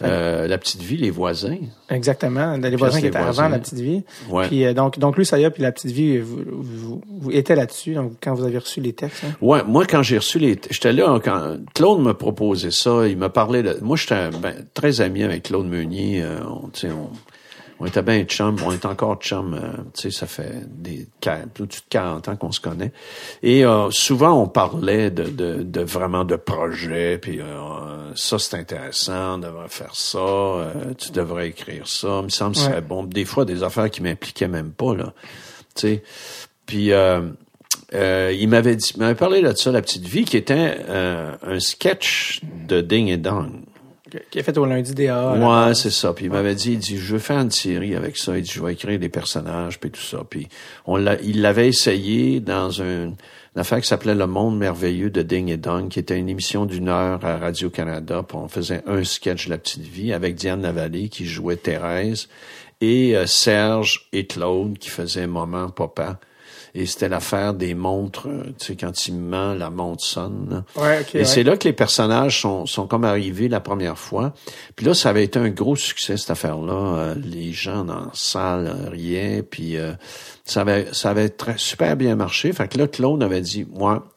Euh, 0.00 0.46
la 0.46 0.58
petite 0.58 0.80
vie, 0.80 0.96
les 0.96 1.10
voisins. 1.10 1.58
Exactement, 1.90 2.56
les 2.56 2.76
voisins 2.76 3.00
qui 3.00 3.06
étaient 3.06 3.18
avant 3.18 3.48
la 3.48 3.58
petite 3.58 3.80
vie. 3.80 4.04
Ouais. 4.30 4.46
Puis 4.46 4.64
euh, 4.64 4.72
donc 4.72 4.96
donc 5.00 5.16
lui 5.16 5.26
ça 5.26 5.40
y 5.40 5.44
a 5.44 5.50
puis 5.50 5.62
la 5.62 5.72
petite 5.72 5.90
vie 5.90 6.18
vous, 6.18 6.38
vous, 6.52 7.02
vous 7.20 7.30
étiez 7.32 7.56
là-dessus 7.56 7.94
donc 7.94 8.12
quand 8.22 8.32
vous 8.32 8.44
avez 8.44 8.58
reçu 8.58 8.80
les 8.80 8.92
textes. 8.92 9.24
Hein? 9.26 9.32
Ouais, 9.40 9.64
moi 9.66 9.86
quand 9.86 10.04
j'ai 10.04 10.18
reçu 10.18 10.38
les 10.38 10.56
j'étais 10.70 10.92
là 10.92 11.18
quand 11.18 11.56
Claude 11.74 12.00
me 12.00 12.14
proposait 12.14 12.70
ça, 12.70 13.08
il 13.08 13.16
me 13.16 13.28
parlait 13.28 13.64
de 13.64 13.76
moi 13.82 13.96
j'étais 13.96 14.30
ben, 14.40 14.54
très 14.72 15.00
ami 15.00 15.24
avec 15.24 15.44
Claude 15.44 15.66
Meunier, 15.66 16.22
euh, 16.22 16.38
on, 16.46 16.70
on 16.88 17.10
On 17.80 17.86
était 17.86 18.02
bien 18.02 18.24
chum, 18.24 18.56
on 18.64 18.72
est 18.72 18.84
encore 18.86 19.16
chum, 19.16 19.54
euh, 19.54 19.82
tu 19.94 20.02
sais, 20.02 20.10
ça 20.10 20.26
fait 20.26 20.64
des 20.66 21.06
plus 21.54 21.66
de 21.66 21.74
40 21.88 22.28
ans 22.28 22.36
qu'on 22.36 22.50
se 22.50 22.60
connaît. 22.60 22.92
Et 23.42 23.64
euh, 23.64 23.90
souvent, 23.90 24.32
on 24.42 24.48
parlait 24.48 25.10
de, 25.10 25.24
de, 25.24 25.62
de, 25.62 25.80
vraiment 25.82 26.24
de 26.24 26.34
projets, 26.34 27.18
puis 27.18 27.40
euh, 27.40 28.14
ça, 28.16 28.38
c'est 28.38 28.56
intéressant, 28.56 29.34
on 29.34 29.38
devrait 29.38 29.68
faire 29.68 29.94
ça, 29.94 30.72
tu 30.98 31.12
devrais 31.12 31.48
écrire 31.48 31.86
ça, 31.86 32.18
il 32.20 32.24
me 32.24 32.28
semble 32.30 32.54
que 32.54 32.60
serait 32.62 32.80
bon. 32.80 33.04
Des 33.04 33.24
fois, 33.24 33.44
des 33.44 33.62
affaires 33.62 33.90
qui 33.90 34.02
m'impliquaient 34.02 34.48
même 34.48 34.72
pas, 34.72 34.94
là, 34.94 35.12
tu 35.74 35.82
sais. 35.82 36.02
Puis... 36.66 36.90
il 37.92 38.48
m'avait 38.48 38.76
dit, 38.76 38.92
m'avait 38.98 39.14
parlé 39.14 39.40
de 39.40 39.54
ça, 39.54 39.70
La 39.70 39.82
Petite 39.82 40.04
Vie, 40.04 40.24
qui 40.24 40.36
était 40.36 40.78
un 40.88 41.60
sketch 41.60 42.40
de 42.66 42.80
Ding 42.80 43.06
et 43.08 43.18
Dong. 43.18 43.67
Qui 44.30 44.38
est 44.38 44.42
fait 44.42 44.56
au 44.56 44.64
lundi 44.64 44.94
DA. 44.94 45.32
Ouais, 45.32 45.74
c'est 45.74 45.90
ça. 45.90 46.12
Puis 46.12 46.26
il 46.26 46.30
m'avait 46.30 46.54
dit, 46.54 46.72
il 46.72 46.78
dit, 46.78 46.96
je 46.98 47.12
veux 47.12 47.18
faire 47.18 47.40
une 47.40 47.50
série 47.50 47.94
avec 47.94 48.16
ça. 48.16 48.36
Il 48.36 48.42
dit, 48.42 48.50
je 48.50 48.62
vais 48.62 48.72
écrire 48.72 48.98
des 48.98 49.08
personnages, 49.08 49.78
puis 49.78 49.90
tout 49.90 50.00
ça. 50.00 50.22
Puis 50.28 50.48
on 50.86 50.96
l'a, 50.96 51.20
il 51.22 51.42
l'avait 51.42 51.68
essayé 51.68 52.40
dans 52.40 52.70
une, 52.70 53.14
affaire 53.56 53.80
qui 53.80 53.88
s'appelait 53.88 54.14
Le 54.14 54.26
Monde 54.26 54.56
merveilleux 54.56 55.10
de 55.10 55.22
Ding 55.22 55.48
et 55.48 55.56
Dong, 55.56 55.88
qui 55.88 55.98
était 55.98 56.18
une 56.18 56.28
émission 56.28 56.64
d'une 56.64 56.88
heure 56.88 57.24
à 57.24 57.36
Radio-Canada. 57.36 58.24
Puis 58.26 58.36
on 58.36 58.48
faisait 58.48 58.82
un 58.86 59.04
sketch 59.04 59.46
de 59.46 59.50
La 59.50 59.58
Petite 59.58 59.82
Vie 59.82 60.12
avec 60.12 60.36
Diane 60.36 60.62
Lavallée 60.62 61.08
qui 61.08 61.26
jouait 61.26 61.56
Thérèse 61.56 62.28
et 62.80 63.16
euh, 63.16 63.26
Serge 63.26 64.08
et 64.12 64.26
Claude 64.26 64.78
qui 64.78 64.88
faisaient 64.88 65.26
Moment 65.26 65.70
Papa 65.70 66.20
et 66.74 66.86
c'était 66.86 67.08
l'affaire 67.08 67.54
des 67.54 67.74
montres, 67.74 68.28
euh, 68.28 68.44
tu 68.58 68.66
sais, 68.66 68.76
quand 68.76 69.06
il 69.06 69.14
ment, 69.14 69.54
la 69.54 69.70
montre 69.70 70.04
sonne. 70.04 70.64
Ouais, 70.76 71.04
et 71.14 71.24
c'est 71.24 71.42
là 71.42 71.56
que 71.56 71.64
les 71.64 71.72
personnages 71.72 72.40
sont, 72.40 72.66
sont 72.66 72.86
comme 72.86 73.04
arrivés 73.04 73.48
la 73.48 73.60
première 73.60 73.98
fois. 73.98 74.34
Puis 74.76 74.86
là, 74.86 74.94
ça 74.94 75.10
avait 75.10 75.24
été 75.24 75.38
un 75.38 75.48
gros 75.48 75.76
succès, 75.76 76.16
cette 76.16 76.30
affaire-là. 76.30 76.72
Euh, 76.72 77.14
les 77.14 77.52
gens 77.52 77.84
dans 77.84 78.00
la 78.00 78.10
salle 78.14 78.66
euh, 78.66 78.90
riaient, 78.90 79.42
puis 79.42 79.76
ça 80.44 80.62
avait, 80.62 80.88
ça 80.92 81.10
avait 81.10 81.28
très, 81.28 81.56
super 81.56 81.96
bien 81.96 82.16
marché. 82.16 82.52
Fait 82.52 82.68
que 82.68 82.78
là, 82.78 82.86
Claude 82.86 83.22
avait 83.22 83.40
dit, 83.40 83.66
moi, 83.70 84.08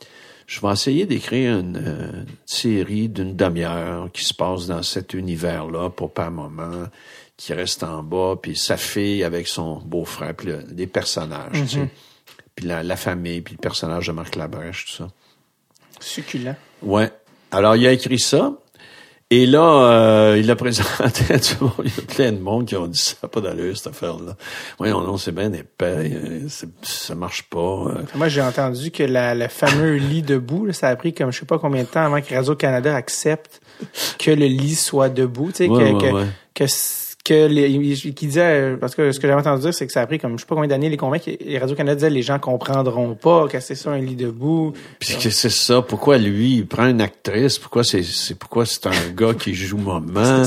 je 0.47 0.59
vais 0.59 0.71
essayer 0.71 1.05
d'écrire 1.05 1.59
une, 1.59 2.25
série 2.45 3.07
d'une 3.07 3.35
demi-heure 3.35 4.09
qui 4.11 4.25
se 4.25 4.33
passe 4.33 4.67
dans 4.67 4.83
cet 4.83 5.13
univers-là 5.13 5.89
pour 5.89 6.11
un 6.17 6.29
moment 6.29 6.87
qui 7.37 7.53
reste 7.53 7.83
en 7.83 8.03
bas, 8.03 8.35
puis 8.39 8.55
sa 8.55 8.77
fille 8.77 9.23
avec 9.23 9.47
son 9.47 9.77
beau-frère, 9.77 10.35
puis 10.35 10.49
les 10.75 10.85
personnages. 10.85 11.53
tu 11.53 11.67
sais. 11.67 11.89
Puis 12.55 12.65
la, 12.65 12.95
famille, 12.95 13.41
puis 13.41 13.55
le 13.55 13.61
personnage 13.61 14.07
de 14.07 14.11
Marc 14.11 14.35
Labrèche, 14.35 14.85
tout 14.85 15.03
ça. 15.03 15.09
Succulent. 15.99 16.55
Ouais. 16.81 17.11
Alors, 17.51 17.75
il 17.75 17.87
a 17.87 17.91
écrit 17.91 18.19
ça. 18.19 18.53
Et 19.33 19.45
là, 19.45 19.61
euh, 19.61 20.37
il 20.37 20.45
l'a 20.45 20.57
présenté 20.57 21.33
à 21.33 21.39
tout 21.39 21.55
le 21.61 21.65
monde. 21.67 21.73
Il 21.85 21.91
y 21.91 21.99
a 21.99 22.01
plein 22.01 22.31
de 22.33 22.39
monde 22.39 22.65
qui 22.65 22.75
ont 22.75 22.87
dit 22.87 22.99
ça, 22.99 23.29
pas 23.29 23.39
d'allure, 23.39 23.77
cette 23.77 23.87
affaire-là. 23.87 24.35
Oui, 24.77 24.89
non, 24.89 25.15
c'est 25.15 25.31
bien 25.31 25.53
épais, 25.53 26.11
euh, 26.13 26.47
ça 26.81 27.15
marche 27.15 27.43
pas. 27.43 27.59
Euh. 27.59 28.03
Moi, 28.15 28.27
j'ai 28.27 28.41
entendu 28.41 28.91
que 28.91 29.03
la, 29.03 29.33
le 29.33 29.47
fameux 29.47 29.95
lit 29.95 30.21
debout, 30.21 30.69
ça 30.73 30.89
a 30.89 30.95
pris 30.97 31.13
comme 31.13 31.31
je 31.31 31.39
sais 31.39 31.45
pas 31.45 31.59
combien 31.59 31.83
de 31.83 31.87
temps 31.87 32.03
avant 32.03 32.19
que 32.19 32.33
Radio-Canada 32.35 32.93
accepte 32.93 33.61
que 34.19 34.31
le 34.31 34.47
lit 34.47 34.75
soit 34.75 35.07
debout, 35.07 35.51
tu 35.51 35.59
sais, 35.59 35.67
que, 35.69 36.01
que 36.01 36.27
que 36.53 36.65
les, 37.29 37.95
qui 37.95 38.27
disait 38.27 38.75
parce 38.79 38.95
que 38.95 39.11
ce 39.11 39.19
que 39.19 39.27
j'avais 39.27 39.39
entendu 39.39 39.61
dire 39.61 39.73
c'est 39.73 39.85
que 39.85 39.93
ça 39.93 40.01
a 40.01 40.07
pris 40.07 40.19
comme 40.19 40.37
je 40.37 40.41
sais 40.41 40.47
pas 40.47 40.55
combien 40.55 40.67
d'années 40.67 40.89
les 40.89 40.97
convaincre 40.97 41.29
les 41.39 41.57
Radio 41.57 41.75
Canada 41.75 41.95
disaient 41.95 42.09
les 42.09 42.21
gens 42.21 42.39
comprendront 42.39 43.15
pas 43.15 43.47
que 43.47 43.59
c'est 43.59 43.75
ça 43.75 43.91
un 43.91 43.99
lit 43.99 44.15
debout. 44.15 44.73
Puis 44.99 45.15
que 45.15 45.29
c'est 45.29 45.49
ça 45.49 45.81
pourquoi 45.81 46.17
lui 46.17 46.57
il 46.57 46.67
prend 46.67 46.87
une 46.87 47.01
actrice 47.01 47.59
pourquoi 47.59 47.83
c'est 47.83 48.03
c'est 48.03 48.35
pourquoi 48.35 48.65
c'est 48.65 48.87
un 48.87 48.91
gars 49.15 49.33
qui 49.33 49.53
joue 49.53 49.77
moment 49.77 50.43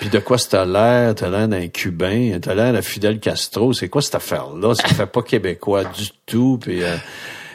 puis 0.00 0.08
de 0.08 0.18
quoi 0.18 0.36
t'as 0.38 0.64
l'air? 0.64 1.14
T'as 1.14 1.28
l'air 1.28 1.48
d'un 1.48 1.68
cubain 1.68 2.38
t'as 2.40 2.54
l'air 2.54 2.72
de 2.72 2.80
Fidel 2.80 3.20
Castro 3.20 3.72
c'est 3.72 3.88
quoi 3.88 4.02
cette 4.02 4.16
affaire 4.16 4.50
là 4.54 4.74
ça 4.74 4.88
fait 4.88 5.06
pas 5.06 5.22
québécois 5.22 5.84
du 5.84 6.08
tout 6.26 6.58
puis 6.60 6.82
euh, 6.82 6.96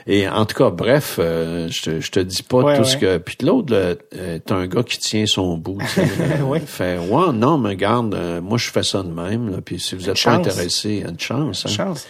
et 0.08 0.28
en 0.28 0.46
tout 0.46 0.56
cas, 0.56 0.70
bref, 0.70 1.18
euh, 1.20 1.68
je, 1.70 1.82
te, 1.82 2.00
je 2.00 2.12
te 2.12 2.20
dis 2.20 2.44
pas 2.44 2.78
tout 2.78 2.84
ce 2.84 2.98
que. 2.98 3.18
Puis 3.18 3.38
l'autre, 3.44 3.74
euh, 3.74 4.40
t'as 4.44 4.56
un 4.56 4.68
gars 4.68 4.84
qui 4.84 4.98
tient 4.98 5.26
son 5.26 5.58
bout. 5.58 5.78
Il 6.56 6.62
fait 6.62 6.98
Ouais, 6.98 7.32
non, 7.34 7.58
mais 7.58 7.76
garde, 7.76 8.14
euh, 8.16 8.42
moi 8.42 8.58
je 8.58 8.70
fais 8.70 8.84
ça 8.84 9.04
de 9.04 9.10
même. 9.12 9.52
Là, 9.52 9.58
puis 9.64 9.80
si 9.80 9.96
vous 9.96 10.10
êtes 10.10 10.22
pas 10.24 10.34
intéressé, 10.34 11.04
une 11.08 11.20
chance. 11.20 11.66
Hein. 11.66 11.70
Une 11.70 11.76
chance. 11.76 12.08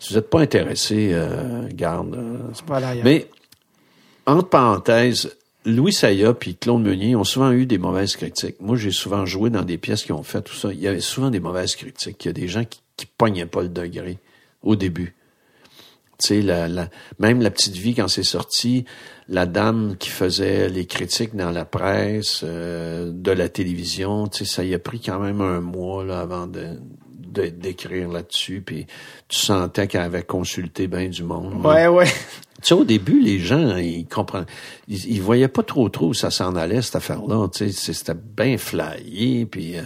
Si 0.00 0.12
vous 0.12 0.18
êtes 0.18 0.30
pas 0.30 0.40
intéressé, 0.40 1.14
garde. 1.74 2.16
mais 3.04 3.28
entre 4.26 4.48
parenthèses, 4.48 5.36
Louis 5.66 5.92
Saya 5.92 6.32
puis 6.32 6.56
Claude 6.56 6.82
Meunier 6.82 7.16
ont 7.16 7.24
souvent 7.24 7.52
eu 7.52 7.66
des 7.66 7.76
mauvaises 7.76 8.16
critiques. 8.16 8.56
Moi, 8.60 8.76
j'ai 8.76 8.92
souvent 8.92 9.26
joué 9.26 9.50
dans 9.50 9.62
des 9.62 9.76
pièces 9.76 10.04
qui 10.04 10.12
ont 10.12 10.22
fait 10.22 10.40
tout 10.40 10.54
ça. 10.54 10.72
Il 10.72 10.80
y 10.80 10.88
avait 10.88 11.00
souvent 11.00 11.30
des 11.30 11.40
mauvaises 11.40 11.76
critiques. 11.76 12.24
Il 12.24 12.28
y 12.28 12.30
a 12.30 12.32
des 12.32 12.48
gens 12.48 12.64
qui, 12.64 12.80
qui 12.96 13.04
pognaient 13.04 13.46
pas 13.46 13.60
le 13.60 13.68
degré 13.68 14.18
au 14.62 14.74
début. 14.74 15.14
Tu 16.20 16.28
sais, 16.28 16.42
la, 16.42 16.68
même 17.18 17.40
la 17.40 17.50
petite 17.50 17.76
vie 17.76 17.94
quand 17.94 18.08
c'est 18.08 18.22
sorti, 18.22 18.84
la 19.28 19.46
dame 19.46 19.96
qui 19.98 20.10
faisait 20.10 20.68
les 20.68 20.86
critiques 20.86 21.34
dans 21.34 21.50
la 21.50 21.64
presse, 21.64 22.42
euh, 22.44 23.10
de 23.12 23.30
la 23.30 23.48
télévision, 23.48 24.26
tu 24.26 24.44
sais, 24.44 24.54
ça 24.56 24.64
y 24.64 24.74
a 24.74 24.78
pris 24.78 25.00
quand 25.00 25.18
même 25.18 25.40
un 25.40 25.60
mois 25.60 26.04
là 26.04 26.20
avant 26.20 26.46
de 26.46 26.76
d'écrire 27.30 28.08
là-dessus, 28.08 28.60
puis 28.60 28.86
tu 29.28 29.38
sentais 29.38 29.86
qu'elle 29.86 30.00
avait 30.00 30.24
consulté 30.24 30.88
bien 30.88 31.08
du 31.08 31.22
monde. 31.22 31.64
Ouais, 31.64 31.86
ouais. 31.86 32.06
Tu 32.60 32.68
sais, 32.68 32.74
au 32.74 32.84
début, 32.84 33.20
les 33.20 33.38
gens, 33.38 33.76
ils 33.76 34.06
comprennent, 34.06 34.46
ils, 34.88 35.22
voyaient 35.22 35.48
pas 35.48 35.62
trop 35.62 35.88
trop 35.88 36.08
où 36.08 36.14
ça 36.14 36.30
s'en 36.30 36.56
allait, 36.56 36.82
cette 36.82 36.96
affaire-là. 36.96 37.48
Tu 37.54 37.72
sais, 37.72 37.92
c'était 37.92 38.14
bien 38.14 38.58
flyé, 38.58 39.46
puis... 39.46 39.78
Euh, 39.78 39.82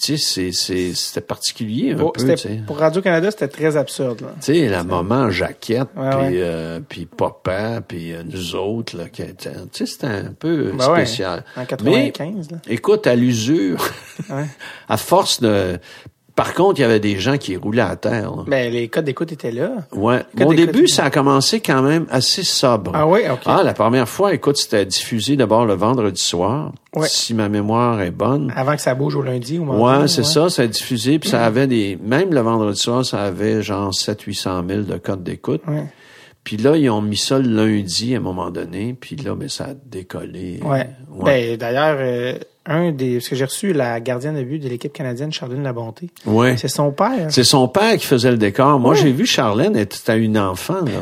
tu 0.00 0.16
sais, 0.16 0.52
c'était 0.52 1.20
particulier 1.20 1.92
un 1.92 1.96
peu. 1.96 2.34
Pour 2.66 2.78
Radio-Canada, 2.78 3.30
c'était 3.30 3.48
très 3.48 3.76
absurde. 3.76 4.24
Tu 4.40 4.54
sais, 4.54 4.68
la 4.68 4.84
maman 4.84 5.30
Jaquette, 5.30 5.88
puis, 5.94 6.40
euh, 6.40 6.80
puis 6.86 7.06
papa, 7.06 7.80
puis 7.86 8.12
euh, 8.12 8.22
nous 8.24 8.54
autres, 8.54 8.96
là, 8.96 9.04
tu 9.12 9.24
sais, 9.72 9.86
c'était 9.86 10.06
un 10.06 10.32
peu 10.38 10.72
ben 10.72 10.94
spécial. 10.94 11.44
En 11.56 11.64
95, 11.64 12.50
là. 12.50 12.58
Écoute, 12.68 13.06
à 13.06 13.16
l'usure, 13.16 13.84
à 14.88 14.96
force 14.96 15.40
de 15.40 15.78
par 16.38 16.54
contre, 16.54 16.78
il 16.78 16.82
y 16.82 16.84
avait 16.84 17.00
des 17.00 17.18
gens 17.18 17.36
qui 17.36 17.56
roulaient 17.56 17.82
à 17.82 17.96
terre. 17.96 18.32
Ben, 18.46 18.72
les 18.72 18.86
codes 18.86 19.06
d'écoute 19.06 19.32
étaient 19.32 19.50
là. 19.50 19.72
Ouais. 19.90 20.20
Au 20.40 20.54
début, 20.54 20.86
ça 20.86 21.06
a 21.06 21.10
commencé 21.10 21.58
quand 21.58 21.82
même 21.82 22.06
assez 22.10 22.44
sobre. 22.44 22.92
Ah 22.94 23.08
oui, 23.08 23.22
OK. 23.28 23.40
Ah, 23.44 23.62
la 23.64 23.74
première 23.74 24.08
fois, 24.08 24.32
écoute, 24.32 24.56
c'était 24.56 24.86
diffusé 24.86 25.34
d'abord 25.34 25.66
le 25.66 25.74
vendredi 25.74 26.22
soir. 26.22 26.70
Ouais. 26.94 27.08
Si 27.08 27.34
ma 27.34 27.48
mémoire 27.48 28.00
est 28.02 28.12
bonne. 28.12 28.52
Avant 28.54 28.76
que 28.76 28.82
ça 28.82 28.94
bouge 28.94 29.16
au 29.16 29.22
lundi 29.22 29.58
ou 29.58 29.68
Ouais, 29.68 30.06
c'est 30.06 30.24
ça, 30.24 30.48
ça 30.48 30.62
a 30.62 30.66
diffusé, 30.68 31.18
puis 31.18 31.28
ça 31.28 31.44
avait 31.44 31.66
des, 31.66 31.98
même 32.00 32.32
le 32.32 32.40
vendredi 32.40 32.78
soir, 32.78 33.04
ça 33.04 33.24
avait 33.24 33.60
genre 33.60 33.90
700-800 33.90 34.68
000 34.68 34.82
de 34.82 34.96
codes 34.96 35.24
d'écoute. 35.24 35.62
Ouais. 35.66 35.86
Puis 36.44 36.56
là, 36.56 36.76
ils 36.76 36.88
ont 36.88 37.02
mis 37.02 37.16
ça 37.16 37.40
le 37.40 37.48
lundi 37.48 38.14
à 38.14 38.18
un 38.18 38.20
moment 38.20 38.50
donné, 38.50 38.96
puis 38.98 39.16
là, 39.16 39.32
mais 39.34 39.46
ben, 39.46 39.48
ça 39.48 39.64
a 39.64 39.74
décollé. 39.74 40.60
Ouais. 40.62 40.88
Ben, 41.24 41.56
d'ailleurs, 41.56 41.96
euh, 41.98 42.38
un 42.68 42.92
des 42.92 43.14
parce 43.14 43.28
que 43.28 43.36
j'ai 43.36 43.44
reçu 43.44 43.72
la 43.72 43.98
gardienne 44.00 44.36
de 44.36 44.42
but 44.42 44.58
de 44.58 44.68
l'équipe 44.68 44.92
canadienne 44.92 45.32
Charlène 45.32 45.62
Labonté. 45.62 46.08
Ouais. 46.26 46.56
C'est 46.56 46.68
son 46.68 46.92
père. 46.92 47.26
C'est 47.30 47.44
son 47.44 47.66
père 47.68 47.96
qui 47.96 48.06
faisait 48.06 48.30
le 48.30 48.36
décor. 48.36 48.78
Moi, 48.78 48.94
j'ai 48.94 49.12
vu 49.12 49.26
Charlène, 49.26 49.74
elle 49.74 49.82
était 49.82 50.18
une 50.18 50.38
enfant 50.38 50.84
là. 50.84 51.00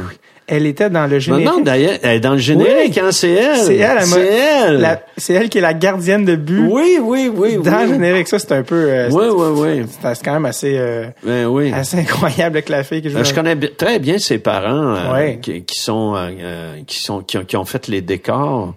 Elle 0.48 0.66
était 0.66 0.90
dans 0.90 1.08
le 1.08 1.18
générique. 1.18 1.46
Non, 1.46 1.60
d'ailleurs, 1.60 1.98
elle 2.02 2.18
est 2.18 2.20
dans 2.20 2.34
le 2.34 2.38
générique, 2.38 2.98
hein, 2.98 3.10
c'est 3.10 3.32
elle. 3.32 3.56
C'est 3.56 3.76
elle. 3.78 4.02
C'est 4.04 4.26
elle. 4.26 5.00
C'est 5.16 5.32
elle 5.34 5.48
qui 5.48 5.58
est 5.58 5.62
la 5.62 5.74
gardienne 5.74 6.24
de 6.24 6.36
but. 6.36 6.68
Oui, 6.70 6.98
oui, 7.02 7.28
oui. 7.34 7.56
Dans 7.56 7.82
le 7.82 7.88
générique, 7.88 8.28
ça, 8.28 8.38
c'est 8.38 8.52
un 8.52 8.62
peu. 8.62 8.76
Euh, 8.76 9.10
oui, 9.10 9.26
oui, 9.28 9.80
oui. 9.80 9.86
C'est 10.00 10.24
quand 10.24 10.34
même 10.34 10.44
assez. 10.44 10.76
Euh, 10.78 11.06
ben, 11.24 11.46
oui. 11.46 11.72
Assez 11.72 11.98
incroyable 11.98 12.58
avec 12.58 12.68
la 12.68 12.84
fille 12.84 13.02
que 13.02 13.08
je. 13.08 13.14
Ben, 13.14 13.24
je 13.24 13.34
connais 13.34 13.56
très 13.56 13.98
bien 13.98 14.18
ses 14.18 14.38
parents 14.38 14.94
euh, 14.94 15.32
qui, 15.42 15.64
qui, 15.64 15.80
sont 15.80 16.14
euh, 16.14 16.76
qui 16.86 17.00
sont 17.00 17.22
qui 17.22 17.38
ont, 17.38 17.44
qui 17.44 17.56
ont 17.56 17.64
fait 17.64 17.88
les 17.88 18.00
décors 18.00 18.74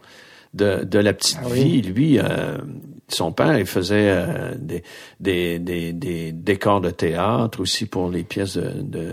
de, 0.54 0.84
de 0.84 1.00
la 1.00 1.14
petite 1.14 1.40
ah 1.44 1.50
vie. 1.50 1.82
Lui, 1.82 2.20
euh, 2.20 2.58
son 3.08 3.32
père, 3.32 3.58
il 3.58 3.66
faisait 3.66 4.10
euh, 4.10 4.54
des, 4.58 4.84
des, 5.20 5.60
des, 5.60 5.94
des, 5.94 6.32
décors 6.32 6.82
de 6.82 6.90
théâtre 6.90 7.60
aussi 7.60 7.86
pour 7.86 8.10
les 8.10 8.24
pièces 8.24 8.58
de, 8.58 8.82
de, 8.82 9.12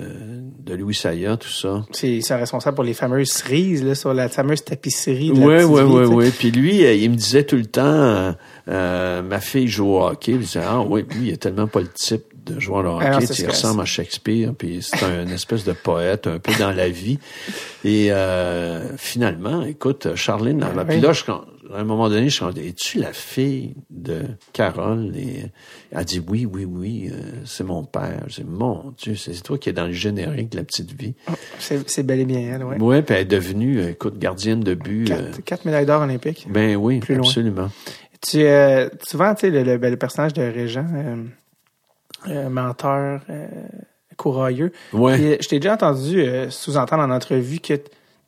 de 0.60 0.74
Louis 0.74 0.94
Saya, 0.94 1.36
tout 1.36 1.48
ça. 1.48 1.84
C'est 1.92 2.20
responsable 2.30 2.74
pour 2.74 2.84
les 2.84 2.94
fameuses 2.94 3.30
cerises, 3.30 3.84
là, 3.84 3.94
sur 3.94 4.14
la 4.14 4.28
fameuse 4.28 4.64
tapisserie. 4.64 5.30
Oui, 5.30 5.62
oui, 5.64 5.82
oui, 5.82 6.04
oui. 6.04 6.30
Puis 6.30 6.50
lui, 6.50 6.84
euh, 6.84 6.94
il 6.94 7.10
me 7.10 7.16
disait 7.16 7.44
tout 7.44 7.56
le 7.56 7.66
temps, 7.66 8.34
euh, 8.68 9.22
ma 9.22 9.40
fille 9.40 9.68
joue 9.68 9.94
au 9.94 10.02
hockey. 10.02 10.32
Il 10.32 10.40
disait, 10.40 10.60
ah 10.64 10.80
oui, 10.80 11.04
lui, 11.10 11.28
il 11.28 11.32
est 11.32 11.38
tellement 11.38 11.66
pas 11.66 11.80
le 11.80 11.88
type 11.88 12.24
de 12.46 12.60
joueur 12.60 12.82
de 12.84 12.88
ah 13.04 13.16
hockey, 13.16 13.26
il 13.38 13.48
ressemble 13.48 13.82
à 13.82 13.84
Shakespeare, 13.84 14.54
puis 14.56 14.78
c'est 14.80 15.04
un 15.04 15.26
espèce 15.28 15.64
de 15.64 15.72
poète 15.72 16.26
un 16.26 16.38
peu 16.38 16.52
dans 16.58 16.72
la 16.72 16.88
vie. 16.88 17.18
Et 17.84 18.12
euh, 18.12 18.96
finalement, 18.96 19.62
écoute, 19.62 20.14
Charlene, 20.14 20.62
ah 20.62 20.84
puis 20.84 21.00
là, 21.00 21.12
je, 21.12 21.24
à 21.30 21.80
un 21.80 21.84
moment 21.84 22.08
donné, 22.08 22.28
je 22.28 22.36
suis 22.36 22.68
es-tu 22.68 22.98
la 22.98 23.12
fille 23.12 23.74
de 23.90 24.22
Carole? 24.52 25.12
Et 25.16 25.46
elle 25.90 26.04
dit, 26.04 26.22
oui, 26.26 26.46
oui, 26.46 26.64
oui, 26.64 27.10
euh, 27.12 27.16
c'est 27.44 27.64
mon 27.64 27.84
père. 27.84 28.24
J'ai 28.28 28.44
mon 28.44 28.94
Dieu, 28.96 29.16
c'est 29.16 29.40
toi 29.42 29.58
qui 29.58 29.68
es 29.68 29.72
dans 29.72 29.86
le 29.86 29.92
générique 29.92 30.50
de 30.50 30.56
La 30.56 30.64
Petite 30.64 30.92
Vie. 30.92 31.14
Oh, 31.28 31.32
c'est 31.58 32.02
bel 32.04 32.20
et 32.20 32.24
bien 32.24 32.40
elle, 32.40 32.64
oui. 32.64 32.76
Oui, 32.78 33.02
puis 33.02 33.14
elle 33.16 33.22
est 33.22 33.24
devenue, 33.24 33.80
euh, 33.80 33.90
écoute, 33.90 34.18
gardienne 34.18 34.60
de 34.60 34.74
but. 34.74 35.12
Quatre, 35.44 35.64
médailles 35.64 35.86
d'or 35.86 36.02
olympiques. 36.02 36.46
Ben 36.48 36.76
oui, 36.76 37.00
absolument. 37.08 37.70
Tu, 38.26 38.44
souvent, 39.06 39.34
tu 39.34 39.40
sais, 39.42 39.50
le, 39.50 39.78
ben, 39.78 39.90
le, 39.90 39.96
personnage 39.96 40.32
de 40.32 40.42
Régent 40.42 40.86
euh, 42.28 42.48
menteur, 42.48 43.20
euh, 43.30 43.46
courageux. 44.16 44.72
Ouais. 44.92 45.14
Puis, 45.14 45.32
euh, 45.32 45.36
je 45.40 45.48
t'ai 45.48 45.58
déjà 45.58 45.74
entendu 45.74 46.20
euh, 46.20 46.50
sous-entendre 46.50 47.02
en 47.02 47.10
entrevue 47.10 47.58
que 47.60 47.74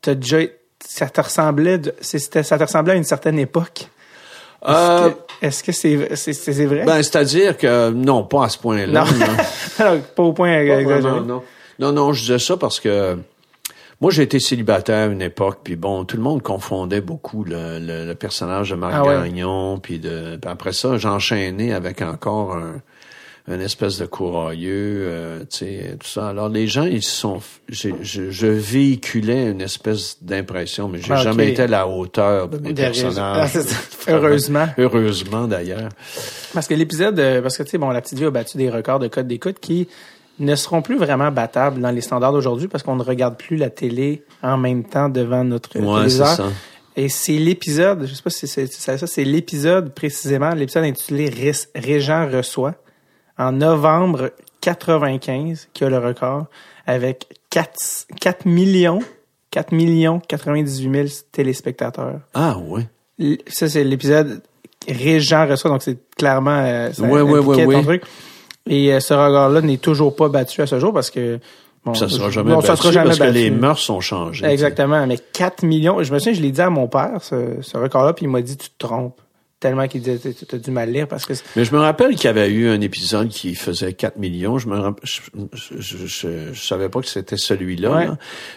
t'as 0.02 0.14
déjà 0.14 0.38
ça 0.84 1.08
te 1.08 1.20
ressemblait 1.20 1.78
de- 1.78 1.94
ça 2.00 2.18
te 2.58 2.62
ressemblait 2.62 2.92
à 2.92 2.96
une 2.96 3.04
certaine 3.04 3.38
époque. 3.38 3.88
Est-ce 5.40 5.62
que- 5.62 5.72
c'est 5.72 5.94
vrai? 6.66 6.84
ben, 6.84 6.96
c'est-à-dire 7.02 7.56
que 7.56 7.90
non, 7.90 8.24
pas 8.24 8.44
à 8.44 8.48
ce 8.48 8.58
point-là. 8.58 9.04
non. 9.04 9.10
non. 9.84 10.00
pas 10.16 10.22
au 10.22 10.32
point 10.32 10.60
exagéré. 10.60 11.00
vraiment, 11.00 11.20
non. 11.20 11.42
non, 11.78 11.92
non, 11.92 12.12
je 12.12 12.20
disais 12.22 12.38
ça 12.38 12.56
parce 12.56 12.80
que 12.80 13.16
moi, 14.00 14.10
j'ai 14.12 14.22
été 14.22 14.38
célibataire 14.40 15.08
à 15.08 15.12
une 15.12 15.22
époque, 15.22 15.58
puis 15.64 15.74
bon, 15.76 16.04
tout 16.04 16.16
le 16.16 16.22
monde 16.22 16.42
confondait 16.42 17.00
beaucoup 17.00 17.44
le, 17.44 17.78
le, 17.80 18.06
le 18.06 18.14
personnage 18.14 18.70
de 18.70 18.76
Marc 18.76 18.94
Ah 18.96 19.02
ouais. 19.04 19.14
Gagnon, 19.28 19.78
puis 19.78 19.98
de, 19.98 20.36
puis 20.40 20.50
après 20.50 20.72
ça, 20.72 20.96
j'enchaînais 20.98 21.72
avec 21.72 22.02
encore 22.02 22.54
un, 22.56 22.80
une 23.50 23.60
espèce 23.62 23.98
de 23.98 24.04
courailleux, 24.06 25.06
euh, 25.08 25.40
tu 25.50 25.58
sais, 25.58 25.96
tout 25.98 26.06
ça. 26.06 26.28
Alors 26.28 26.48
les 26.48 26.66
gens, 26.66 26.84
ils 26.84 27.02
sont, 27.02 27.40
je, 27.68 27.88
je 28.02 28.46
véhiculais 28.46 29.50
une 29.50 29.60
espèce 29.62 30.18
d'impression, 30.22 30.88
mais 30.88 31.00
j'ai 31.00 31.12
Ah, 31.12 31.18
ok. 31.18 31.22
jamais 31.24 31.50
été 31.52 31.62
à 31.62 31.66
la 31.66 31.88
hauteur 31.88 32.48
de 32.48 32.58
mes 32.58 32.72
Des 32.72 32.82
personnages. 32.82 33.50
Ah. 33.56 33.60
Heureusement. 34.08 34.66
Heureusement 34.78 35.46
d'ailleurs. 35.46 35.88
Parce 36.54 36.66
que 36.68 36.74
l'épisode, 36.74 37.18
euh, 37.18 37.40
parce 37.42 37.56
que 37.56 37.62
tu 37.62 37.70
sais, 37.70 37.78
bon, 37.78 37.88
la 37.90 38.00
petite 38.00 38.18
vie 38.18 38.24
a 38.26 38.30
battu 38.30 38.56
des 38.58 38.70
records 38.70 38.98
de 38.98 39.08
code 39.08 39.26
d'écoute 39.28 39.58
qui 39.60 39.88
ne 40.38 40.54
seront 40.54 40.82
plus 40.82 40.96
vraiment 40.96 41.32
battables 41.32 41.80
dans 41.80 41.90
les 41.90 42.00
standards 42.00 42.32
d'aujourd'hui 42.32 42.68
parce 42.68 42.84
qu'on 42.84 42.96
ne 42.96 43.02
regarde 43.02 43.36
plus 43.36 43.56
la 43.56 43.70
télé 43.70 44.22
en 44.42 44.56
même 44.56 44.84
temps 44.84 45.08
devant 45.08 45.42
notre 45.42 45.76
Ouais, 45.78 45.96
téléviseur. 45.96 46.28
ça. 46.28 46.48
Et 46.96 47.08
c'est 47.08 47.32
l'épisode, 47.38 48.06
je 48.06 48.14
sais 48.14 48.22
pas 48.22 48.30
si 48.30 48.46
c'est 48.46 48.66
ça, 48.72 48.98
c'est 49.06 49.24
l'épisode 49.24 49.94
précisément, 49.94 50.50
l'épisode 50.54 50.84
intitulé 50.84 51.28
Ré- 51.28 51.52
Régent 51.74 52.28
reçoit 52.30 52.74
en 53.38 53.52
novembre 53.52 54.32
95 54.60 55.68
qui 55.72 55.84
a 55.84 55.88
le 55.90 55.98
record 55.98 56.46
avec 56.86 57.26
4, 57.50 58.06
4 58.20 58.46
millions 58.46 59.00
4 59.50 59.72
millions 59.72 60.20
98 60.28 60.92
000 60.92 61.06
téléspectateurs. 61.32 62.20
Ah 62.34 62.56
ouais. 62.58 62.86
Ça, 63.46 63.68
c'est 63.68 63.82
l'épisode 63.82 64.42
Régent 64.86 65.46
reçoit, 65.48 65.70
donc 65.70 65.82
c'est 65.82 65.98
clairement 66.16 66.50
euh, 66.64 66.92
ça 66.92 67.02
Ouais, 67.02 67.22
ouais, 67.22 67.38
ouais, 67.40 67.64
ton 67.74 67.82
truc. 67.82 68.02
Et 68.68 68.92
euh, 68.92 69.00
ce 69.00 69.14
regard-là 69.14 69.60
n'est 69.62 69.78
toujours 69.78 70.14
pas 70.14 70.28
battu 70.28 70.60
à 70.60 70.66
ce 70.66 70.78
jour 70.78 70.92
parce 70.92 71.10
que 71.10 71.40
bon, 71.84 71.94
Ça 71.94 72.08
sera 72.08 72.28
je- 72.28 72.34
jamais 72.34 72.50
non, 72.50 72.56
battu 72.56 72.66
ça 72.68 72.76
sera 72.76 72.92
jamais 72.92 73.06
parce 73.06 73.18
que 73.18 73.24
les 73.24 73.50
mœurs 73.50 73.78
sont 73.80 74.00
changées. 74.00 74.44
Exactement, 74.46 75.06
mais 75.06 75.16
4 75.32 75.62
millions. 75.62 76.02
Je 76.02 76.12
me 76.12 76.18
souviens, 76.18 76.34
je 76.34 76.42
l'ai 76.42 76.50
dit 76.52 76.60
à 76.60 76.68
mon 76.70 76.86
père, 76.86 77.12
ce, 77.22 77.56
ce 77.62 77.76
record-là, 77.78 78.12
puis 78.12 78.26
il 78.26 78.28
m'a 78.28 78.42
dit 78.42 78.56
tu 78.58 78.68
te 78.68 78.78
trompes. 78.86 79.18
Tellement 79.60 79.88
qu'il 79.88 80.02
disait 80.02 80.32
tu 80.34 80.54
as 80.54 80.58
dû 80.58 80.70
mal 80.70 80.92
lire 80.92 81.08
parce 81.08 81.26
que 81.26 81.32
Mais 81.56 81.64
je 81.64 81.74
me 81.74 81.80
rappelle 81.80 82.14
qu'il 82.14 82.26
y 82.26 82.28
avait 82.28 82.48
eu 82.48 82.68
un 82.68 82.80
épisode 82.80 83.28
qui 83.28 83.56
faisait 83.56 83.92
4 83.92 84.16
millions. 84.16 84.56
Je 84.58 84.68
me 84.68 84.78
rapp- 84.78 85.00
je, 85.02 85.20
je, 85.52 86.06
je- 86.06 86.52
je 86.52 86.60
savais 86.62 86.88
pas 86.88 87.00
que 87.00 87.08
c'était 87.08 87.36
celui-là. 87.36 87.90
Ouais. 87.90 88.06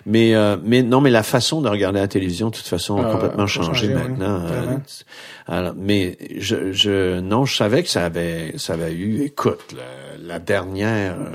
Mais 0.06 0.36
euh, 0.36 0.58
mais 0.64 0.84
non, 0.84 1.02
mais 1.02 1.10
la 1.10 1.24
façon 1.24 1.60
de 1.62 1.68
regarder 1.70 2.00
la 2.00 2.08
télévision, 2.08 2.52
de 2.52 2.56
toute 2.56 2.68
façon, 2.68 2.98
a 3.02 3.08
Ah, 3.08 3.12
complètement 3.14 3.48
changé, 3.48 3.88
maintenant. 3.92 4.42
euh, 4.44 4.48
vraiment. 4.48 4.82
alors, 5.48 5.74
mais 5.76 6.20
je, 6.38 6.72
je 6.72 7.20
non, 7.20 7.46
je 7.46 7.56
savais 7.56 7.82
que 7.82 7.90
ça 7.90 8.06
avait 8.06 8.54
ça 8.58 8.74
avait 8.74 8.94
eu. 8.94 9.24
Écoute, 9.24 9.74
la, 9.76 10.18
la 10.34 10.38
dernière 10.40 11.16
euh, 11.20 11.32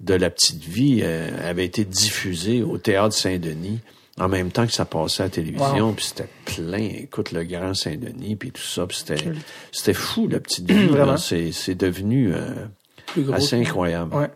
de 0.00 0.14
la 0.14 0.30
petite 0.30 0.64
vie 0.64 1.00
euh, 1.02 1.28
avait 1.46 1.66
été 1.66 1.84
diffusée 1.84 2.62
au 2.62 2.78
théâtre 2.78 3.14
Saint-Denis. 3.14 3.80
En 4.20 4.28
même 4.28 4.50
temps 4.50 4.66
que 4.66 4.72
ça 4.72 4.84
passait 4.84 5.22
à 5.22 5.26
la 5.26 5.30
télévision, 5.30 5.86
Wow. 5.88 5.92
puis 5.92 6.04
c'était 6.04 6.28
plein. 6.44 6.86
Écoute, 7.02 7.32
le 7.32 7.44
Grand 7.44 7.72
Saint-Denis, 7.74 8.36
puis 8.36 8.50
tout 8.52 8.60
ça, 8.62 8.86
puis 8.86 8.98
c'était 8.98 9.24
c'était 9.72 9.94
fou 9.94 10.28
la 10.28 10.38
petite. 10.38 10.70
Vraiment. 10.70 11.16
C'est 11.16 11.50
c'est 11.52 11.74
devenu 11.74 12.32
euh, 12.34 13.32
assez 13.32 13.56
incroyable. 13.56 14.14
Ouais. 14.14 14.28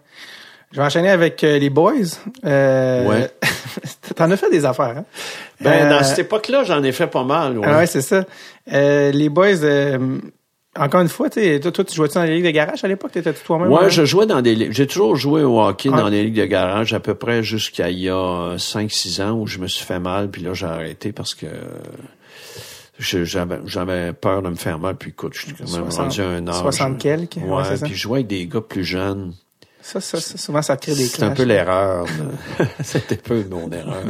Je 0.73 0.79
vais 0.79 0.87
enchaîner 0.87 1.11
avec 1.11 1.45
euh, 1.45 1.59
les 1.59 1.71
boys. 1.71 1.93
Euh, 2.45 3.07
Ouais. 3.07 3.31
T'en 4.17 4.31
as 4.31 4.37
fait 4.37 4.51
des 4.51 4.65
affaires, 4.65 4.97
hein? 4.99 5.05
Ben 5.61 5.87
Euh, 5.87 5.91
dans 5.99 6.05
cette 6.05 6.21
époque-là, 6.21 6.65
j'en 6.65 6.83
ai 6.83 6.93
fait 6.93 7.07
pas 7.07 7.25
mal. 7.25 7.59
Ouais. 7.59 7.67
Ah 7.69 7.77
ouais, 7.79 7.87
c'est 7.87 8.01
ça. 8.01 8.25
Euh, 8.73 9.11
les 9.13 9.29
boys, 9.29 9.63
euh, 9.63 10.19
encore 10.79 11.01
une 11.01 11.09
fois, 11.09 11.29
tu 11.31 11.41
sais, 11.41 11.61
toi, 11.61 11.73
toi, 11.73 11.85
tu 11.85 11.95
jouais-tu 11.95 12.15
dans 12.15 12.23
les 12.25 12.35
ligues 12.37 12.45
de 12.47 12.51
garage 12.51 12.85
à 12.85 12.89
l'époque? 12.89 13.13
T'étais 13.13 13.33
toi-même? 13.33 13.71
Ouais, 13.71 13.85
hein? 13.85 13.89
je 13.89 14.05
jouais 14.05 14.27
dans 14.27 14.43
des 14.43 14.55
ligues. 14.55 14.73
J'ai 14.73 14.87
toujours 14.87 15.17
joué 15.17 15.43
au 15.43 15.61
hockey 15.61 15.89
Ouais. 15.89 15.97
dans 15.99 16.11
des 16.11 16.25
ligues 16.25 16.37
de 16.41 16.45
garage 16.47 16.93
à 16.95 17.01
peu 17.01 17.15
près 17.15 17.43
jusqu'à 17.43 17.91
il 17.91 17.99
y 18.01 18.09
a 18.09 18.57
5-6 18.59 19.21
ans 19.23 19.33
où 19.33 19.47
je 19.47 19.59
me 19.59 19.67
suis 19.69 19.85
fait 19.85 19.99
mal, 20.01 20.31
puis 20.31 20.43
là 20.43 20.55
j'ai 20.55 20.67
arrêté 20.67 21.13
parce 21.13 21.35
que 21.35 21.47
je- 22.99 23.25
j'avais 23.25 24.13
peur 24.15 24.43
de 24.43 24.49
me 24.49 24.55
faire 24.57 24.79
mal, 24.79 24.97
puis 24.97 25.11
écoute, 25.11 25.35
je 25.35 25.41
suis 25.47 25.53
quand 25.53 25.65
même 25.65 25.91
60 25.91 25.99
rendu 26.05 26.21
un 26.23 26.49
âge. 26.49 26.55
60 26.61 26.99
quelques, 26.99 27.37
ouais, 27.37 27.43
Ouais, 27.49 27.63
puis 27.83 27.93
je 27.95 27.99
jouais 28.01 28.19
avec 28.21 28.27
des 28.29 28.47
gars 28.47 28.61
plus 28.63 28.85
jeunes. 28.85 29.35
Ça, 29.89 30.01
ça, 30.01 30.21
ça, 30.21 30.37
souvent, 30.37 30.63
ça 30.63 30.77
crée 30.77 30.95
des 30.97 31.05
C'est 31.07 31.23
un 31.23 31.27
clashs. 31.29 31.37
peu 31.37 31.43
l'erreur. 31.45 32.07
C'était 32.83 33.15
peu 33.17 33.45
mon 33.49 33.71
erreur. 33.71 34.03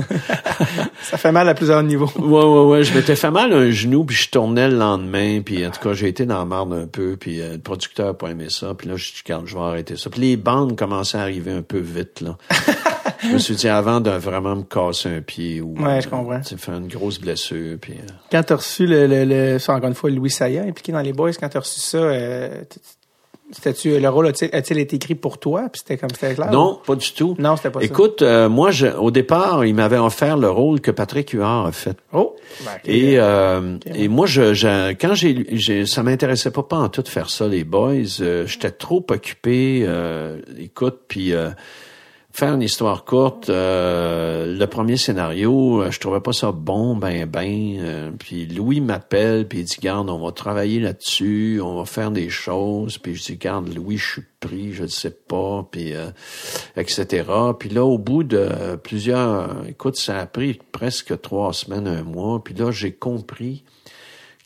Ça 1.02 1.18
fait 1.18 1.32
mal 1.32 1.46
à 1.50 1.54
plusieurs 1.54 1.82
niveaux. 1.82 2.10
Ouais, 2.18 2.42
ouais, 2.44 2.64
ouais. 2.70 2.82
Je 2.84 2.94
m'étais 2.94 3.14
fait 3.14 3.30
mal 3.30 3.52
un 3.52 3.70
genou, 3.70 4.04
puis 4.04 4.16
je 4.16 4.30
tournais 4.30 4.68
le 4.68 4.76
lendemain, 4.78 5.42
puis 5.42 5.66
en 5.66 5.70
tout 5.70 5.80
cas, 5.80 5.92
j'ai 5.92 6.08
été 6.08 6.24
dans 6.24 6.38
la 6.38 6.44
marde 6.46 6.72
un 6.72 6.86
peu, 6.86 7.16
puis 7.18 7.40
euh, 7.42 7.52
le 7.52 7.58
producteur 7.58 8.08
a 8.08 8.14
pas 8.14 8.28
aimé 8.30 8.46
ça, 8.48 8.72
puis 8.74 8.88
là, 8.88 8.96
je 8.96 9.10
Regarde, 9.24 9.46
je 9.46 9.54
vais 9.54 9.60
arrêter 9.60 9.96
ça. 9.96 10.08
Puis 10.08 10.20
les 10.22 10.36
bandes 10.36 10.76
commençaient 10.78 11.18
à 11.18 11.22
arriver 11.22 11.52
un 11.52 11.62
peu 11.62 11.78
vite, 11.78 12.22
là. 12.22 12.38
je 13.22 13.28
me 13.28 13.38
suis 13.38 13.54
dit, 13.56 13.68
avant 13.68 14.00
de 14.00 14.10
vraiment 14.10 14.56
me 14.56 14.62
casser 14.62 15.08
un 15.10 15.20
pied 15.20 15.60
ou... 15.60 15.74
Ouais, 15.78 16.00
je 16.00 16.08
comprends. 16.08 16.40
tu 16.40 16.56
faire 16.56 16.76
une 16.76 16.88
grosse 16.88 17.20
blessure, 17.20 17.76
puis... 17.80 17.94
euh, 17.94 18.06
Quand 18.32 18.42
t'as 18.44 18.56
reçu 18.56 18.86
le, 18.86 19.06
le, 19.06 19.24
le- 19.24 19.58
ça, 19.58 19.74
encore 19.74 19.88
une 19.88 19.94
fois, 19.94 20.08
Louis 20.10 20.30
Saya, 20.30 20.62
impliqué 20.62 20.92
dans 20.92 21.00
les 21.02 21.12
boys, 21.12 21.32
quand 21.38 21.48
t'as 21.50 21.60
reçu 21.60 21.80
ça, 21.80 21.98
euh, 21.98 22.62
c'était-tu, 23.52 23.98
le 23.98 24.08
rôle 24.08 24.26
a-t-il, 24.26 24.54
a-t-il 24.54 24.80
été 24.80 24.96
écrit 24.96 25.14
pour 25.14 25.38
toi? 25.38 25.68
Puis 25.72 25.80
c'était 25.84 25.96
comme, 25.96 26.10
c'était 26.10 26.34
clair? 26.34 26.50
Non, 26.50 26.80
pas 26.84 26.94
du 26.96 27.12
tout. 27.12 27.36
Non, 27.38 27.56
c'était 27.56 27.70
pas 27.70 27.80
ça. 27.80 27.86
Écoute, 27.86 28.22
euh, 28.22 28.48
moi, 28.48 28.70
je, 28.70 28.86
au 28.88 29.10
départ, 29.10 29.64
il 29.64 29.74
m'avait 29.74 29.98
offert 29.98 30.36
le 30.36 30.50
rôle 30.50 30.80
que 30.80 30.90
Patrick 30.90 31.30
Huard 31.30 31.66
a 31.66 31.72
fait. 31.72 31.96
Oh! 32.12 32.34
Ben. 32.64 32.70
Et, 32.84 33.18
euh, 33.18 33.78
et 33.94 34.08
moi, 34.08 34.26
je, 34.26 34.52
je- 34.54 34.92
quand 34.94 35.14
j'ai, 35.14 35.46
j'ai, 35.52 35.86
ça 35.86 36.02
m'intéressait 36.02 36.50
pas 36.50 36.62
pas 36.64 36.76
en 36.78 36.88
tout 36.88 37.02
de 37.02 37.08
faire 37.08 37.30
ça, 37.30 37.46
les 37.46 37.64
boys. 37.64 37.92
Euh, 38.20 38.46
J'étais 38.46 38.70
trop 38.70 39.04
occupé. 39.10 39.86
écoute, 40.58 41.00
puis 41.08 41.32
faire 42.36 42.52
une 42.52 42.62
histoire 42.62 43.06
courte. 43.06 43.48
euh, 43.48 44.58
le 44.58 44.66
premier 44.66 44.98
scénario, 44.98 45.80
euh, 45.80 45.90
je 45.90 45.98
trouvais 45.98 46.20
pas 46.20 46.34
ça 46.34 46.52
bon, 46.52 46.94
ben 46.94 47.24
ben. 47.24 47.78
euh, 47.80 48.10
puis 48.18 48.44
Louis 48.44 48.82
m'appelle, 48.82 49.48
puis 49.48 49.60
il 49.60 49.64
dit 49.64 49.78
garde, 49.80 50.10
on 50.10 50.18
va 50.22 50.32
travailler 50.32 50.78
là-dessus, 50.78 51.62
on 51.64 51.78
va 51.78 51.86
faire 51.86 52.10
des 52.10 52.28
choses. 52.28 52.98
Puis 52.98 53.14
je 53.14 53.24
dis 53.24 53.36
garde, 53.38 53.74
Louis, 53.74 53.96
je 53.96 54.06
suis 54.06 54.24
pris, 54.40 54.74
je 54.74 54.82
ne 54.82 54.88
sais 54.88 55.10
pas, 55.10 55.66
puis 55.70 55.94
euh, 55.94 56.10
etc. 56.76 57.24
Puis 57.58 57.70
là, 57.70 57.86
au 57.86 57.96
bout 57.96 58.22
de 58.22 58.76
plusieurs, 58.82 59.66
écoute, 59.66 59.96
ça 59.96 60.18
a 60.18 60.26
pris 60.26 60.60
presque 60.72 61.18
trois 61.22 61.54
semaines, 61.54 61.88
un 61.88 62.02
mois. 62.02 62.44
Puis 62.44 62.52
là, 62.52 62.70
j'ai 62.70 62.92
compris 62.92 63.64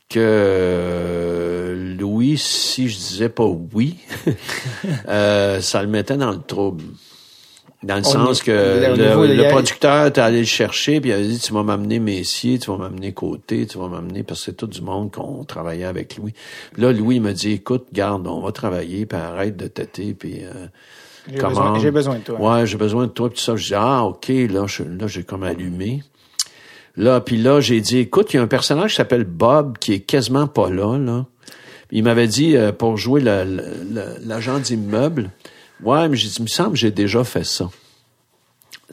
que 0.07 0.19
euh, 0.19 1.93
Louis, 1.97 2.37
si 2.37 2.87
je 2.87 2.95
disais 2.95 3.29
pas 3.29 3.45
oui, 3.73 3.97
euh, 5.09 5.59
ça 5.59 5.81
le 5.81 5.89
mettait 5.89 6.15
dans 6.15 6.31
le 6.31 6.41
trouble. 6.41 6.85
Dans 7.83 7.97
le 7.97 8.03
sens 8.03 8.43
que 8.43 8.51
le, 8.51 9.49
producteur 9.49 10.05
est 10.05 10.17
allé 10.19 10.39
le 10.39 10.45
chercher, 10.45 11.01
puis 11.01 11.09
il 11.09 11.13
a 11.13 11.21
dit 11.21 11.39
Tu 11.39 11.51
vas 11.51 11.63
m'amener 11.63 11.97
Messier, 11.99 12.59
tu 12.59 12.69
vas 12.69 12.77
m'amener 12.77 13.11
Côté, 13.11 13.65
tu 13.65 13.79
vas 13.79 13.87
m'amener 13.87 14.21
parce 14.21 14.41
que 14.41 14.45
c'est 14.45 14.57
tout 14.57 14.67
du 14.67 14.81
monde 14.81 15.11
qu'on 15.11 15.43
travaillait 15.45 15.85
avec 15.85 16.17
Louis. 16.17 16.33
Puis 16.73 16.81
là, 16.81 16.91
Louis 16.91 17.19
me 17.19 17.31
dit 17.31 17.53
Écoute, 17.53 17.87
garde, 17.91 18.27
on 18.27 18.39
va 18.41 18.51
travailler, 18.51 19.07
puis 19.07 19.17
arrête 19.17 19.57
de 19.57 19.65
têter, 19.65 20.13
puis 20.13 20.41
euh, 20.43 20.67
j'ai, 21.27 21.37
comment- 21.39 21.49
besoin, 21.49 21.79
j'ai 21.79 21.91
besoin 21.91 22.15
de 22.17 22.21
toi. 22.21 22.39
Ouais, 22.39 22.67
j'ai 22.67 22.77
besoin 22.77 23.07
de 23.07 23.11
toi, 23.11 23.29
puis 23.31 23.41
ça. 23.41 23.55
Je 23.55 23.67
dis 23.67 23.75
Ah, 23.75 24.03
ok, 24.05 24.27
là, 24.27 24.65
je, 24.67 24.83
là, 24.83 25.07
j'ai 25.07 25.23
comme 25.23 25.43
allumé. 25.43 26.03
Là, 26.97 27.21
puis 27.21 27.37
là, 27.37 27.61
j'ai 27.61 27.79
dit, 27.79 27.99
écoute, 27.99 28.33
il 28.33 28.37
y 28.37 28.39
a 28.39 28.43
un 28.43 28.47
personnage 28.47 28.91
qui 28.91 28.97
s'appelle 28.97 29.23
Bob 29.23 29.77
qui 29.77 29.93
est 29.93 29.99
quasiment 30.01 30.47
pas 30.47 30.69
là, 30.69 30.97
là. 30.97 31.25
Il 31.91 32.03
m'avait 32.03 32.27
dit 32.27 32.55
euh, 32.55 32.71
pour 32.71 32.95
jouer 32.97 33.21
l'agent 33.21 34.59
d'immeuble. 34.59 35.29
Ouais, 35.83 36.07
mais 36.09 36.17
j'ai 36.17 36.27
dit, 36.29 36.35
il 36.39 36.43
me 36.43 36.47
semble 36.47 36.71
que 36.71 36.77
j'ai 36.77 36.91
déjà 36.91 37.23
fait 37.23 37.43
ça. 37.43 37.69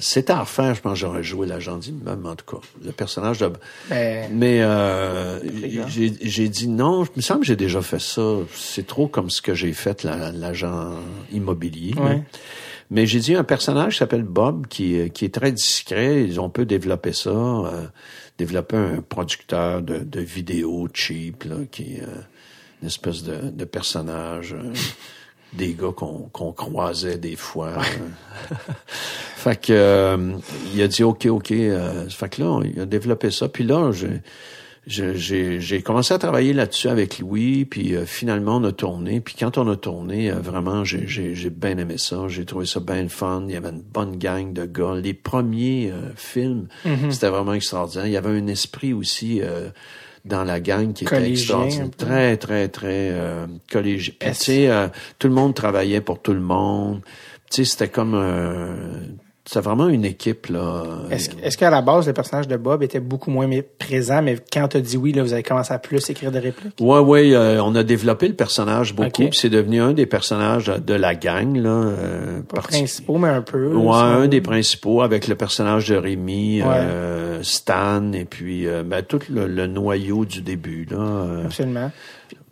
C'était 0.01 0.33
à 0.33 0.41
refaire, 0.41 0.75
je 0.77 0.81
pense 0.81 0.93
que 0.93 0.99
j'aurais 1.01 1.25
joué 1.25 1.47
l'agent 1.49 1.77
d'immeuble, 1.77 2.25
en 2.29 2.37
tout 2.37 2.45
cas. 2.57 2.63
Le 2.85 2.93
personnage 2.93 3.39
de... 3.39 3.51
Ben, 3.91 4.31
Mais 4.33 4.61
euh, 4.63 5.41
j'ai 6.23 6.49
dit 6.49 6.69
non, 6.69 7.05
il 7.05 7.11
me 7.17 7.21
semble 7.21 7.41
que 7.41 7.47
j'ai 7.47 7.57
déjà 7.57 7.83
fait 7.83 8.01
ça. 8.01 8.23
C'est 8.55 8.87
trop 8.87 9.09
comme 9.09 9.29
ce 9.29 9.43
que 9.43 9.55
j'ai 9.55 9.73
fait, 9.73 10.05
la- 10.05 10.31
l'agent 10.31 10.93
immobilier. 11.33 11.95
Mais 12.91 13.07
j'ai 13.07 13.19
dit 13.19 13.35
un 13.35 13.43
personnage 13.45 13.95
qui 13.95 13.99
s'appelle 13.99 14.23
Bob, 14.23 14.67
qui, 14.69 15.11
qui 15.11 15.25
est 15.25 15.35
très 15.35 15.51
discret. 15.53 16.23
Ils 16.25 16.39
ont 16.41 16.49
peut 16.49 16.65
développer 16.65 17.13
ça, 17.13 17.31
euh, 17.31 17.87
développer 18.39 18.77
un 18.77 19.03
producteur 19.07 19.83
de, 19.83 19.99
de 19.99 20.21
vidéos 20.21 20.87
cheap, 20.95 21.43
là, 21.45 21.57
qui 21.73 21.97
est 21.97 22.03
euh, 22.03 22.07
une 22.83 22.87
espèce 22.89 23.25
de, 23.25 23.51
de 23.51 23.65
personnage. 23.65 24.55
Euh, 25.55 25.59
des 25.59 25.75
gars 25.75 25.93
qu'on 25.97 26.29
qu'on 26.33 26.53
croisait 26.53 27.19
des 27.19 27.37
fois. 27.37 27.69
euh. 27.79 28.55
fait 29.37 29.61
que 29.61 29.73
euh, 29.73 30.33
il 30.75 30.83
a 30.83 30.89
dit 30.89 31.03
OK, 31.03 31.27
OK. 31.27 31.51
euh, 31.53 32.09
fait 32.09 32.29
que 32.29 32.43
là, 32.43 32.61
il 32.65 32.81
a 32.81 32.87
développé 32.87 33.31
ça. 33.31 33.49
Puis 33.49 33.65
là, 33.65 33.91
j'ai 34.87 35.83
commencé 35.83 36.15
à 36.15 36.19
travailler 36.19 36.53
là-dessus 36.55 36.89
avec 36.89 37.19
Louis, 37.19 37.65
puis 37.65 37.95
euh, 37.95 38.07
finalement 38.07 38.57
on 38.57 38.65
a 38.65 38.73
tourné. 38.73 39.21
Puis 39.21 39.35
quand 39.39 39.59
on 39.59 39.69
a 39.69 39.77
tourné, 39.77 40.31
euh, 40.31 40.37
vraiment, 40.41 40.85
j'ai 40.85 41.51
bien 41.51 41.77
aimé 41.79 41.99
ça. 41.99 42.27
J'ai 42.29 42.45
trouvé 42.45 42.67
ça 42.67 42.81
bien 42.81 43.09
fun. 43.09 43.45
Il 43.49 43.53
y 43.55 43.57
avait 43.57 43.71
une 43.71 43.83
bonne 43.83 44.17
gang 44.17 44.53
de 44.53 44.65
gars. 44.65 44.95
Les 44.97 45.15
premiers 45.15 45.91
euh, 45.93 46.11
films, 46.17 46.69
Mhm. 46.85 47.11
c'était 47.11 47.29
vraiment 47.29 47.55
extraordinaire. 47.55 48.07
Il 48.07 48.13
y 48.13 48.17
avait 48.17 48.31
un 48.31 48.47
esprit 48.47 48.93
aussi 48.93 49.41
dans 50.29 50.45
la 50.45 50.61
gang 50.61 50.93
qui 50.93 51.05
était 51.05 51.31
extraordinaire. 51.31 51.91
Très, 51.97 52.37
très, 52.37 52.69
très 52.69 53.11
euh. 53.11 53.47
Puis 53.69 54.13
tu 54.21 54.35
sais, 54.35 54.69
euh, 54.69 54.89
tout 55.19 55.29
le 55.29 55.35
monde 55.35 55.55
travaillait 55.55 56.01
pour 56.01 56.23
tout 56.23 56.35
le 56.35 56.41
monde. 56.41 57.01
Tu 57.51 57.65
sais, 57.65 57.71
c'était 57.73 57.89
comme... 57.89 58.15
euh, 58.15 59.01
c'était 59.49 59.61
vraiment 59.61 59.89
une 59.89 60.05
équipe, 60.05 60.49
là. 60.49 60.83
Est-ce 61.11 61.57
qu'à 61.57 61.71
la 61.71 61.81
base, 61.81 62.07
le 62.07 62.13
personnage 62.13 62.47
de 62.49 62.57
Bob 62.59 62.83
était 62.83 63.01
beaucoup 63.01 63.31
moins 63.31 63.49
présent, 63.79 64.21
mais 64.21 64.37
quand 64.53 64.69
t'as 64.69 64.81
dit 64.81 64.99
oui, 64.99 65.13
là, 65.13 65.23
vous 65.23 65.33
avez 65.33 65.43
commencé 65.43 65.73
à 65.73 65.79
plus 65.79 66.11
écrire 66.11 66.31
des 66.31 66.39
répliques? 66.39 66.75
Ouais, 66.81 66.99
ouais, 66.99 67.35
euh, 67.35 67.63
on 67.63 67.75
a 67.75 67.83
développé 67.83 68.29
le 68.29 68.35
personnage 68.35 68.95
beaucoup, 68.95 69.25
c'est 69.33 69.49
devenu 69.49 69.81
un 69.81 69.95
des 69.95 70.05
personnages 70.05 70.67
de 70.67 70.93
la 70.93 71.15
gang 71.15 71.57
là. 71.57 71.71
euh, 71.71 72.41
Pas 72.43 72.61
principaux, 72.61 73.17
mais 73.17 73.29
un 73.29 73.41
peu. 73.41 73.75
Ouais, 73.75 73.93
ça. 73.95 73.99
un 74.05 74.29
des 74.29 74.43
principaux 74.43 75.01
avec 75.01 75.27
le 75.29 75.35
personnage 75.35 75.89
de 75.89 75.97
Rémi, 75.97 76.63
Ouais. 76.63 76.69
euh, 76.69 77.43
Stan 77.43 78.13
et 78.13 78.27
puis 78.27 78.67
euh, 78.67 78.83
ben, 78.85 79.03
tout 79.03 79.21
le, 79.31 79.47
le 79.47 79.67
noyau 79.67 80.27
du 80.27 80.43
début 80.43 80.87
là. 80.91 81.25
Absolument. 81.47 81.91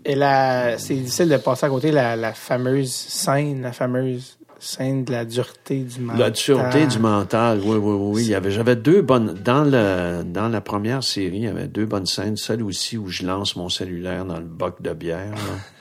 Et 0.07 0.15
là, 0.15 0.79
c'est 0.79 0.95
difficile 0.95 1.29
de 1.29 1.37
passer 1.37 1.67
à 1.67 1.69
côté 1.69 1.91
la, 1.91 2.17
la 2.17 2.33
fameuse 2.33 2.91
scène, 2.93 3.61
la 3.63 3.73
fameuse 3.73 4.39
scène 4.67 5.05
de 5.05 5.13
la 5.13 5.25
dureté 5.25 5.81
du 5.81 6.01
mental. 6.01 6.21
La 6.21 6.31
dureté 6.31 6.87
du 6.87 6.99
mental, 6.99 7.61
oui, 7.65 7.77
oui, 7.77 7.97
oui. 7.99 8.23
Il 8.25 8.31
y 8.31 8.35
avait, 8.35 8.51
j'avais 8.51 8.77
deux 8.77 9.03
bonnes 9.03 9.35
dans 9.45 9.65
le 9.65 10.23
dans 10.25 10.49
la 10.49 10.61
première 10.61 11.03
série, 11.03 11.39
il 11.39 11.45
y 11.45 11.49
avait 11.49 11.69
deux 11.69 11.87
bonnes 11.87 12.07
scènes. 12.07 12.37
Celle 12.37 12.63
aussi 12.63 12.99
où 12.99 13.09
je 13.09 13.25
lance 13.25 13.57
mon 13.57 13.69
cellulaire 13.69 14.25
dans 14.25 14.39
le 14.39 14.45
boc 14.45 14.83
de 14.83 14.93
bière. 14.93 15.31
là. 15.31 15.37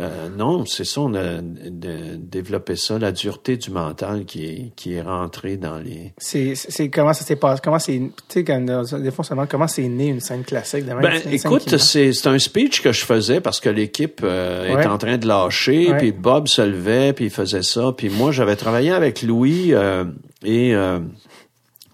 Euh, 0.00 0.28
non, 0.36 0.64
c'est 0.66 0.84
ça, 0.84 1.02
on 1.02 1.14
a 1.14 1.40
de- 1.42 2.16
développé 2.16 2.76
ça, 2.76 2.98
la 2.98 3.12
dureté 3.12 3.56
du 3.56 3.70
mental 3.70 4.24
qui 4.24 4.46
est 4.46 4.72
qui 4.76 4.94
est 4.94 5.02
rentrée 5.02 5.56
dans 5.56 5.78
les. 5.78 6.12
C'est, 6.18 6.54
comment 6.90 7.12
ça 7.12 7.24
s'est 7.24 7.36
passé, 7.36 7.60
comment 7.62 7.78
c'est, 7.78 8.00
tu 8.28 8.42
sais, 8.42 8.42
des 8.42 9.10
fois, 9.10 9.24
on 9.30 9.46
comment 9.46 9.68
c'est 9.68 9.86
né 9.88 10.06
une 10.08 10.20
scène 10.20 10.42
classique. 10.42 10.84
de 10.86 10.92
même, 10.92 11.00
Ben, 11.02 11.20
écoute, 11.32 11.76
c'est 11.78 12.26
un 12.26 12.38
speech 12.38 12.82
que 12.82 12.92
je 12.92 13.04
faisais 13.04 13.40
parce 13.40 13.60
que 13.60 13.68
l'équipe 13.68 14.20
euh, 14.24 14.74
Ouais. 14.74 14.82
est 14.82 14.86
en 14.86 14.98
train 14.98 15.18
de 15.18 15.26
lâcher, 15.26 15.92
puis 15.98 16.12
Bob 16.12 16.48
se 16.48 16.62
levait, 16.62 17.12
puis 17.12 17.26
il 17.26 17.30
faisait 17.30 17.62
ça, 17.62 17.92
puis 17.96 18.08
moi 18.08 18.32
j'avais 18.32 18.56
travaillé 18.56 18.90
avec 18.92 19.22
Louis 19.22 19.74
euh, 19.74 20.04
et 20.44 20.74
euh, 20.74 20.98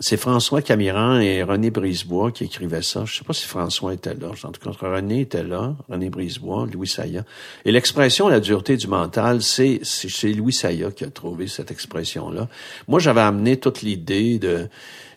c'est 0.01 0.17
François 0.17 0.61
Camiran 0.61 1.19
et 1.19 1.43
René 1.43 1.71
Brisebois 1.71 2.31
qui 2.31 2.45
écrivaient 2.45 2.83
ça. 2.83 3.05
Je 3.07 3.17
sais 3.17 3.25
pas 3.25 3.33
si 3.33 3.47
François 3.47 3.95
était 3.95 4.15
là. 4.15 4.29
En 4.43 4.53
tout 4.53 4.61
cas, 4.61 4.89
René 4.89 5.23
était 5.23 5.43
là, 5.43 5.75
René 5.89 6.11
Brisebois, 6.11 6.67
Louis 6.73 6.89
Saya. 6.89 7.25
Et 7.65 7.73
l'expression 7.73 8.29
la 8.29 8.41
dureté 8.41 8.77
du 8.77 8.89
mental, 8.89 9.43
c'est 9.43 9.81
c'est 9.83 10.33
Louis 10.33 10.53
Saya 10.53 10.91
qui 10.91 11.05
a 11.05 11.11
trouvé 11.11 11.47
cette 11.49 11.71
expression-là. 11.71 12.49
Moi, 12.89 13.01
j'avais 13.01 13.23
amené 13.23 13.57
toute 13.57 13.83
l'idée 13.83 14.39
de 14.39 14.69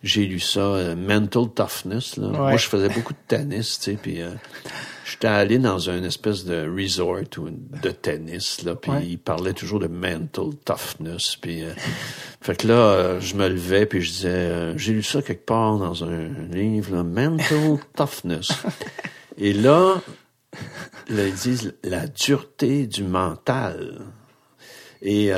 j'ai 0.01 0.25
lu 0.25 0.39
ça, 0.39 0.61
euh, 0.61 0.95
mental 0.95 1.49
toughness. 1.53 2.15
Là. 2.15 2.29
Moi, 2.29 2.57
je 2.57 2.67
faisais 2.67 2.89
beaucoup 2.89 3.13
de 3.13 3.19
tennis, 3.27 3.79
tu 3.79 3.91
sais, 3.91 3.97
puis 4.01 4.21
euh, 4.21 4.29
j'étais 5.09 5.27
allé 5.27 5.57
dans 5.57 5.79
une 5.79 6.05
espèce 6.05 6.45
de 6.45 6.69
resort 6.69 7.19
ou 7.37 7.49
de 7.49 7.89
tennis, 7.91 8.63
là, 8.63 8.75
puis 8.75 8.91
Ouais. 8.91 9.05
il 9.05 9.17
parlait 9.19 9.53
toujours 9.53 9.79
de 9.79 9.87
mental 9.87 10.51
toughness, 10.65 11.35
puis 11.35 11.63
euh, 11.63 11.71
fait 12.41 12.55
que 12.61 12.67
là, 12.67 12.73
euh, 12.73 13.19
je 13.19 13.35
me 13.35 13.47
levais 13.47 13.85
puis 13.85 14.01
je 14.01 14.11
disais, 14.11 14.29
euh, 14.29 14.77
j'ai 14.77 14.93
lu 14.93 15.03
ça 15.03 15.21
quelque 15.21 15.45
part 15.45 15.77
dans 15.77 16.03
un 16.03 16.29
livre, 16.51 16.95
là, 16.95 17.03
mental 17.03 17.77
toughness. 17.95 18.51
Et 19.37 19.53
là, 19.53 20.01
là, 21.09 21.27
ils 21.27 21.33
disent 21.33 21.73
la 21.83 22.07
dureté 22.07 22.87
du 22.87 23.03
mental. 23.03 24.01
Et 25.01 25.31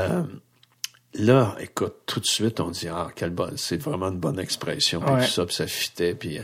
là, 1.14 1.56
écoute, 1.60 1.94
tout 2.06 2.20
de 2.22 2.26
suite, 2.26 2.60
on 2.62 2.70
dit 2.70 2.88
ah 2.90 3.10
quelle 3.16 3.32
bonne, 3.32 3.54
c'est 3.58 3.76
vraiment 3.82 4.08
une 4.10 4.18
bonne 4.20 4.40
expression, 4.40 5.02
puis 5.02 5.14
Ouais. 5.14 5.26
tout 5.26 5.32
ça, 5.32 5.46
puis 5.46 5.56
ça 5.56 5.68
fitait, 5.68 6.14
puis 6.16 6.38
euh, 6.40 6.44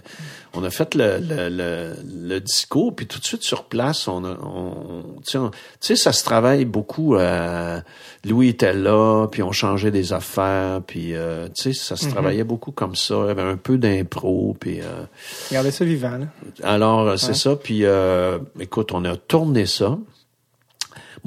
on 0.54 0.64
a 0.64 0.70
fait 0.70 0.94
le, 0.96 1.20
le, 1.20 1.50
le, 1.50 1.94
le 2.28 2.40
discours, 2.42 2.94
puis 2.96 3.08
tout 3.08 3.20
de 3.20 3.24
suite 3.26 3.44
sur 3.44 3.64
place, 3.66 4.08
on, 4.08 4.26
a, 4.26 4.30
on, 4.44 5.04
tu 5.26 5.32
sais, 5.32 5.38
on- 5.38 5.50
tu 5.52 5.58
sais, 5.80 5.96
ça 5.96 6.12
se 6.12 6.24
travaille 6.24 6.66
beaucoup. 6.66 7.16
euh, 7.16 7.80
Louis 8.26 8.50
était 8.50 8.74
là, 8.74 9.28
puis 9.32 9.42
on 9.44 9.52
changeait 9.54 9.92
des 9.92 10.12
affaires, 10.12 10.82
puis 10.86 11.16
euh, 11.16 11.48
tu 11.56 11.72
sais, 11.72 11.74
ça 11.74 11.96
se 11.96 12.10
travaillait 12.10 12.44
beaucoup 12.44 12.72
comme 12.72 12.96
ça, 12.96 13.16
il 13.24 13.28
y 13.28 13.32
avait 13.32 13.42
un 13.44 13.58
peu 13.58 13.78
d'impro, 13.78 14.56
puis 14.60 14.82
euh, 14.82 15.06
Regardez 15.50 15.72
ça 15.72 15.86
vivant, 15.86 16.18
là. 16.18 16.26
alors, 16.64 17.08
euh, 17.08 17.18
c'est 17.18 17.28
Ouais. 17.30 17.34
ça. 17.36 17.56
Puis, 17.56 17.86
euh, 17.86 18.38
écoute, 18.60 18.92
on 18.92 19.06
a 19.06 19.16
tourné 19.16 19.66
ça. 19.66 19.98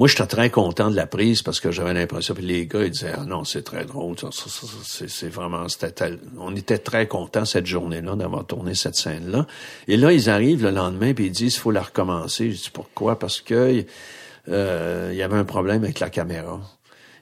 Moi, 0.01 0.07
j'étais 0.07 0.25
très 0.25 0.49
content 0.49 0.89
de 0.89 0.95
la 0.95 1.05
prise 1.05 1.43
parce 1.43 1.59
que 1.59 1.69
j'avais 1.69 1.93
l'impression, 1.93 2.33
puis 2.33 2.43
les 2.43 2.65
gars, 2.65 2.85
ils 2.85 2.89
disaient, 2.89 3.13
ah 3.15 3.23
non, 3.23 3.43
c'est 3.43 3.61
très 3.61 3.85
drôle, 3.85 4.15
c'est, 4.83 5.29
vraiment, 5.29 5.67
on 6.39 6.55
était 6.55 6.79
très 6.79 7.07
contents 7.07 7.45
cette 7.45 7.67
journée-là 7.67 8.15
d'avoir 8.15 8.47
tourné 8.47 8.73
cette 8.73 8.95
scène-là. 8.95 9.45
Et 9.87 9.97
là, 9.97 10.11
ils 10.11 10.27
arrivent 10.27 10.63
le 10.63 10.71
lendemain, 10.71 11.13
puis 11.13 11.27
ils 11.27 11.31
disent, 11.31 11.53
il 11.53 11.59
faut 11.59 11.69
la 11.69 11.83
recommencer. 11.83 12.49
Je 12.49 12.63
dis, 12.63 12.71
pourquoi? 12.73 13.19
Parce 13.19 13.41
que, 13.41 13.85
euh, 14.49 15.09
il 15.11 15.17
y 15.19 15.21
avait 15.21 15.37
un 15.37 15.45
problème 15.45 15.83
avec 15.83 15.99
la 15.99 16.09
caméra. 16.09 16.59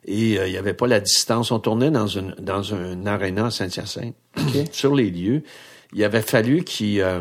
Et 0.06 0.40
euh, 0.40 0.48
il 0.48 0.54
y 0.54 0.58
avait 0.58 0.74
pas 0.74 0.88
la 0.88 1.02
distance. 1.02 1.52
On 1.52 1.60
tournait 1.60 1.92
dans 1.92 2.08
une, 2.08 2.34
dans 2.40 2.74
un 2.74 3.06
aréna 3.06 3.48
à 3.48 3.52
Saint-Hyacinthe, 3.52 4.16
sur 4.72 4.96
les 4.96 5.12
lieux. 5.12 5.44
Il 5.92 6.02
avait 6.06 6.22
fallu 6.22 6.64
qu'ils, 6.64 7.02
euh, 7.02 7.20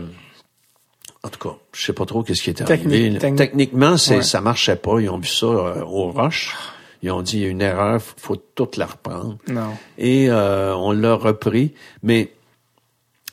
en 1.29 1.31
tout 1.31 1.49
cas, 1.49 1.55
je 1.73 1.85
sais 1.87 1.93
pas 1.93 2.05
trop 2.07 2.23
qu'est-ce 2.23 2.43
qui 2.43 2.51
était 2.51 2.65
Technique- 2.65 2.95
arrivé. 2.95 3.19
technique. 3.19 3.37
Techniquement, 3.39 3.97
c'est, 3.97 4.17
Ouais. 4.17 4.23
ça 4.23 4.41
marchait 4.41 4.77
pas. 4.77 4.99
Ils 5.01 5.09
ont 5.11 5.19
vu 5.19 5.29
ça 5.29 5.47
euh, 5.47 5.83
au 5.85 6.11
rush. 6.11 6.55
Ils 7.03 7.11
ont 7.13 7.23
dit, 7.23 7.37
il 7.39 7.43
y 7.43 7.47
a 7.47 7.49
une 7.49 7.63
erreur, 7.63 8.03
faut, 8.03 8.15
faut 8.17 8.37
toute 8.37 8.77
la 8.77 8.87
reprendre. 8.87 9.39
Non. 9.49 9.71
Et 9.99 10.29
euh, 10.31 10.75
on 10.75 10.91
l'a 10.93 11.15
repris. 11.15 11.73
Mais 12.03 12.33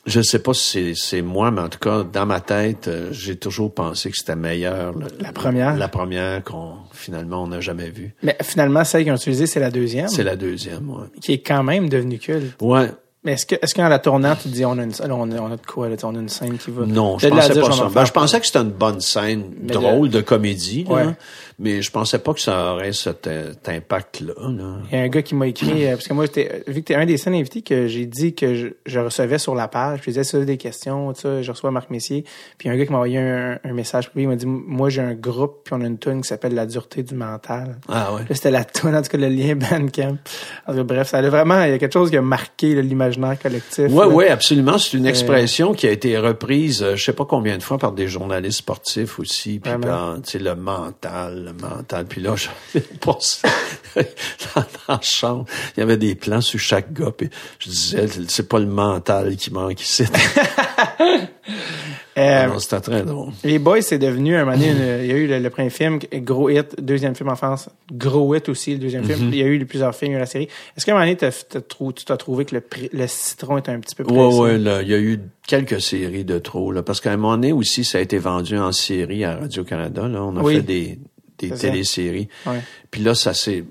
je 0.06 0.22
sais 0.22 0.38
pas 0.38 0.54
si 0.54 0.96
c'est, 0.96 1.24
moi, 1.24 1.50
mais 1.50 1.62
en 1.62 1.70
tout 1.70 1.80
cas, 1.80 2.04
dans 2.04 2.28
ma 2.28 2.42
tête, 2.42 2.88
euh, 2.88 3.08
j'ai 3.12 3.38
toujours 3.38 3.74
pensé 3.74 4.12
que 4.12 4.18
c'était 4.18 4.36
meilleur. 4.36 4.94
le- 4.94 5.08
La 5.20 5.32
première? 5.32 5.76
La 5.78 5.88
première 5.88 6.44
qu'on, 6.44 6.74
finalement, 6.94 7.42
on 7.44 7.48
n'a 7.48 7.60
jamais 7.62 7.90
vue. 7.90 8.14
Mais 8.22 8.38
finalement, 8.44 8.84
celle 8.84 9.02
qu'ils 9.04 9.14
ont 9.14 9.16
utilisée, 9.16 9.48
c'est 9.48 9.60
la 9.60 9.72
deuxième, 9.72 10.10
C'est 10.10 10.24
la 10.24 10.36
deuxième, 10.36 10.88
ouais. 10.92 11.08
qui 11.22 11.34
est 11.34 11.40
quand 11.42 11.64
même 11.64 11.90
devenue 11.90 12.20
culte. 12.20 12.62
Ouais. 12.62 12.90
Mais 13.26 13.34
est-ce 13.34 13.46
que, 13.48 13.56
est-ce 13.62 13.74
qu'en 13.76 13.88
la 13.90 14.00
tournant, 14.00 14.36
tu 14.36 14.44
te 14.44 14.48
dis, 14.54 14.64
on 14.66 14.78
a 14.78 14.84
une, 14.84 14.92
on 15.10 15.32
a, 15.32 15.40
on 15.40 15.52
a 15.52 15.58
de 15.58 15.66
quoi, 15.66 15.90
là, 15.90 15.96
on 16.04 16.16
a 16.16 16.20
une 16.20 16.30
scène 16.30 16.58
qui 16.58 16.72
va. 16.72 16.86
Non, 16.86 17.18
je 17.18 17.28
pensais 17.28 17.54
dire, 17.54 17.68
pas 17.68 17.72
ça. 17.74 17.90
Ben, 17.94 18.06
je 18.06 18.12
pensais 18.12 18.40
que 18.40 18.46
c'était 18.46 18.60
une 18.60 18.70
bonne 18.72 19.02
scène 19.02 19.46
Mais 19.62 19.74
drôle 19.74 20.10
de 20.10 20.22
comédie, 20.22 20.84
là. 20.88 20.94
Ouais. 20.94 21.06
mais 21.60 21.82
je 21.82 21.90
pensais 21.92 22.20
pas 22.20 22.34
que 22.34 22.40
ça 22.40 22.74
aurait 22.74 22.94
cet, 22.94 23.26
euh, 23.28 23.52
cet 23.54 23.70
impact-là. 23.70 24.34
Là. 24.38 24.76
Il 24.92 24.98
y 24.98 25.02
a 25.02 25.04
un 25.04 25.08
gars 25.08 25.22
qui 25.24 25.34
m'a 25.36 25.48
écrit, 25.48 25.86
euh, 25.88 25.92
parce 25.96 26.08
que 26.08 26.14
moi, 26.14 26.26
j'étais- 26.26 26.64
vu 26.68 26.82
que 26.82 26.86
t'es 26.88 26.96
un 26.96 27.06
des 27.06 27.18
seuls 27.18 27.34
invités 27.34 27.62
que 27.64 27.88
j'ai 27.88 28.06
dit 28.06 28.36
que 28.36 28.54
je, 28.56 28.68
je 28.86 29.00
recevais 29.00 29.40
sur 29.40 29.56
la 29.56 29.68
page, 29.68 30.00
je 30.04 30.10
disais 30.12 30.24
ça 30.24 30.40
des 30.40 30.58
questions, 30.58 31.12
tout 31.14 31.22
ça, 31.22 31.42
je 31.42 31.52
reçois 31.52 31.72
Marc 31.72 31.90
Messier, 31.90 32.24
puis 32.58 32.68
il 32.68 32.68
y 32.68 32.72
a 32.72 32.74
un 32.74 32.78
gars 32.78 32.86
qui 32.86 32.92
m'a 32.92 32.98
envoyé 32.98 33.18
un, 33.20 33.58
un 33.64 33.74
message 33.74 34.10
privé, 34.10 34.24
il 34.24 34.30
m'a 34.30 34.36
dit, 34.36 34.46
moi 34.46 34.90
j'ai 34.90 35.02
un 35.02 35.16
groupe, 35.16 35.62
puis 35.64 35.74
on 35.76 35.82
a 35.82 35.88
une 35.88 35.98
tune 35.98 36.22
qui 36.22 36.28
s'appelle 36.28 36.54
La 36.54 36.66
dureté 36.68 37.02
du 37.02 37.16
mental. 37.16 37.78
Ah 37.90 38.14
ouais. 38.14 38.22
Là, 38.30 38.36
c'était 38.36 38.52
la 38.52 38.66
tune, 38.66 38.96
en 38.96 39.02
tout 39.02 39.10
cas, 39.10 39.18
le 39.18 39.30
lien 39.30 39.56
Bandcamp. 39.72 40.18
En 40.68 40.72
tout 40.74 40.78
cas, 40.78 40.84
bref, 40.84 41.08
ça 41.10 41.18
a 41.18 41.30
vraiment, 41.30 41.64
il 41.64 41.72
y 41.72 41.74
a 41.74 41.78
quelque 41.80 41.94
chose 41.94 42.10
qui 42.12 42.18
a 42.18 42.22
marqué 42.22 42.76
là, 42.76 42.82
l'imaginaire 43.16 43.40
collectif. 43.40 43.86
Ouais, 43.90 44.06
là. 44.06 44.08
ouais, 44.08 44.30
absolument. 44.30 44.78
C'est 44.78 44.98
une 44.98 45.06
expression 45.06 45.74
qui 45.74 45.88
a 45.88 45.92
été 45.92 46.18
reprise, 46.18 46.84
euh, 46.84 46.96
je 46.96 47.04
sais 47.04 47.14
pas 47.14 47.26
combien 47.26 47.58
de 47.58 47.64
fois 47.64 47.78
par 47.78 47.92
des 47.92 48.08
journalistes 48.08 48.60
sportifs 48.60 49.20
aussi, 49.20 49.60
puis 49.60 49.72
par, 49.80 50.18
le 50.18 50.56
mental, 50.56 51.46
le 51.46 51.54
mental. 51.54 52.06
Puis 52.06 52.22
là, 52.22 52.36
je 52.74 52.82
dans 54.56 54.66
la 54.88 55.02
chambre, 55.02 55.46
il 55.76 55.80
y 55.80 55.84
avait 55.84 55.98
des 55.98 56.16
plans 56.16 56.42
sur 56.42 56.60
chaque 56.60 56.94
gars, 56.94 57.12
puis 57.16 57.30
je 57.60 57.70
disais, 57.70 58.08
c'est 58.28 58.48
pas 58.48 58.60
le 58.60 58.66
mental 58.66 59.36
qui 59.36 59.52
manque 59.52 59.82
ici. 59.82 60.06
Euh, 62.18 62.48
Non, 62.48 62.60
C'était 62.60 62.80
très 62.80 63.04
drôle. 63.04 63.32
Les 63.44 63.60
Boys, 63.60 63.82
c'est 63.82 63.98
devenu 63.98 64.38
un 64.38 64.46
moment 64.46 64.56
donné, 64.58 64.70
une- 64.72 65.04
il 65.04 65.08
y 65.08 65.12
a 65.12 65.18
eu 65.18 65.28
le, 65.28 65.40
le 65.40 65.50
premier 65.50 65.70
film, 65.70 66.00
gros 66.14 66.50
hit, 66.50 66.82
deuxième 66.82 67.14
film 67.14 67.28
en 67.30 67.36
France, 67.36 67.70
gros 67.92 68.34
hit 68.34 68.48
aussi, 68.48 68.72
le 68.74 68.80
deuxième 68.80 69.04
film. 69.04 69.30
Il 69.34 69.38
y 69.40 69.42
a 69.44 69.48
eu 69.48 69.66
plusieurs 69.66 69.94
films, 69.94 70.12
il 70.12 70.14
y 70.14 70.16
a 70.16 70.20
eu 70.20 70.22
la 70.22 70.26
série. 70.26 70.48
Est-ce 70.78 70.86
qu'à 70.86 70.94
un 70.94 70.96
moment 70.96 71.06
donné, 71.06 71.18
t'as 71.18 71.32
trou- 71.62 71.92
tu 71.92 72.06
t'as 72.06 72.16
trouvé 72.16 72.46
que 72.46 72.56
le, 72.56 73.08
citron 73.08 73.58
est 73.58 73.68
un 73.68 73.80
petit 73.82 73.96
peu 73.96 74.06
pressé? 74.06 74.40
ouais, 74.40 74.58
là, 74.58 74.82
il 74.82 74.88
y 74.88 74.94
a 74.94 75.00
eu 75.00 75.20
quelques 75.46 75.82
séries 75.82 76.24
de 76.24 76.40
trop, 76.40 76.72
là, 76.72 76.84
parce 76.84 77.02
qu'à 77.02 77.12
un 77.12 77.18
moment 77.18 77.36
donné 77.36 77.52
aussi, 77.52 77.84
ça 77.84 77.98
a 77.98 78.02
été 78.02 78.18
vendu 78.18 78.58
en 78.58 78.72
série 78.72 79.26
à 79.26 79.36
Radio-Canada. 79.36 80.04
On 80.06 80.38
a 80.38 80.42
Oui. 80.42 80.56
fait 80.56 80.62
des, 80.62 81.00
des 81.40 81.50
téléséries. 81.52 82.30
Ouais. 82.46 82.62
Puis 82.92 83.02
là, 83.02 83.14
ça 83.14 83.34
s'est, 83.34 83.66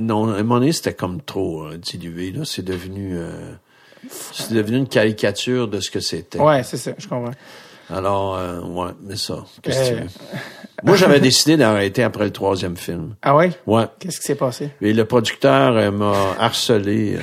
non, 0.00 0.28
à 0.30 0.36
un 0.38 0.42
moment 0.42 0.60
donné, 0.60 0.72
c'était 0.72 0.94
comme 0.94 1.20
trop 1.20 1.64
euh, 1.66 1.76
dilué, 1.76 2.32
là. 2.32 2.44
C'est 2.46 2.64
devenu, 2.64 3.10
euh, 3.14 3.52
c'est 4.32 4.52
devenu 4.54 4.78
une 4.78 4.88
caricature 4.88 5.68
de 5.68 5.80
ce 5.80 5.90
que 5.90 6.00
c'était. 6.00 6.38
Ouais, 6.40 6.62
c'est 6.62 6.76
ça, 6.76 6.92
je 6.98 7.06
comprends. 7.08 7.32
Alors, 7.90 8.36
euh, 8.36 8.60
ouais, 8.60 8.90
mais 9.02 9.16
ça, 9.16 9.44
qu'est-ce 9.62 9.90
que 9.90 9.94
Euh. 9.94 9.98
tu 9.98 10.02
veux? 10.02 10.08
Moi, 10.84 10.96
j'avais 10.96 11.20
décidé 11.20 11.56
d'arrêter 11.56 12.02
après 12.02 12.24
le 12.24 12.30
troisième 12.32 12.76
film. 12.76 13.14
Ah 13.22 13.34
ouais? 13.34 13.50
Ouais. 13.66 13.86
Qu'est-ce 13.98 14.20
qui 14.20 14.26
s'est 14.26 14.34
passé? 14.34 14.70
Et 14.82 14.92
le 14.92 15.04
producteur 15.06 15.74
euh, 15.76 15.90
m'a 15.90 16.36
harcelé. 16.38 17.14
euh, 17.16 17.20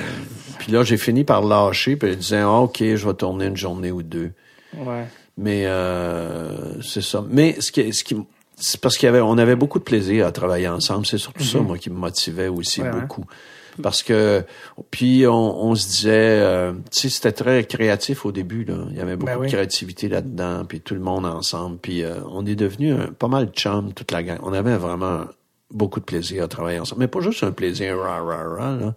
puis 0.58 0.72
là, 0.72 0.82
j'ai 0.82 0.96
fini 0.96 1.22
par 1.24 1.42
lâcher. 1.42 1.96
Puis 1.96 2.10
il 2.10 2.16
disait, 2.18 2.40
ah, 2.40 2.58
OK, 2.60 2.78
je 2.80 3.06
vais 3.06 3.14
tourner 3.14 3.46
une 3.46 3.56
journée 3.56 3.92
ou 3.92 4.02
deux. 4.02 4.32
Ouais. 4.76 5.06
Mais 5.38 5.62
euh, 5.66 6.80
c'est 6.82 7.00
ça. 7.02 7.24
Mais 7.28 7.56
ce 7.60 7.70
qui, 7.72 7.92
ce 7.94 8.02
qui 8.04 8.16
c'est 8.58 8.80
parce 8.80 8.96
qu'il 8.96 9.06
y 9.06 9.08
avait, 9.10 9.20
on 9.20 9.38
avait 9.38 9.54
beaucoup 9.56 9.78
de 9.78 9.84
plaisir 9.84 10.26
à 10.26 10.32
travailler 10.32 10.68
ensemble. 10.68 11.06
C'est 11.06 11.18
surtout 11.18 11.44
ça, 11.44 11.58
moi, 11.60 11.78
qui 11.78 11.90
me 11.90 11.96
motivait 11.96 12.48
aussi 12.48 12.82
beaucoup. 12.82 13.24
Parce 13.82 14.02
que 14.02 14.44
puis 14.90 15.26
on, 15.26 15.64
on 15.64 15.74
se 15.74 15.88
disait, 15.88 16.40
euh, 16.40 16.72
tu 16.90 17.00
sais, 17.00 17.08
c'était 17.08 17.32
très 17.32 17.64
créatif 17.64 18.26
au 18.26 18.32
début. 18.32 18.64
Là. 18.64 18.86
Il 18.90 18.96
y 18.96 19.00
avait 19.00 19.16
beaucoup 19.16 19.44
de 19.44 19.48
créativité 19.48 20.08
là-dedans, 20.08 20.64
puis 20.64 20.80
tout 20.80 20.94
le 20.94 21.00
monde 21.00 21.26
ensemble. 21.26 21.78
Puis 21.78 22.02
euh, 22.02 22.16
on 22.30 22.46
est 22.46 22.56
devenu 22.56 22.94
pas 23.18 23.28
mal 23.28 23.46
de 23.46 23.52
chum 23.52 23.92
toute 23.92 24.12
la 24.12 24.22
gang. 24.22 24.38
On 24.42 24.52
avait 24.52 24.76
vraiment 24.76 25.24
beaucoup 25.70 26.00
de 26.00 26.04
plaisir 26.04 26.44
à 26.44 26.48
travailler 26.48 26.78
ensemble. 26.78 27.00
Mais 27.00 27.08
pas 27.08 27.20
juste 27.20 27.42
un 27.42 27.52
plaisir 27.52 27.98
rah, 27.98 28.20
rah, 28.20 28.44
rah, 28.44 28.76
là 28.76 28.94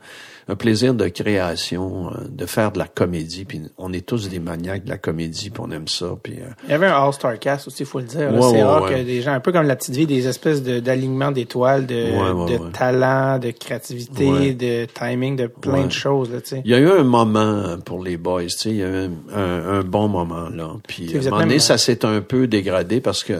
un 0.49 0.55
plaisir 0.55 0.95
de 0.95 1.07
création, 1.07 2.07
euh, 2.07 2.27
de 2.27 2.45
faire 2.47 2.71
de 2.71 2.79
la 2.79 2.87
comédie. 2.87 3.45
Puis 3.45 3.61
on 3.77 3.93
est 3.93 4.05
tous 4.05 4.29
des 4.29 4.39
maniaques 4.39 4.83
de 4.83 4.89
la 4.89 4.97
comédie, 4.97 5.51
puis 5.51 5.61
on 5.63 5.71
aime 5.71 5.87
ça. 5.87 6.07
Puis, 6.21 6.39
euh, 6.39 6.49
Il 6.65 6.71
y 6.71 6.73
avait 6.73 6.87
un 6.87 6.95
All-Star 6.95 7.37
Cast 7.37 7.67
aussi, 7.67 7.83
il 7.83 7.85
faut 7.85 7.99
le 7.99 8.05
dire. 8.05 8.31
c'est 8.51 8.63
rare 8.63 8.89
que 8.89 9.03
des 9.03 9.21
gens, 9.21 9.33
un 9.33 9.39
peu 9.39 9.51
comme 9.51 9.67
la 9.67 9.75
petite 9.75 9.95
vie, 9.95 10.07
des 10.07 10.27
espèces 10.27 10.63
d'alignement 10.63 11.31
d'étoiles, 11.31 11.85
de, 11.85 12.47
de 12.47 12.71
talent, 12.71 13.37
de 13.37 13.51
créativité, 13.51 14.53
de 14.53 14.85
timing, 14.85 15.35
de 15.35 15.47
plein 15.47 15.85
de 15.85 15.91
choses. 15.91 16.31
Là, 16.31 16.39
il 16.65 16.71
y 16.71 16.73
a 16.73 16.79
eu 16.79 16.89
un 16.89 17.03
moment 17.03 17.77
pour 17.85 18.03
les 18.03 18.17
boys, 18.17 18.43
il 18.65 18.75
y 18.75 18.83
a 18.83 19.05
eu 19.05 19.09
un, 19.31 19.83
bon 19.83 20.07
moment. 20.07 20.49
là. 20.49 20.71
Puis 20.87 21.15
à 21.15 21.19
un 21.19 21.23
moment 21.29 21.39
donné, 21.41 21.59
ça 21.59 21.77
s'est 21.77 22.05
un 22.05 22.21
peu 22.21 22.47
dégradé 22.47 23.01
parce 23.01 23.23
que 23.23 23.33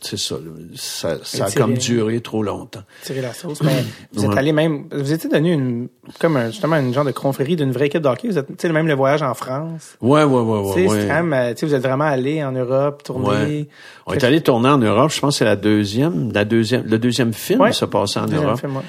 c'est 0.00 0.18
ça, 0.18 0.36
ça, 0.74 1.18
ça 1.22 1.44
a 1.44 1.50
comme 1.50 1.74
duré 1.74 2.20
trop 2.26 2.42
longtemps. 2.42 2.82
Tirer 3.02 3.22
la 3.22 3.32
sauce. 3.32 3.62
Mais 3.62 3.84
vous 4.12 4.24
êtes 4.24 4.36
allé 4.36 4.52
même, 4.52 4.88
vous 4.90 5.12
étiez 5.12 5.30
devenu 5.30 5.52
une 5.52 5.88
comme 6.18 6.36
un, 6.36 6.50
justement 6.50 6.76
une 6.76 6.92
genre 6.92 7.04
de 7.04 7.12
confrérie 7.12 7.56
d'une 7.56 7.70
vraie 7.72 7.86
équipe 7.86 8.02
de 8.02 8.08
hockey. 8.08 8.28
Vous 8.28 8.38
êtes, 8.38 8.64
même 8.64 8.88
le 8.88 8.94
voyage 8.94 9.22
en 9.22 9.34
France. 9.34 9.96
Ouais, 10.00 10.24
ouais, 10.24 10.40
ouais, 10.40 10.58
ouais. 10.58 10.88
ouais. 10.88 11.06
Quand 11.06 11.22
même, 11.22 11.32
euh, 11.32 11.54
vous 11.62 11.74
êtes 11.74 11.82
vraiment 11.82 12.04
allé 12.04 12.42
en 12.42 12.52
Europe, 12.52 13.04
tourner. 13.04 13.26
Ouais. 13.26 13.68
On 14.06 14.14
est 14.14 14.24
allé 14.24 14.40
tourner 14.40 14.68
en 14.68 14.78
Europe. 14.78 15.12
Je 15.12 15.20
pense 15.20 15.34
que 15.34 15.38
c'est 15.38 15.44
la 15.44 15.56
deuxième, 15.56 16.32
la 16.32 16.44
deuxième, 16.44 16.84
le 16.84 16.98
deuxième 16.98 17.32
film 17.32 17.64
qui 17.68 17.74
se 17.74 17.84
passait 17.84 18.20
en 18.20 18.26
Europe. 18.26 18.58
Film, 18.58 18.80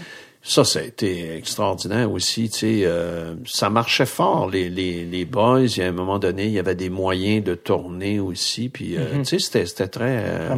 ça, 0.41 0.63
ça 0.63 0.79
a 0.79 0.83
été 0.83 1.35
extraordinaire 1.35 2.11
aussi. 2.11 2.49
Tu 2.49 2.57
sais, 2.57 2.81
euh, 2.85 3.35
ça 3.45 3.69
marchait 3.69 4.05
fort 4.05 4.49
les, 4.49 4.69
les, 4.69 5.03
les 5.03 5.25
boys. 5.25 5.63
Il 5.63 5.77
y 5.77 5.81
a 5.81 5.87
un 5.87 5.91
moment 5.91 6.19
donné, 6.19 6.45
il 6.45 6.53
y 6.53 6.59
avait 6.59 6.75
des 6.75 6.89
moyens 6.89 7.43
de 7.43 7.53
tourner 7.53 8.19
aussi. 8.19 8.69
Puis, 8.69 8.95
euh, 8.95 9.01
mm-hmm. 9.01 9.17
tu 9.19 9.25
sais, 9.25 9.39
c'était, 9.39 9.65
c'était 9.65 9.87
très. 9.87 10.23
Euh, 10.25 10.55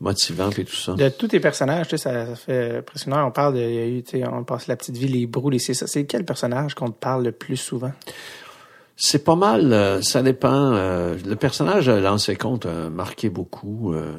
motivant 0.00 0.50
et 0.50 0.64
tout 0.64 0.76
ça. 0.76 0.94
De 0.94 1.08
tous 1.08 1.28
tes 1.28 1.40
personnages, 1.40 1.88
tu 1.88 1.98
sais, 1.98 2.02
ça, 2.02 2.26
ça 2.26 2.36
fait 2.36 2.78
impressionnant. 2.78 3.26
On 3.26 3.30
parle 3.30 3.54
de, 3.54 3.60
il 3.60 3.74
y 3.74 3.78
a 3.78 3.86
eu, 3.86 4.24
on 4.32 4.44
passe 4.44 4.66
la 4.66 4.76
petite 4.76 4.96
vie, 4.96 5.08
les 5.08 5.26
brous, 5.26 5.50
les 5.50 5.58
ça. 5.58 5.86
C'est 5.86 6.04
quel 6.04 6.24
personnage 6.24 6.74
qu'on 6.74 6.90
te 6.90 6.98
parle 6.98 7.24
le 7.24 7.32
plus 7.32 7.56
souvent? 7.56 7.92
C'est 9.00 9.22
pas 9.24 9.36
mal, 9.36 9.72
euh, 9.72 10.02
ça 10.02 10.22
dépend. 10.22 10.72
Euh, 10.72 11.16
le 11.24 11.36
personnage 11.36 11.86
de 11.86 11.92
Lancé 11.92 12.34
Compte 12.34 12.66
a 12.66 12.90
marqué 12.90 13.28
beaucoup. 13.28 13.94
Euh, 13.94 14.16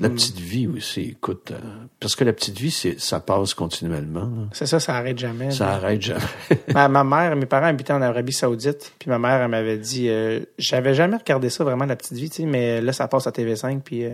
la 0.00 0.08
hmm. 0.08 0.14
petite 0.14 0.38
vie 0.38 0.66
aussi, 0.66 1.00
écoute, 1.02 1.52
parce 2.00 2.16
que 2.16 2.24
la 2.24 2.32
petite 2.32 2.58
vie, 2.58 2.70
c'est 2.70 2.98
ça 2.98 3.20
passe 3.20 3.52
continuellement. 3.52 4.30
C'est 4.52 4.64
ça, 4.64 4.80
ça 4.80 4.96
arrête 4.96 5.18
jamais. 5.18 5.50
Ça 5.50 5.72
arrête 5.72 6.00
jamais. 6.00 6.22
ma, 6.74 6.88
ma, 6.88 7.04
mère, 7.04 7.36
mes 7.36 7.44
parents 7.44 7.66
habitaient 7.66 7.92
en 7.92 8.00
Arabie 8.00 8.32
Saoudite, 8.32 8.94
puis 8.98 9.10
ma 9.10 9.18
mère, 9.18 9.42
elle 9.42 9.50
m'avait 9.50 9.76
dit, 9.76 10.08
j'avais 10.56 10.94
jamais 10.94 11.18
regardé 11.18 11.50
ça 11.50 11.64
vraiment 11.64 11.84
la 11.84 11.96
petite 11.96 12.16
vie, 12.16 12.30
tu 12.30 12.36
sais, 12.36 12.46
mais 12.46 12.80
là, 12.80 12.94
ça 12.94 13.06
passe 13.08 13.26
à 13.26 13.30
TV5, 13.30 13.80
puis 13.80 14.06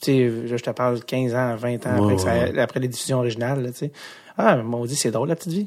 tu 0.00 0.12
sais, 0.12 0.46
je 0.46 0.56
te 0.56 0.70
parle 0.70 1.04
15 1.04 1.34
ans, 1.34 1.56
20 1.56 1.86
ans 1.86 2.10
après, 2.10 2.58
après 2.58 2.80
les 2.80 2.88
diffusions 2.88 3.18
originales, 3.18 3.70
tu 3.72 3.78
sais. 3.78 3.92
Ah, 4.38 4.58
on 4.72 4.86
dit 4.86 4.96
c'est 4.96 5.10
drôle 5.10 5.28
la 5.28 5.36
petite 5.36 5.52
vie. 5.52 5.66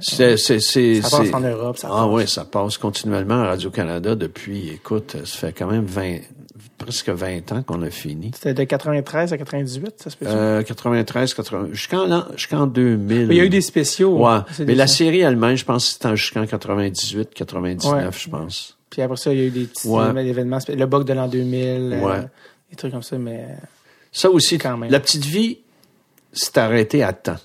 C'est, 0.00 0.36
c'est, 0.36 0.60
c'est, 0.60 1.02
ça 1.02 1.18
passe 1.18 1.34
en 1.34 1.40
Europe, 1.40 1.76
ça 1.76 1.88
Ah 1.90 2.06
oui, 2.06 2.28
ça 2.28 2.44
passe 2.44 2.78
continuellement 2.78 3.42
à 3.42 3.46
Radio-Canada 3.48 4.14
depuis, 4.14 4.68
écoute, 4.68 5.16
ça 5.24 5.38
fait 5.38 5.52
quand 5.52 5.66
même 5.66 5.84
20, 5.84 6.18
presque 6.78 7.08
20 7.08 7.50
ans 7.50 7.62
qu'on 7.62 7.82
a 7.82 7.90
fini. 7.90 8.30
C'était 8.34 8.54
de 8.54 8.64
93 8.64 9.32
à 9.32 9.38
98, 9.38 9.94
ça 9.96 10.10
se 10.10 10.16
peut 10.16 10.26
euh, 10.28 10.62
93, 10.62 11.34
80, 11.34 11.68
jusqu'en, 11.72 12.24
jusqu'en 12.36 12.66
2000. 12.68 13.28
il 13.30 13.36
y 13.36 13.40
a 13.40 13.44
eu 13.44 13.48
des 13.48 13.60
spéciaux. 13.60 14.24
Ouais. 14.24 14.38
Mais 14.60 14.76
la 14.76 14.86
série 14.86 15.20
elle-même, 15.20 15.56
je 15.56 15.64
pense 15.64 15.86
c'était 15.86 16.14
jusqu'en 16.14 16.46
98, 16.46 17.30
99, 17.34 18.22
je 18.22 18.28
pense. 18.28 18.78
Puis 18.90 19.02
après 19.02 19.16
ça, 19.16 19.32
il 19.32 19.40
y 19.40 19.42
a 19.42 19.46
eu 19.46 19.50
des 19.50 19.64
petits 19.64 19.88
événements, 19.88 20.58
le 20.68 20.86
bug 20.86 21.04
de 21.04 21.14
l'an 21.14 21.26
2000. 21.26 21.98
Ouais. 22.02 22.12
Euh, 22.12 22.22
des 22.70 22.76
trucs 22.76 22.92
comme 22.92 23.02
ça, 23.02 23.18
mais. 23.18 23.46
Ça 24.12 24.30
aussi, 24.30 24.58
quand 24.58 24.76
même. 24.76 24.90
La 24.90 25.00
petite 25.00 25.24
vie 25.24 25.58
s'est 26.32 26.58
arrêtée 26.58 27.02
à 27.02 27.12
temps. 27.12 27.38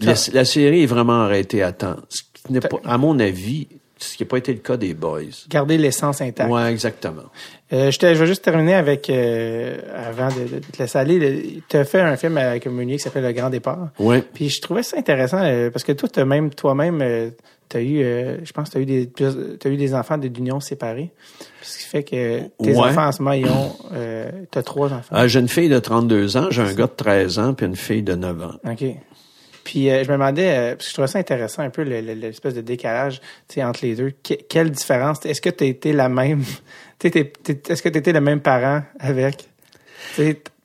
La, 0.00 0.44
série 0.44 0.82
est 0.82 0.86
vraiment 0.86 1.22
arrêtée 1.22 1.62
à 1.62 1.72
temps. 1.72 1.96
Ce 2.08 2.22
qui 2.22 2.52
n'est 2.52 2.60
pas, 2.60 2.68
à 2.84 2.98
mon 2.98 3.18
avis, 3.18 3.66
ce 3.98 4.16
qui 4.16 4.22
n'a 4.22 4.28
pas 4.28 4.36
été 4.36 4.52
le 4.52 4.58
cas 4.58 4.76
des 4.76 4.94
Boys. 4.94 5.46
Garder 5.48 5.78
l'essence 5.78 6.20
intacte. 6.20 6.50
Oui, 6.50 6.62
exactement. 6.62 7.24
Euh, 7.72 7.90
je, 7.90 7.98
je, 7.98 8.06
vais 8.06 8.26
juste 8.26 8.44
terminer 8.44 8.74
avec, 8.74 9.08
euh, 9.08 9.78
avant 9.94 10.28
de, 10.28 10.58
te 10.58 10.78
laisser 10.78 10.98
aller, 10.98 11.62
tu 11.68 11.76
as 11.76 11.84
fait 11.84 12.00
un 12.00 12.16
film 12.16 12.36
avec 12.36 12.66
Meunier 12.66 12.96
qui 12.96 13.02
s'appelle 13.02 13.24
Le 13.24 13.32
Grand 13.32 13.50
Départ. 13.50 13.88
Oui. 13.98 14.22
Puis 14.34 14.50
je 14.50 14.60
trouvais 14.60 14.82
ça 14.82 14.98
intéressant 14.98 15.42
euh, 15.42 15.70
parce 15.70 15.82
que 15.82 15.92
toi, 15.92 16.08
as 16.14 16.24
même, 16.24 16.50
toi-même, 16.50 17.00
euh, 17.00 17.30
tu 17.68 17.76
as 17.76 17.82
eu, 17.82 18.44
je 18.44 18.52
pense 18.52 18.68
que 18.68 18.72
tu 18.72 18.78
as 18.78 18.80
eu 18.80 18.86
des, 18.86 19.10
as 19.64 19.68
eu 19.68 19.76
des 19.76 19.94
enfants 19.94 20.18
d'union 20.18 20.60
séparées. 20.60 21.12
Ce 21.62 21.78
qui 21.78 21.84
fait 21.84 22.02
que 22.04 22.42
tes 22.62 22.76
enfants 22.76 23.06
en 23.06 23.12
ce 23.12 23.22
moment, 23.22 23.34
ils 23.34 23.46
ont, 23.46 23.76
as 24.54 24.62
trois 24.62 24.92
enfants. 24.92 25.10
Ah, 25.10 25.26
j'ai 25.26 25.40
une 25.40 25.48
fille 25.48 25.68
de 25.68 25.78
32 25.78 26.36
ans, 26.36 26.46
j'ai 26.50 26.62
un 26.62 26.72
gars 26.72 26.86
de 26.86 26.92
13 26.96 27.38
ans, 27.38 27.54
puis 27.54 27.66
une 27.66 27.76
fille 27.76 28.02
de 28.02 28.14
9 28.14 28.42
ans. 28.42 28.54
OK. 28.64 28.84
Puis 29.64 29.88
je 29.88 30.08
me 30.08 30.12
demandais, 30.12 30.74
parce 30.76 30.84
que 30.84 30.88
je 30.90 30.92
trouvais 30.92 31.08
ça 31.08 31.18
intéressant 31.18 31.62
un 31.62 31.70
peu 31.70 31.82
l'espèce 31.82 32.54
de 32.54 32.60
décalage 32.60 33.20
entre 33.58 33.84
les 33.84 33.96
deux. 33.96 34.12
quelle 34.48 34.70
différence? 34.70 35.26
Est-ce 35.26 35.40
que 35.40 35.50
tu 35.50 35.64
été 35.64 35.92
la 35.92 36.08
même? 36.08 36.44
Est-ce 37.02 37.82
que 37.82 37.88
tu 37.88 37.98
étais 37.98 38.12
le 38.12 38.20
même 38.20 38.40
parent 38.40 38.82
avec? 39.00 39.48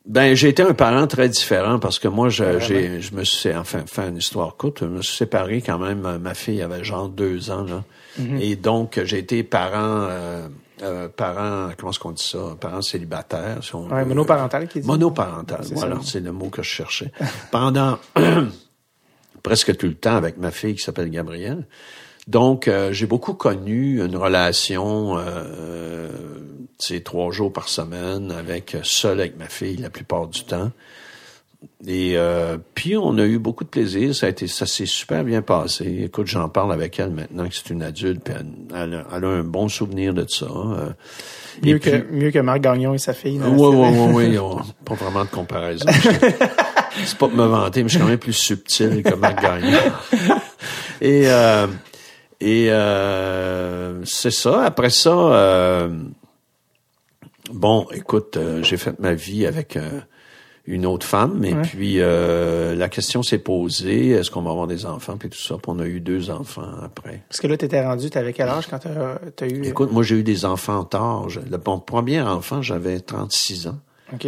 Ben, 0.05 0.35
j'ai 0.35 0.49
été 0.49 0.63
un 0.63 0.73
parent 0.73 1.05
très 1.05 1.29
différent 1.29 1.77
parce 1.77 1.99
que 1.99 2.07
moi, 2.07 2.29
je, 2.29 2.59
j'ai, 2.59 3.01
je 3.01 3.13
me 3.13 3.23
suis, 3.23 3.53
enfin, 3.53 3.83
fait 3.85 4.09
une 4.09 4.17
histoire 4.17 4.57
courte, 4.57 4.79
je 4.81 4.85
me 4.85 5.01
suis 5.01 5.15
séparé 5.15 5.61
quand 5.61 5.77
même. 5.77 6.17
Ma 6.17 6.33
fille 6.33 6.61
avait 6.61 6.83
genre 6.83 7.07
deux 7.07 7.51
ans, 7.51 7.63
là. 7.63 7.83
Mm-hmm. 8.19 8.41
Et 8.41 8.55
donc, 8.55 8.99
j'ai 9.03 9.19
été 9.19 9.43
parent, 9.43 10.07
euh, 10.09 10.47
euh, 10.81 11.07
parent, 11.07 11.69
comment 11.77 11.91
est-ce 11.91 11.99
qu'on 11.99 12.11
dit 12.11 12.23
ça? 12.23 12.39
Parent 12.59 12.81
célibataire. 12.81 13.63
Si 13.63 13.75
on, 13.75 13.87
monoparental 13.87 14.67
qui 14.67 14.81
dit. 14.81 14.87
Monoparental, 14.87 15.61
voilà, 15.73 15.97
c'est 16.03 16.19
le 16.19 16.31
mot 16.31 16.49
que 16.49 16.63
je 16.63 16.69
cherchais. 16.69 17.11
Pendant 17.51 17.99
presque 19.43 19.77
tout 19.77 19.87
le 19.87 19.95
temps 19.95 20.15
avec 20.15 20.37
ma 20.37 20.49
fille 20.49 20.75
qui 20.75 20.83
s'appelle 20.83 21.09
Gabrielle. 21.09 21.67
Donc, 22.27 22.67
euh, 22.67 22.91
j'ai 22.93 23.07
beaucoup 23.07 23.33
connu 23.33 24.03
une 24.03 24.15
relation, 24.15 25.17
euh, 25.17 26.09
trois 27.03 27.31
jours 27.31 27.53
par 27.53 27.67
semaine, 27.67 28.31
avec 28.31 28.75
seul 28.83 29.19
avec 29.19 29.37
ma 29.37 29.47
fille 29.47 29.77
la 29.77 29.89
plupart 29.89 30.27
du 30.27 30.43
temps. 30.43 30.71
Et 31.85 32.13
euh, 32.15 32.57
puis 32.73 32.97
on 32.97 33.17
a 33.19 33.25
eu 33.25 33.37
beaucoup 33.37 33.63
de 33.63 33.69
plaisir, 33.69 34.15
ça 34.15 34.25
a 34.25 34.29
été, 34.29 34.47
ça 34.47 34.65
s'est 34.65 34.87
super 34.87 35.23
bien 35.23 35.43
passé. 35.43 36.03
Écoute, 36.05 36.25
j'en 36.25 36.49
parle 36.49 36.73
avec 36.73 36.99
elle 36.99 37.11
maintenant 37.11 37.47
que 37.47 37.53
c'est 37.53 37.69
une 37.69 37.83
adulte, 37.83 38.23
puis 38.23 38.33
elle, 38.73 38.95
a, 38.95 39.15
un 39.15 39.43
bon 39.43 39.67
souvenir 39.67 40.13
de 40.15 40.25
ça. 40.27 40.47
Euh. 40.47 40.89
mieux 41.63 41.77
que 41.77 42.11
mieux 42.11 42.31
que 42.31 42.39
Marc 42.39 42.61
Gagnon 42.61 42.95
et 42.95 42.97
sa 42.97 43.13
fille. 43.13 43.39
Oui, 43.43 43.67
oui, 43.75 43.87
oui, 44.13 44.37
oui, 44.37 44.39
pas 44.85 44.95
vraiment 44.95 45.23
de 45.23 45.29
comparaison. 45.29 45.85
c'est 47.05 47.17
pas 47.17 47.27
pour 47.27 47.37
me 47.37 47.45
vanter, 47.45 47.83
mais 47.83 47.89
je 47.89 47.93
suis 47.93 48.01
quand 48.01 48.09
même 48.09 48.17
plus 48.17 48.33
subtil 48.33 49.03
que 49.03 49.13
Marc 49.13 49.41
Gagnon. 49.41 49.77
Et 51.01 51.23
euh, 51.25 51.67
et 52.41 52.71
euh, 52.71 54.03
c'est 54.03 54.31
ça. 54.31 54.63
Après 54.63 54.89
ça, 54.89 55.11
euh, 55.11 55.89
bon, 57.51 57.87
écoute, 57.93 58.35
euh, 58.35 58.63
j'ai 58.63 58.77
fait 58.77 58.99
ma 58.99 59.13
vie 59.13 59.45
avec 59.45 59.77
une 60.65 60.87
autre 60.87 61.05
femme, 61.05 61.43
et 61.43 61.53
puis 61.53 61.97
la 61.97 62.89
question 62.89 63.21
s'est 63.21 63.37
posée 63.37 64.09
est-ce 64.09 64.31
qu'on 64.31 64.41
va 64.41 64.49
avoir 64.49 64.65
des 64.65 64.87
enfants, 64.87 65.17
puis 65.17 65.29
tout 65.29 65.37
ça. 65.37 65.55
Puis 65.55 65.65
on 65.67 65.79
a 65.79 65.85
eu 65.85 65.99
deux 65.99 66.31
enfants 66.31 66.71
après. 66.83 67.21
Parce 67.29 67.39
que 67.39 67.47
là, 67.47 67.57
tu 67.57 67.65
étais 67.65 67.83
rendu, 67.83 68.09
tu 68.09 68.17
avais 68.17 68.33
quel 68.33 68.49
âge 68.49 68.67
quand 68.67 68.79
tu 68.79 68.87
as, 68.87 69.47
eu 69.47 69.63
Écoute, 69.65 69.91
moi 69.91 70.01
j'ai 70.01 70.15
eu 70.15 70.23
des 70.23 70.43
enfants 70.43 70.83
tard. 70.83 71.27
Le, 71.27 71.59
mon 71.63 71.79
premier 71.79 72.21
enfant, 72.21 72.63
j'avais 72.63 72.99
36 72.99 73.67
ans. 73.67 73.79
OK. 74.13 74.27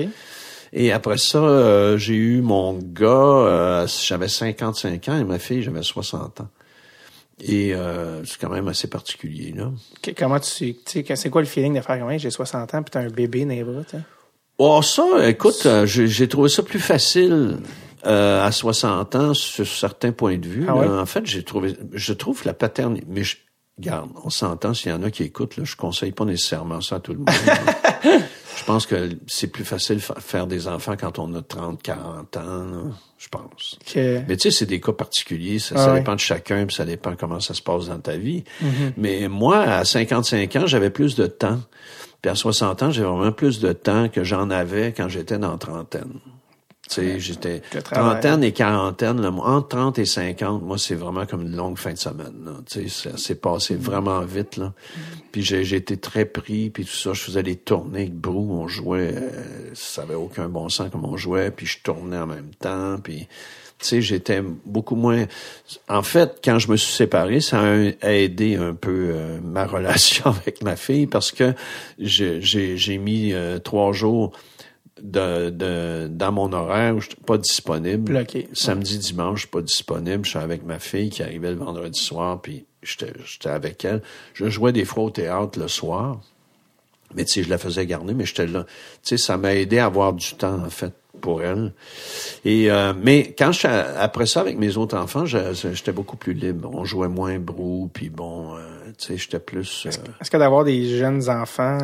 Et 0.75 0.91
après 0.91 1.17
ça, 1.17 1.97
j'ai 1.97 2.15
eu 2.15 2.41
mon 2.41 2.73
gars, 2.73 3.85
j'avais 3.87 4.27
55 4.27 5.09
ans, 5.09 5.17
et 5.17 5.23
ma 5.23 5.39
fille, 5.39 5.63
j'avais 5.63 5.81
60 5.81 6.41
ans. 6.41 6.47
Et 7.45 7.73
euh, 7.73 8.23
c'est 8.23 8.39
quand 8.39 8.49
même 8.49 8.69
assez 8.69 8.87
particulier, 8.87 9.53
là. 9.55 9.69
comment 10.17 10.39
tu 10.39 10.75
sais, 10.85 11.05
c'est 11.15 11.29
quoi 11.29 11.41
le 11.41 11.47
feeling 11.47 11.75
de 11.75 11.81
faire 11.81 11.99
comme 11.99 12.17
j'ai 12.17 12.29
60 12.29 12.73
ans 12.73 12.83
puis 12.83 12.91
t'as 12.91 13.01
un 13.01 13.09
bébé 13.09 13.43
dans 13.43 13.51
les 13.51 13.63
bras, 13.63 13.81
Oh, 14.59 14.81
ça, 14.81 15.27
écoute, 15.27 15.65
euh, 15.65 15.85
j'ai 15.85 16.27
trouvé 16.27 16.47
ça 16.47 16.63
plus 16.63 16.79
facile 16.79 17.57
euh, 18.05 18.45
à 18.45 18.51
60 18.51 19.15
ans 19.15 19.33
sur 19.33 19.67
certains 19.67 20.11
points 20.11 20.37
de 20.37 20.47
vue. 20.47 20.65
Ah 20.69 20.75
en 20.75 21.05
fait, 21.05 21.25
j'ai 21.25 21.43
trouvé, 21.43 21.75
je 21.91 22.13
trouve 22.13 22.43
la 22.45 22.53
paternité, 22.53 23.05
mais 23.09 23.23
je, 23.23 23.37
garde, 23.79 24.11
on 24.23 24.29
s'entend 24.29 24.73
s'il 24.73 24.91
y 24.91 24.95
en 24.95 25.03
a 25.03 25.11
qui 25.11 25.23
écoutent, 25.23 25.57
là, 25.57 25.63
je 25.65 25.75
conseille 25.75 26.11
pas 26.11 26.25
nécessairement 26.25 26.81
ça 26.81 26.97
à 26.97 26.99
tout 26.99 27.13
le 27.13 27.19
monde. 27.19 27.29
Je 28.55 28.63
pense 28.63 28.85
que 28.85 29.09
c'est 29.27 29.47
plus 29.47 29.65
facile 29.65 29.97
de 29.97 30.01
faire 30.01 30.47
des 30.47 30.67
enfants 30.67 30.95
quand 30.97 31.19
on 31.19 31.33
a 31.35 31.41
30, 31.41 31.81
40 31.81 32.37
ans, 32.37 32.91
je 33.17 33.27
pense. 33.29 33.77
Mais 33.95 34.37
tu 34.37 34.39
sais, 34.39 34.51
c'est 34.51 34.65
des 34.65 34.79
cas 34.79 34.93
particuliers, 34.93 35.59
ça, 35.59 35.75
ah 35.77 35.97
dépend 35.97 36.15
de 36.15 36.19
chacun, 36.19 36.65
puis 36.65 36.75
ça 36.75 36.85
dépend 36.85 37.15
comment 37.15 37.39
ça 37.39 37.53
se 37.53 37.61
passe 37.61 37.87
dans 37.87 37.99
ta 37.99 38.17
vie. 38.17 38.43
Mm-hmm. 38.61 38.93
Mais 38.97 39.27
moi, 39.27 39.59
à 39.59 39.85
55 39.85 40.55
ans, 40.55 40.67
j'avais 40.67 40.89
plus 40.89 41.15
de 41.15 41.25
temps. 41.27 41.59
Puis 42.21 42.31
à 42.31 42.35
60 42.35 42.83
ans, 42.83 42.91
j'ai 42.91 43.03
vraiment 43.03 43.31
plus 43.31 43.59
de 43.59 43.73
temps 43.73 44.07
que 44.07 44.23
j'en 44.23 44.49
avais 44.49 44.93
quand 44.93 45.09
j'étais 45.09 45.37
dans 45.37 45.57
trentaine. 45.57 46.19
Tu 46.89 46.95
sais, 46.95 47.19
j'étais 47.19 47.61
trentaine 47.81 48.43
et 48.43 48.51
quarantaine, 48.51 49.25
entre 49.25 49.69
30 49.69 49.99
et 49.99 50.05
50, 50.05 50.63
moi, 50.63 50.77
c'est 50.77 50.95
vraiment 50.95 51.25
comme 51.25 51.43
une 51.43 51.55
longue 51.55 51.77
fin 51.77 51.93
de 51.93 51.97
semaine. 51.97 52.49
Tu 52.65 52.89
sais, 52.89 53.09
ça 53.11 53.17
s'est 53.17 53.35
passé 53.35 53.75
vraiment 53.75 54.19
vite. 54.21 54.57
Là. 54.57 54.73
Puis 55.31 55.43
j'ai 55.43 55.75
été 55.75 55.95
très 55.95 56.25
pris, 56.25 56.69
puis 56.69 56.83
tout 56.83 56.91
ça. 56.91 57.13
Je 57.13 57.21
faisais 57.21 57.41
des 57.41 57.55
tournées 57.55 58.01
avec 58.01 58.13
Brou, 58.13 58.49
on 58.51 58.67
jouait, 58.67 59.13
euh, 59.15 59.71
ça 59.73 60.01
avait 60.01 60.13
aucun 60.15 60.49
bon 60.49 60.67
sens 60.67 60.89
comme 60.91 61.05
on 61.05 61.15
jouait, 61.15 61.51
puis 61.51 61.65
je 61.65 61.79
tournais 61.81 62.17
en 62.17 62.27
même 62.27 62.51
temps, 62.59 62.97
puis... 63.01 63.27
Tu 63.79 63.89
sais, 63.89 64.01
j'étais 64.01 64.41
beaucoup 64.65 64.95
moins. 64.95 65.25
En 65.89 66.03
fait, 66.03 66.39
quand 66.41 66.57
je 66.57 66.71
me 66.71 66.77
suis 66.77 66.93
séparé, 66.93 67.41
ça 67.41 67.59
a 67.59 68.13
aidé 68.13 68.55
un 68.55 68.75
peu 68.75 69.09
euh, 69.11 69.39
ma 69.43 69.65
relation 69.65 70.29
avec 70.29 70.63
ma 70.63 70.77
fille 70.77 71.05
parce 71.05 71.33
que 71.33 71.53
j'ai 71.99 72.97
mis 72.97 73.33
euh, 73.33 73.59
trois 73.59 73.91
jours 73.91 74.31
de, 75.03 75.49
de, 75.49 76.07
dans 76.09 76.31
mon 76.31 76.53
horaire 76.53 76.95
où 76.95 77.01
je 77.01 77.09
suis 77.09 77.15
pas 77.17 77.37
disponible. 77.37 78.25
Samedi, 78.53 78.97
dimanche, 78.97 79.35
je 79.35 79.41
suis 79.41 79.49
pas 79.49 79.61
disponible. 79.61 80.25
Je 80.25 80.31
suis 80.31 80.39
avec 80.39 80.65
ma 80.65 80.79
fille 80.79 81.09
qui 81.09 81.21
arrivait 81.21 81.51
le 81.51 81.57
vendredi 81.57 81.99
soir, 81.99 82.41
puis 82.41 82.65
j'étais 82.81 83.49
avec 83.49 83.83
elle. 83.85 84.01
Je 84.33 84.49
jouais 84.49 84.71
des 84.71 84.85
fois 84.85 85.03
au 85.03 85.09
théâtre 85.09 85.59
le 85.59 85.67
soir. 85.67 86.21
Mais 87.15 87.25
tu 87.25 87.33
sais, 87.33 87.43
je 87.43 87.49
la 87.49 87.59
faisais 87.59 87.85
garder, 87.85 88.13
mais 88.15 88.25
j'étais 88.25 88.47
là. 88.47 88.63
Tu 89.03 89.09
sais, 89.09 89.17
ça 89.17 89.37
m'a 89.37 89.53
aidé 89.53 89.77
à 89.77 89.85
avoir 89.85 90.13
du 90.13 90.33
temps, 90.33 90.63
en 90.65 90.69
fait, 90.69 90.93
pour 91.21 91.43
elle. 91.43 91.73
Et 92.43 92.71
euh, 92.71 92.93
mais 92.99 93.35
quand 93.37 93.51
je, 93.51 93.67
après 93.67 94.25
ça, 94.25 94.41
avec 94.41 94.57
mes 94.57 94.77
autres 94.77 94.97
enfants, 94.97 95.25
j'étais 95.25 95.91
beaucoup 95.91 96.17
plus 96.17 96.33
libre. 96.33 96.71
On 96.73 96.85
jouait 96.85 97.09
moins 97.09 97.37
brou, 97.37 97.91
puis 97.93 98.09
bon, 98.09 98.55
euh, 98.55 98.61
tu 98.97 99.07
sais, 99.07 99.17
j'étais 99.17 99.37
plus... 99.37 99.85
Est-ce 99.85 99.99
euh, 99.99 100.31
que 100.31 100.37
d'avoir 100.37 100.63
des 100.63 100.97
jeunes 100.97 101.29
enfants 101.29 101.77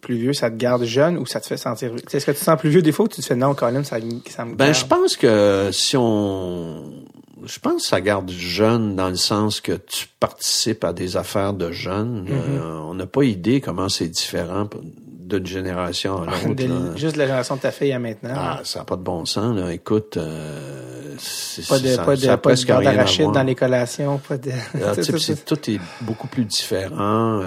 plus 0.00 0.16
vieux, 0.16 0.32
ça 0.32 0.50
te 0.50 0.56
garde 0.56 0.84
jeune 0.84 1.18
ou 1.18 1.26
ça 1.26 1.40
te 1.40 1.46
fait 1.46 1.56
sentir 1.56 1.92
Est-ce 2.12 2.26
que 2.26 2.30
tu 2.30 2.38
te 2.38 2.44
sens 2.44 2.58
plus 2.58 2.70
vieux 2.70 2.82
des 2.82 2.92
fois 2.92 3.04
ou 3.04 3.08
tu 3.08 3.20
te 3.20 3.26
fais 3.26 3.36
non, 3.36 3.54
Colin, 3.54 3.84
ça, 3.84 3.96
ça 4.28 4.44
me 4.44 4.54
Ben, 4.54 4.72
je 4.72 4.84
pense 4.84 5.16
que 5.16 5.70
si 5.72 5.96
on. 5.96 7.04
Je 7.42 7.58
pense 7.58 7.82
que 7.82 7.88
ça 7.88 8.00
garde 8.02 8.30
jeune 8.30 8.96
dans 8.96 9.08
le 9.08 9.16
sens 9.16 9.62
que 9.62 9.72
tu 9.72 10.08
participes 10.20 10.84
à 10.84 10.92
des 10.92 11.16
affaires 11.16 11.54
de 11.54 11.72
jeunes. 11.72 12.26
Mm-hmm. 12.26 12.60
Euh, 12.60 12.80
on 12.84 12.94
n'a 12.94 13.06
pas 13.06 13.24
idée 13.24 13.62
comment 13.62 13.88
c'est 13.88 14.08
différent 14.08 14.68
d'une 15.30 15.46
génération 15.46 16.22
à 16.22 16.26
l'autre. 16.26 16.98
Juste 16.98 17.16
la 17.16 17.24
génération 17.24 17.56
de 17.56 17.60
ta 17.62 17.70
fille 17.70 17.92
à 17.92 17.98
maintenant. 17.98 18.34
Ah, 18.34 18.60
ça 18.64 18.80
n'a 18.80 18.84
pas 18.84 18.96
de 18.96 19.02
bon 19.02 19.24
sens. 19.24 19.56
Là. 19.56 19.72
Écoute, 19.72 20.18
euh, 20.18 21.14
pas 21.68 21.78
de, 21.78 21.88
ça, 21.88 22.04
pas 22.04 22.16
de, 22.16 22.36
pas 22.36 22.54
de 22.54 22.84
d'arachide 22.84 23.30
dans 23.32 23.42
les 23.42 23.54
collations. 23.54 24.18
Pas 24.18 24.36
de... 24.36 24.50
Ah, 24.74 24.92
tout 25.46 25.70
est 25.70 25.80
beaucoup 26.02 26.26
plus 26.26 26.44
différent. 26.44 27.42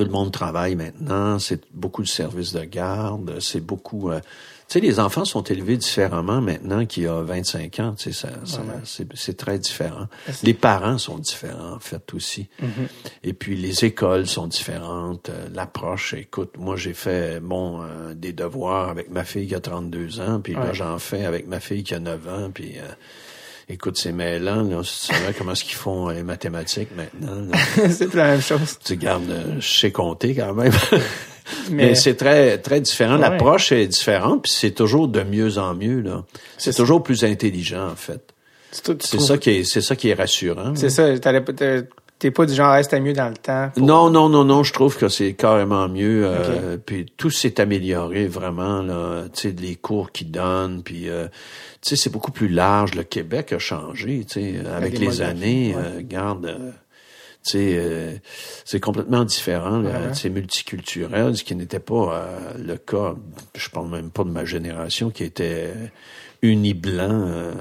Euh, 0.00 0.04
tout 0.04 0.04
le 0.04 0.10
monde 0.12 0.32
travaille 0.32 0.76
maintenant, 0.76 1.38
c'est 1.38 1.62
beaucoup 1.72 2.02
de 2.02 2.08
services 2.08 2.52
de 2.52 2.64
garde, 2.64 3.38
c'est 3.40 3.60
beaucoup... 3.60 4.10
Euh, 4.10 4.20
tu 4.68 4.78
sais, 4.78 4.80
les 4.80 5.00
enfants 5.00 5.24
sont 5.24 5.42
élevés 5.42 5.76
différemment 5.76 6.40
maintenant 6.40 6.86
qu'il 6.86 7.02
y 7.02 7.06
a 7.08 7.22
25 7.22 7.80
ans, 7.80 7.94
tu 7.98 8.12
sais, 8.12 8.28
ça, 8.44 8.60
c'est 8.84 9.36
très 9.36 9.58
différent. 9.58 10.06
Les 10.44 10.54
parents 10.54 10.96
sont 10.96 11.18
différents, 11.18 11.74
en 11.74 11.80
fait, 11.80 12.14
aussi. 12.14 12.48
Mm-hmm. 12.62 12.66
Et 13.24 13.32
puis, 13.32 13.56
les 13.56 13.84
écoles 13.84 14.28
sont 14.28 14.46
différentes, 14.46 15.28
euh, 15.28 15.48
l'approche, 15.52 16.14
écoute, 16.14 16.52
moi, 16.56 16.76
j'ai 16.76 16.94
fait, 16.94 17.40
bon, 17.40 17.82
euh, 17.82 18.14
des 18.14 18.32
devoirs 18.32 18.88
avec 18.88 19.10
ma 19.10 19.24
fille 19.24 19.48
qui 19.48 19.56
a 19.56 19.60
32 19.60 20.20
ans, 20.20 20.40
puis 20.40 20.54
là, 20.54 20.72
j'en 20.72 21.00
fais 21.00 21.24
avec 21.24 21.48
ma 21.48 21.58
fille 21.58 21.82
qui 21.82 21.94
a 21.94 21.98
9 21.98 22.28
ans, 22.28 22.50
puis... 22.54 22.76
Écoute, 23.72 23.96
c'est 23.98 24.10
mêlant, 24.10 24.62
là. 24.64 24.80
Tu 24.82 24.88
sais 24.88 25.14
comment 25.38 25.52
est-ce 25.52 25.62
qu'ils 25.62 25.76
font 25.76 26.08
les 26.08 26.24
mathématiques 26.24 26.88
maintenant. 26.96 27.46
c'est 27.88 28.12
la 28.14 28.32
même 28.32 28.40
chose. 28.40 28.78
Tu 28.84 28.96
gardes, 28.96 29.30
euh, 29.30 29.60
je 29.60 29.78
sais 29.78 29.92
compter 29.92 30.34
quand 30.34 30.54
même. 30.54 30.72
Mais, 31.70 31.94
c'est 31.94 32.16
très, 32.16 32.58
très 32.58 32.80
différent. 32.80 33.16
L'approche 33.16 33.70
est 33.72 33.86
différente, 33.86 34.42
puis 34.42 34.52
c'est 34.52 34.72
toujours 34.72 35.06
de 35.06 35.22
mieux 35.22 35.58
en 35.58 35.74
mieux, 35.74 36.00
là. 36.00 36.24
C'est 36.58 36.74
toujours 36.74 37.02
plus 37.02 37.24
intelligent, 37.24 37.88
en 37.88 37.96
fait. 37.96 38.20
C'est 38.72 39.20
ça 39.20 39.38
qui 39.38 39.50
est, 39.50 39.64
c'est 39.64 39.80
ça 39.80 39.96
qui 39.96 40.08
est 40.08 40.14
rassurant. 40.14 40.74
C'est 40.76 40.90
ça. 40.90 41.08
T'es 42.20 42.30
pas 42.30 42.44
du 42.44 42.52
genre, 42.52 42.72
reste 42.72 42.92
mieux 43.00 43.14
dans 43.14 43.30
le 43.30 43.36
temps. 43.36 43.72
Non, 43.78 44.10
non, 44.10 44.28
non, 44.28 44.44
non. 44.44 44.62
Je 44.62 44.74
trouve 44.74 44.94
que 44.98 45.08
c'est 45.08 45.32
carrément 45.32 45.88
mieux. 45.88 46.24
Euh, 46.26 46.76
Puis 46.76 47.06
tout 47.16 47.30
s'est 47.30 47.58
amélioré 47.58 48.26
vraiment 48.26 48.82
là. 48.82 49.24
Tu 49.32 49.48
sais, 49.48 49.56
les 49.58 49.74
cours 49.74 50.12
qu'ils 50.12 50.30
donnent. 50.30 50.82
Puis 50.82 51.08
euh, 51.08 51.28
tu 51.80 51.88
sais, 51.88 51.96
c'est 51.96 52.10
beaucoup 52.10 52.30
plus 52.30 52.48
large. 52.48 52.94
Le 52.94 53.04
Québec 53.04 53.54
a 53.54 53.58
changé. 53.58 54.26
Tu 54.28 54.34
sais, 54.34 54.66
avec, 54.70 54.98
les 54.98 55.22
années. 55.22 55.74
Euh, 55.74 56.02
garde. 56.04 56.74
Tu 57.42 57.52
sais, 57.52 58.20
c'est 58.66 58.80
complètement 58.80 59.24
différent. 59.24 59.82
C'est 60.12 60.28
multiculturel, 60.28 61.38
ce 61.38 61.42
qui 61.42 61.56
n'était 61.56 61.80
pas 61.80 62.28
le 62.58 62.76
cas. 62.76 63.14
Je 63.54 63.70
parle 63.70 63.88
même 63.88 64.10
pas 64.10 64.24
de 64.24 64.30
ma 64.30 64.44
génération 64.44 65.08
qui 65.08 65.24
était 65.24 65.72
uni 66.42 66.74
blanc 66.74 67.54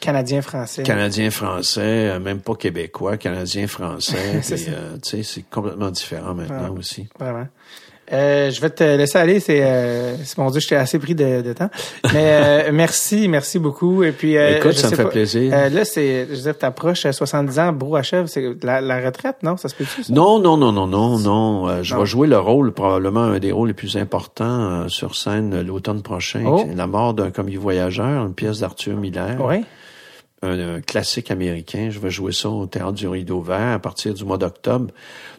Canadien-français. 0.00 0.82
Canadien-français, 0.82 2.10
euh, 2.10 2.18
même 2.20 2.40
pas 2.40 2.54
québécois, 2.54 3.16
canadien-français. 3.16 4.42
Euh, 4.68 4.96
tu 5.02 5.10
sais, 5.10 5.22
c'est 5.22 5.42
complètement 5.42 5.90
différent 5.90 6.34
maintenant 6.34 6.74
aussi. 6.74 7.08
Vraiment. 7.18 7.46
Euh, 8.12 8.50
je 8.50 8.60
vais 8.60 8.70
te 8.70 8.84
laisser 8.84 9.18
aller. 9.18 9.40
C'est, 9.40 9.60
euh, 9.62 10.16
mon 10.38 10.50
Dieu, 10.50 10.60
je 10.60 10.68
t'ai 10.68 10.76
assez 10.76 10.98
pris 10.98 11.14
de, 11.14 11.42
de 11.42 11.52
temps. 11.52 11.70
Mais 12.12 12.70
merci, 12.72 13.28
merci 13.28 13.58
beaucoup. 13.58 14.02
Et 14.02 14.12
puis, 14.12 14.34
écoute, 14.36 14.72
ça 14.72 14.90
me 14.90 14.96
fait 14.96 15.08
plaisir. 15.08 15.50
là, 15.50 15.84
c'est, 15.84 16.26
je 16.30 16.34
veux 16.34 16.42
dire, 16.42 16.58
t'approches 16.58 17.10
70 17.10 17.58
ans, 17.58 17.72
Brou 17.72 17.96
achève, 17.96 18.26
c'est 18.26 18.44
la, 18.62 18.80
la, 18.80 19.00
retraite, 19.04 19.36
non? 19.42 19.56
Ça 19.56 19.68
se 19.68 19.74
peut-tu 19.74 20.12
Non, 20.12 20.38
non, 20.38 20.56
non, 20.56 20.72
non, 20.72 20.86
non, 20.86 21.18
non. 21.18 21.82
je 21.82 21.96
vais 21.96 22.06
jouer 22.06 22.28
le 22.28 22.38
rôle 22.38 22.72
probablement 22.72 23.22
un 23.22 23.38
des 23.38 23.52
rôles 23.52 23.68
les 23.68 23.74
plus 23.74 23.96
importants 23.96 24.88
sur 24.88 25.16
scène 25.16 25.62
l'automne 25.62 26.02
prochain. 26.02 26.44
Oh. 26.46 26.64
La 26.74 26.86
mort 26.86 27.14
d'un 27.14 27.30
commis 27.30 27.56
voyageur, 27.56 28.26
une 28.26 28.34
pièce 28.34 28.60
d'Arthur 28.60 28.96
Miller. 28.96 29.36
Oui 29.40 29.64
un, 30.42 30.80
classique 30.80 31.30
américain. 31.30 31.88
Je 31.90 31.98
vais 31.98 32.10
jouer 32.10 32.32
ça 32.32 32.48
au 32.48 32.66
Théâtre 32.66 32.92
du 32.92 33.08
Rideau 33.08 33.40
Vert 33.40 33.74
à 33.74 33.78
partir 33.78 34.14
du 34.14 34.24
mois 34.24 34.38
d'octobre. 34.38 34.92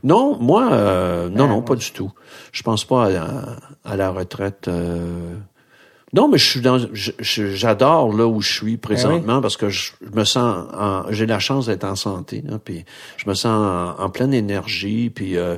Non, 0.03 0.37
moi, 0.39 0.71
euh, 0.71 1.29
non, 1.29 1.47
non, 1.47 1.61
pas 1.61 1.75
du 1.75 1.91
tout. 1.91 2.11
Je 2.51 2.63
pense 2.63 2.85
pas 2.85 3.05
à 3.05 3.09
la, 3.09 3.45
à 3.85 3.95
la 3.95 4.09
retraite. 4.11 4.67
Euh, 4.67 5.35
non, 6.13 6.29
mais 6.29 6.37
je 6.37 6.45
suis 6.45 6.61
dans, 6.61 6.79
j'adore 7.19 8.13
là 8.13 8.25
où 8.25 8.41
je 8.41 8.49
suis 8.49 8.77
présentement 8.77 9.41
parce 9.41 9.57
que 9.57 9.67
je, 9.67 9.91
me 10.13 10.23
sens, 10.23 10.65
j'ai 11.09 11.25
la 11.25 11.39
chance 11.39 11.65
d'être 11.65 11.83
en 11.83 11.97
santé, 11.97 12.41
là, 12.47 12.59
puis 12.63 12.85
je 13.17 13.29
me 13.29 13.33
sens 13.33 13.93
en, 13.99 14.09
pleine 14.09 14.33
énergie, 14.33 15.09
puis 15.09 15.37
euh, 15.37 15.57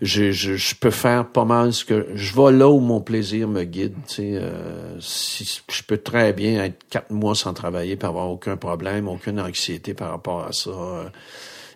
je, 0.00 0.30
je, 0.30 0.74
peux 0.76 0.92
faire 0.92 1.26
pas 1.26 1.44
mal 1.44 1.72
ce 1.72 1.84
que 1.84 2.06
je 2.14 2.32
vais 2.32 2.52
là 2.52 2.68
où 2.68 2.78
mon 2.78 3.00
plaisir 3.00 3.48
me 3.48 3.64
guide. 3.64 3.94
Tu 4.06 4.14
sais, 4.14 4.30
euh, 4.36 5.00
si 5.00 5.60
je 5.68 5.82
peux 5.82 5.98
très 5.98 6.32
bien 6.32 6.62
être 6.62 6.78
quatre 6.88 7.10
mois 7.10 7.34
sans 7.34 7.52
travailler, 7.52 7.96
pas 7.96 8.06
avoir 8.06 8.30
aucun 8.30 8.56
problème, 8.56 9.08
aucune 9.08 9.40
anxiété 9.40 9.94
par 9.94 10.10
rapport 10.10 10.44
à 10.44 10.52
ça. 10.52 10.70
Euh, 10.70 11.08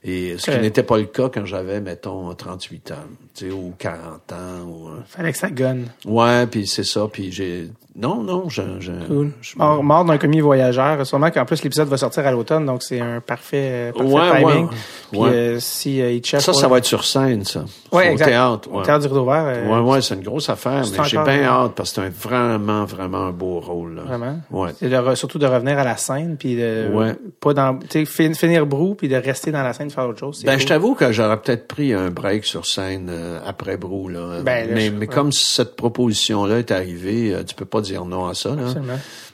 et 0.04 0.36
ce 0.38 0.50
qui 0.50 0.58
n'était 0.58 0.82
pas 0.84 0.98
le 0.98 1.06
cas 1.06 1.28
quand 1.28 1.44
j'avais, 1.44 1.80
mettons, 1.80 2.32
38 2.32 2.92
ans, 2.92 2.94
tu 3.34 3.48
sais, 3.48 3.52
ou 3.52 3.72
40 3.78 4.32
ans. 4.32 4.62
Ou, 4.66 4.88
Fallait 5.06 5.32
que 5.32 5.38
ça 5.38 5.50
gonne. 5.50 5.88
Ouais, 6.04 6.46
puis 6.46 6.68
c'est 6.68 6.84
ça. 6.84 7.08
Puis 7.12 7.30
j'ai 7.30 7.68
non, 7.94 8.22
non, 8.22 8.48
je... 8.48 8.62
je, 8.80 8.90
cool. 9.06 9.32
mort, 9.56 10.04
d'un 10.06 10.16
commis 10.16 10.40
voyageur. 10.40 11.06
Sûrement 11.06 11.30
qu'en 11.30 11.44
plus, 11.44 11.62
l'épisode 11.62 11.88
va 11.88 11.98
sortir 11.98 12.26
à 12.26 12.30
l'automne, 12.30 12.64
donc 12.64 12.82
c'est 12.82 13.00
un 13.00 13.20
parfait, 13.20 13.92
parfait 13.94 14.10
ouais, 14.10 14.40
timing. 14.40 14.68
Puis, 15.10 15.20
euh, 15.20 15.60
si 15.60 16.00
euh, 16.00 16.18
Ça, 16.22 16.54
ça 16.54 16.68
va 16.68 16.78
être 16.78 16.86
sur 16.86 17.04
scène, 17.04 17.44
ça. 17.44 17.66
Ouais, 17.92 18.12
exact. 18.12 18.24
Au 18.24 18.30
théâtre. 18.30 18.68
Au 18.72 18.82
théâtre 18.82 19.00
du 19.02 19.08
Rideau 19.08 19.26
Vert. 19.26 19.44
Euh, 19.46 19.68
ouais, 19.68 19.90
ouais, 19.90 20.00
c'est 20.00 20.14
une 20.14 20.22
grosse 20.22 20.48
affaire, 20.48 20.82
mais 20.90 21.04
j'ai 21.04 21.18
bien 21.18 21.42
hâte 21.42 21.72
parce 21.74 21.90
que 21.90 21.96
c'est 21.96 22.06
un 22.06 22.10
vraiment, 22.10 22.86
vraiment 22.86 23.26
un 23.26 23.30
beau 23.30 23.60
rôle. 23.60 23.96
Là. 23.96 24.02
Vraiment? 24.04 24.40
Ouais. 24.50 24.70
C'est 24.78 25.14
surtout 25.16 25.38
de 25.38 25.46
revenir 25.46 25.78
à 25.78 25.84
la 25.84 25.98
scène, 25.98 26.36
puis 26.38 26.56
de... 26.56 26.88
Ouais. 26.94 27.14
Pas 27.40 27.52
dans... 27.52 27.78
Finir 28.06 28.64
Brou, 28.64 28.94
puis 28.94 29.08
de 29.08 29.16
rester 29.16 29.52
dans 29.52 29.62
la 29.62 29.74
scène, 29.74 29.88
de 29.88 29.92
faire 29.92 30.08
autre 30.08 30.18
chose. 30.18 30.42
Ben, 30.44 30.58
je 30.58 30.66
t'avoue 30.66 30.94
que 30.94 31.12
j'aurais 31.12 31.38
peut-être 31.38 31.68
pris 31.68 31.92
un 31.92 32.08
break 32.08 32.46
sur 32.46 32.64
scène 32.64 33.12
après 33.46 33.76
Brou, 33.76 34.08
là. 34.08 34.40
Ben, 34.42 34.70
mais, 34.72 34.88
mais 34.88 35.06
comme 35.06 35.30
cette 35.30 35.76
proposition-là 35.76 36.60
est 36.60 36.70
arrivée, 36.70 37.36
tu 37.46 37.54
peux 37.54 37.66
pas 37.66 37.81
dire 37.82 38.04
non 38.04 38.26
à 38.26 38.34
ça, 38.34 38.56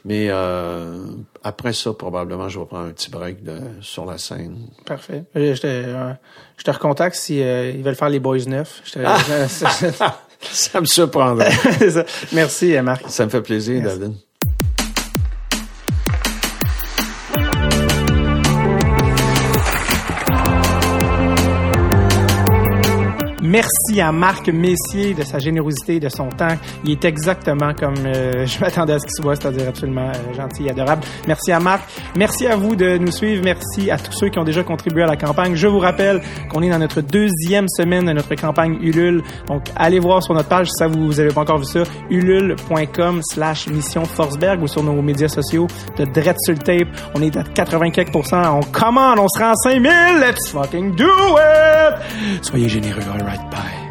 mais 0.04 0.28
euh, 0.30 1.04
après 1.42 1.72
ça, 1.72 1.92
probablement, 1.92 2.48
je 2.48 2.58
vais 2.58 2.66
prendre 2.66 2.86
un 2.86 2.90
petit 2.90 3.10
break 3.10 3.42
de, 3.42 3.58
sur 3.80 4.04
la 4.04 4.18
scène. 4.18 4.56
Parfait. 4.84 5.24
Je 5.34 5.60
te, 5.60 5.66
euh, 5.66 6.12
je 6.56 6.64
te 6.64 6.70
recontacte 6.70 7.16
si 7.16 7.42
euh, 7.42 7.70
ils 7.70 7.82
veulent 7.82 7.94
faire 7.94 8.08
les 8.08 8.20
Boys 8.20 8.46
neufs. 8.46 8.82
Ah! 9.04 9.18
ça 10.40 10.80
me 10.80 10.86
surprendrait. 10.86 11.52
Merci, 12.32 12.76
Marc. 12.80 13.04
Ça 13.08 13.24
me 13.24 13.30
fait 13.30 13.42
plaisir, 13.42 13.82
David. 13.82 14.14
Merci 23.48 23.98
à 24.02 24.12
Marc 24.12 24.48
Messier 24.50 25.14
de 25.14 25.22
sa 25.22 25.38
générosité, 25.38 25.98
de 25.98 26.10
son 26.10 26.28
temps. 26.28 26.54
Il 26.84 26.90
est 26.90 27.04
exactement 27.06 27.72
comme 27.72 27.94
euh, 28.04 28.44
je 28.46 28.60
m'attendais 28.60 28.92
à 28.92 28.98
ce 28.98 29.06
qu'il 29.06 29.22
soit, 29.22 29.36
c'est-à-dire 29.36 29.68
absolument 29.68 30.10
euh, 30.10 30.34
gentil 30.36 30.66
et 30.66 30.70
adorable. 30.70 31.02
Merci 31.26 31.52
à 31.52 31.58
Marc. 31.58 31.82
Merci 32.14 32.46
à 32.46 32.56
vous 32.56 32.76
de 32.76 32.98
nous 32.98 33.10
suivre. 33.10 33.42
Merci 33.42 33.90
à 33.90 33.96
tous 33.96 34.12
ceux 34.12 34.28
qui 34.28 34.38
ont 34.38 34.44
déjà 34.44 34.62
contribué 34.64 35.02
à 35.02 35.06
la 35.06 35.16
campagne. 35.16 35.54
Je 35.54 35.66
vous 35.66 35.78
rappelle 35.78 36.20
qu'on 36.50 36.60
est 36.62 36.68
dans 36.68 36.78
notre 36.78 37.00
deuxième 37.00 37.68
semaine 37.68 38.04
de 38.04 38.12
notre 38.12 38.34
campagne 38.34 38.76
Ulule. 38.82 39.22
Donc, 39.46 39.62
allez 39.76 39.98
voir 39.98 40.22
sur 40.22 40.34
notre 40.34 40.48
page 40.50 40.66
si 40.66 40.74
ça 40.78 40.86
vous, 40.86 41.06
vous 41.06 41.18
avez 41.18 41.32
pas 41.32 41.40
encore 41.40 41.58
vu 41.58 41.64
ça, 41.64 41.84
ulule.com 42.10 43.20
slash 43.22 43.66
mission 43.68 44.04
Forsberg 44.04 44.62
ou 44.62 44.66
sur 44.66 44.82
nos 44.82 45.00
médias 45.00 45.28
sociaux 45.28 45.66
de 45.96 46.04
Dread 46.04 46.36
tape. 46.64 46.88
On 47.14 47.22
est 47.22 47.34
à 47.34 47.42
84% 47.44 48.46
On 48.46 48.60
commande, 48.70 49.18
on 49.18 49.28
sera 49.28 49.52
en 49.52 49.54
5000. 49.54 49.90
Let's 50.20 50.50
fucking 50.50 50.94
do 50.94 51.06
it! 51.06 52.44
Soyez 52.44 52.68
généreux. 52.68 52.98
All 53.10 53.37
拜。 53.50 53.87